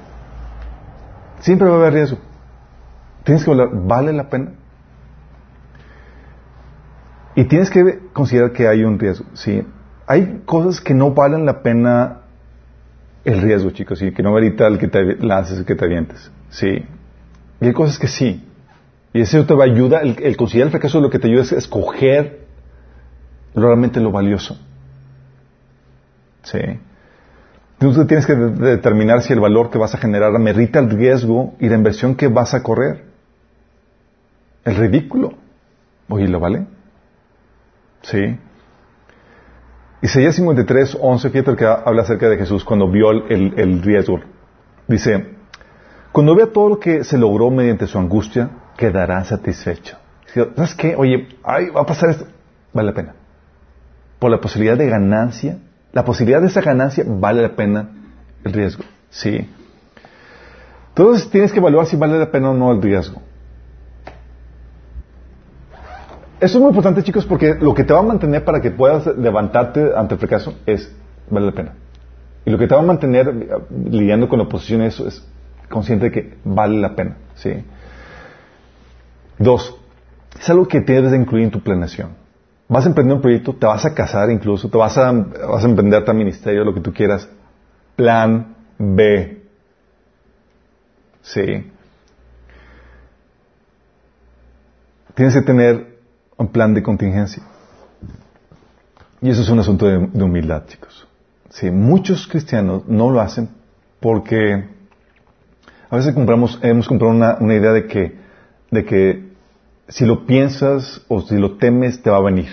Siempre 1.41 1.67
va 1.67 1.75
a 1.75 1.77
haber 1.79 1.93
riesgo. 1.93 2.17
Tienes 3.25 3.43
que 3.43 3.51
evaluar, 3.51 3.69
¿vale 3.85 4.13
la 4.13 4.29
pena? 4.29 4.51
Y 7.35 7.43
tienes 7.45 7.69
que 7.69 7.99
considerar 8.13 8.53
que 8.53 8.67
hay 8.67 8.83
un 8.85 8.97
riesgo. 8.97 9.25
¿sí? 9.33 9.67
Hay 10.07 10.43
cosas 10.45 10.79
que 10.79 10.93
no 10.93 11.11
valen 11.11 11.45
la 11.45 11.61
pena 11.61 12.21
el 13.25 13.41
riesgo, 13.41 13.71
chicos, 13.71 14.01
y 14.01 14.11
que 14.11 14.23
no 14.23 14.31
merita 14.31 14.67
el 14.67 14.77
que 14.77 14.87
te 14.87 15.15
lances, 15.17 15.57
el 15.59 15.65
que 15.65 15.75
te 15.75 15.85
avientes. 15.85 16.31
Sí. 16.49 16.85
Y 17.61 17.65
hay 17.65 17.73
cosas 17.73 17.99
que 17.99 18.07
sí. 18.07 18.43
Y 19.13 19.21
eso 19.21 19.45
te 19.45 19.53
va 19.53 19.63
a 19.63 19.67
ayudar, 19.67 20.03
el, 20.03 20.15
el 20.21 20.37
considerar 20.37 20.67
el 20.67 20.71
fracaso 20.71 21.01
lo 21.01 21.09
que 21.09 21.19
te 21.19 21.27
ayuda 21.27 21.41
es 21.43 21.51
escoger 21.53 22.45
realmente 23.55 23.99
lo 23.99 24.11
valioso. 24.11 24.57
Sí. 26.43 26.59
Entonces 27.79 28.07
tienes 28.07 28.25
que 28.25 28.35
de- 28.35 28.51
determinar 28.71 29.21
si 29.21 29.33
el 29.33 29.39
valor 29.39 29.69
que 29.69 29.77
vas 29.77 29.95
a 29.95 29.97
generar 29.97 30.31
merita 30.39 30.79
el 30.79 30.89
riesgo 30.89 31.55
y 31.59 31.67
la 31.69 31.75
inversión 31.75 32.15
que 32.15 32.27
vas 32.27 32.53
a 32.53 32.61
correr. 32.63 33.03
El 34.63 34.75
ridículo. 34.75 35.33
Oye, 36.09 36.27
¿lo 36.27 36.39
vale? 36.39 36.65
Sí. 38.03 38.37
Isaías 40.05 40.35
53, 40.35 40.97
11, 41.01 41.29
fíjate 41.31 41.51
el 41.51 41.57
que 41.57 41.65
habla 41.65 42.03
acerca 42.03 42.29
de 42.29 42.37
Jesús 42.37 42.63
cuando 42.63 42.89
vio 42.89 43.09
el, 43.11 43.23
el- 43.29 43.53
el 43.59 43.81
riesgo. 43.81 44.19
Dice, 44.87 45.33
cuando 46.11 46.35
vea 46.35 46.47
todo 46.47 46.69
lo 46.69 46.79
que 46.79 47.03
se 47.03 47.17
logró 47.17 47.49
mediante 47.49 47.87
su 47.87 47.97
angustia, 47.97 48.49
quedará 48.77 49.23
satisfecho. 49.23 49.97
¿Sabes 50.55 50.75
qué? 50.75 50.95
Oye, 50.95 51.27
ay, 51.43 51.69
va 51.69 51.81
a 51.81 51.85
pasar 51.85 52.09
esto. 52.09 52.25
Vale 52.73 52.89
la 52.89 52.93
pena. 52.93 53.15
Por 54.19 54.29
la 54.29 54.39
posibilidad 54.39 54.77
de 54.77 54.87
ganancia, 54.87 55.57
la 55.91 56.03
posibilidad 56.05 56.41
de 56.41 56.47
esa 56.47 56.61
ganancia 56.61 57.03
vale 57.07 57.41
la 57.41 57.55
pena 57.55 57.89
el 58.43 58.53
riesgo. 58.53 58.83
Sí. 59.09 59.49
Entonces 60.89 61.29
tienes 61.29 61.51
que 61.51 61.59
evaluar 61.59 61.87
si 61.87 61.95
vale 61.95 62.19
la 62.19 62.29
pena 62.31 62.51
o 62.51 62.53
no 62.53 62.71
el 62.71 62.81
riesgo. 62.81 63.21
Eso 66.39 66.57
es 66.57 66.61
muy 66.61 66.69
importante, 66.69 67.01
chicos, 67.03 67.25
porque 67.25 67.55
lo 67.55 67.73
que 67.73 67.83
te 67.83 67.93
va 67.93 67.99
a 67.99 68.03
mantener 68.03 68.43
para 68.43 68.61
que 68.61 68.71
puedas 68.71 69.07
levantarte 69.17 69.91
ante 69.95 70.15
el 70.15 70.19
fracaso 70.19 70.55
es 70.65 70.93
vale 71.29 71.45
la 71.45 71.51
pena. 71.53 71.73
Y 72.45 72.51
lo 72.51 72.57
que 72.57 72.67
te 72.67 72.75
va 72.75 72.81
a 72.81 72.85
mantener 72.85 73.27
eh, 73.29 73.47
lidiando 73.89 74.27
con 74.27 74.39
la 74.39 74.45
oposición 74.45 74.81
es, 74.81 74.99
es 74.99 75.27
consciente 75.69 76.05
de 76.05 76.11
que 76.11 76.37
vale 76.43 76.79
la 76.79 76.95
pena. 76.95 77.17
¿sí? 77.35 77.63
Dos, 79.39 79.77
es 80.39 80.49
algo 80.49 80.67
que 80.67 80.81
debes 80.81 81.11
de 81.11 81.17
incluir 81.17 81.45
en 81.45 81.51
tu 81.51 81.61
planeación. 81.61 82.09
Vas 82.67 82.85
a 82.85 82.89
emprender 82.89 83.15
un 83.15 83.21
proyecto, 83.21 83.53
te 83.53 83.65
vas 83.65 83.85
a 83.85 83.93
casar 83.93 84.29
incluso, 84.29 84.69
te 84.69 84.77
vas 84.77 84.97
a, 84.97 85.11
vas 85.11 85.63
a 85.63 85.67
emprender 85.67 86.03
tu 86.03 86.13
ministerio, 86.13 86.63
lo 86.63 86.73
que 86.73 86.81
tú 86.81 86.93
quieras. 86.93 87.29
Plan 87.95 88.55
B. 88.77 89.43
Sí. 91.21 91.71
Tienes 95.13 95.33
que 95.33 95.41
tener 95.41 95.94
un 96.37 96.47
plan 96.47 96.73
de 96.73 96.83
contingencia. 96.83 97.43
Y 99.21 99.29
eso 99.29 99.41
es 99.41 99.49
un 99.49 99.59
asunto 99.59 99.87
de, 99.87 99.97
humildad, 100.23 100.65
chicos. 100.67 101.07
Sí, 101.49 101.71
muchos 101.71 102.27
cristianos 102.27 102.85
no 102.87 103.09
lo 103.09 103.21
hacen 103.21 103.49
porque 103.99 104.65
a 105.89 105.95
veces 105.95 106.13
compramos, 106.13 106.59
hemos 106.61 106.87
comprado 106.87 107.13
una, 107.13 107.37
una 107.39 107.55
idea 107.55 107.71
de 107.71 107.87
que, 107.87 108.15
de 108.71 108.85
que 108.85 109.25
si 109.87 110.05
lo 110.05 110.25
piensas 110.25 111.01
o 111.07 111.21
si 111.21 111.37
lo 111.37 111.57
temes 111.57 112.01
te 112.01 112.09
va 112.09 112.17
a 112.17 112.21
venir. 112.21 112.49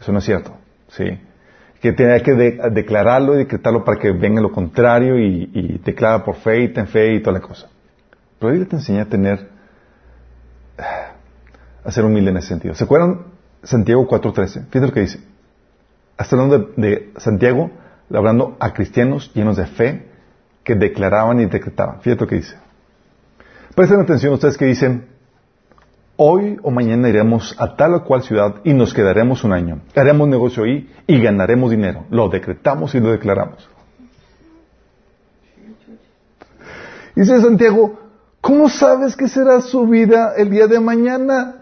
Eso 0.00 0.12
no 0.12 0.18
es 0.18 0.24
cierto. 0.24 0.56
Sí. 0.88 1.04
Que 1.82 1.92
tiene 1.92 2.22
que 2.22 2.32
de- 2.34 2.70
declararlo 2.72 3.34
y 3.34 3.38
decretarlo 3.38 3.84
para 3.84 3.98
que 4.00 4.12
venga 4.12 4.40
lo 4.40 4.52
contrario 4.52 5.18
y, 5.18 5.50
y 5.52 5.78
declara 5.84 6.24
por 6.24 6.36
fe 6.36 6.62
y 6.64 6.68
ten 6.72 6.86
fe 6.86 7.14
y 7.14 7.20
toda 7.20 7.34
la 7.34 7.40
cosa. 7.40 7.68
Pero 8.38 8.48
la 8.48 8.52
Biblia 8.52 8.68
te 8.70 8.76
enseña 8.76 9.02
a 9.02 9.06
tener, 9.06 9.48
a 11.84 11.90
ser 11.90 12.04
humilde 12.04 12.30
en 12.30 12.36
ese 12.36 12.48
sentido. 12.48 12.74
¿Se 12.74 12.84
acuerdan 12.84 13.22
Santiago 13.62 14.06
4.13? 14.08 14.66
Fíjate 14.66 14.86
lo 14.86 14.92
que 14.92 15.00
dice. 15.00 15.20
Hasta 16.16 16.36
hablando 16.36 16.58
de, 16.58 16.88
de 16.88 17.12
Santiago, 17.16 17.70
hablando 18.12 18.56
a 18.60 18.72
cristianos 18.72 19.32
llenos 19.34 19.56
de 19.56 19.66
fe 19.66 20.06
que 20.64 20.74
declaraban 20.74 21.40
y 21.40 21.46
decretaban. 21.46 22.00
Fíjate 22.00 22.22
lo 22.22 22.28
que 22.28 22.36
dice. 22.36 22.56
Presten 23.74 24.00
atención 24.00 24.32
ustedes 24.34 24.56
que 24.56 24.66
dicen, 24.66 25.06
hoy 26.16 26.58
o 26.62 26.70
mañana 26.70 27.08
iremos 27.08 27.56
a 27.58 27.76
tal 27.76 27.94
o 27.94 28.04
cual 28.04 28.22
ciudad 28.22 28.56
y 28.64 28.74
nos 28.74 28.92
quedaremos 28.92 29.42
un 29.44 29.52
año. 29.52 29.80
Haremos 29.94 30.28
negocio 30.28 30.64
ahí 30.64 30.92
y 31.06 31.20
ganaremos 31.20 31.70
dinero. 31.70 32.04
Lo 32.10 32.28
decretamos 32.28 32.94
y 32.94 33.00
lo 33.00 33.10
declaramos. 33.10 33.68
Dice 37.14 37.40
Santiago, 37.40 37.98
¿cómo 38.40 38.68
sabes 38.68 39.16
que 39.16 39.28
será 39.28 39.60
su 39.60 39.86
vida 39.86 40.34
el 40.36 40.50
día 40.50 40.66
de 40.66 40.80
mañana? 40.80 41.59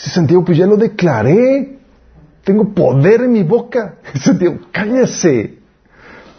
Dice 0.00 0.14
Santiago, 0.14 0.44
pues 0.44 0.56
ya 0.56 0.66
lo 0.66 0.78
declaré. 0.78 1.76
Tengo 2.42 2.72
poder 2.72 3.22
en 3.22 3.32
mi 3.32 3.42
boca. 3.42 3.96
Dice 4.14 4.30
Santiago, 4.30 4.58
cállese. 4.72 5.58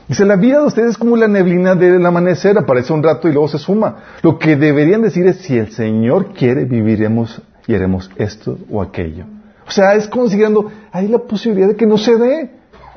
Dice, 0.08 0.26
la 0.26 0.36
vida 0.36 0.60
de 0.60 0.66
ustedes 0.66 0.90
es 0.92 0.98
como 0.98 1.16
la 1.16 1.28
neblina 1.28 1.76
del 1.76 2.04
amanecer, 2.06 2.58
aparece 2.58 2.92
un 2.92 3.04
rato 3.04 3.30
y 3.30 3.32
luego 3.32 3.48
se 3.48 3.60
suma. 3.60 3.98
Lo 4.24 4.40
que 4.40 4.56
deberían 4.56 5.04
decir 5.04 5.26
es, 5.28 5.38
si 5.38 5.58
el 5.58 5.72
Señor 5.72 6.34
quiere, 6.34 6.66
viviremos 6.66 7.42
y 7.68 7.76
haremos 7.76 8.10
esto 8.18 8.58
o 8.70 8.82
aquello. 8.82 9.26
O 9.66 9.72
sea, 9.72 9.94
es 9.94 10.08
considerando, 10.08 10.70
hay 10.92 11.08
la 11.08 11.20
posibilidad 11.20 11.70
de 11.70 11.76
que 11.76 11.86
no 11.86 11.98
se 11.98 12.18
dé, 12.18 12.52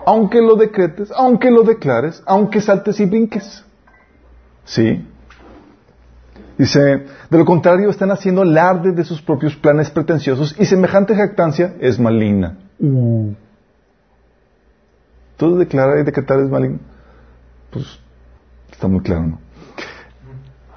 aunque 0.07 0.41
lo 0.41 0.57
decretes, 0.57 1.13
aunque 1.15 1.51
lo 1.51 1.63
declares, 1.63 2.23
aunque 2.27 2.61
saltes 2.61 2.99
y 2.99 3.05
brinques. 3.05 3.63
¿Sí? 4.65 5.07
Dice, 6.57 6.81
de 7.31 7.39
lo 7.39 7.45
contrario, 7.45 7.91
están 7.91 8.11
haciendo 8.13 8.43
alarde 8.43 8.93
de 8.93 9.05
sus 9.05 9.21
propios 9.21 9.57
planes 9.57 9.91
pretenciosos 9.91 10.55
y 10.59 10.65
semejante 10.65 11.15
jactancia 11.17 11.75
es 11.81 11.99
maligna. 11.99 12.57
Uh. 12.79 13.33
Todo 15.37 15.57
declarar 15.59 15.99
y 15.99 16.05
decretar 16.05 16.39
es 16.39 16.49
maligno. 16.49 16.79
Pues 17.71 17.99
está 18.71 18.87
muy 18.87 19.01
claro, 19.01 19.27
¿no? 19.27 19.39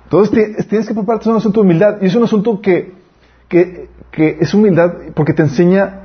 Entonces 0.05 0.31
ti- 0.57 0.63
tienes 0.67 0.87
que 0.87 0.93
prepararte, 0.95 1.23
es 1.23 1.27
un 1.27 1.35
asunto 1.37 1.61
de 1.61 1.65
humildad. 1.65 1.97
Y 2.01 2.05
es 2.07 2.15
un 2.15 2.23
asunto 2.23 2.59
que, 2.61 2.93
que, 3.47 3.89
que 4.09 4.37
es 4.39 4.53
humildad 4.53 4.93
porque 5.13 5.33
te 5.33 5.43
enseña 5.43 6.01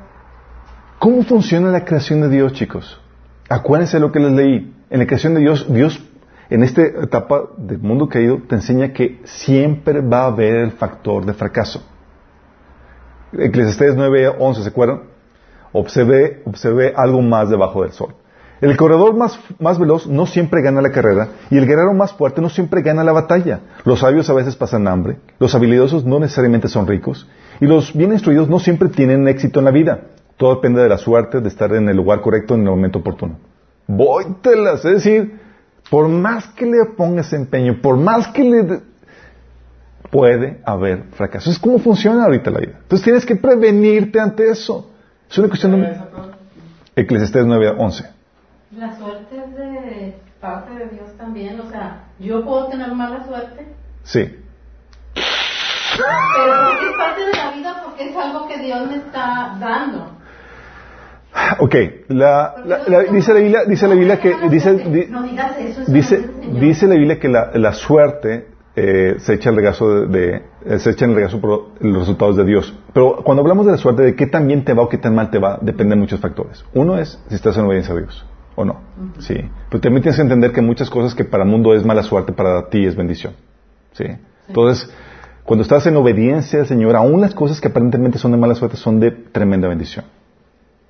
cómo 0.98 1.22
funciona 1.22 1.70
la 1.70 1.84
creación 1.84 2.20
de 2.20 2.28
Dios, 2.28 2.52
chicos. 2.52 3.00
Acuérdense 3.48 3.96
de 3.96 4.00
lo 4.00 4.12
que 4.12 4.20
les 4.20 4.32
leí. 4.32 4.74
En 4.90 4.98
la 4.98 5.06
creación 5.06 5.32
de 5.34 5.40
Dios, 5.40 5.72
Dios, 5.72 5.98
en 6.54 6.62
esta 6.62 6.82
etapa 6.82 7.44
del 7.56 7.78
mundo 7.78 8.08
caído, 8.08 8.42
te 8.46 8.56
enseña 8.56 8.92
que 8.92 9.20
siempre 9.24 10.02
va 10.02 10.24
a 10.24 10.26
haber 10.26 10.56
el 10.56 10.72
factor 10.72 11.24
de 11.24 11.32
fracaso. 11.32 11.82
Eclesiastés 13.32 13.96
9, 13.96 14.34
11, 14.38 14.62
¿se 14.62 14.68
acuerdan? 14.68 15.04
Observe, 15.72 16.42
observe 16.44 16.92
algo 16.94 17.22
más 17.22 17.48
debajo 17.48 17.82
del 17.82 17.92
sol. 17.92 18.14
El 18.60 18.76
corredor 18.76 19.16
más, 19.16 19.40
más 19.58 19.78
veloz 19.78 20.06
no 20.06 20.26
siempre 20.26 20.60
gana 20.60 20.82
la 20.82 20.92
carrera 20.92 21.28
y 21.50 21.56
el 21.56 21.66
guerrero 21.66 21.94
más 21.94 22.12
fuerte 22.12 22.42
no 22.42 22.50
siempre 22.50 22.82
gana 22.82 23.02
la 23.02 23.12
batalla. 23.12 23.60
Los 23.84 24.00
sabios 24.00 24.28
a 24.28 24.34
veces 24.34 24.54
pasan 24.54 24.86
hambre, 24.86 25.16
los 25.38 25.54
habilidosos 25.54 26.04
no 26.04 26.20
necesariamente 26.20 26.68
son 26.68 26.86
ricos 26.86 27.26
y 27.60 27.66
los 27.66 27.96
bien 27.96 28.12
instruidos 28.12 28.50
no 28.50 28.58
siempre 28.58 28.90
tienen 28.90 29.26
éxito 29.26 29.58
en 29.58 29.64
la 29.64 29.70
vida. 29.70 30.02
Todo 30.36 30.56
depende 30.56 30.82
de 30.82 30.88
la 30.90 30.98
suerte 30.98 31.40
de 31.40 31.48
estar 31.48 31.74
en 31.74 31.88
el 31.88 31.96
lugar 31.96 32.20
correcto 32.20 32.54
en 32.54 32.60
el 32.60 32.70
momento 32.70 32.98
oportuno. 32.98 33.38
Vóytelas, 33.86 34.84
es 34.84 34.92
decir, 34.92 35.41
por 35.92 36.08
más 36.08 36.46
que 36.54 36.64
le 36.64 36.86
pongas 36.96 37.34
empeño, 37.34 37.82
por 37.82 37.98
más 37.98 38.28
que 38.28 38.42
le... 38.42 38.80
puede 40.10 40.62
haber 40.64 41.02
fracaso. 41.10 41.50
Es 41.50 41.58
como 41.58 41.78
funciona 41.80 42.24
ahorita 42.24 42.50
la 42.50 42.60
vida. 42.60 42.78
Entonces 42.80 43.04
tienes 43.04 43.26
que 43.26 43.36
prevenirte 43.36 44.18
ante 44.18 44.48
eso. 44.50 44.90
Es 45.30 45.36
una 45.36 45.48
cuestión 45.48 45.78
de... 45.78 46.00
Eclesiastés 46.96 47.44
9, 47.44 47.74
11. 47.76 48.04
La 48.78 48.96
suerte 48.96 49.36
es 49.36 49.54
de 49.54 50.16
parte 50.40 50.72
de 50.72 50.86
Dios 50.86 51.14
también, 51.18 51.60
o 51.60 51.68
sea, 51.68 52.04
yo 52.18 52.42
puedo 52.42 52.68
tener 52.68 52.90
mala 52.94 53.26
suerte, 53.26 53.66
Sí. 54.04 54.34
pero 55.14 55.24
es 56.80 56.96
parte 56.96 57.20
de 57.20 57.32
la 57.36 57.50
vida, 57.50 57.82
porque 57.84 58.08
es 58.08 58.16
algo 58.16 58.48
que 58.48 58.56
Dios 58.62 58.88
me 58.88 58.96
está 58.96 59.58
dando. 59.60 60.21
Ok, 61.58 61.74
la, 62.08 62.54
la- 62.66 62.80
la- 62.86 63.02
dice 63.04 63.32
la 63.32 63.40
Biblia, 63.40 63.64
dice 63.66 63.88
la 63.88 63.94
Biblia 63.94 64.20
que 64.20 64.34
dice, 64.50 64.74
di- 64.74 65.06
dice, 65.88 66.30
dice 66.60 66.86
la 66.86 66.94
Biblia 66.94 67.18
que 67.18 67.28
la, 67.28 67.50
suerte 67.72 68.48
eh, 68.76 69.14
se 69.18 69.34
echa 69.34 69.50
el 69.50 69.56
regazo 69.56 70.06
de, 70.06 70.06
de- 70.18 70.42
eh, 70.66 70.78
se 70.78 70.90
echa 70.90 71.04
en 71.06 71.12
el 71.12 71.16
regazo 71.16 71.40
por 71.40 71.68
los 71.80 72.00
resultados 72.00 72.36
de 72.36 72.44
Dios. 72.44 72.74
Pero 72.92 73.22
cuando 73.24 73.42
hablamos 73.42 73.64
de 73.66 73.72
la 73.72 73.78
suerte, 73.78 74.02
de 74.02 74.14
qué 74.14 74.26
tan 74.26 74.46
bien 74.46 74.64
te 74.64 74.74
va 74.74 74.82
o 74.82 74.88
qué 74.88 74.98
tan 74.98 75.14
mal 75.14 75.30
te 75.30 75.38
va, 75.38 75.58
depende 75.62 75.94
de 75.94 76.00
muchos 76.00 76.20
factores. 76.20 76.64
Uno 76.74 76.98
es 76.98 77.18
si 77.28 77.34
estás 77.34 77.56
en 77.56 77.64
obediencia 77.64 77.94
a 77.94 77.98
Dios 77.98 78.26
o 78.54 78.64
no. 78.66 78.80
Sí. 79.18 79.34
Pero 79.70 79.80
también 79.80 80.02
tienes 80.02 80.16
que 80.16 80.22
entender 80.22 80.52
que 80.52 80.60
muchas 80.60 80.90
cosas 80.90 81.14
que 81.14 81.24
para 81.24 81.44
el 81.44 81.50
mundo 81.50 81.74
es 81.74 81.84
mala 81.84 82.02
suerte, 82.02 82.32
para 82.32 82.68
ti 82.68 82.84
es 82.84 82.94
bendición. 82.94 83.34
Sí. 83.92 84.04
Entonces, 84.48 84.90
cuando 85.44 85.62
estás 85.62 85.86
en 85.86 85.96
obediencia 85.96 86.60
al 86.60 86.66
Señor, 86.66 86.94
aún 86.96 87.20
las 87.22 87.34
cosas 87.34 87.60
que 87.60 87.68
aparentemente 87.68 88.18
son 88.18 88.32
de 88.32 88.36
mala 88.38 88.54
suerte 88.54 88.76
son 88.76 89.00
de 89.00 89.10
tremenda 89.10 89.68
bendición. 89.68 90.04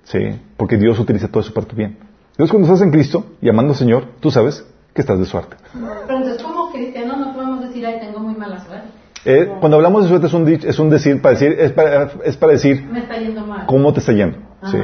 Sí, 0.05 0.41
porque 0.57 0.77
Dios 0.77 0.99
utiliza 0.99 1.29
todo 1.29 1.41
eso 1.43 1.53
para 1.55 1.67
tu 1.67 1.77
bien. 1.77 1.99
Dios 2.37 2.51
cuando 2.51 2.67
estás 2.67 2.83
en 2.83 2.91
Cristo 2.91 3.27
y 3.41 3.49
amando 3.49 3.73
al 3.73 3.79
Señor, 3.79 4.05
tú 4.21 4.31
sabes 4.31 4.65
que 4.95 5.01
estás 5.01 5.19
de 5.19 5.25
suerte. 5.27 5.57
Pero 5.73 6.19
entonces 6.19 6.43
como 6.43 6.71
cristianos 6.73 7.19
no 7.19 7.35
podemos 7.35 7.61
decir, 7.63 7.87
ay, 7.87 8.01
tengo 8.01 8.21
muy 8.21 8.35
mala 8.35 8.61
suerte. 8.65 8.89
Eh, 9.25 9.49
cuando 9.61 9.77
hablamos 9.77 10.03
de 10.03 10.09
suerte 10.09 10.27
es 10.27 10.33
un, 10.35 10.49
es 10.49 10.79
un 10.81 10.91
decir, 10.91 11.23
para 11.23 11.35
decir, 11.35 11.53
es 11.59 11.73
para, 11.73 12.11
es 12.25 12.37
para 12.37 12.53
decir 12.55 12.83
Me 12.91 13.01
está 13.01 13.17
yendo 13.19 13.47
mal. 13.47 13.67
cómo 13.67 13.93
te 13.93 14.01
está 14.01 14.13
yendo. 14.13 14.39
Sí. 14.65 14.79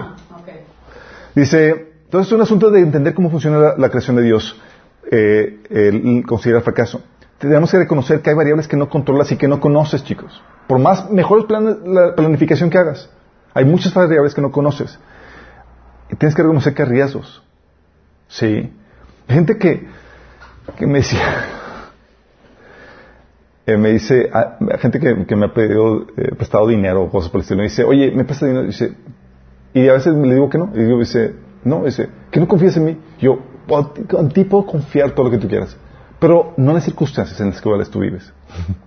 Dice, 1.35 1.89
entonces 2.05 2.29
es 2.29 2.33
un 2.33 2.41
asunto 2.43 2.71
de 2.71 2.81
entender 2.81 3.15
cómo 3.15 3.31
funciona 3.31 3.59
la, 3.59 3.75
la 3.77 3.89
creación 3.91 4.17
de 4.17 4.23
Dios, 4.23 4.57
eh, 5.11 5.61
el 5.71 6.25
considerar 6.27 6.63
fracaso. 6.63 7.03
Tenemos 7.39 7.71
que 7.71 7.79
reconocer 7.79 8.21
que 8.21 8.31
hay 8.31 8.37
variables 8.37 8.67
que 8.67 8.77
no 8.77 8.89
controlas 8.89 9.31
y 9.31 9.37
que 9.37 9.47
no 9.47 9.61
conoces, 9.61 10.03
chicos. 10.05 10.41
Por 10.67 10.79
más 10.81 11.11
mejores 11.11 11.45
planes, 11.47 11.77
la 11.85 12.15
planificación 12.17 12.71
que 12.71 12.79
hagas, 12.79 13.11
hay 13.59 13.65
muchas 13.65 13.93
variables 13.95 14.35
que 14.35 14.41
no 14.41 14.53
conoces. 14.53 14.99
Y 16.11 16.17
tienes 16.17 16.35
que 16.35 16.43
reconocer 16.43 16.75
que 16.75 16.83
hay 16.83 16.89
riesgos. 16.89 17.43
Sí. 18.29 18.73
Gente 19.29 19.59
que, 19.59 19.87
que 20.77 20.87
me 20.87 20.99
decía, 20.99 21.21
eh, 23.67 23.77
me 23.77 23.91
dice, 23.91 24.31
ah, 24.33 24.57
gente 24.81 24.99
que, 25.01 25.27
que 25.27 25.37
me 25.37 25.47
ha 25.47 25.55
pedido 25.55 26.07
eh, 26.17 26.35
prestado 26.37 26.67
dinero 26.67 27.03
o 27.03 27.11
cosas 27.11 27.31
por 27.31 27.41
el 27.41 27.43
estilo, 27.43 27.59
me 27.59 27.65
dice, 27.65 27.85
oye, 27.85 28.11
me 28.13 28.25
presta 28.25 28.47
dinero, 28.47 28.69
y 29.75 29.89
a 29.89 29.93
veces 29.93 30.15
le 30.15 30.35
digo 30.35 30.49
que 30.49 30.59
no, 30.59 30.71
y 30.75 30.83
digo, 30.83 30.99
dice, 30.99 31.35
no, 31.65 31.85
dice, 31.85 32.09
que 32.31 32.41
no 32.41 32.49
confíes 32.49 32.77
en 32.79 32.85
mí. 32.85 32.99
Yo, 33.19 33.39
"Oh, 33.69 33.87
ti- 33.89 34.03
en 34.17 34.29
ti 34.31 34.45
puedo 34.45 34.65
confiar 34.65 35.11
todo 35.11 35.27
lo 35.27 35.31
que 35.31 35.39
tú 35.39 35.49
quieras, 35.49 35.77
pero 36.19 36.55
no 36.57 36.71
en 36.71 36.77
las 36.77 36.85
circunstancias 36.85 37.39
en 37.41 37.51
las 37.51 37.61
cuales 37.61 37.91
tú 37.91 38.01
vives. 38.01 38.33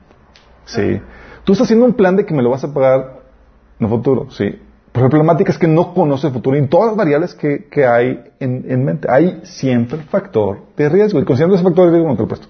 sí. 0.65 0.99
Tú 1.43 1.53
estás 1.53 1.67
haciendo 1.67 1.85
un 1.85 1.93
plan 1.93 2.15
de 2.15 2.25
que 2.25 2.33
me 2.33 2.41
lo 2.41 2.49
vas 2.49 2.63
a 2.63 2.73
pagar 2.73 3.20
el 3.87 3.89
futuro, 3.89 4.29
sí. 4.31 4.59
Pero 4.91 5.05
la 5.05 5.09
problemática 5.09 5.51
es 5.51 5.57
que 5.57 5.67
no 5.67 5.93
conoces 5.93 6.25
el 6.25 6.31
futuro 6.33 6.57
y 6.57 6.67
todas 6.67 6.87
las 6.87 6.97
variables 6.97 7.33
que, 7.33 7.65
que 7.69 7.85
hay 7.85 8.23
en, 8.39 8.65
en 8.67 8.83
mente. 8.83 9.07
Hay 9.09 9.39
siempre 9.43 9.99
factor 9.99 10.59
de 10.75 10.89
riesgo. 10.89 11.19
Y 11.19 11.23
considerando 11.23 11.55
ese 11.55 11.63
factor 11.63 11.85
de 11.85 11.91
riesgo, 11.91 12.09
no 12.09 12.17
te 12.17 12.23
lo. 12.23 12.47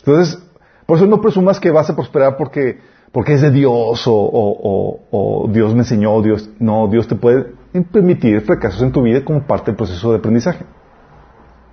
Entonces, 0.00 0.38
por 0.86 0.98
eso 0.98 1.06
no 1.06 1.20
presumas 1.20 1.58
que 1.58 1.70
vas 1.70 1.88
a 1.88 1.96
prosperar 1.96 2.36
porque, 2.36 2.80
porque 3.12 3.32
es 3.34 3.40
de 3.40 3.50
Dios 3.50 4.06
o, 4.06 5.00
o- 5.10 5.48
Dios 5.50 5.72
me 5.74 5.80
enseñó, 5.80 6.20
Dios. 6.20 6.50
No, 6.58 6.88
Dios 6.88 7.08
te 7.08 7.14
puede 7.14 7.46
permitir 7.92 8.40
fracasos 8.42 8.82
en 8.82 8.92
tu 8.92 9.00
vida 9.02 9.24
como 9.24 9.42
parte 9.46 9.66
del 9.70 9.76
proceso 9.76 10.10
de 10.12 10.18
aprendizaje. 10.18 10.64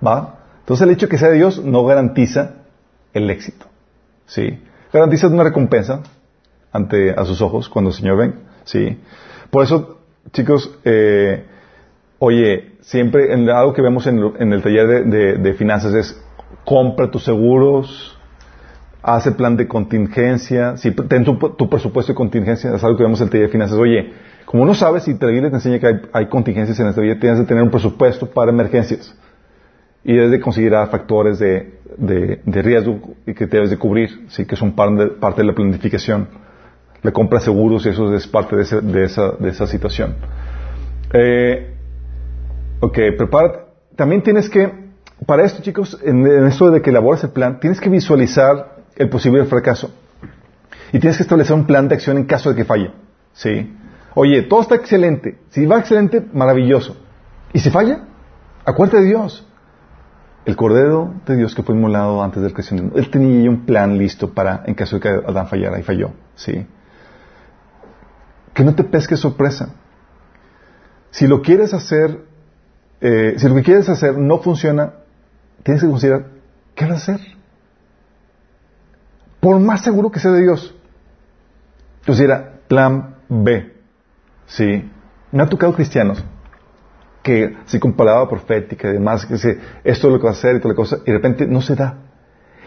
¿Va? 0.04 0.36
Entonces 0.60 0.86
el 0.86 0.92
hecho 0.94 1.06
de 1.06 1.10
que 1.10 1.18
sea 1.18 1.30
Dios 1.30 1.62
no 1.64 1.84
garantiza 1.84 2.52
el 3.12 3.28
éxito. 3.30 3.66
¿Sí? 4.26 4.62
Garantiza 4.92 5.28
una 5.28 5.44
recompensa 5.44 6.00
ante 6.78 7.10
a 7.10 7.24
sus 7.24 7.40
ojos 7.42 7.68
cuando 7.68 7.90
el 7.90 7.96
Señor 7.96 8.16
venga. 8.16 8.36
¿Sí? 8.64 8.98
Por 9.50 9.64
eso, 9.64 9.98
chicos, 10.32 10.70
eh, 10.84 11.44
oye, 12.18 12.72
siempre 12.80 13.32
en 13.32 13.48
algo 13.50 13.72
que 13.72 13.82
vemos 13.82 14.06
en, 14.06 14.18
en 14.38 14.52
el 14.52 14.62
taller 14.62 14.86
de, 14.86 15.02
de- 15.04 15.36
de 15.38 15.54
finanzas 15.54 15.94
es 15.94 16.22
compra 16.64 17.10
tus 17.10 17.24
seguros, 17.24 18.16
haz 19.02 19.26
el 19.26 19.34
plan 19.34 19.56
de 19.56 19.66
contingencia, 19.66 20.76
si 20.76 20.90
ten 20.90 21.24
tu, 21.24 21.36
tu 21.56 21.68
presupuesto 21.68 22.12
de 22.12 22.16
contingencia, 22.16 22.74
es 22.74 22.82
algo 22.84 22.96
que 22.96 23.04
vemos 23.04 23.20
en 23.20 23.26
el 23.26 23.30
taller 23.30 23.46
de 23.46 23.52
finanzas. 23.52 23.78
Oye, 23.78 24.12
como 24.44 24.64
no 24.66 24.74
sabes 24.74 25.06
la 25.08 25.26
Biblia 25.28 25.50
te 25.50 25.56
enseña 25.56 25.78
que 25.78 25.86
hay, 25.86 26.00
hay 26.12 26.26
contingencias 26.26 26.78
en 26.80 26.86
esta 26.88 27.00
vida, 27.00 27.18
tienes 27.18 27.40
que 27.40 27.46
tener 27.46 27.62
un 27.62 27.70
presupuesto 27.70 28.26
para 28.26 28.50
emergencias. 28.50 29.14
Y 30.04 30.12
debes 30.14 30.30
de 30.30 30.40
considerar 30.40 30.88
factores 30.90 31.38
de, 31.38 31.78
de- 31.96 32.40
de 32.44 32.62
riesgo 32.62 32.98
y 33.26 33.34
que 33.34 33.46
debes 33.46 33.70
de 33.70 33.76
cubrir, 33.78 34.08
sí, 34.28 34.44
que 34.46 34.56
son 34.56 34.72
parte 34.72 35.04
de, 35.04 35.06
parte 35.10 35.40
de 35.42 35.46
la 35.48 35.54
planificación. 35.54 36.28
La 37.02 37.12
compra 37.12 37.40
seguros 37.40 37.86
y 37.86 37.90
eso 37.90 38.12
es 38.14 38.26
parte 38.26 38.56
de, 38.56 38.62
ese- 38.62 38.80
de 38.80 39.04
esa, 39.04 39.30
de 39.32 39.48
esa 39.50 39.66
situación. 39.66 40.16
Eh, 41.12 41.74
ok, 42.80 42.98
prepárate. 43.16 43.60
También 43.96 44.22
tienes 44.22 44.48
que, 44.48 44.72
para 45.26 45.44
esto 45.44 45.62
chicos, 45.62 45.98
en, 46.04 46.26
en 46.26 46.46
esto 46.46 46.70
de 46.70 46.82
que 46.82 46.90
elabores 46.90 47.22
el 47.24 47.30
plan, 47.30 47.60
tienes 47.60 47.80
que 47.80 47.88
visualizar 47.88 48.76
el 48.96 49.08
posible 49.08 49.44
fracaso. 49.44 49.90
Y 50.92 50.98
tienes 50.98 51.16
que 51.18 51.22
establecer 51.22 51.54
un 51.54 51.66
plan 51.66 51.88
de 51.88 51.94
acción 51.94 52.16
en 52.16 52.24
caso 52.24 52.50
de 52.50 52.56
que 52.56 52.64
falle. 52.64 52.90
¿Sí? 53.32 53.74
Oye, 54.14 54.42
todo 54.42 54.62
está 54.62 54.74
excelente. 54.74 55.38
Si 55.50 55.66
va 55.66 55.78
excelente, 55.78 56.24
maravilloso. 56.32 56.96
Y 57.52 57.60
si 57.60 57.70
falla, 57.70 58.00
acuérdate 58.64 59.02
de 59.02 59.08
Dios. 59.08 59.46
El 60.44 60.56
Cordero 60.56 61.12
de 61.26 61.36
Dios 61.36 61.54
que 61.54 61.62
fue 61.62 61.74
inmolado 61.74 62.22
antes 62.22 62.42
del 62.42 62.52
crecimiento. 62.54 62.98
Él 62.98 63.10
tenía 63.10 63.48
un 63.50 63.66
plan 63.66 63.98
listo 63.98 64.30
para, 64.32 64.62
en 64.66 64.74
caso 64.74 64.96
de 64.96 65.02
que 65.02 65.08
Adán 65.08 65.46
fallara 65.46 65.78
y 65.78 65.82
falló. 65.82 66.10
¿Sí? 66.34 66.66
Que 68.54 68.64
no 68.64 68.74
te 68.74 68.84
pesque 68.84 69.16
sorpresa. 69.16 69.74
Si 71.10 71.26
lo 71.26 71.42
quieres 71.42 71.74
hacer, 71.74 72.20
eh, 73.00 73.34
si 73.36 73.48
lo 73.48 73.54
que 73.54 73.62
quieres 73.62 73.88
hacer 73.88 74.18
no 74.18 74.38
funciona, 74.38 74.94
tienes 75.62 75.82
que 75.82 75.88
considerar, 75.88 76.26
¿qué 76.74 76.84
vas 76.86 77.08
a 77.08 77.14
hacer? 77.14 77.26
Por 79.40 79.58
más 79.60 79.82
seguro 79.82 80.10
que 80.10 80.20
sea 80.20 80.32
de 80.32 80.42
Dios. 80.42 80.74
Entonces 82.00 82.24
era 82.24 82.60
plan 82.68 83.16
B. 83.28 83.72
¿Sí? 84.46 84.90
Me 85.30 85.42
ha 85.42 85.46
tocado 85.46 85.74
cristianos 85.74 86.24
que, 87.22 87.56
así 87.66 87.78
con 87.78 87.92
palabra 87.92 88.28
profética 88.28 88.88
y 88.88 88.94
demás, 88.94 89.26
que 89.26 89.34
dice, 89.34 89.58
esto 89.84 90.06
es 90.06 90.12
lo 90.12 90.18
que 90.18 90.24
va 90.24 90.30
a 90.30 90.32
hacer 90.32 90.56
y 90.56 90.60
toda 90.60 90.70
la 90.72 90.76
cosa, 90.76 90.98
y 91.04 91.10
de 91.10 91.12
repente 91.12 91.46
no 91.46 91.60
se 91.60 91.74
da. 91.74 91.98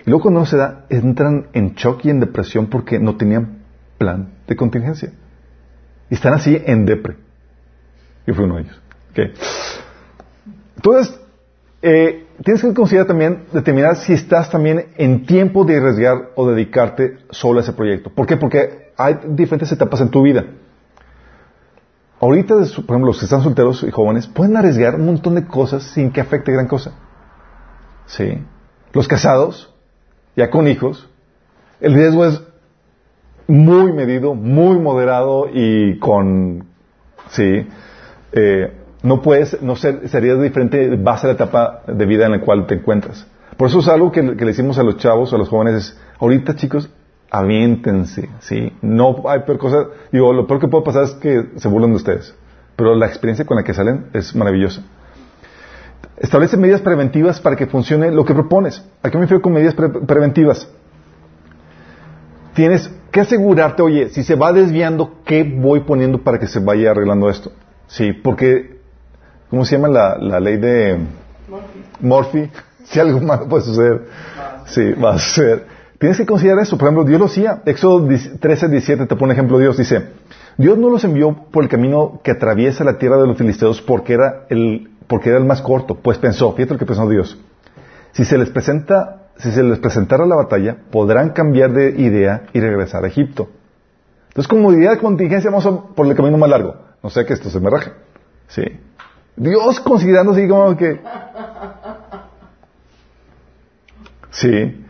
Y 0.05 0.09
luego 0.09 0.23
cuando 0.23 0.41
no 0.41 0.45
se 0.45 0.57
da, 0.57 0.85
entran 0.89 1.47
en 1.53 1.73
shock 1.73 2.05
y 2.05 2.09
en 2.09 2.19
depresión 2.19 2.67
porque 2.67 2.99
no 2.99 3.17
tenían 3.17 3.63
plan 3.97 4.29
de 4.47 4.55
contingencia. 4.55 5.11
Y 6.11 6.15
están 6.15 6.33
así 6.33 6.61
en 6.65 6.85
depre. 6.85 7.15
Yo 8.27 8.35
fui 8.35 8.43
uno 8.43 8.57
de 8.57 8.63
ellos. 8.63 8.81
Ok. 9.11 9.19
Entonces, 10.75 11.19
eh, 11.81 12.27
tienes 12.43 12.61
que 12.61 12.73
considerar 12.73 13.07
también, 13.07 13.45
determinar 13.53 13.95
si 13.95 14.11
estás 14.13 14.51
también 14.51 14.89
en 14.97 15.25
tiempo 15.25 15.63
de 15.63 15.77
arriesgar 15.77 16.31
o 16.35 16.51
dedicarte 16.51 17.19
solo 17.29 17.59
a 17.59 17.63
ese 17.63 17.71
proyecto. 17.71 18.09
¿Por 18.09 18.27
qué? 18.27 18.35
Porque 18.35 18.91
hay 18.97 19.19
diferentes 19.29 19.71
etapas 19.71 20.01
en 20.01 20.09
tu 20.09 20.21
vida. 20.21 20.45
Ahorita, 22.19 22.55
por 22.55 22.65
ejemplo, 22.65 23.05
los 23.05 23.19
que 23.19 23.25
están 23.25 23.41
solteros 23.41 23.81
y 23.83 23.89
jóvenes 23.89 24.27
pueden 24.27 24.57
arriesgar 24.57 24.95
un 24.95 25.05
montón 25.05 25.35
de 25.35 25.47
cosas 25.47 25.83
sin 25.83 26.11
que 26.11 26.19
afecte 26.19 26.51
gran 26.51 26.67
cosa. 26.67 26.91
Sí. 28.05 28.43
Los 28.91 29.07
casados, 29.07 29.73
ya 30.35 30.49
con 30.49 30.67
hijos, 30.67 31.09
el 31.79 31.93
riesgo 31.93 32.25
es 32.25 32.41
muy 33.47 33.91
medido, 33.93 34.33
muy 34.35 34.77
moderado 34.79 35.47
y 35.51 35.99
con, 35.99 36.65
sí, 37.29 37.67
eh, 38.31 38.73
no 39.03 39.21
puedes, 39.21 39.61
no 39.61 39.75
ser, 39.75 40.07
sería 40.09 40.35
diferente 40.35 40.95
base 40.95 41.25
a 41.25 41.29
la 41.29 41.33
etapa 41.33 41.81
de 41.87 42.05
vida 42.05 42.25
en 42.25 42.31
la 42.31 42.41
cual 42.41 42.65
te 42.67 42.75
encuentras. 42.75 43.27
Por 43.57 43.67
eso 43.67 43.79
es 43.79 43.87
algo 43.87 44.11
que, 44.11 44.21
le 44.21 44.35
decimos 44.35 44.77
a 44.77 44.83
los 44.83 44.97
chavos, 44.97 45.33
a 45.33 45.37
los 45.37 45.49
jóvenes, 45.49 45.75
es, 45.75 45.99
ahorita 46.19 46.55
chicos, 46.55 46.89
aviéntense, 47.29 48.29
¿sí? 48.39 48.73
No 48.81 49.23
hay 49.27 49.39
peor 49.41 49.57
cosa, 49.57 49.87
digo, 50.11 50.33
lo 50.33 50.47
peor 50.47 50.59
que 50.59 50.67
puede 50.67 50.83
pasar 50.83 51.03
es 51.03 51.11
que 51.11 51.49
se 51.55 51.67
burlen 51.67 51.91
de 51.91 51.97
ustedes, 51.97 52.35
pero 52.75 52.95
la 52.95 53.07
experiencia 53.07 53.45
con 53.45 53.57
la 53.57 53.63
que 53.63 53.73
salen 53.73 54.07
es 54.13 54.35
maravillosa. 54.35 54.83
Establece 56.17 56.55
medidas 56.57 56.81
preventivas 56.81 57.39
para 57.39 57.55
que 57.55 57.65
funcione 57.65 58.11
lo 58.11 58.25
que 58.25 58.33
propones. 58.33 58.83
¿A 59.01 59.09
qué 59.09 59.17
me 59.17 59.23
refiero 59.23 59.41
con 59.41 59.53
medidas 59.53 59.73
pre- 59.73 59.89
preventivas? 59.89 60.69
Tienes 62.53 62.91
que 63.11 63.21
asegurarte, 63.21 63.81
oye, 63.81 64.09
si 64.09 64.23
se 64.23 64.35
va 64.35 64.51
desviando, 64.51 65.15
¿qué 65.25 65.43
voy 65.43 65.81
poniendo 65.81 66.19
para 66.19 66.39
que 66.39 66.47
se 66.47 66.59
vaya 66.59 66.91
arreglando 66.91 67.29
esto? 67.29 67.51
Sí, 67.87 68.13
porque, 68.13 68.79
¿cómo 69.49 69.65
se 69.65 69.75
llama 69.75 69.87
la, 69.87 70.17
la 70.17 70.39
ley 70.39 70.57
de 70.57 70.99
Murphy? 71.99 72.49
Si 72.83 72.99
algo 72.99 73.21
malo 73.21 73.47
puede 73.47 73.63
suceder, 73.63 74.01
sí, 74.65 74.93
va 74.93 75.13
a 75.13 75.19
suceder. 75.19 75.65
Tienes 76.01 76.17
que 76.17 76.25
considerar 76.25 76.63
eso. 76.63 76.79
Por 76.79 76.87
ejemplo, 76.87 77.05
Dios 77.05 77.19
lo 77.19 77.27
hacía. 77.27 77.61
Éxodo 77.63 78.05
13, 78.39 78.69
17 78.69 79.05
te 79.05 79.15
pone 79.15 79.33
ejemplo 79.33 79.59
Dios. 79.59 79.77
Dice, 79.77 80.07
Dios 80.57 80.77
no 80.79 80.89
los 80.89 81.03
envió 81.03 81.45
por 81.51 81.63
el 81.63 81.69
camino 81.69 82.19
que 82.23 82.31
atraviesa 82.31 82.83
la 82.83 82.97
tierra 82.97 83.17
de 83.17 83.27
los 83.27 83.37
filisteos 83.37 83.81
porque 83.83 84.13
era 84.13 84.45
el, 84.49 84.89
porque 85.05 85.29
era 85.29 85.37
el 85.37 85.45
más 85.45 85.61
corto. 85.61 85.93
Pues 85.93 86.17
pensó, 86.17 86.53
fíjate 86.53 86.73
lo 86.73 86.79
que 86.79 86.87
pensó 86.87 87.07
Dios. 87.07 87.37
Si 88.13 88.25
se 88.25 88.37
les 88.39 88.49
presenta, 88.49 89.20
si 89.37 89.51
se 89.51 89.63
les 89.63 89.79
presentara 89.79 90.25
la 90.25 90.35
batalla, 90.35 90.77
podrán 90.91 91.29
cambiar 91.29 91.71
de 91.71 91.89
idea 92.01 92.43
y 92.53 92.59
regresar 92.59 93.03
a 93.03 93.07
Egipto. 93.07 93.49
Entonces, 94.29 94.47
como 94.47 94.71
idea 94.71 94.91
de 94.91 94.97
contingencia, 94.97 95.49
vamos 95.51 95.85
por 95.95 96.07
el 96.07 96.15
camino 96.15 96.37
más 96.37 96.49
largo. 96.49 96.75
No 97.03 97.09
sé 97.09 97.25
que 97.25 97.33
esto 97.33 97.49
se 97.49 97.59
me 97.59 97.69
raje. 97.69 97.91
Sí. 98.47 98.63
Dios 99.35 99.79
considerando 99.79 100.33
así 100.33 100.47
como 100.47 100.77
que... 100.77 101.01
Sí. 104.29 104.85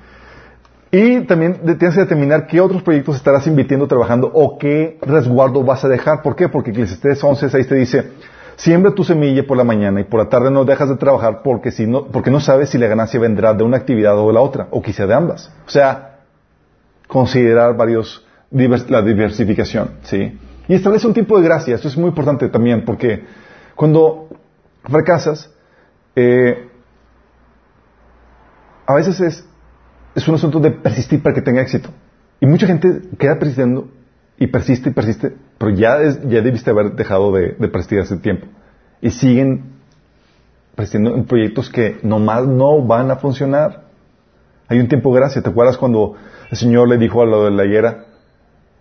Y 0.91 1.22
también 1.22 1.61
tienes 1.77 1.95
que 1.95 2.01
determinar 2.01 2.47
qué 2.47 2.59
otros 2.59 2.84
proyectos 2.84 3.15
estarás 3.15 3.47
invirtiendo, 3.47 3.88
trabajando 3.88 4.30
o 4.34 4.57
qué 4.57 4.99
resguardo 5.01 5.63
vas 5.63 5.85
a 5.85 5.88
dejar. 5.88 6.22
¿Por 6.22 6.35
qué? 6.35 6.49
Porque 6.49 6.72
Eclesiastés 6.72 7.23
11, 7.23 7.49
6 7.49 7.68
te 7.68 7.76
dice, 7.76 8.11
siembra 8.56 8.94
tu 8.94 9.03
semilla 9.03 9.45
por 9.45 9.57
la 9.57 9.64
mañana 9.64 10.02
y 10.02 10.03
por 10.03 10.19
la 10.19 10.30
tarde 10.30 10.52
no 10.52 10.65
dejas 10.65 10.90
de 10.90 10.95
trabajar 10.98 11.41
porque, 11.44 11.72
si 11.72 11.88
no, 11.88 12.07
porque 12.07 12.30
no 12.32 12.40
sabes 12.40 12.69
si 12.69 12.78
la 12.78 12.88
ganancia 12.88 13.19
vendrá 13.19 13.53
de 13.53 13.64
una 13.64 13.78
actividad 13.78 14.18
o 14.18 14.28
de 14.28 14.34
la 14.34 14.41
otra, 14.41 14.68
o 14.72 14.82
quizá 14.82 15.07
de 15.07 15.14
ambas. 15.14 15.52
O 15.65 15.69
sea, 15.69 16.19
considerar 17.07 17.76
varios, 17.76 18.26
divers- 18.52 18.88
la 18.90 19.02
diversificación, 19.02 19.91
¿sí? 20.03 20.40
Y 20.68 20.76
establece 20.76 21.07
un 21.07 21.14
tiempo 21.14 21.38
de 21.38 21.44
gracia, 21.44 21.76
esto 21.76 21.88
es 21.88 21.98
muy 21.98 22.10
importante 22.10 22.48
también, 22.49 22.86
porque 22.86 23.23
cuando 23.76 24.30
fracasas, 24.84 25.52
eh, 26.15 26.69
a 28.86 28.94
veces 28.95 29.19
es, 29.19 29.45
es 30.15 30.28
un 30.28 30.36
asunto 30.36 30.60
de 30.60 30.72
persistir 30.72 31.22
para 31.22 31.34
que 31.36 31.41
tenga 31.41 31.61
éxito. 31.61 31.90
Y 32.40 32.45
mucha 32.45 32.68
gente 32.68 33.02
queda 33.18 33.38
persistiendo 33.38 33.88
y 34.41 34.47
persiste 34.47 34.89
y 34.89 34.93
persiste, 34.93 35.35
pero 35.59 35.69
ya, 35.72 36.01
es- 36.01 36.19
ya 36.27 36.41
debiste 36.41 36.72
haber 36.72 36.93
dejado 36.95 37.31
de, 37.31 37.55
de 37.59 37.68
persistir 37.68 37.99
hace 37.99 38.18
tiempo. 38.18 38.47
Y 38.99 39.11
siguen 39.11 39.65
persistiendo 40.76 41.13
en 41.15 41.26
proyectos 41.26 41.69
que 41.69 41.99
nomás 42.01 42.47
no 42.47 42.81
van 42.81 43.11
a 43.11 43.18
funcionar. 43.18 43.84
Hay 44.68 44.80
un 44.80 44.88
tiempo 44.88 45.13
de 45.13 45.19
gracia. 45.19 45.41
¿Te 45.43 45.49
acuerdas 45.49 45.77
cuando 45.77 46.15
el 46.49 46.57
Señor 46.57 46.88
le 46.89 46.97
dijo 46.97 47.22
a 47.22 47.26
lo 47.26 47.43
de 47.45 47.51
la 47.51 47.65
higuera, 47.65 48.05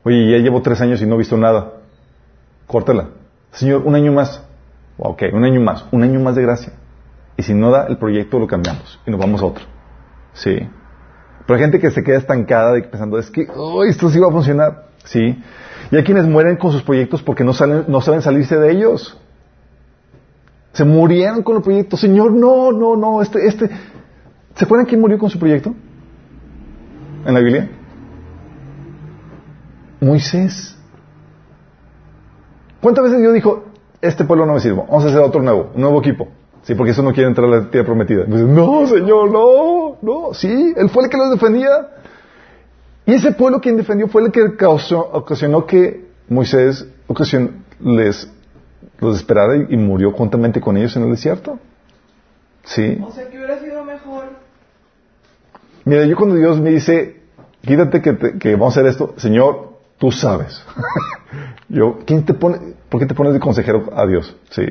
oye, 0.02 0.30
ya 0.30 0.38
llevo 0.38 0.62
tres 0.62 0.80
años 0.80 1.02
y 1.02 1.06
no 1.06 1.16
he 1.16 1.18
visto 1.18 1.36
nada? 1.36 1.72
Córtala. 2.66 3.08
Señor, 3.52 3.82
un 3.84 3.94
año 3.94 4.12
más. 4.12 4.42
Ok, 4.96 5.24
un 5.32 5.44
año 5.44 5.60
más. 5.60 5.84
Un 5.92 6.02
año 6.04 6.20
más 6.20 6.36
de 6.36 6.42
gracia. 6.42 6.72
Y 7.36 7.42
si 7.42 7.52
no 7.52 7.70
da 7.70 7.86
el 7.86 7.98
proyecto, 7.98 8.38
lo 8.38 8.46
cambiamos 8.46 8.98
y 9.06 9.10
nos 9.10 9.20
vamos 9.20 9.42
a 9.42 9.46
otro. 9.46 9.64
Sí. 10.32 10.56
Pero 11.46 11.54
hay 11.56 11.60
gente 11.60 11.80
que 11.80 11.90
se 11.90 12.02
queda 12.02 12.16
estancada 12.18 12.72
pensando, 12.90 13.18
es 13.18 13.30
que, 13.30 13.46
oh, 13.54 13.84
esto 13.84 14.08
sí 14.08 14.18
va 14.18 14.28
a 14.28 14.32
funcionar. 14.32 14.89
Sí. 15.04 15.42
Y 15.90 15.96
hay 15.96 16.04
quienes 16.04 16.26
mueren 16.26 16.56
con 16.56 16.72
sus 16.72 16.82
proyectos 16.82 17.22
porque 17.22 17.44
no, 17.44 17.52
salen, 17.52 17.84
no 17.88 18.00
saben 18.00 18.22
salirse 18.22 18.56
de 18.56 18.72
ellos. 18.72 19.18
Se 20.72 20.84
murieron 20.84 21.42
con 21.42 21.56
el 21.56 21.62
proyecto. 21.62 21.96
Señor, 21.96 22.32
no, 22.32 22.72
no, 22.72 22.96
no, 22.96 23.22
este, 23.22 23.46
este. 23.46 23.70
¿Se 24.54 24.64
acuerdan 24.64 24.86
quién 24.86 25.00
murió 25.00 25.18
con 25.18 25.30
su 25.30 25.38
proyecto? 25.38 25.74
¿En 27.26 27.34
la 27.34 27.40
Biblia? 27.40 27.70
Moisés. 30.00 30.76
¿Cuántas 32.80 33.04
veces 33.04 33.20
Dios 33.20 33.34
dijo, 33.34 33.64
este 34.00 34.24
pueblo 34.24 34.46
no 34.46 34.54
me 34.54 34.60
sirve, 34.60 34.76
vamos 34.76 35.04
a 35.04 35.08
hacer 35.08 35.20
otro 35.20 35.42
nuevo, 35.42 35.70
un 35.74 35.80
nuevo 35.82 35.98
equipo? 36.00 36.28
Sí, 36.62 36.74
porque 36.74 36.92
eso 36.92 37.02
no 37.02 37.12
quiere 37.12 37.28
entrar 37.28 37.46
a 37.46 37.56
la 37.56 37.70
tierra 37.70 37.86
prometida. 37.86 38.24
No, 38.26 38.86
Señor, 38.86 39.30
no, 39.30 39.96
no, 40.02 40.34
sí, 40.34 40.72
Él 40.76 40.88
fue 40.88 41.04
el 41.04 41.10
que 41.10 41.16
los 41.16 41.30
defendía. 41.30 41.68
Y 43.06 43.14
ese 43.14 43.32
pueblo 43.32 43.60
quien 43.60 43.76
defendió 43.76 44.08
fue 44.08 44.22
el 44.22 44.30
que 44.32 44.56
causó, 44.56 45.00
ocasionó 45.00 45.66
que 45.66 46.06
Moisés 46.28 46.86
ocasion- 47.08 47.64
les 47.80 48.30
los 49.00 49.16
esperara 49.16 49.56
y, 49.56 49.66
y 49.74 49.76
murió 49.76 50.12
juntamente 50.12 50.60
con 50.60 50.76
ellos 50.76 50.94
en 50.96 51.04
el 51.04 51.10
desierto. 51.10 51.58
Sí. 52.64 52.98
O 53.02 53.10
sea, 53.10 53.28
que 53.28 53.36
hubiera 53.38 53.58
sido 53.58 53.82
mejor. 53.84 54.24
Mira, 55.84 56.04
yo 56.04 56.14
cuando 56.16 56.36
Dios 56.36 56.60
me 56.60 56.70
dice, 56.70 57.22
quítate 57.62 58.02
que, 58.02 58.12
te- 58.12 58.38
que 58.38 58.52
vamos 58.52 58.76
a 58.76 58.80
hacer 58.80 58.90
esto, 58.90 59.14
Señor, 59.16 59.78
tú 59.98 60.12
sabes. 60.12 60.62
yo, 61.68 61.98
¿quién 62.06 62.24
te 62.24 62.34
pone, 62.34 62.74
por 62.90 63.00
qué 63.00 63.06
te 63.06 63.14
pones 63.14 63.32
de 63.32 63.40
consejero 63.40 63.88
a 63.96 64.06
Dios? 64.06 64.36
Sí. 64.50 64.62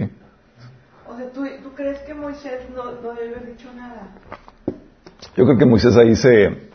O 1.07 1.17
sea, 1.17 1.29
¿tú, 1.31 1.43
tú 1.63 1.73
crees 1.75 1.99
que 2.01 2.13
Moisés 2.13 2.61
no, 2.75 2.83
no 3.01 3.13
debe 3.15 3.35
haber 3.35 3.47
dicho 3.47 3.67
nada? 3.75 4.09
Yo 5.35 5.45
creo 5.45 5.57
que 5.57 5.65
Moisés 5.65 5.97
ahí 5.97 6.15
se, 6.15 6.68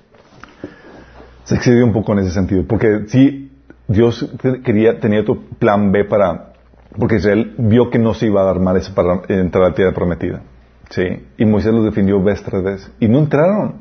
se 1.44 1.54
excedió 1.54 1.84
un 1.84 1.92
poco 1.92 2.12
en 2.12 2.20
ese 2.20 2.30
sentido, 2.30 2.64
porque 2.66 3.04
sí, 3.08 3.52
Dios 3.86 4.30
quería, 4.64 4.98
tenía 4.98 5.20
otro 5.20 5.38
plan 5.58 5.92
B 5.92 6.04
para, 6.04 6.52
porque 6.98 7.16
Israel 7.16 7.54
vio 7.58 7.90
que 7.90 7.98
no 7.98 8.14
se 8.14 8.26
iba 8.26 8.42
a 8.42 8.44
dar 8.44 8.60
mal 8.60 8.80
para 8.94 9.20
entrar 9.28 9.64
a 9.64 9.68
la 9.68 9.74
tierra 9.74 9.92
prometida. 9.92 10.42
Sí, 10.90 11.26
y 11.36 11.44
Moisés 11.44 11.72
los 11.72 11.84
defendió 11.84 12.22
vez 12.22 12.42
tras 12.42 12.62
vez. 12.62 12.90
Y 13.00 13.08
no 13.08 13.18
entraron. 13.18 13.76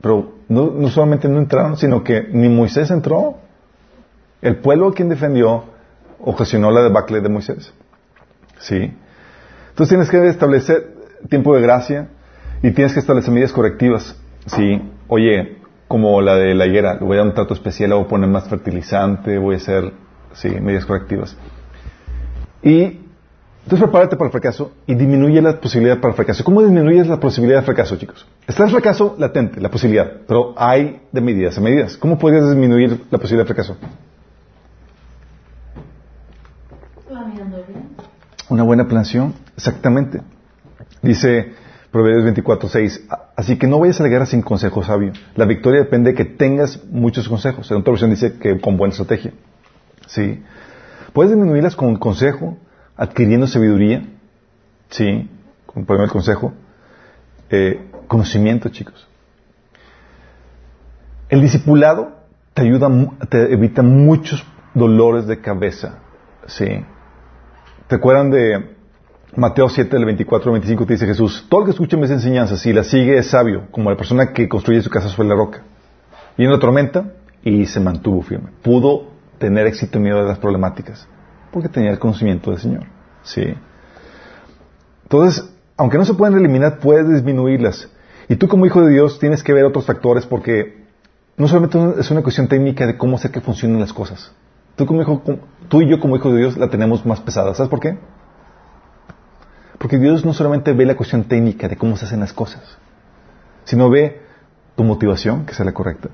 Pero 0.00 0.34
no, 0.48 0.70
no 0.70 0.88
solamente 0.88 1.28
no 1.28 1.38
entraron, 1.38 1.76
sino 1.76 2.04
que 2.04 2.28
ni 2.32 2.48
Moisés 2.48 2.90
entró. 2.90 3.38
El 4.40 4.56
pueblo 4.56 4.92
quien 4.92 5.08
defendió 5.08 5.64
ocasionó 6.20 6.70
la 6.70 6.82
debacle 6.82 7.20
de 7.20 7.28
Moisés. 7.28 7.72
Sí. 8.58 8.92
Entonces 9.70 9.88
tienes 9.88 10.10
que 10.10 10.26
establecer 10.28 10.94
tiempo 11.28 11.54
de 11.54 11.62
gracia 11.62 12.08
y 12.62 12.72
tienes 12.72 12.92
que 12.92 13.00
establecer 13.00 13.32
medidas 13.32 13.52
correctivas. 13.52 14.16
Sí. 14.46 14.82
Oye, 15.08 15.61
como 15.92 16.22
la 16.22 16.36
de 16.36 16.54
la 16.54 16.66
higuera, 16.66 16.94
le 16.94 17.00
voy 17.00 17.16
a 17.16 17.18
dar 17.18 17.26
un 17.26 17.34
trato 17.34 17.52
especial, 17.52 17.90
le 17.90 17.96
voy 17.96 18.06
a 18.06 18.08
poner 18.08 18.26
más 18.26 18.48
fertilizante, 18.48 19.36
voy 19.36 19.56
a 19.56 19.58
hacer, 19.58 19.92
sí, 20.32 20.48
medidas 20.48 20.86
correctivas. 20.86 21.36
Y 22.62 22.98
entonces 23.64 23.78
prepárate 23.78 24.16
para 24.16 24.28
el 24.28 24.32
fracaso 24.32 24.72
y 24.86 24.94
disminuye 24.94 25.42
la 25.42 25.60
posibilidad 25.60 25.98
para 25.98 26.12
el 26.12 26.16
fracaso. 26.16 26.44
¿Cómo 26.44 26.62
disminuyes 26.62 27.08
la 27.08 27.20
posibilidad 27.20 27.60
de 27.60 27.66
fracaso, 27.66 27.96
chicos? 27.96 28.26
Está 28.46 28.64
el 28.64 28.70
fracaso 28.70 29.16
latente, 29.18 29.60
la 29.60 29.70
posibilidad, 29.70 30.10
pero 30.26 30.54
hay 30.56 31.02
de 31.12 31.20
medidas 31.20 31.58
a 31.58 31.60
medidas. 31.60 31.98
¿Cómo 31.98 32.18
podrías 32.18 32.48
disminuir 32.48 33.04
la 33.10 33.18
posibilidad 33.18 33.44
de 33.46 33.54
fracaso? 33.54 33.76
Planeando 37.06 37.58
bien. 37.68 37.90
Una 38.48 38.62
buena 38.62 38.86
planeación, 38.86 39.34
exactamente. 39.58 40.22
Dice 41.02 41.52
Proverbios 41.90 42.34
24:6, 42.34 43.31
así 43.42 43.56
que 43.56 43.66
no 43.66 43.80
vayas 43.80 44.00
a 44.00 44.04
la 44.04 44.08
guerra 44.08 44.26
sin 44.26 44.40
consejo 44.40 44.82
sabio. 44.84 45.12
La 45.34 45.44
victoria 45.44 45.80
depende 45.80 46.10
de 46.10 46.16
que 46.16 46.24
tengas 46.24 46.84
muchos 46.84 47.28
consejos. 47.28 47.70
En 47.70 47.78
otra 47.78 47.90
versión 47.90 48.10
dice 48.10 48.38
que 48.38 48.60
con 48.60 48.76
buena 48.76 48.92
estrategia. 48.92 49.32
Sí. 50.06 50.42
Puedes 51.12 51.32
disminuirlas 51.32 51.74
con 51.74 51.96
consejo, 51.96 52.56
adquiriendo 52.96 53.48
sabiduría. 53.48 54.04
Sí, 54.90 55.28
con 55.66 55.84
el 55.88 56.10
consejo. 56.10 56.52
Eh, 57.50 57.90
conocimiento, 58.06 58.68
chicos. 58.68 59.08
El 61.28 61.40
discipulado 61.40 62.12
te 62.54 62.62
ayuda, 62.62 62.88
te 63.28 63.52
evita 63.52 63.82
muchos 63.82 64.46
dolores 64.74 65.26
de 65.26 65.40
cabeza. 65.40 65.98
Sí. 66.46 66.84
¿Te 67.88 67.96
acuerdan 67.96 68.30
de 68.30 68.76
Mateo 69.34 69.68
7, 69.68 69.96
del 69.96 70.04
24 70.04 70.50
al 70.50 70.52
25? 70.58 70.86
Te 70.86 70.92
dice 70.92 71.06
Jesús, 71.06 71.46
todo 71.48 71.60
el 71.60 71.66
que 71.66 71.70
escuche 71.70 71.96
mis 71.96 72.10
enseñanzas 72.10 72.64
y 72.66 72.72
las 72.72 72.88
sigue 72.88 73.16
es 73.16 73.28
sabio, 73.28 73.68
como 73.70 73.90
la 73.90 73.96
persona 73.96 74.32
que 74.32 74.46
construye 74.46 74.82
su 74.82 74.90
casa 74.90 75.08
sobre 75.08 75.28
la 75.28 75.34
roca. 75.34 75.62
En 76.36 76.50
la 76.50 76.58
tormenta, 76.58 77.12
y 77.42 77.66
se 77.66 77.80
mantuvo 77.80 78.22
firme. 78.22 78.50
Pudo 78.62 79.08
tener 79.38 79.66
éxito 79.66 79.98
en 79.98 80.04
medio 80.04 80.18
de 80.18 80.28
las 80.28 80.38
problemáticas, 80.38 81.08
porque 81.50 81.68
tenía 81.68 81.90
el 81.90 81.98
conocimiento 81.98 82.50
del 82.50 82.60
Señor. 82.60 82.84
Sí. 83.22 83.54
Entonces, 85.04 85.50
aunque 85.76 85.98
no 85.98 86.04
se 86.04 86.14
pueden 86.14 86.36
eliminar, 86.36 86.78
puedes 86.78 87.08
disminuirlas. 87.08 87.88
Y 88.28 88.36
tú 88.36 88.48
como 88.48 88.66
hijo 88.66 88.82
de 88.82 88.92
Dios 88.92 89.18
tienes 89.18 89.42
que 89.42 89.52
ver 89.52 89.64
otros 89.64 89.86
factores 89.86 90.26
porque 90.26 90.84
no 91.36 91.48
solamente 91.48 91.78
es 91.98 92.10
una 92.10 92.22
cuestión 92.22 92.48
técnica 92.48 92.86
de 92.86 92.96
cómo 92.96 93.16
hacer 93.16 93.30
que 93.30 93.40
funcionen 93.40 93.80
las 93.80 93.92
cosas. 93.92 94.32
Tú, 94.76 94.86
como 94.86 95.02
hijo, 95.02 95.22
tú 95.68 95.82
y 95.82 95.88
yo 95.88 96.00
como 96.00 96.16
hijos 96.16 96.32
de 96.32 96.38
Dios 96.38 96.56
la 96.56 96.68
tenemos 96.68 97.04
más 97.04 97.20
pesada. 97.20 97.54
¿Sabes 97.54 97.68
por 97.68 97.80
qué? 97.80 97.98
Porque 99.82 99.98
Dios 99.98 100.24
no 100.24 100.32
solamente 100.32 100.72
ve 100.72 100.86
la 100.86 100.94
cuestión 100.94 101.24
técnica 101.24 101.66
de 101.66 101.76
cómo 101.76 101.96
se 101.96 102.04
hacen 102.04 102.20
las 102.20 102.32
cosas, 102.32 102.62
sino 103.64 103.90
ve 103.90 104.20
tu 104.76 104.84
motivación, 104.84 105.44
que 105.44 105.54
sea 105.54 105.64
la 105.66 105.72
correcta. 105.74 106.08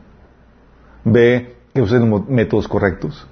Ve 1.04 1.54
que 1.74 1.82
uses 1.82 2.00
los 2.00 2.26
métodos 2.30 2.66
correctos. 2.66 3.26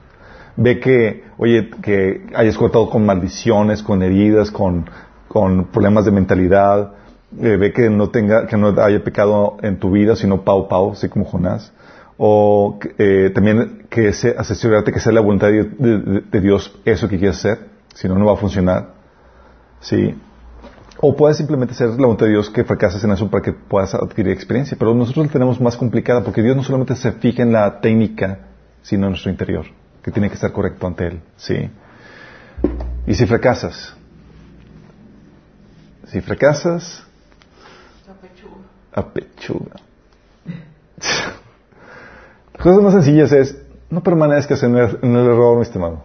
Ve 0.56 0.78
que, 0.78 1.24
oye, 1.38 1.70
que 1.80 2.26
hayas 2.34 2.58
cortado 2.58 2.90
con 2.90 3.06
maldiciones, 3.06 3.82
con 3.82 4.02
heridas, 4.02 4.50
con, 4.50 4.84
con 5.26 5.64
problemas 5.68 6.04
de 6.04 6.10
mentalidad. 6.10 6.92
Eh, 7.40 7.56
ve 7.56 7.72
que 7.72 7.88
no 7.88 8.10
tenga, 8.10 8.46
que 8.46 8.58
no 8.58 8.78
haya 8.78 9.02
pecado 9.02 9.56
en 9.62 9.78
tu 9.78 9.90
vida, 9.90 10.16
sino 10.16 10.42
pau 10.42 10.68
pau, 10.68 10.92
así 10.92 11.08
como 11.08 11.24
Jonás. 11.24 11.72
O 12.18 12.78
eh, 12.98 13.30
también 13.34 13.86
que 13.88 14.12
se, 14.12 14.34
asegurarte 14.36 14.92
que 14.92 15.00
sea 15.00 15.12
la 15.12 15.20
voluntad 15.22 15.48
de, 15.48 15.64
de- 15.64 16.20
de 16.30 16.40
Dios 16.42 16.78
eso 16.84 17.08
que 17.08 17.16
quieres 17.18 17.38
hacer, 17.38 17.68
si 17.94 18.06
no, 18.06 18.16
no 18.18 18.26
va 18.26 18.34
a 18.34 18.36
funcionar. 18.36 18.95
Sí. 19.80 20.14
O 20.98 21.14
puedes 21.14 21.36
simplemente 21.36 21.74
hacer 21.74 21.88
la 21.90 21.96
voluntad 21.96 22.26
de 22.26 22.32
Dios 22.32 22.48
que 22.48 22.64
fracases 22.64 23.04
en 23.04 23.12
eso 23.12 23.30
para 23.30 23.42
que 23.42 23.52
puedas 23.52 23.94
adquirir 23.94 24.32
experiencia. 24.32 24.76
Pero 24.78 24.94
nosotros 24.94 25.26
la 25.26 25.32
tenemos 25.32 25.60
más 25.60 25.76
complicada 25.76 26.24
porque 26.24 26.42
Dios 26.42 26.56
no 26.56 26.62
solamente 26.62 26.96
se 26.96 27.12
fija 27.12 27.42
en 27.42 27.52
la 27.52 27.80
técnica, 27.80 28.38
sino 28.82 29.06
en 29.06 29.10
nuestro 29.12 29.30
interior, 29.30 29.66
que 30.02 30.10
tiene 30.10 30.28
que 30.28 30.34
estar 30.34 30.52
correcto 30.52 30.86
ante 30.86 31.06
Él. 31.08 31.20
Sí. 31.36 31.70
Y 33.06 33.14
si 33.14 33.26
fracasas, 33.26 33.94
si 36.06 36.20
fracasas, 36.20 37.04
apechuga. 38.92 39.76
Las 42.54 42.62
cosas 42.62 42.82
más 42.82 42.94
sencillas 42.94 43.30
es, 43.32 43.62
no 43.90 44.02
permanezcas 44.02 44.62
en 44.62 44.76
el, 44.76 44.98
en 45.02 45.14
el 45.14 45.26
error, 45.26 45.56
mi 45.56 45.62
estimado. 45.62 46.02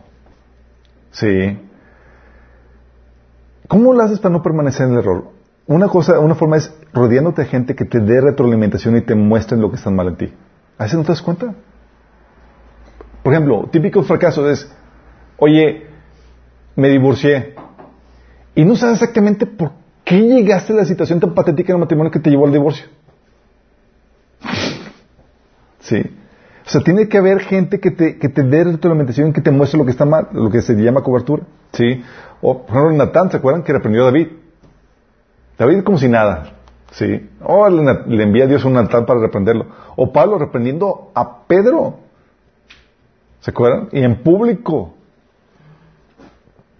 Sí. 1.12 1.58
¿Cómo 3.72 3.94
lo 3.94 4.04
haces 4.04 4.20
para 4.20 4.34
no 4.34 4.44
permanecer 4.44 4.86
en 4.86 4.92
el 4.92 5.00
error? 5.00 5.32
Una 5.66 5.88
cosa, 5.88 6.20
una 6.20 6.36
forma 6.36 6.58
es 6.58 6.76
rodeándote 6.92 7.44
de 7.44 7.48
gente 7.48 7.74
que 7.74 7.86
te 7.86 8.02
dé 8.02 8.20
retroalimentación 8.20 8.98
y 8.98 9.02
te 9.02 9.16
muestren 9.16 9.62
lo 9.62 9.70
que 9.70 9.78
está 9.78 9.90
mal 9.90 10.10
en 10.10 10.18
ti. 10.18 10.34
¿A 10.78 10.84
veces 10.84 10.98
no 10.98 11.06
te 11.06 11.14
das 11.14 11.22
cuenta? 11.22 11.56
Por 13.24 13.32
ejemplo, 13.32 13.70
típico 13.72 14.04
fracaso 14.04 14.50
es, 14.50 14.70
oye, 15.38 15.88
me 16.76 16.90
divorcié. 16.90 17.56
Y 18.56 18.66
no 18.66 18.76
sabes 18.76 18.96
exactamente 18.96 19.46
por 19.46 19.72
qué 20.04 20.20
llegaste 20.20 20.74
a 20.74 20.76
la 20.76 20.86
situación 20.86 21.22
tan 21.22 21.34
patética 21.34 21.72
en 21.72 21.78
el 21.78 21.80
matrimonio 21.80 22.12
que 22.12 22.20
te 22.20 22.30
llevó 22.30 22.48
al 22.48 22.52
divorcio. 22.52 22.88
Sí. 25.80 26.02
O 26.66 26.70
sea, 26.70 26.82
tiene 26.82 27.08
que 27.08 27.18
haber 27.18 27.40
gente 27.40 27.80
que 27.80 27.92
te, 27.92 28.20
que 28.20 28.28
te 28.28 28.44
dé 28.44 28.66
retroalimentación, 28.66 29.32
que 29.32 29.40
te 29.40 29.52
muestre 29.52 29.78
lo 29.78 29.86
que 29.86 29.92
está 29.92 30.04
mal, 30.04 30.28
lo 30.34 30.50
que 30.50 30.62
se 30.62 30.74
llama 30.74 31.04
cobertura. 31.04 31.44
Sí. 31.72 32.04
O, 32.42 32.64
por 32.66 32.78
ejemplo, 32.78 32.98
Natán, 33.06 33.30
¿se 33.32 33.38
acuerdan 33.38 33.64
que 33.64 33.74
reprendió 33.74 34.04
a 34.04 34.06
David? 34.06 34.28
David 35.58 35.84
como 35.84 35.98
si 35.98 36.08
nada. 36.10 36.54
¿Sí? 36.92 37.30
O 37.44 37.70
le, 37.70 37.84
le 38.08 38.24
envía 38.24 38.44
a 38.46 38.48
Dios 38.48 38.66
un 38.66 38.76
altar 38.78 39.06
para 39.06 39.20
reprenderlo. 39.22 39.68
O 39.96 40.12
Pablo 40.12 40.38
reprendiendo 40.38 41.12
a 41.14 41.44
Pedro. 41.46 42.00
¿Se 43.40 43.52
acuerdan? 43.52 43.90
Y 43.92 44.04
en 44.04 44.22
público. 44.24 44.94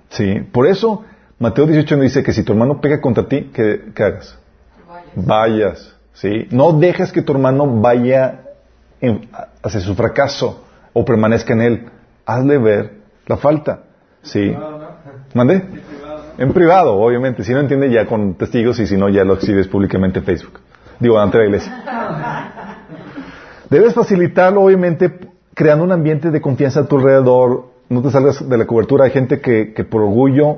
Sí. 0.10 0.40
Por 0.52 0.68
eso, 0.68 1.04
Mateo 1.40 1.66
18 1.66 1.96
nos 1.96 2.04
dice 2.04 2.24
que 2.24 2.34
si 2.34 2.44
tu 2.44 2.52
hermano 2.54 2.82
pega 2.82 3.00
contra 3.00 3.28
ti, 3.28 3.52
¿qué, 3.54 3.92
qué 3.96 4.04
hagas? 4.04 4.38
Vayas. 5.16 5.96
¿Sí? 6.14 6.48
No 6.52 6.74
dejes 6.74 7.12
que 7.12 7.22
tu 7.22 7.32
hermano 7.34 7.80
vaya 7.82 8.42
en- 9.00 9.30
hacia 9.64 9.80
su 9.80 9.96
fracaso 9.96 10.64
o 10.94 11.06
permanezca 11.06 11.54
en 11.54 11.62
él. 11.62 11.90
Hazle 12.26 12.58
ver 12.58 12.94
la 13.28 13.38
falta. 13.38 13.84
¿Sí? 14.24 14.52
¿Mande? 15.34 15.64
En 16.38 16.54
privado, 16.54 16.96
obviamente. 16.96 17.44
Si 17.44 17.54
no 17.54 17.60
entiende, 17.60 17.90
ya 17.92 18.06
con 18.06 18.36
testigos 18.36 18.80
y 18.80 18.88
si 18.88 18.98
no, 18.98 19.10
ya 19.10 19.24
lo 19.24 19.34
exhibes 19.36 19.68
públicamente 19.68 20.20
en 20.20 20.26
Facebook. 20.26 20.60
Digo, 21.00 21.20
ante 21.20 21.38
la 21.38 21.46
iglesia. 21.46 21.72
Debes 23.70 23.94
facilitarlo, 23.94 24.62
obviamente, 24.62 25.12
creando 25.54 25.84
un 25.84 25.92
ambiente 25.92 26.32
de 26.32 26.42
confianza 26.42 26.82
a 26.82 26.86
tu 26.88 26.98
alrededor. 26.98 27.66
No 27.90 28.02
te 28.02 28.10
salgas 28.12 28.48
de 28.48 28.58
la 28.58 28.66
cobertura. 28.66 29.06
Hay 29.06 29.12
gente 29.12 29.40
que, 29.40 29.74
que 29.74 29.84
por 29.84 30.02
orgullo 30.02 30.58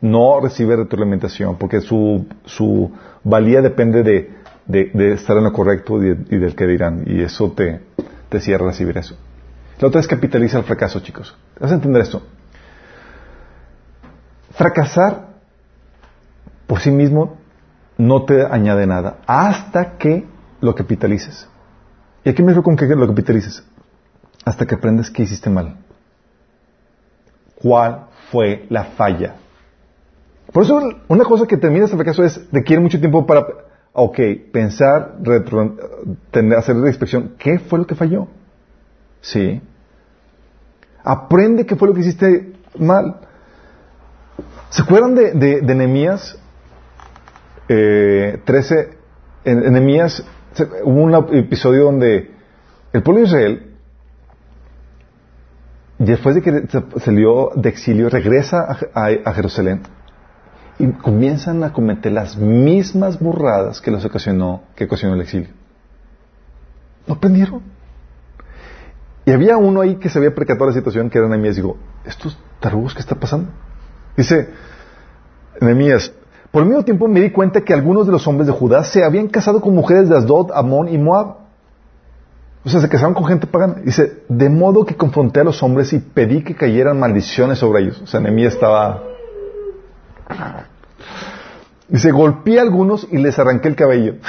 no 0.00 0.40
recibe 0.40 0.76
retroalimentación 0.76 1.56
porque 1.56 1.80
su, 1.80 2.26
su 2.44 2.90
valía 3.22 3.62
depende 3.62 4.02
de, 4.02 4.30
de- 4.66 5.12
estar 5.14 5.36
en 5.38 5.44
lo 5.44 5.52
correcto 5.52 6.02
y, 6.02 6.08
de- 6.10 6.36
y 6.36 6.38
del 6.38 6.54
que 6.54 6.66
dirán. 6.66 7.04
Y 7.06 7.22
eso 7.22 7.52
te, 7.52 7.80
te 8.28 8.40
cierra 8.40 8.66
recibir 8.66 8.96
eso. 8.98 9.16
La 9.80 9.88
otra 9.88 10.00
es 10.00 10.06
capitaliza 10.06 10.58
el 10.58 10.64
fracaso, 10.64 11.00
chicos. 11.00 11.34
¿Vas 11.58 11.72
a 11.72 11.74
entender 11.74 12.02
esto? 12.02 12.22
Fracasar 14.56 15.28
por 16.66 16.80
sí 16.80 16.90
mismo 16.90 17.36
no 17.98 18.24
te 18.24 18.44
añade 18.46 18.86
nada 18.86 19.18
hasta 19.26 19.96
que 19.98 20.26
lo 20.60 20.74
capitalices. 20.74 21.48
¿Y 22.24 22.30
aquí 22.30 22.42
me 22.42 22.48
refiero 22.48 22.62
con 22.62 22.76
que 22.76 22.86
lo 22.86 23.06
capitalices? 23.06 23.64
Hasta 24.44 24.66
que 24.66 24.74
aprendes 24.74 25.10
que 25.10 25.22
hiciste 25.22 25.50
mal. 25.50 25.76
¿Cuál 27.60 28.06
fue 28.30 28.66
la 28.70 28.84
falla? 28.84 29.36
Por 30.52 30.62
eso 30.62 30.80
una 31.08 31.24
cosa 31.24 31.46
que 31.46 31.56
termina 31.56 31.84
este 31.86 31.96
fracaso 31.96 32.22
es 32.24 32.40
requiere 32.52 32.80
mucho 32.82 32.98
tiempo 33.00 33.26
para, 33.26 33.46
ok, 33.92 34.18
pensar, 34.52 35.16
retro- 35.22 35.76
tener, 36.30 36.58
hacer 36.58 36.76
la 36.76 36.88
inspección. 36.88 37.34
¿Qué 37.38 37.58
fue 37.58 37.78
lo 37.78 37.86
que 37.86 37.94
falló? 37.94 38.28
Sí. 39.20 39.60
Aprende 41.02 41.66
qué 41.66 41.76
fue 41.76 41.88
lo 41.88 41.94
que 41.94 42.00
hiciste 42.00 42.52
mal. 42.78 43.16
¿Se 44.74 44.82
acuerdan 44.82 45.14
de, 45.14 45.30
de, 45.34 45.60
de 45.60 45.74
Nehemías? 45.76 46.36
Eh, 47.68 48.40
13, 48.44 48.98
en, 49.44 49.66
en 49.66 49.72
Nehemías 49.72 50.24
hubo 50.82 51.00
un 51.00 51.14
episodio 51.36 51.84
donde 51.84 52.32
el 52.92 53.02
pueblo 53.04 53.20
de 53.20 53.28
Israel, 53.28 53.76
después 55.98 56.34
de 56.34 56.42
que 56.42 56.66
salió 56.98 57.52
de 57.54 57.68
exilio, 57.68 58.10
regresa 58.10 58.66
a, 58.92 59.32
Jerusalén 59.32 59.82
y 60.80 60.88
comienzan 60.88 61.62
a 61.62 61.72
cometer 61.72 62.10
las 62.10 62.36
mismas 62.36 63.20
burradas 63.20 63.80
que 63.80 63.92
les 63.92 64.04
ocasionó, 64.04 64.64
que 64.74 64.86
ocasionó 64.86 65.14
el 65.14 65.20
exilio. 65.20 65.50
No 67.06 67.14
aprendieron. 67.14 67.62
Y 69.24 69.30
había 69.30 69.56
uno 69.56 69.82
ahí 69.82 69.94
que 69.96 70.08
se 70.08 70.18
había 70.18 70.34
percatado 70.34 70.66
la 70.66 70.74
situación, 70.74 71.10
que 71.10 71.18
era 71.18 71.28
Nehemías, 71.28 71.56
y 71.58 71.60
digo, 71.60 71.76
¿estos 72.04 72.36
tarugos 72.58 72.92
qué 72.92 73.00
está 73.00 73.14
pasando? 73.14 73.52
Dice 74.16 74.48
Nehemías, 75.60 76.12
por 76.50 76.62
el 76.62 76.68
mismo 76.68 76.84
tiempo 76.84 77.08
me 77.08 77.20
di 77.20 77.30
cuenta 77.30 77.62
que 77.62 77.74
algunos 77.74 78.06
de 78.06 78.12
los 78.12 78.26
hombres 78.28 78.46
de 78.46 78.52
Judá 78.52 78.84
se 78.84 79.02
habían 79.04 79.26
casado 79.28 79.60
con 79.60 79.74
mujeres 79.74 80.08
de 80.08 80.16
Asdod, 80.16 80.52
Amón 80.54 80.88
y 80.88 80.98
Moab. 80.98 81.38
O 82.64 82.68
sea, 82.68 82.80
se 82.80 82.88
casaron 82.88 83.12
con 83.12 83.26
gente 83.26 83.46
pagana. 83.46 83.74
Dice, 83.84 84.22
de 84.28 84.48
modo 84.48 84.86
que 84.86 84.96
confronté 84.96 85.40
a 85.40 85.44
los 85.44 85.62
hombres 85.62 85.92
y 85.92 85.98
pedí 85.98 86.42
que 86.44 86.54
cayeran 86.54 86.98
maldiciones 86.98 87.58
sobre 87.58 87.82
ellos. 87.82 88.00
O 88.02 88.06
sea, 88.06 88.20
Nehemías 88.20 88.54
estaba... 88.54 89.02
Dice, 91.88 92.10
golpeé 92.12 92.58
a 92.58 92.62
algunos 92.62 93.06
y 93.10 93.18
les 93.18 93.38
arranqué 93.38 93.68
el 93.68 93.76
cabello. 93.76 94.14
¿En 94.14 94.20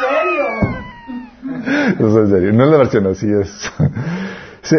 serio? 0.00 1.96
No, 1.98 2.08
es 2.08 2.14
en 2.14 2.30
serio, 2.30 2.52
no 2.52 2.64
es 2.64 2.70
la 2.70 2.76
versión, 2.78 3.06
así 3.08 3.30
es. 3.30 3.72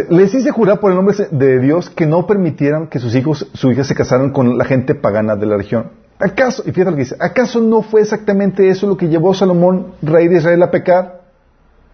Les 0.10 0.34
hice 0.34 0.52
jurar 0.52 0.80
por 0.80 0.92
el 0.92 0.98
nombre 0.98 1.16
de 1.32 1.60
Dios 1.60 1.90
que 1.90 2.06
no 2.06 2.28
permitieran 2.28 2.88
que 2.88 3.00
sus 3.00 3.16
hijos, 3.16 3.50
su 3.54 3.72
hija 3.72 3.84
se 3.84 3.96
casaran 3.96 4.32
con 4.32 4.58
la 4.58 4.66
gente 4.66 4.94
pagana 4.94 5.36
de 5.36 5.48
la 5.48 5.58
región. 5.58 5.92
¿Acaso, 6.20 6.62
y 6.68 6.72
fíjate 6.72 6.92
lo 6.92 6.98
que 6.98 7.04
dice, 7.04 7.18
¿acaso 7.20 7.60
no 7.62 7.82
fue 7.82 8.02
exactamente 8.02 8.70
eso 8.70 8.86
lo 8.86 8.96
que 8.96 9.08
llevó 9.08 9.34
Salomón, 9.34 9.94
rey 10.04 10.28
de 10.28 10.38
Israel, 10.38 10.62
a 10.62 10.70
pecar? 10.70 11.22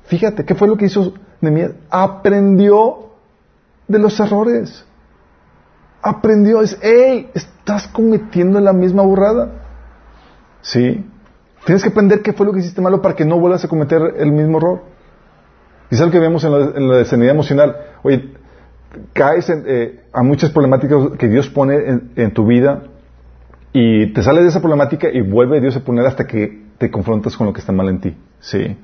Fíjate, 0.07 0.43
¿qué 0.43 0.53
fue 0.53 0.67
lo 0.67 0.75
que 0.75 0.85
hizo 0.85 1.13
Nehemías? 1.39 1.71
Aprendió 1.89 3.11
de 3.87 3.99
los 3.99 4.19
errores. 4.19 4.85
Aprendió, 6.01 6.61
es, 6.61 6.77
hey, 6.81 7.31
estás 7.33 7.87
cometiendo 7.87 8.59
la 8.59 8.73
misma 8.73 9.03
burrada. 9.03 9.49
Sí. 10.61 11.05
Tienes 11.65 11.83
que 11.83 11.89
aprender 11.89 12.21
qué 12.21 12.33
fue 12.33 12.45
lo 12.45 12.51
que 12.51 12.59
hiciste 12.59 12.81
malo 12.81 13.01
para 13.01 13.15
que 13.15 13.25
no 13.25 13.39
vuelvas 13.39 13.63
a 13.63 13.69
cometer 13.69 14.15
el 14.17 14.31
mismo 14.33 14.57
error. 14.57 14.96
Y 15.89 15.95
es 15.95 16.01
algo 16.01 16.11
que 16.11 16.19
vemos 16.19 16.43
en 16.43 16.51
la, 16.89 17.01
en 17.01 17.23
emocional. 17.23 17.77
Oye, 18.03 18.31
caes 19.13 19.49
en, 19.49 19.63
eh, 19.67 19.99
a 20.11 20.23
muchas 20.23 20.51
problemáticas 20.51 21.17
que 21.17 21.27
Dios 21.27 21.49
pone 21.49 21.75
en, 21.75 22.11
en 22.15 22.31
tu 22.33 22.45
vida 22.45 22.83
y 23.73 24.07
te 24.13 24.23
sales 24.23 24.43
de 24.43 24.49
esa 24.49 24.59
problemática 24.59 25.09
y 25.11 25.21
vuelve 25.21 25.61
Dios 25.61 25.75
a 25.75 25.81
poner 25.81 26.05
hasta 26.05 26.25
que 26.25 26.67
te 26.77 26.91
confrontas 26.91 27.35
con 27.37 27.47
lo 27.47 27.53
que 27.53 27.59
está 27.59 27.71
mal 27.71 27.89
en 27.89 28.01
ti. 28.01 28.17
Sí. 28.39 28.77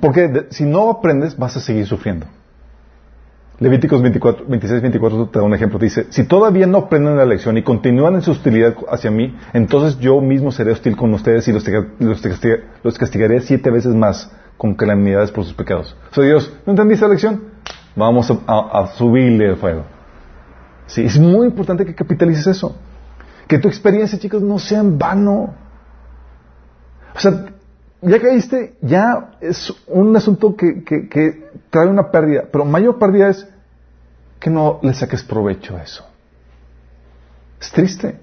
Porque 0.00 0.46
si 0.50 0.64
no 0.64 0.90
aprendes, 0.90 1.36
vas 1.36 1.56
a 1.56 1.60
seguir 1.60 1.86
sufriendo. 1.86 2.26
Levíticos 3.58 4.02
24, 4.02 4.46
26, 4.48 4.82
24 4.82 5.28
te 5.28 5.38
da 5.38 5.44
un 5.44 5.54
ejemplo. 5.54 5.78
Dice, 5.78 6.06
si 6.10 6.24
todavía 6.24 6.66
no 6.66 6.78
aprenden 6.78 7.16
la 7.16 7.24
lección 7.24 7.56
y 7.58 7.62
continúan 7.62 8.14
en 8.14 8.22
su 8.22 8.32
hostilidad 8.32 8.74
hacia 8.88 9.10
mí, 9.10 9.36
entonces 9.52 9.98
yo 10.00 10.20
mismo 10.20 10.50
seré 10.50 10.72
hostil 10.72 10.96
con 10.96 11.12
ustedes 11.14 11.46
y 11.48 11.52
los, 11.52 11.64
los 12.82 12.98
castigaré 12.98 13.40
siete 13.40 13.70
veces 13.70 13.94
más 13.94 14.32
con 14.62 14.74
calamidades 14.74 15.32
por 15.32 15.42
sus 15.42 15.54
pecados. 15.54 15.96
O 16.12 16.14
sea, 16.14 16.22
Dios, 16.22 16.56
¿no 16.64 16.70
entendiste 16.70 17.04
la 17.04 17.10
lección? 17.14 17.42
Vamos 17.96 18.32
a, 18.46 18.86
subirle 18.96 19.48
el 19.48 19.56
fuego. 19.56 19.82
Sí, 20.86 21.04
es 21.04 21.18
muy 21.18 21.48
importante 21.48 21.84
que 21.84 21.96
capitalices 21.96 22.46
eso. 22.46 22.76
Que 23.48 23.58
tu 23.58 23.66
experiencia, 23.66 24.20
chicos, 24.20 24.40
no 24.40 24.60
sea 24.60 24.78
en 24.78 24.96
vano. 24.96 25.52
O 27.12 27.18
sea, 27.18 27.46
ya 28.02 28.20
caíste, 28.20 28.76
ya 28.82 29.32
es 29.40 29.74
un 29.88 30.14
asunto 30.14 30.54
que, 30.54 30.84
que 30.84 31.50
trae 31.68 31.88
una 31.88 32.12
pérdida, 32.12 32.44
pero 32.52 32.64
mayor 32.64 33.00
pérdida 33.00 33.30
es 33.30 33.48
que 34.38 34.48
no 34.48 34.78
le 34.80 34.94
saques 34.94 35.24
provecho 35.24 35.76
a 35.76 35.82
eso. 35.82 36.06
Es 37.60 37.72
triste. 37.72 38.16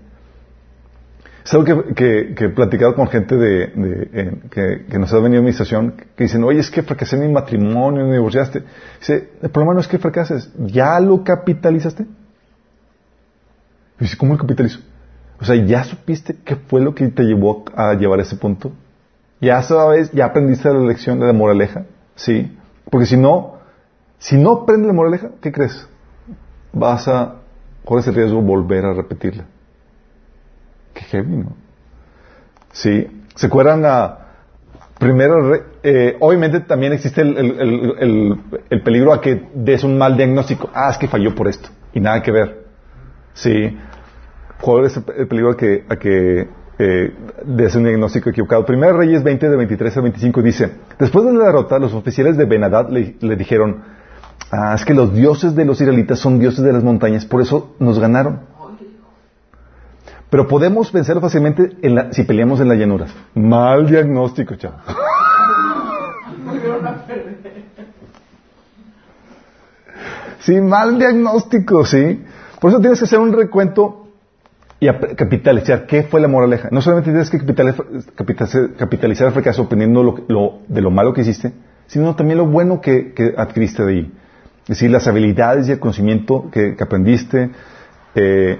Es 1.49 1.53
algo 1.55 1.83
que, 1.95 2.35
que, 2.35 2.45
he 2.45 2.49
platicado 2.49 2.93
con 2.93 3.07
gente 3.07 3.35
de, 3.35 4.39
que, 4.51 4.99
nos 4.99 5.11
ha 5.11 5.17
venido 5.17 5.41
a 5.41 5.43
mi 5.43 5.51
que 5.51 6.25
dicen, 6.25 6.43
oye, 6.43 6.59
es 6.59 6.69
que 6.69 6.83
fracasé 6.83 7.15
en 7.15 7.23
mi 7.23 7.33
matrimonio, 7.33 8.05
me 8.05 8.13
divorciaste. 8.13 8.61
Dice, 8.99 9.31
el 9.41 9.49
problema 9.49 9.73
no 9.73 9.79
es 9.79 9.87
que 9.87 9.97
fracases, 9.97 10.51
¿ya 10.59 10.99
lo 10.99 11.23
capitalizaste? 11.23 12.03
Y 12.03 14.03
dice, 14.03 14.15
¿cómo 14.15 14.33
lo 14.33 14.39
capitalizo? 14.39 14.79
O 15.41 15.43
sea, 15.43 15.55
¿ya 15.55 15.83
supiste 15.83 16.35
qué 16.45 16.55
fue 16.55 16.81
lo 16.81 16.93
que 16.93 17.07
te 17.07 17.23
llevó 17.23 17.65
a 17.75 17.95
llevar 17.95 18.19
a 18.19 18.21
ese 18.21 18.35
punto? 18.35 18.71
¿Ya 19.41 19.59
sabes, 19.63 20.11
ya 20.11 20.25
aprendiste 20.25 20.71
la 20.71 20.81
lección 20.81 21.19
de 21.19 21.25
la 21.25 21.33
moraleja? 21.33 21.85
Sí. 22.13 22.55
Porque 22.91 23.07
si 23.07 23.17
no, 23.17 23.55
si 24.19 24.37
no 24.37 24.51
aprendes 24.51 24.85
la 24.85 24.93
moraleja, 24.93 25.31
¿qué 25.41 25.51
crees? 25.51 25.87
Vas 26.73 27.07
a, 27.07 27.37
corres 27.85 28.05
el 28.05 28.13
riesgo 28.13 28.39
volver 28.39 28.85
a 28.85 28.93
repetirla. 28.93 29.45
Qué 30.99 31.05
heavy. 31.05 31.43
Sí. 32.73 33.07
¿Se 33.35 33.47
acuerdan 33.47 33.85
a 33.85 34.17
primero, 34.99 35.49
re- 35.49 35.63
eh, 35.81 36.17
obviamente 36.19 36.59
también 36.59 36.91
existe 36.91 37.21
el, 37.21 37.37
el- 37.37 37.59
el- 37.61 37.95
el- 37.99 38.37
el 38.69 38.81
peligro 38.81 39.13
a 39.13 39.21
que 39.21 39.47
des 39.55 39.83
un 39.85 39.97
mal 39.97 40.17
diagnóstico. 40.17 40.69
Ah, 40.73 40.89
es 40.91 40.97
que 40.97 41.07
falló 41.07 41.33
por 41.33 41.47
esto. 41.47 41.69
Y 41.93 42.01
nada 42.01 42.21
que 42.21 42.31
ver. 42.31 42.65
Sí. 43.33 43.77
¿Cuál 44.59 44.85
es 44.85 44.97
el 44.97 45.03
el 45.17 45.27
peligro 45.27 45.51
a 45.51 45.57
que, 45.57 45.85
a 45.87 45.95
que 45.95 46.49
eh, 46.79 47.13
un 47.45 47.83
diagnóstico 47.83 48.29
equivocado? 48.29 48.65
Primero 48.65 48.97
Reyes 48.97 49.23
20 49.23 49.49
de 49.49 49.55
23 49.55 49.95
a 49.97 50.01
25 50.01 50.41
dice, 50.41 50.71
después 50.99 51.25
de 51.25 51.31
la 51.33 51.45
derrota, 51.45 51.79
los 51.79 51.93
oficiales 51.93 52.35
de 52.35 52.43
Benadad 52.43 52.89
le, 52.89 53.15
le 53.21 53.35
dijeron, 53.37 53.81
ah, 54.51 54.73
es 54.75 54.83
que 54.83 54.93
los 54.93 55.13
dioses 55.13 55.55
de 55.55 55.63
los 55.63 55.79
israelitas 55.79 56.19
son 56.19 56.39
dioses 56.39 56.63
de 56.65 56.73
las 56.73 56.83
montañas, 56.83 57.23
por 57.25 57.41
eso 57.41 57.73
nos 57.79 57.99
ganaron. 57.99 58.41
Pero 60.29 60.47
podemos 60.47 60.91
vencerlo 60.91 61.21
fácilmente 61.21 61.75
en 61.81 61.95
la- 61.95 62.13
si 62.13 62.23
peleamos 62.23 62.59
en 62.59 62.67
las 62.69 62.77
llanuras. 62.77 63.11
Mal 63.33 63.87
diagnóstico, 63.87 64.55
chavo. 64.55 64.75
Sí, 70.39 70.59
mal 70.61 70.97
diagnóstico, 70.97 71.85
sí. 71.85 72.23
Por 72.59 72.71
eso 72.71 72.79
tienes 72.79 72.99
que 72.99 73.05
hacer 73.05 73.19
un 73.19 73.33
recuento 73.33 74.07
y 74.79 74.87
ap- 74.87 75.15
capitalizar 75.15 75.85
qué 75.85 76.03
fue 76.03 76.21
la 76.21 76.27
moraleja. 76.27 76.69
No 76.71 76.81
solamente 76.81 77.11
tienes 77.11 77.29
que 77.29 77.39
capitalizar- 77.39 78.75
capitalizar 78.77 79.27
el 79.27 79.33
fracaso 79.33 79.63
aprendiendo 79.63 80.01
lo, 80.03 80.15
lo- 80.27 80.59
de 80.67 80.81
lo 80.81 80.91
malo 80.91 81.13
que 81.13 81.21
hiciste, 81.21 81.51
sino 81.87 82.15
también 82.15 82.37
lo 82.37 82.45
bueno 82.45 82.79
que, 82.79 83.13
que 83.13 83.33
adquiriste 83.37 83.83
de 83.83 83.91
ahí. 83.91 84.11
Es 84.63 84.67
decir, 84.77 84.91
las 84.91 85.07
habilidades 85.07 85.67
y 85.67 85.71
el 85.73 85.79
conocimiento 85.79 86.49
que, 86.51 86.75
que 86.75 86.83
aprendiste, 86.83 87.49
eh, 88.15 88.59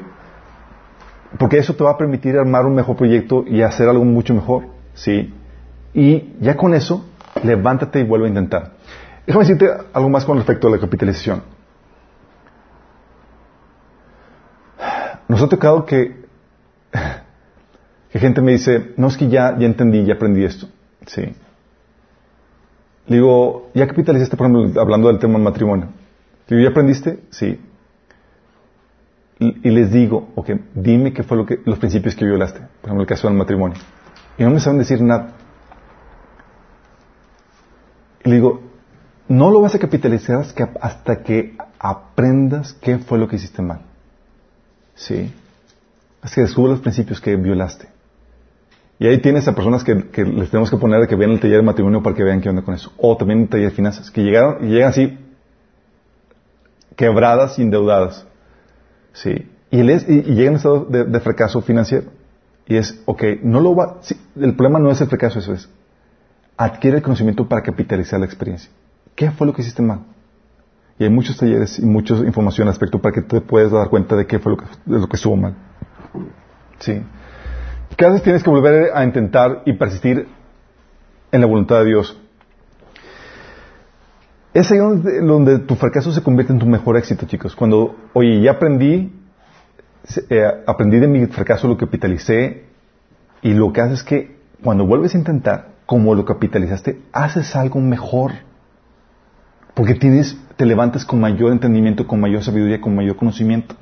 porque 1.38 1.58
eso 1.58 1.76
te 1.76 1.84
va 1.84 1.92
a 1.92 1.98
permitir 1.98 2.38
armar 2.38 2.66
un 2.66 2.76
mejor 2.76 2.96
proyecto 2.96 3.44
y 3.48 3.62
hacer 3.62 3.88
algo 3.88 4.04
mucho 4.04 4.34
mejor, 4.34 4.64
¿sí? 4.94 5.34
Y 5.94 6.34
ya 6.40 6.56
con 6.58 6.74
eso, 6.74 7.06
levántate 7.44 8.00
y 8.00 8.04
vuelve 8.04 8.26
a 8.26 8.30
intentar. 8.30 8.72
Déjame 9.28 9.46
decirte 9.46 9.70
algo 9.94 10.10
más 10.10 10.26
con 10.26 10.38
respecto 10.38 10.68
a 10.68 10.72
la 10.72 10.80
capitalización. 10.80 11.44
Nos 15.28 15.42
ha 15.44 15.48
tocado 15.48 15.86
que, 15.86 16.26
que 18.12 18.20
gente 18.20 18.42
me 18.42 18.54
dice, 18.54 18.94
no 18.98 19.08
es 19.08 19.18
que 19.18 19.28
ya, 19.28 19.56
ya 19.58 19.68
entendí, 19.68 20.04
ya 20.04 20.16
aprendí 20.16 20.44
esto. 20.44 20.68
Sí. 21.06 21.36
Le 23.06 23.16
digo, 23.16 23.70
¿ya 23.76 23.88
capitalizaste, 23.88 24.36
por 24.36 24.48
ejemplo, 24.48 24.82
hablando 24.82 25.08
del 25.10 25.20
tema 25.20 25.34
del 25.34 25.44
matrimonio? 25.44 25.90
Digo, 26.48 26.62
¿ya 26.62 26.70
aprendiste? 26.70 27.20
Sí. 27.30 27.60
Y, 29.40 29.70
les 29.70 29.92
digo, 29.92 30.30
ok, 30.36 30.52
dime 30.76 31.14
qué 31.14 31.24
fue 31.24 31.38
lo 31.38 31.46
que, 31.46 31.62
los 31.64 31.80
principios 31.80 32.14
que 32.14 32.26
violaste. 32.26 32.60
Por 32.60 32.90
ejemplo, 32.90 33.02
el 33.04 33.08
caso 33.08 33.28
del 33.30 33.38
matrimonio. 33.38 33.78
Y 34.38 34.44
no 34.44 34.50
me 34.50 34.60
saben 34.60 34.80
decir 34.80 35.02
nada. 35.02 35.32
Y 38.26 38.30
le 38.30 38.36
digo, 38.36 38.62
no 39.30 39.50
lo 39.50 39.62
vas 39.62 39.76
a 39.76 39.80
capitalizar 39.80 40.44
hasta 40.82 41.24
que- 41.24 41.56
aprendas 41.80 42.74
qué 42.74 42.98
fue 42.98 43.18
lo 43.18 43.30
que 43.30 43.38
hiciste 43.38 43.62
mal. 43.62 43.80
Sí. 44.96 45.34
Hasta 46.22 46.36
que 46.36 46.42
descubras 46.42 46.72
los 46.72 46.82
principios 46.82 47.22
que 47.22 47.38
violaste. 47.38 47.88
Y 49.00 49.08
ahí 49.08 49.22
tienes 49.22 49.48
a 49.48 49.56
personas 49.56 49.86
que, 49.86 50.10
que 50.10 50.26
les 50.26 50.50
tenemos 50.50 50.70
que 50.70 50.76
poner 50.76 51.02
a 51.02 51.08
que 51.08 51.16
vean 51.16 51.32
el 51.32 51.40
taller 51.40 51.58
de 51.58 51.64
matrimonio 51.64 52.04
para 52.04 52.14
que 52.14 52.24
vean 52.24 52.42
qué 52.42 52.50
onda 52.50 52.64
con 52.64 52.76
eso. 52.76 52.92
O 52.98 53.16
también 53.16 53.44
el 53.44 53.48
taller 53.48 53.70
de 53.70 53.76
finanzas, 53.76 54.12
que 54.12 54.22
llegaron 54.22 54.66
y 54.68 54.74
llegan 54.74 54.90
así 54.90 55.18
quebradas 56.98 57.58
endeudadas. 57.58 58.26
Sí. 59.22 59.50
Y, 59.72 59.80
él 59.82 59.90
es- 59.90 60.08
y, 60.10 60.22
llegan 60.22 60.54
en 60.54 60.56
estado 60.56 60.86
de, 60.86 61.04
de 61.04 61.20
fracaso 61.20 61.62
financiero. 61.62 62.06
Y 62.68 62.76
es, 62.78 63.02
ok, 63.06 63.24
no 63.44 63.60
lo 63.60 63.76
va, 63.76 63.98
sí, 64.02 64.16
el 64.36 64.54
problema 64.56 64.80
no 64.80 64.92
es 64.92 65.02
el 65.02 65.08
fracaso, 65.08 65.40
eso 65.40 65.54
es. 65.54 65.70
Adquiere 66.56 66.98
el 66.98 67.04
conocimiento 67.04 67.48
para 67.48 67.62
capitalizar 67.64 68.20
la 68.20 68.26
experiencia. 68.26 68.70
¿Qué 69.16 69.32
fue 69.32 69.48
lo 69.48 69.54
que 69.54 69.62
hiciste 69.62 69.82
mal? 69.82 70.02
Y 70.98 71.04
hay 71.04 71.10
muchos 71.10 71.38
talleres 71.38 71.80
y 71.80 71.86
mucha 71.86 72.14
información 72.18 72.68
al 72.68 72.74
respecto 72.74 73.00
para 73.00 73.14
que 73.14 73.22
te 73.22 73.42
puedas 73.42 73.72
dar 73.72 73.90
cuenta 73.90 74.16
de 74.16 74.28
qué 74.28 74.38
fue 74.40 74.52
lo 74.52 74.58
que, 74.58 74.66
de 74.86 75.00
lo 75.00 75.08
que 75.08 75.16
estuvo 75.16 75.36
mal. 75.36 75.56
Sí. 76.80 77.02
Cada 77.98 78.14
vez 78.14 78.24
tienes 78.24 78.44
que 78.44 78.50
volver 78.50 78.92
a 78.94 79.04
intentar 79.04 79.64
y 79.66 79.74
persistir 79.74 80.28
en 81.32 81.42
la 81.42 81.48
voluntad 81.48 81.80
de 81.80 81.86
Dios. 81.86 82.20
Es 84.54 84.72
ahí 84.72 84.80
donde, 84.80 85.22
donde 85.22 85.60
tu 85.60 85.76
fracaso 85.76 86.12
se 86.12 86.24
convierte 86.24 86.54
en 86.54 86.60
tu 86.60 86.66
mejor 86.66 86.98
éxito, 86.98 87.26
chicos. 87.28 87.56
Cuando, 87.56 87.96
oye, 88.14 88.42
ya 88.42 88.52
aprendí, 88.52 89.14
eh, 90.30 90.64
aprendí 90.66 91.00
de 91.00 91.08
mi 91.08 91.28
fracaso, 91.28 91.68
lo 91.68 91.78
capitalicé, 91.78 92.66
y 93.42 93.54
lo 93.54 93.72
que 93.72 93.82
haces 93.82 94.00
es 94.00 94.04
que 94.04 94.40
cuando 94.64 94.86
vuelves 94.86 95.16
a 95.16 95.18
intentar, 95.18 95.70
como 95.86 96.14
lo 96.16 96.26
capitalizaste, 96.26 97.02
haces 97.12 97.56
algo 97.56 97.80
mejor. 97.80 98.32
Porque 99.74 99.96
tienes, 99.96 100.38
te 100.58 100.66
levantas 100.66 101.06
con 101.06 101.20
mayor 101.20 101.52
entendimiento, 101.52 102.06
con 102.06 102.20
mayor 102.20 102.44
sabiduría, 102.44 102.82
con 102.82 102.96
mayor 102.96 103.16
conocimiento. 103.16 103.76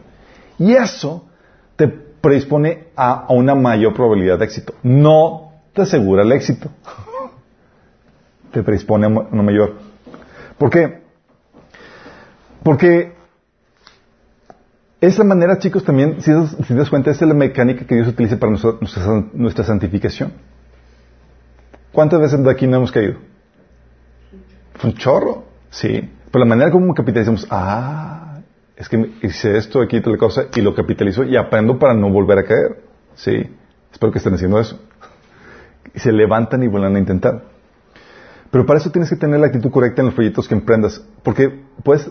Y 0.60 0.74
eso 0.74 1.28
te 1.76 1.88
predispone 1.88 2.88
a, 2.96 3.26
a 3.26 3.34
una 3.34 3.56
mayor 3.56 3.94
probabilidad 3.94 4.38
de 4.38 4.46
éxito. 4.46 4.74
No 4.84 5.52
te 5.74 5.82
asegura 5.82 6.24
el 6.24 6.32
éxito. 6.32 6.70
te 8.52 8.64
predispone 8.64 9.06
a 9.06 9.10
una 9.10 9.44
mayor. 9.44 9.76
¿Por 10.58 10.70
qué? 10.70 11.02
Porque 12.64 13.14
esa 15.00 15.24
manera, 15.24 15.60
chicos, 15.60 15.84
también, 15.84 16.22
si, 16.22 16.32
das- 16.32 16.56
das 16.70 16.90
cuenta, 16.90 17.12
esta 17.12 17.26
es 17.26 17.30
la 17.30 17.36
mecánica 17.36 17.86
que 17.86 17.96
Dios 17.96 18.08
utiliza 18.08 18.38
para 18.38 18.52
nuestra, 19.34 19.64
santificación. 19.64 20.34
¿Cuántas 21.92 22.20
veces 22.20 22.44
de 22.44 22.52
aquí 22.52 22.68
no 22.68 22.78
hemos 22.78 22.92
caído? 22.92 23.16
Un 24.84 24.94
chorro, 24.94 25.46
sí. 25.70 26.10
Pero 26.32 26.44
la 26.44 26.50
manera 26.50 26.72
como 26.72 26.94
capitalizamos, 26.94 27.48
ah, 27.50 28.40
es 28.76 28.90
que 28.90 29.12
hice 29.22 29.58
esto, 29.58 29.82
aquí 29.82 30.02
tal 30.02 30.18
cosa, 30.18 30.44
y 30.56 30.62
lo 30.62 30.76
capitalizo 30.76 31.24
y 31.24 31.36
aprendo 31.38 31.80
para 31.80 31.94
no 31.94 32.10
volver 32.12 32.40
a 32.40 32.44
caer. 32.44 32.82
Sí. 33.16 33.50
Espero 33.92 34.12
que 34.12 34.18
estén 34.20 34.34
haciendo 34.34 34.60
eso. 34.60 34.80
Y 35.94 36.00
se 36.00 36.12
levantan 36.12 36.62
y 36.64 36.68
vuelven 36.68 36.96
a 36.96 37.00
intentar. 37.00 37.44
Pero 38.58 38.66
para 38.66 38.80
eso 38.80 38.90
tienes 38.90 39.08
que 39.12 39.16
tener 39.16 39.40
la 39.40 39.46
actitud 39.46 39.70
correcta 39.70 40.02
en 40.02 40.08
los 40.08 40.16
proyectos 40.16 40.48
que 40.48 40.56
emprendas. 40.56 41.00
Porque, 41.22 41.64
pues, 41.84 42.10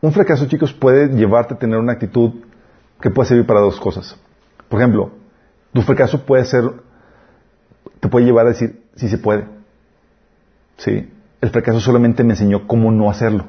un 0.00 0.10
fracaso, 0.10 0.46
chicos, 0.46 0.72
puede 0.72 1.14
llevarte 1.14 1.52
a 1.52 1.58
tener 1.58 1.78
una 1.78 1.92
actitud 1.92 2.32
que 2.98 3.10
puede 3.10 3.28
servir 3.28 3.44
para 3.44 3.60
dos 3.60 3.78
cosas. 3.78 4.16
Por 4.70 4.80
ejemplo, 4.80 5.10
tu 5.74 5.82
fracaso 5.82 6.24
puede 6.24 6.46
ser, 6.46 6.64
te 8.00 8.08
puede 8.08 8.24
llevar 8.24 8.46
a 8.46 8.48
decir, 8.48 8.84
sí 8.94 9.06
se 9.06 9.18
puede. 9.18 9.44
Sí. 10.78 11.12
El 11.42 11.50
fracaso 11.50 11.78
solamente 11.78 12.24
me 12.24 12.32
enseñó 12.32 12.66
cómo 12.66 12.90
no 12.90 13.10
hacerlo. 13.10 13.44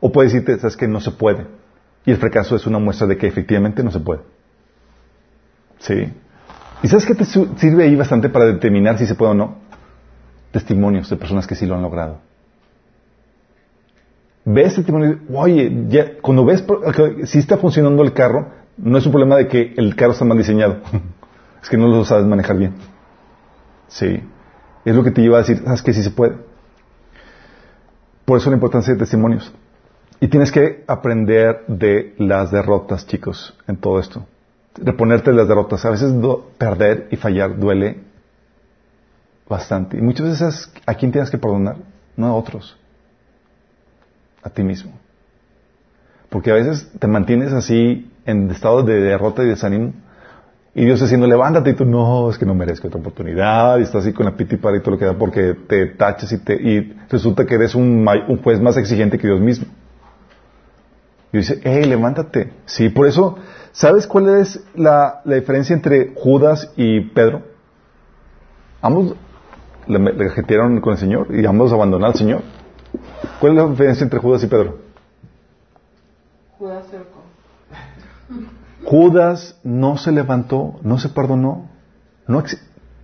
O 0.00 0.12
puede 0.12 0.28
decirte, 0.28 0.58
sabes 0.58 0.78
que 0.78 0.88
no 0.88 1.02
se 1.02 1.10
puede. 1.10 1.46
Y 2.06 2.10
el 2.10 2.16
fracaso 2.16 2.56
es 2.56 2.66
una 2.66 2.78
muestra 2.78 3.06
de 3.06 3.18
que 3.18 3.26
efectivamente 3.26 3.84
no 3.84 3.90
se 3.90 4.00
puede. 4.00 4.22
Sí. 5.80 6.10
¿Y 6.82 6.88
sabes 6.88 7.04
qué 7.04 7.14
te 7.14 7.26
sirve 7.26 7.84
ahí 7.84 7.96
bastante 7.96 8.30
para 8.30 8.46
determinar 8.46 8.96
si 8.96 9.06
se 9.06 9.14
puede 9.14 9.32
o 9.32 9.34
no? 9.34 9.63
Testimonios 10.54 11.10
de 11.10 11.16
personas 11.16 11.48
que 11.48 11.56
sí 11.56 11.66
lo 11.66 11.74
han 11.74 11.82
logrado. 11.82 12.20
Ves 14.44 14.76
testimonios, 14.76 15.16
oye, 15.34 15.86
ya, 15.88 16.18
cuando 16.22 16.44
ves 16.44 16.64
que 16.94 17.26
si 17.26 17.40
está 17.40 17.56
funcionando 17.56 18.04
el 18.04 18.12
carro, 18.12 18.52
no 18.76 18.96
es 18.96 19.04
un 19.04 19.10
problema 19.10 19.36
de 19.36 19.48
que 19.48 19.74
el 19.76 19.96
carro 19.96 20.12
está 20.12 20.24
mal 20.24 20.38
diseñado. 20.38 20.76
es 21.62 21.68
que 21.68 21.76
no 21.76 21.88
lo 21.88 22.04
sabes 22.04 22.24
manejar 22.24 22.56
bien. 22.56 22.74
Sí. 23.88 24.22
Es 24.84 24.94
lo 24.94 25.02
que 25.02 25.10
te 25.10 25.22
lleva 25.22 25.38
a 25.38 25.40
decir, 25.40 25.60
sabes 25.64 25.82
que 25.82 25.92
sí 25.92 26.04
se 26.04 26.12
puede. 26.12 26.36
Por 28.24 28.38
eso 28.38 28.48
la 28.48 28.54
importancia 28.54 28.92
de 28.92 29.00
testimonios. 29.00 29.52
Y 30.20 30.28
tienes 30.28 30.52
que 30.52 30.84
aprender 30.86 31.64
de 31.66 32.14
las 32.18 32.52
derrotas, 32.52 33.08
chicos, 33.08 33.58
en 33.66 33.78
todo 33.78 33.98
esto. 33.98 34.24
Reponerte 34.76 35.32
de 35.32 35.36
las 35.36 35.48
derrotas. 35.48 35.84
A 35.84 35.90
veces 35.90 36.14
perder 36.58 37.08
y 37.10 37.16
fallar 37.16 37.58
duele 37.58 38.13
bastante. 39.48 39.98
Y 39.98 40.00
muchas 40.00 40.28
veces, 40.28 40.72
¿a 40.86 40.94
quién 40.94 41.12
tienes 41.12 41.30
que 41.30 41.38
perdonar? 41.38 41.76
No 42.16 42.26
a 42.26 42.34
otros. 42.34 42.76
A 44.42 44.50
ti 44.50 44.62
mismo. 44.62 44.92
Porque 46.28 46.50
a 46.50 46.54
veces 46.54 46.90
te 46.98 47.06
mantienes 47.06 47.52
así 47.52 48.10
en 48.26 48.50
estado 48.50 48.82
de 48.82 49.00
derrota 49.00 49.42
y 49.42 49.48
desánimo. 49.48 49.92
Y 50.74 50.84
Dios 50.84 51.00
diciendo, 51.00 51.28
levántate 51.28 51.70
y 51.70 51.74
tú, 51.74 51.84
no, 51.84 52.28
es 52.28 52.36
que 52.36 52.44
no 52.44 52.54
merezco 52.54 52.88
otra 52.88 52.98
oportunidad. 52.98 53.78
Y 53.78 53.82
estás 53.82 54.02
así 54.02 54.12
con 54.12 54.26
la 54.26 54.36
piti 54.36 54.56
para 54.56 54.76
y 54.76 54.80
todo 54.80 54.92
lo 54.92 54.98
que 54.98 55.04
da 55.04 55.14
porque 55.14 55.54
te 55.68 55.86
tachas 55.86 56.32
y, 56.32 56.38
te, 56.38 56.54
y 56.54 56.96
resulta 57.08 57.46
que 57.46 57.54
eres 57.54 57.74
un, 57.74 58.06
un 58.28 58.42
juez 58.42 58.60
más 58.60 58.76
exigente 58.76 59.18
que 59.18 59.28
Dios 59.28 59.40
mismo. 59.40 59.66
Y 61.32 61.38
dice, 61.38 61.60
hey, 61.62 61.84
levántate. 61.84 62.52
Sí, 62.66 62.88
por 62.88 63.06
eso, 63.06 63.38
¿sabes 63.72 64.06
cuál 64.06 64.40
es 64.40 64.60
la, 64.74 65.20
la 65.24 65.36
diferencia 65.36 65.74
entre 65.74 66.12
Judas 66.14 66.72
y 66.76 67.00
Pedro? 67.00 67.42
Ambos 68.80 69.16
le, 69.86 69.98
le 69.98 70.30
jetearon 70.30 70.80
con 70.80 70.92
el 70.92 70.98
Señor 70.98 71.28
y 71.30 71.44
ambos 71.46 71.72
abandonaron 71.72 72.12
al 72.12 72.18
Señor. 72.18 72.42
¿Cuál 73.40 73.52
es 73.52 73.58
la 73.58 73.68
diferencia 73.68 74.04
entre 74.04 74.18
Judas 74.18 74.42
y 74.42 74.46
Pedro? 74.46 74.78
Judas 76.58 76.86
cerco. 76.90 77.22
Judas 78.84 79.58
no 79.64 79.96
se 79.96 80.12
levantó, 80.12 80.78
no 80.82 80.98
se 80.98 81.08
perdonó. 81.08 81.68
No, 82.26 82.42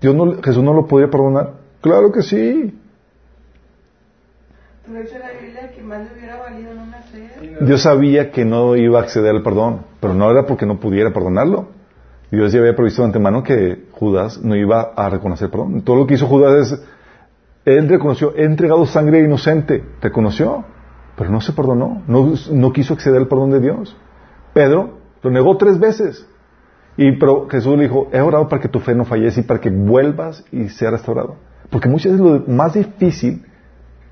Dios 0.00 0.14
no, 0.14 0.42
Jesús 0.42 0.62
no 0.62 0.72
lo 0.72 0.86
podía 0.86 1.10
perdonar. 1.10 1.54
Claro 1.80 2.12
que 2.12 2.22
sí. 2.22 2.78
Pero 4.86 5.02
dice 5.02 5.18
la 5.18 5.30
Biblia 5.40 5.72
que 5.72 5.82
más 5.82 6.04
le 6.04 6.18
hubiera 6.18 6.36
valido 6.36 6.74
no 6.74 6.86
nacer. 6.86 7.64
Dios 7.64 7.82
sabía 7.82 8.30
que 8.30 8.44
no 8.44 8.76
iba 8.76 8.98
a 8.98 9.02
acceder 9.02 9.34
al 9.34 9.42
perdón, 9.42 9.84
pero 10.00 10.14
no 10.14 10.30
era 10.30 10.46
porque 10.46 10.66
no 10.66 10.78
pudiera 10.80 11.12
perdonarlo. 11.12 11.68
Dios 12.30 12.52
ya 12.52 12.60
había 12.60 12.76
previsto 12.76 13.02
de 13.02 13.06
antemano 13.06 13.42
que 13.42 13.86
Judas 13.92 14.40
no 14.42 14.54
iba 14.54 14.92
a 14.94 15.08
reconocer 15.10 15.50
perdón. 15.50 15.82
Todo 15.82 15.96
lo 15.96 16.06
que 16.06 16.14
hizo 16.14 16.26
Judas 16.26 16.72
es, 16.72 16.82
él 17.64 17.88
reconoció, 17.88 18.34
he 18.36 18.44
entregado 18.44 18.86
sangre 18.86 19.20
inocente, 19.20 19.84
reconoció, 20.00 20.64
pero 21.16 21.30
no 21.30 21.40
se 21.40 21.52
perdonó, 21.52 22.02
no, 22.06 22.32
no 22.52 22.72
quiso 22.72 22.94
acceder 22.94 23.20
al 23.20 23.28
perdón 23.28 23.50
de 23.50 23.60
Dios. 23.60 23.96
Pedro 24.54 24.98
lo 25.22 25.30
negó 25.30 25.56
tres 25.56 25.78
veces. 25.78 26.26
Y 26.96 27.12
pero 27.12 27.48
Jesús 27.48 27.76
le 27.76 27.84
dijo, 27.84 28.08
he 28.12 28.20
orado 28.20 28.48
para 28.48 28.62
que 28.62 28.68
tu 28.68 28.80
fe 28.80 28.94
no 28.94 29.04
fallece 29.04 29.40
y 29.40 29.44
para 29.44 29.60
que 29.60 29.70
vuelvas 29.70 30.44
y 30.52 30.68
sea 30.68 30.90
restaurado. 30.90 31.36
Porque 31.70 31.88
muchas 31.88 32.12
veces 32.12 32.26
lo 32.26 32.52
más 32.52 32.74
difícil 32.74 33.44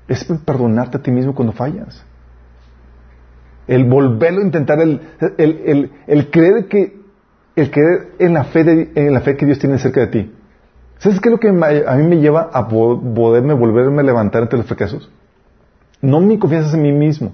es 0.07 0.25
perdonarte 0.45 0.97
a 0.97 1.01
ti 1.01 1.11
mismo 1.11 1.35
cuando 1.35 1.53
fallas. 1.53 2.03
El 3.67 3.85
volverlo 3.85 4.41
a 4.41 4.45
intentar, 4.45 4.79
el, 4.79 5.01
el, 5.37 5.91
el 6.07 6.31
creer 6.31 6.67
que 6.67 6.98
el 7.59 7.71
creer 7.71 8.11
en 8.19 8.33
la 8.33 8.43
fe, 8.45 8.63
de- 8.63 8.91
en 8.95 9.13
la 9.13 9.21
fe 9.21 9.35
que 9.37 9.45
Dios 9.45 9.59
tiene 9.59 9.77
cerca 9.77 10.01
de 10.01 10.07
ti. 10.07 10.31
¿Sabes 10.97 11.19
qué 11.21 11.29
es 11.29 11.31
lo 11.31 11.39
que 11.39 11.47
a 11.49 11.95
mí 11.95 12.07
me 12.07 12.17
lleva 12.19 12.49
a 12.53 12.67
po- 12.67 13.01
poderme 13.01 13.53
volverme 13.53 14.01
a 14.01 14.03
levantar 14.03 14.41
entre 14.43 14.57
los 14.57 14.67
fracasos? 14.67 15.09
No 16.01 16.19
mi 16.21 16.37
confianza 16.37 16.75
en 16.75 16.83
mí 16.83 16.91
mismo, 16.91 17.31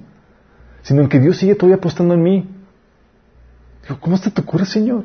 sino 0.83 1.01
en 1.01 1.09
que 1.09 1.19
Dios 1.19 1.37
sigue 1.37 1.55
todavía 1.55 1.77
apostando 1.77 2.13
en 2.13 2.21
mí. 2.23 2.49
Digo, 3.83 3.99
¿cómo 3.99 4.17
se 4.17 4.29
te 4.31 4.41
ocurre, 4.41 4.65
Señor? 4.65 5.03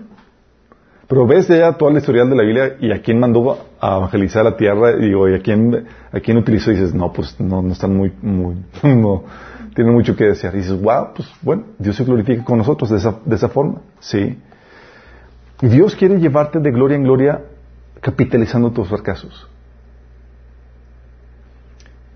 Pero 1.08 1.26
ves 1.26 1.48
ya 1.48 1.72
toda 1.72 1.90
la 1.90 1.98
historial 1.98 2.30
de 2.30 2.36
la 2.36 2.42
Biblia 2.42 2.76
y 2.80 2.92
a 2.92 3.02
quién 3.02 3.18
mandó 3.18 3.58
a 3.80 3.96
evangelizar 3.96 4.44
la 4.44 4.56
tierra 4.56 4.92
y, 4.92 5.06
digo, 5.06 5.28
y 5.28 5.34
a 5.34 5.40
quién, 5.42 5.86
a 6.12 6.20
quién 6.20 6.36
utilizó 6.36 6.70
y 6.70 6.74
dices, 6.74 6.94
no, 6.94 7.12
pues 7.12 7.38
no, 7.40 7.62
no 7.62 7.72
están 7.72 7.96
muy, 7.96 8.12
muy, 8.22 8.54
no, 8.84 9.24
tienen 9.74 9.92
mucho 9.92 10.14
que 10.14 10.24
desear. 10.24 10.54
Y 10.54 10.58
dices, 10.58 10.80
wow, 10.80 11.08
pues 11.16 11.28
bueno, 11.42 11.64
Dios 11.78 11.96
se 11.96 12.04
glorifica 12.04 12.44
con 12.44 12.58
nosotros 12.58 12.90
de 12.90 12.98
esa, 12.98 13.16
de 13.24 13.34
esa 13.36 13.48
forma, 13.48 13.80
sí. 13.98 14.38
Y 15.62 15.68
Dios 15.68 15.94
quiere 15.94 16.18
llevarte 16.18 16.58
de 16.58 16.70
gloria 16.70 16.96
en 16.96 17.04
gloria 17.04 17.40
capitalizando 18.00 18.70
tus 18.70 18.88
fracasos. 18.88 19.46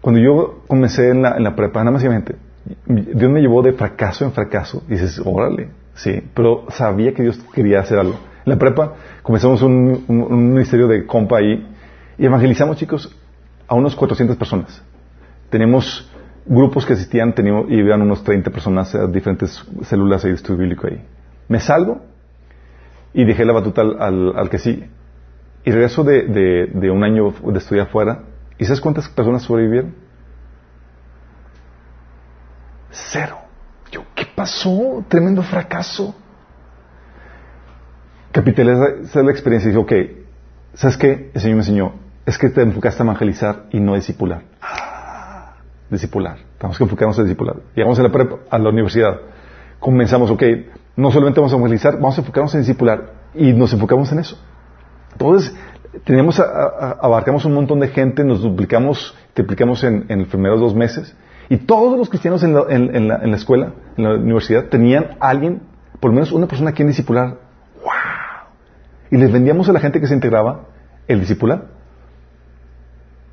Cuando 0.00 0.20
yo 0.20 0.62
comencé 0.66 1.10
en 1.10 1.22
la, 1.22 1.36
en 1.36 1.44
la 1.44 1.54
prepa, 1.56 1.80
nada 1.80 1.90
más 1.92 2.04
y 2.04 2.08
mente, 2.08 2.36
Dios 2.86 3.30
me 3.30 3.40
llevó 3.40 3.62
de 3.62 3.72
fracaso 3.72 4.24
en 4.24 4.32
fracaso. 4.32 4.82
Y 4.88 4.92
dices, 4.92 5.20
órale, 5.24 5.68
sí, 5.94 6.22
pero 6.34 6.66
sabía 6.70 7.12
que 7.14 7.22
Dios 7.22 7.38
quería 7.54 7.80
hacer 7.80 7.98
algo. 7.98 8.14
En 8.44 8.52
la 8.52 8.58
prepa 8.58 8.94
comenzamos 9.22 9.62
un, 9.62 10.04
un- 10.08 10.20
un 10.22 10.52
ministerio 10.52 10.86
de 10.88 11.06
compa 11.06 11.38
ahí 11.38 11.66
y 12.18 12.26
evangelizamos, 12.26 12.76
chicos, 12.76 13.14
a 13.66 13.74
unos 13.74 13.96
400 13.96 14.36
personas. 14.36 14.82
Tenemos 15.48 16.10
grupos 16.46 16.84
que 16.84 16.92
asistían, 16.92 17.34
teníamos, 17.34 17.70
y 17.70 17.74
iban 17.76 18.02
unos 18.02 18.22
30 18.22 18.50
personas 18.50 18.94
a 18.94 19.06
diferentes 19.06 19.64
células 19.82 20.22
de 20.22 20.32
estudio 20.32 20.58
bíblico 20.60 20.86
ahí. 20.86 21.02
Me 21.48 21.60
salgo 21.60 22.00
y 23.14 23.24
dejé 23.24 23.44
la 23.44 23.52
batuta 23.54 23.80
al, 23.82 23.96
al- 24.02 24.36
al 24.36 24.50
que 24.50 24.58
sigue. 24.58 24.90
Y 25.64 25.70
regreso 25.70 26.04
de, 26.04 26.24
de- 26.24 26.66
de 26.74 26.90
un 26.90 27.02
año 27.04 27.32
de 27.42 27.58
estudiar 27.58 27.86
afuera. 27.86 28.24
¿Y 28.58 28.64
sabes 28.66 28.80
cuántas 28.80 29.08
personas 29.08 29.42
sobrevivieron? 29.42 29.94
Cero. 32.90 33.38
Yo, 33.90 34.04
¿qué 34.14 34.26
pasó? 34.34 35.04
Tremendo 35.08 35.42
fracaso. 35.42 36.14
Capitalizé 38.32 39.22
la 39.22 39.30
experiencia 39.30 39.68
y 39.70 39.72
dije, 39.74 39.78
ok, 39.78 40.74
¿sabes 40.74 40.96
qué? 40.96 41.30
El 41.34 41.40
Señor 41.40 41.56
me 41.56 41.62
enseñó. 41.62 41.92
Es 42.26 42.36
que 42.38 42.48
te 42.48 42.62
enfocaste 42.62 43.02
a 43.02 43.06
evangelizar 43.06 43.66
y 43.70 43.80
no 43.80 43.92
a 43.92 43.96
discipular. 43.96 44.42
Ah, 44.60 45.54
discipular. 45.90 46.38
Tenemos 46.58 46.76
que 46.78 46.84
enfocarnos 46.84 47.18
a 47.18 47.22
discipular. 47.22 47.56
Llegamos 47.74 47.98
a 47.98 48.02
la, 48.02 48.10
prepa, 48.10 48.36
a 48.50 48.58
la 48.58 48.70
universidad. 48.70 49.20
Comenzamos, 49.78 50.30
ok, 50.30 50.42
no 50.96 51.10
solamente 51.10 51.40
vamos 51.40 51.52
a 51.52 51.56
evangelizar, 51.56 51.94
vamos 51.94 52.16
a 52.18 52.20
enfocarnos 52.20 52.54
en 52.54 52.60
discipular. 52.60 53.12
Y 53.34 53.52
nos 53.52 53.72
enfocamos 53.72 54.10
en 54.12 54.20
eso. 54.20 54.38
Entonces, 55.12 55.54
a- 56.38 56.96
abarcamos 57.00 57.44
un 57.44 57.54
montón 57.54 57.80
de 57.80 57.88
gente, 57.88 58.24
nos 58.24 58.42
duplicamos, 58.42 59.14
triplicamos 59.32 59.82
en, 59.84 60.06
en 60.08 60.26
los 60.28 60.60
dos 60.60 60.74
meses, 60.74 61.16
y 61.48 61.56
todos 61.58 61.98
los 61.98 62.08
cristianos 62.08 62.42
en 62.42 62.54
la, 62.54 62.64
en- 62.68 62.94
en 62.94 63.08
la- 63.08 63.16
en 63.16 63.30
la 63.30 63.36
escuela, 63.36 63.72
en 63.96 64.04
la 64.04 64.14
universidad, 64.14 64.64
tenían 64.66 65.16
alguien, 65.20 65.62
por 66.00 66.10
lo 66.10 66.14
menos 66.14 66.32
una 66.32 66.46
persona 66.46 66.70
a 66.70 66.72
quien 66.72 66.88
discipular. 66.88 67.38
¡Wow! 67.82 67.92
Y 69.10 69.16
les 69.16 69.30
vendíamos 69.32 69.68
a 69.68 69.72
la 69.72 69.80
gente 69.80 70.00
que 70.00 70.06
se 70.06 70.14
integraba 70.14 70.66
el 71.06 71.20
discipular. 71.20 71.66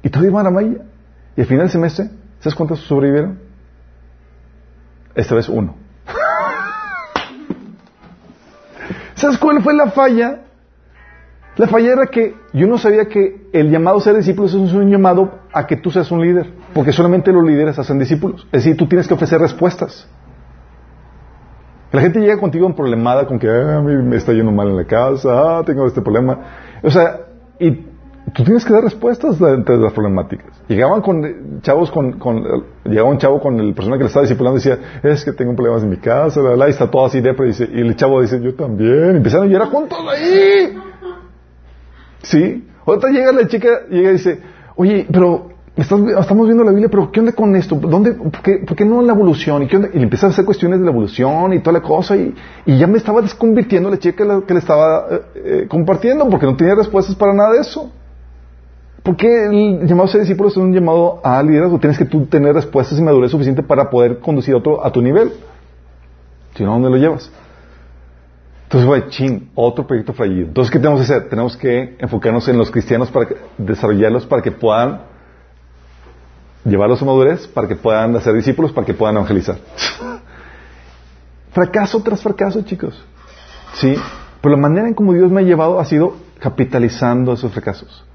Y 0.03 0.09
todo 0.09 0.25
iba 0.25 0.41
a 0.41 0.43
la 0.43 0.51
malla. 0.51 0.77
Y 1.35 1.41
al 1.41 1.47
final 1.47 1.63
del 1.65 1.71
semestre, 1.71 2.09
¿sabes 2.39 2.55
cuántos 2.55 2.79
sobrevivieron? 2.81 3.39
Esta 5.15 5.35
vez 5.35 5.47
uno. 5.49 5.75
¿Sabes 9.21 9.37
cuál 9.37 9.61
fue 9.61 9.75
la 9.75 9.91
falla? 9.91 10.39
La 11.55 11.67
falla 11.67 11.91
era 11.93 12.07
que 12.07 12.33
yo 12.53 12.65
no 12.65 12.79
sabía 12.79 13.05
que 13.05 13.49
el 13.53 13.69
llamado 13.69 13.99
a 13.99 14.01
ser 14.01 14.15
discípulos 14.15 14.51
es 14.55 14.73
un 14.73 14.89
llamado 14.89 15.41
a 15.53 15.67
que 15.67 15.75
tú 15.77 15.91
seas 15.91 16.09
un 16.11 16.21
líder, 16.21 16.51
porque 16.73 16.91
solamente 16.91 17.31
los 17.31 17.43
líderes 17.45 17.77
hacen 17.77 17.99
discípulos. 17.99 18.47
Es 18.47 18.63
decir, 18.63 18.75
tú 18.75 18.87
tienes 18.87 19.07
que 19.07 19.13
ofrecer 19.13 19.39
respuestas. 19.39 20.09
La 21.91 22.01
gente 22.01 22.19
llega 22.19 22.39
contigo 22.39 22.65
en 22.65 22.73
problemada 22.73 23.27
con 23.27 23.37
que 23.37 23.47
"Ah, 23.47 23.79
me 23.83 24.15
está 24.15 24.33
yendo 24.33 24.51
mal 24.51 24.69
en 24.69 24.77
la 24.77 24.85
casa, 24.85 25.59
ah, 25.59 25.63
tengo 25.63 25.85
este 25.85 26.01
problema. 26.01 26.39
O 26.81 26.89
sea, 26.89 27.19
y 27.59 27.90
tú 28.33 28.43
tienes 28.43 28.63
que 28.63 28.73
dar 28.73 28.83
respuestas 28.83 29.39
de 29.39 29.77
las 29.77 29.93
problemáticas. 29.93 30.47
Llegaban 30.67 31.01
con 31.01 31.25
eh, 31.25 31.35
chavos 31.61 31.91
con, 31.91 32.13
con 32.19 32.43
llegaba 32.85 33.09
un 33.09 33.17
chavo 33.17 33.39
con 33.41 33.59
el 33.59 33.73
persona 33.73 33.97
que 33.97 34.03
le 34.03 34.07
estaba 34.07 34.23
discipulando 34.23 34.59
y 34.59 34.63
decía, 34.63 34.79
es 35.03 35.25
que 35.25 35.33
tengo 35.33 35.55
problemas 35.55 35.83
en 35.83 35.89
mi 35.89 35.97
casa, 35.97 36.39
la, 36.41 36.55
la, 36.55 36.67
y 36.67 36.71
está 36.71 36.89
todo 36.89 37.05
así 37.05 37.19
depre, 37.21 37.45
y, 37.45 37.49
dice, 37.49 37.69
y 37.71 37.79
el 37.81 37.95
chavo 37.95 38.21
dice, 38.21 38.39
yo 38.41 38.53
también. 38.55 39.13
Y 39.13 39.17
empezaron 39.17 39.47
a 39.47 39.49
llorar 39.51 39.67
juntos 39.69 39.97
ahí. 40.09 40.77
Sí. 42.21 42.67
Otra 42.85 43.09
llega 43.11 43.31
la 43.31 43.47
chica, 43.47 43.67
llega 43.89 44.09
y 44.09 44.13
dice, 44.13 44.39
oye, 44.75 45.07
pero 45.11 45.49
estás- 45.75 45.99
estamos 46.19 46.45
viendo 46.47 46.63
la 46.63 46.71
Biblia, 46.71 46.89
pero 46.89 47.11
¿qué 47.11 47.19
onda 47.19 47.31
con 47.31 47.55
esto? 47.55 47.75
¿Dónde, 47.75 48.13
por, 48.13 48.41
qué, 48.41 48.63
por 48.65 48.75
qué 48.75 48.85
no 48.85 49.01
la 49.01 49.13
evolución? 49.13 49.63
¿Y, 49.63 49.67
qué 49.67 49.77
onda? 49.77 49.89
y 49.93 49.97
le 49.97 50.03
empieza 50.03 50.27
a 50.27 50.29
hacer 50.29 50.45
cuestiones 50.45 50.79
de 50.79 50.85
la 50.85 50.91
evolución 50.91 51.53
y 51.53 51.59
toda 51.59 51.73
la 51.73 51.81
cosa, 51.81 52.15
y, 52.15 52.33
y 52.65 52.77
ya 52.77 52.87
me 52.87 52.97
estaba 52.97 53.21
desconvirtiendo 53.21 53.89
la 53.89 53.97
chica 53.97 54.25
que 54.45 54.53
le 54.53 54.59
estaba 54.59 55.07
eh, 55.11 55.21
eh, 55.35 55.65
compartiendo, 55.67 56.27
porque 56.29 56.45
no 56.45 56.55
tenía 56.55 56.75
respuestas 56.75 57.15
para 57.15 57.33
nada 57.33 57.53
de 57.53 57.59
eso. 57.61 57.91
Porque 59.03 59.45
el 59.45 59.87
llamado 59.87 60.07
a 60.07 60.11
ser 60.11 60.21
discípulo 60.21 60.49
es 60.49 60.57
un 60.57 60.73
llamado 60.73 61.21
a 61.23 61.41
liderazgo. 61.41 61.79
Tienes 61.79 61.97
que 61.97 62.05
tú 62.05 62.25
tener 62.27 62.53
respuestas 62.53 62.99
y 62.99 63.01
madurez 63.01 63.31
suficiente 63.31 63.63
para 63.63 63.89
poder 63.89 64.19
conducir 64.19 64.53
a 64.53 64.57
otro 64.57 64.85
a 64.85 64.91
tu 64.91 65.01
nivel. 65.01 65.31
Si 66.55 66.63
no, 66.63 66.73
¿dónde 66.73 66.89
lo 66.89 66.97
llevas? 66.97 67.31
Entonces, 68.63 68.87
güey, 68.87 69.09
chin, 69.09 69.49
otro 69.55 69.87
proyecto 69.87 70.13
fallido. 70.13 70.47
Entonces, 70.47 70.71
¿qué 70.71 70.79
tenemos 70.79 70.99
que 70.99 71.13
hacer? 71.13 71.29
Tenemos 71.29 71.57
que 71.57 71.97
enfocarnos 71.99 72.47
en 72.47 72.57
los 72.57 72.69
cristianos 72.69 73.09
para 73.09 73.27
desarrollarlos 73.57 74.25
para 74.25 74.41
que 74.41 74.51
puedan 74.51 75.01
llevarlos 76.63 77.01
a 77.01 77.05
madurez, 77.05 77.47
para 77.47 77.67
que 77.67 77.75
puedan 77.75 78.15
hacer 78.15 78.33
discípulos, 78.33 78.71
para 78.71 78.85
que 78.85 78.93
puedan 78.93 79.15
evangelizar. 79.15 79.57
fracaso 81.51 82.01
tras 82.03 82.21
fracaso, 82.21 82.61
chicos. 82.61 83.03
Sí, 83.73 83.95
pero 84.41 84.55
la 84.55 84.61
manera 84.61 84.87
en 84.87 84.93
como 84.93 85.13
Dios 85.13 85.31
me 85.31 85.41
ha 85.41 85.43
llevado 85.43 85.79
ha 85.79 85.85
sido 85.85 86.15
capitalizando 86.39 87.33
esos 87.33 87.51
fracasos. 87.51 88.05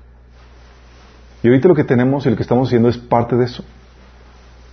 Y 1.46 1.48
ahorita 1.48 1.68
lo 1.68 1.76
que 1.76 1.84
tenemos 1.84 2.26
y 2.26 2.30
lo 2.30 2.34
que 2.34 2.42
estamos 2.42 2.68
haciendo 2.68 2.88
es 2.88 2.98
parte 2.98 3.36
de 3.36 3.44
eso. 3.44 3.64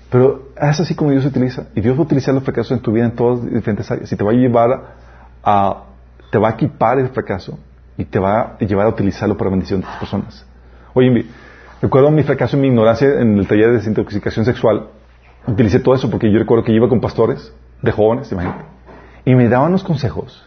Pero 0.10 0.50
es 0.60 0.80
así 0.80 0.95
como 0.95 1.12
Dios 1.12 1.24
utiliza. 1.24 1.68
Y 1.76 1.82
Dios 1.82 1.95
va 1.95 2.00
a 2.00 2.06
utilizar 2.06 2.34
los 2.34 2.44
fracasos 2.44 2.72
en 2.72 2.80
tu 2.80 2.91
vida 2.91 3.06
en 3.06 3.12
todas 3.12 3.44
las 3.44 3.54
diferentes 3.54 3.91
áreas. 3.91 4.12
Y 4.12 4.16
te 4.16 4.24
va 4.24 4.32
a 4.32 4.34
llevar 4.34 4.95
a, 5.44 5.84
te 6.32 6.40
va 6.40 6.50
a 6.50 6.52
equipar 6.54 6.98
el 6.98 7.10
fracaso 7.10 7.60
y 7.95 8.06
te 8.06 8.18
va 8.18 8.56
a 8.60 8.66
llevar 8.66 8.88
a 8.88 8.90
utilizarlo 8.90 9.38
para 9.38 9.52
bendición 9.52 9.82
de 9.82 9.86
otras 9.86 10.00
personas. 10.00 10.45
Oye, 10.95 11.28
recuerdo 11.80 12.10
mi 12.10 12.24
fracaso 12.24 12.58
y 12.58 12.62
mi 12.62 12.70
ignorancia 12.70 13.22
en 13.22 13.38
el 13.38 13.48
taller 13.48 13.68
de 13.68 13.74
desintoxicación 13.74 14.44
sexual. 14.44 14.88
Utilicé 15.45 15.80
todo 15.80 15.94
eso 15.94 16.10
porque 16.10 16.32
yo 16.32 16.40
recuerdo 16.40 16.64
que 16.64 16.72
iba 16.72 16.90
con 16.90 17.00
pastores 17.00 17.54
de 17.84 17.91
jóvenes, 17.91 18.32
imagínate. 18.32 18.66
Y 19.26 19.36
me 19.36 19.48
daban 19.48 19.72
los 19.72 19.84
consejos. 19.84 20.44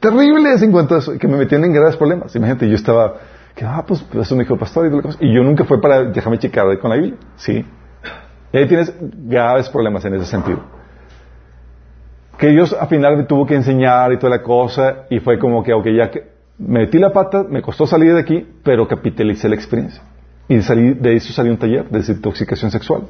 Terribles 0.00 0.62
en 0.62 0.72
cuanto 0.72 0.94
a 0.94 0.98
eso, 0.98 1.18
que 1.18 1.28
me 1.28 1.36
metían 1.36 1.64
en 1.64 1.72
graves 1.72 1.96
problemas. 1.96 2.34
Imagínate, 2.36 2.68
yo 2.68 2.74
estaba, 2.74 3.14
que, 3.54 3.64
ah, 3.64 3.84
pues 3.86 4.04
eso 4.12 4.36
me 4.36 4.44
dijo 4.44 4.54
el 4.54 4.60
pastor 4.60 4.86
y 4.86 4.88
toda 4.88 5.02
la 5.02 5.08
cosa. 5.08 5.18
Y 5.20 5.34
yo 5.34 5.42
nunca 5.42 5.64
fue 5.64 5.80
para 5.80 6.04
dejarme 6.04 6.38
checar 6.38 6.78
con 6.78 6.90
la 6.90 6.96
Biblia, 6.96 7.16
¿sí? 7.36 7.64
Y 8.52 8.56
ahí 8.56 8.66
tienes 8.66 8.94
graves 9.00 9.68
problemas 9.68 10.04
en 10.04 10.14
ese 10.14 10.26
sentido. 10.26 10.60
Que 12.38 12.48
Dios 12.48 12.76
al 12.78 12.88
final 12.88 13.16
me 13.16 13.24
tuvo 13.24 13.46
que 13.46 13.54
enseñar 13.54 14.12
y 14.12 14.18
toda 14.18 14.36
la 14.36 14.42
cosa, 14.42 15.06
y 15.10 15.20
fue 15.20 15.38
como 15.38 15.62
que, 15.62 15.72
ok, 15.72 15.86
ya 15.96 16.10
que 16.10 16.36
me 16.58 16.80
metí 16.80 16.98
la 16.98 17.12
pata, 17.12 17.44
me 17.48 17.62
costó 17.62 17.86
salir 17.86 18.14
de 18.14 18.20
aquí, 18.20 18.46
pero 18.62 18.86
capitalicé 18.86 19.48
la 19.48 19.54
experiencia. 19.54 20.02
Y 20.48 20.60
salí, 20.62 20.94
de 20.94 21.16
eso 21.16 21.32
salió 21.32 21.52
un 21.52 21.58
taller 21.58 21.88
de 21.88 21.98
desintoxicación 21.98 22.70
sexual. 22.70 23.02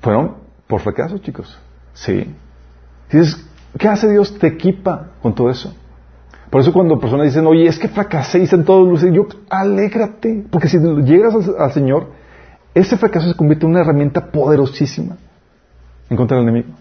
Fueron 0.00 0.36
por 0.66 0.80
fracaso, 0.80 1.18
chicos. 1.18 1.58
Sí. 1.92 2.34
Dices, 3.10 3.47
¿qué 3.76 3.88
hace 3.88 4.10
Dios? 4.10 4.38
Te 4.38 4.46
equipa 4.46 5.08
con 5.20 5.34
todo 5.34 5.50
eso. 5.50 5.74
Por 6.50 6.62
eso 6.62 6.72
cuando 6.72 6.98
personas 6.98 7.26
dicen, 7.26 7.46
oye, 7.46 7.66
es 7.66 7.78
que 7.78 7.88
fracasé 7.88 8.42
están 8.42 8.64
todos 8.64 8.88
luces, 8.88 9.12
yo, 9.12 9.26
alégrate, 9.50 10.46
porque 10.50 10.68
si 10.68 10.78
llegas 11.04 11.34
al, 11.58 11.72
Señor, 11.72 12.06
ese 12.74 12.96
fracaso 12.96 13.28
se 13.28 13.34
convierte 13.34 13.66
en 13.66 13.72
una 13.72 13.80
herramienta 13.80 14.30
poderosísima 14.30 15.16
en 16.08 16.16
contra 16.16 16.38
del 16.38 16.48
enemigo. 16.48 16.74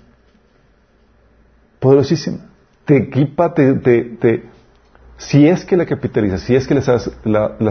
Poderosísima. 1.79 2.37
Te 2.85 2.95
equipa, 2.95 3.53
te, 3.53 3.73
te, 3.73 4.45
si 5.17 5.47
es 5.47 5.65
que 5.65 5.75
la 5.75 5.85
capitalizas, 5.85 6.41
si 6.41 6.55
es 6.55 6.65
que 6.65 6.73
la 6.75 6.81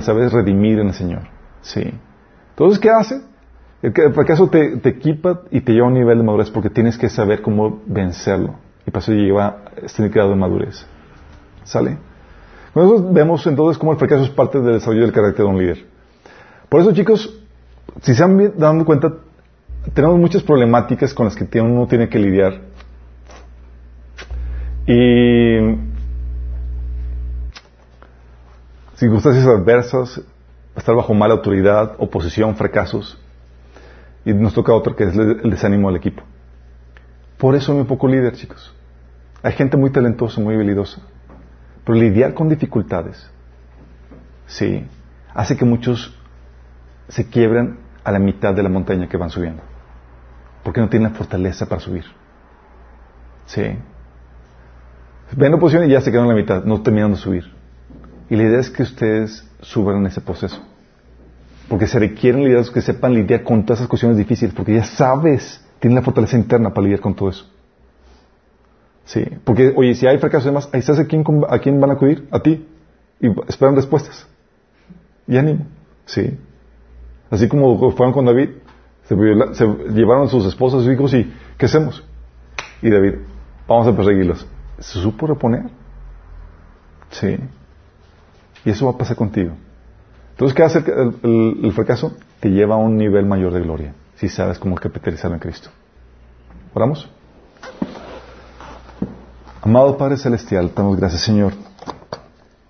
sabes, 0.03 0.33
redimir 0.33 0.79
en 0.79 0.89
el 0.89 0.95
Señor. 0.95 1.23
Sí. 1.63 1.83
Entonces, 2.51 2.79
¿qué 2.79 2.91
hace? 2.91 3.23
El 3.81 4.13
fracaso 4.13 4.49
te 4.49 4.87
equipa 4.87 5.43
y 5.51 5.63
te 5.63 5.73
lleva 5.73 5.87
a 5.87 5.89
un 5.89 5.95
nivel 5.95 6.19
de 6.19 6.25
madurez 6.25 6.51
porque 6.51 6.69
tienes 6.69 6.99
que 6.99 7.09
saber 7.09 7.41
cómo 7.41 7.81
vencerlo. 7.87 8.66
Y 8.87 8.91
para 8.91 9.03
eso 9.03 9.13
lleva 9.13 9.65
este 9.83 10.09
grado 10.09 10.31
de 10.31 10.37
madurez. 10.37 10.87
¿Sale? 11.65 11.99
Nosotros 12.75 13.13
vemos 13.13 13.47
entonces 13.47 13.79
cómo 13.79 13.93
el 13.93 13.99
fracaso 13.99 14.23
es 14.23 14.31
parte 14.31 14.61
del 14.61 14.75
desarrollo 14.75 15.03
del 15.03 15.13
carácter 15.13 15.45
de 15.45 15.51
un 15.51 15.59
líder. 15.59 15.87
Por 16.69 16.81
eso, 16.81 16.93
chicos, 16.93 17.41
si 18.03 18.15
se 18.15 18.23
han 18.23 18.59
dado 18.59 18.85
cuenta, 18.85 19.13
tenemos 19.95 20.19
muchas 20.19 20.43
problemáticas 20.43 21.15
con 21.15 21.27
las 21.27 21.35
que 21.35 21.61
uno 21.61 21.87
tiene 21.87 22.09
que 22.09 22.19
lidiar. 22.19 22.61
Y 24.87 25.79
circunstancias 28.97 29.47
adversas, 29.47 30.21
estar 30.77 30.95
bajo 30.95 31.15
mala 31.15 31.35
autoridad, 31.35 31.95
oposición, 31.99 32.57
fracasos. 32.57 33.19
Y 34.25 34.35
nos 34.35 34.55
toca 34.55 34.73
otro 34.75 34.95
que 34.95 35.05
es 35.05 35.17
el 35.17 35.51
desánimo 35.51 35.89
del 35.89 35.97
equipo. 35.97 36.23
Por 37.39 37.55
eso 37.55 37.73
hay 37.73 37.79
muy 37.79 37.87
poco 37.87 38.07
líder, 38.07 38.35
chicos. 38.35 38.76
Hay 39.47 39.53
gente 39.53 39.77
muy 39.77 39.91
talentosa, 39.91 40.41
muy 40.41 40.57
habilidosa. 40.57 41.01
Pero 41.85 41.97
lidiar 41.97 42.35
con 42.35 42.49
dificultades, 42.49 43.31
sí, 44.49 44.85
hace 45.33 45.57
que 45.57 45.65
muchos 45.65 46.19
se 47.07 47.29
quiebran 47.29 47.79
a 48.03 48.11
la 48.11 48.19
mitad 48.19 48.53
de 48.55 48.65
la 48.65 48.69
montaña 48.69 49.09
que 49.09 49.17
van 49.17 49.31
subiendo. 49.31 49.63
Porque 50.65 50.81
no 50.81 50.89
tienen 50.89 51.13
la 51.13 51.17
fortaleza 51.17 51.69
para 51.69 51.81
subir. 51.81 52.03
Sí. 53.45 53.63
Ven 55.37 55.53
la 55.53 55.59
oposición 55.59 55.85
y 55.85 55.91
ya 55.91 56.01
se 56.01 56.11
quedan 56.11 56.25
a 56.25 56.31
la 56.31 56.35
mitad, 56.35 56.65
no 56.65 56.83
terminan 56.83 57.13
de 57.13 57.19
subir. 57.19 57.45
Y 58.29 58.35
la 58.35 58.43
idea 58.43 58.59
es 58.59 58.69
que 58.69 58.83
ustedes 58.83 59.49
suban 59.61 59.99
en 59.99 60.07
ese 60.07 60.21
proceso. 60.21 60.61
Porque 61.69 61.87
se 61.87 62.01
requieren 62.01 62.43
liderazgos 62.43 62.75
que 62.75 62.83
sepan 62.83 63.15
lidiar 63.15 63.45
con 63.45 63.65
todas 63.65 63.79
esas 63.79 63.89
cuestiones 63.89 64.19
difíciles, 64.19 64.53
porque 64.53 64.75
ya 64.75 64.83
sabes, 64.83 65.65
tienen 65.79 65.95
la 65.95 66.03
fortaleza 66.03 66.37
interna 66.37 66.71
para 66.71 66.83
lidiar 66.83 66.99
con 66.99 67.15
todo 67.15 67.29
eso. 67.29 67.49
Sí, 69.07 69.25
porque, 69.45 69.73
oye, 69.77 69.95
si 69.95 70.07
hay 70.07 70.19
fracaso 70.19 70.49
además, 70.49 70.69
ahí 70.73 70.83
sabes 70.83 71.01
a 71.01 71.07
quién, 71.07 71.25
a 71.49 71.59
quién 71.61 71.81
van 71.81 71.91
a 71.91 71.93
acudir, 71.95 72.27
a 72.33 72.41
ti, 72.41 72.67
y 73.21 73.29
esperan 73.49 73.77
respuestas. 73.77 74.27
Y 75.29 75.37
ánimo, 75.37 75.67
sí. 76.05 76.37
Así 77.31 77.49
como 77.49 77.93
fueron 77.93 78.13
con 78.13 78.25
David, 78.25 78.51
se, 79.05 79.15
llevaron 79.15 80.25
a 80.25 80.29
sus 80.29 80.45
esposas, 80.45 80.83
sus 80.83 80.93
hijos, 80.93 81.15
y 81.15 81.33
¿qué 81.57 81.67
hacemos? 81.67 82.05
Y 82.83 82.91
David, 82.91 83.15
vamos 83.69 83.87
a 83.87 83.97
perseguirlos. 83.97 84.45
¿Se 84.81 84.99
supo 84.99 85.29
reponer? 85.29 85.65
Sí. 87.11 87.37
Y 88.65 88.71
eso 88.71 88.87
va 88.87 88.93
a 88.93 88.99
pasar 88.99 89.17
contigo. 89.17 89.53
Entonces, 90.33 90.55
¿qué 90.55 90.65
hace 90.65 90.85
el, 91.23 91.73
fracaso? 91.73 92.17
Te 92.41 92.51
lleva 92.51 92.75
a 92.75 92.79
un 92.79 92.97
nivel 92.97 93.25
mayor 93.25 93.53
de 93.53 93.61
gloria, 93.61 93.95
si 94.17 94.29
sabes 94.29 94.59
cómo 94.59 94.75
capitalizar 94.75 95.31
en 95.31 95.39
Cristo. 95.39 95.71
¿Oramos? 96.75 97.09
Amado 99.63 99.97
Padre 99.97 100.17
Celestial, 100.17 100.71
damos 100.77 100.97
gracias, 100.97 101.23
Señor, 101.23 101.53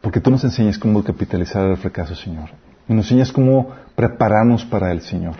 porque 0.00 0.20
tú 0.20 0.30
nos 0.30 0.44
enseñas 0.44 0.78
cómo 0.78 1.02
capitalizar 1.02 1.66
el 1.66 1.76
fracaso, 1.76 2.14
Señor. 2.14 2.50
Y 2.88 2.94
nos 2.94 3.06
enseñas 3.06 3.32
cómo 3.32 3.70
prepararnos 3.94 4.64
para 4.64 4.92
él, 4.92 5.00
Señor. 5.02 5.34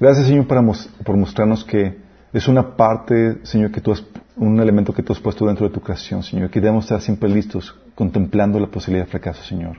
Gracias, 0.00 0.26
Señor, 0.26 0.46
por 0.46 1.16
mostrarnos 1.16 1.64
que 1.64 1.96
es 2.32 2.48
una 2.48 2.76
parte, 2.76 3.38
Señor, 3.44 3.70
que 3.70 3.80
tú 3.80 3.92
has, 3.92 4.04
un 4.36 4.60
elemento 4.60 4.92
que 4.92 5.02
tú 5.02 5.12
has 5.12 5.20
puesto 5.20 5.46
dentro 5.46 5.66
de 5.66 5.72
tu 5.72 5.80
creación, 5.80 6.22
Señor, 6.22 6.50
que 6.50 6.60
debemos 6.60 6.84
estar 6.84 7.00
siempre 7.00 7.28
listos, 7.28 7.74
contemplando 7.94 8.60
la 8.60 8.66
posibilidad 8.66 9.06
de 9.06 9.10
fracaso, 9.10 9.42
Señor. 9.44 9.78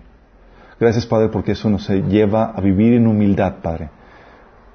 Gracias, 0.80 1.06
Padre, 1.06 1.28
porque 1.28 1.52
eso 1.52 1.70
nos 1.70 1.88
lleva 1.90 2.52
a 2.52 2.62
vivir 2.62 2.94
en 2.94 3.06
humildad, 3.06 3.56
Padre, 3.62 3.90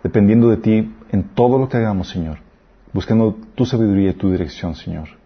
dependiendo 0.03 0.49
de 0.51 0.59
ti 0.59 0.95
en 1.11 1.23
todo 1.35 1.59
lo 1.59 1.69
que 1.69 1.79
hagamos, 1.79 2.11
Señor, 2.11 2.39
buscando 2.93 3.37
tu 3.55 3.65
sabiduría 3.65 4.11
y 4.11 4.15
tu 4.15 4.31
dirección, 4.31 4.75
Señor. 4.75 5.24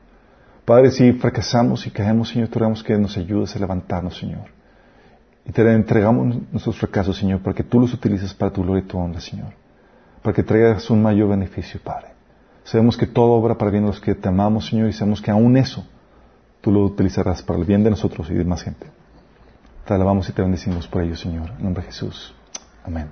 Padre, 0.69 0.91
si 0.91 1.15
fracasamos 1.15 1.87
y 1.87 1.91
caemos, 1.91 2.29
Señor, 2.29 2.49
te 2.49 2.59
rogamos 2.59 2.85
que 2.85 2.95
nos 2.99 3.17
ayudes 3.17 3.57
a 3.57 3.59
levantarnos, 3.59 4.19
Señor. 4.19 4.51
Y 5.47 5.51
te 5.51 5.63
entregamos 5.73 6.37
nuestros 6.53 6.77
fracasos, 6.77 7.17
Señor, 7.17 7.41
para 7.41 7.57
que 7.57 7.63
tú 7.63 7.81
los 7.81 7.95
utilices 7.95 8.35
para 8.35 8.53
tu 8.53 8.63
gloria 8.63 8.85
y 8.85 8.87
tu 8.87 8.99
honra, 8.99 9.19
Señor. 9.19 9.55
Para 10.21 10.35
que 10.35 10.43
traigas 10.43 10.91
un 10.91 11.01
mayor 11.01 11.31
beneficio, 11.31 11.81
Padre. 11.83 12.09
Sabemos 12.65 12.99
que 12.99 13.07
todo 13.07 13.31
obra 13.31 13.57
para 13.57 13.71
el 13.71 13.73
bien 13.73 13.85
de 13.85 13.93
los 13.93 13.99
que 13.99 14.15
te 14.15 14.29
amamos, 14.29 14.67
Señor, 14.67 14.91
y 14.91 14.93
sabemos 14.93 15.23
que 15.23 15.31
aún 15.31 15.57
eso 15.57 15.87
tú 16.61 16.71
lo 16.71 16.85
utilizarás 16.85 17.43
para 17.43 17.59
el 17.59 17.65
bien 17.65 17.83
de 17.83 17.89
nosotros 17.89 18.29
y 18.31 18.35
de 18.35 18.45
más 18.45 18.63
gente. 18.63 18.89
Te 19.87 19.95
alabamos 19.95 20.29
y 20.29 20.33
te 20.33 20.43
bendecimos 20.43 20.87
por 20.87 21.01
ello, 21.01 21.17
Señor. 21.17 21.49
En 21.57 21.65
nombre 21.65 21.83
de 21.83 21.87
Jesús. 21.87 22.35
Amén. 22.85 23.09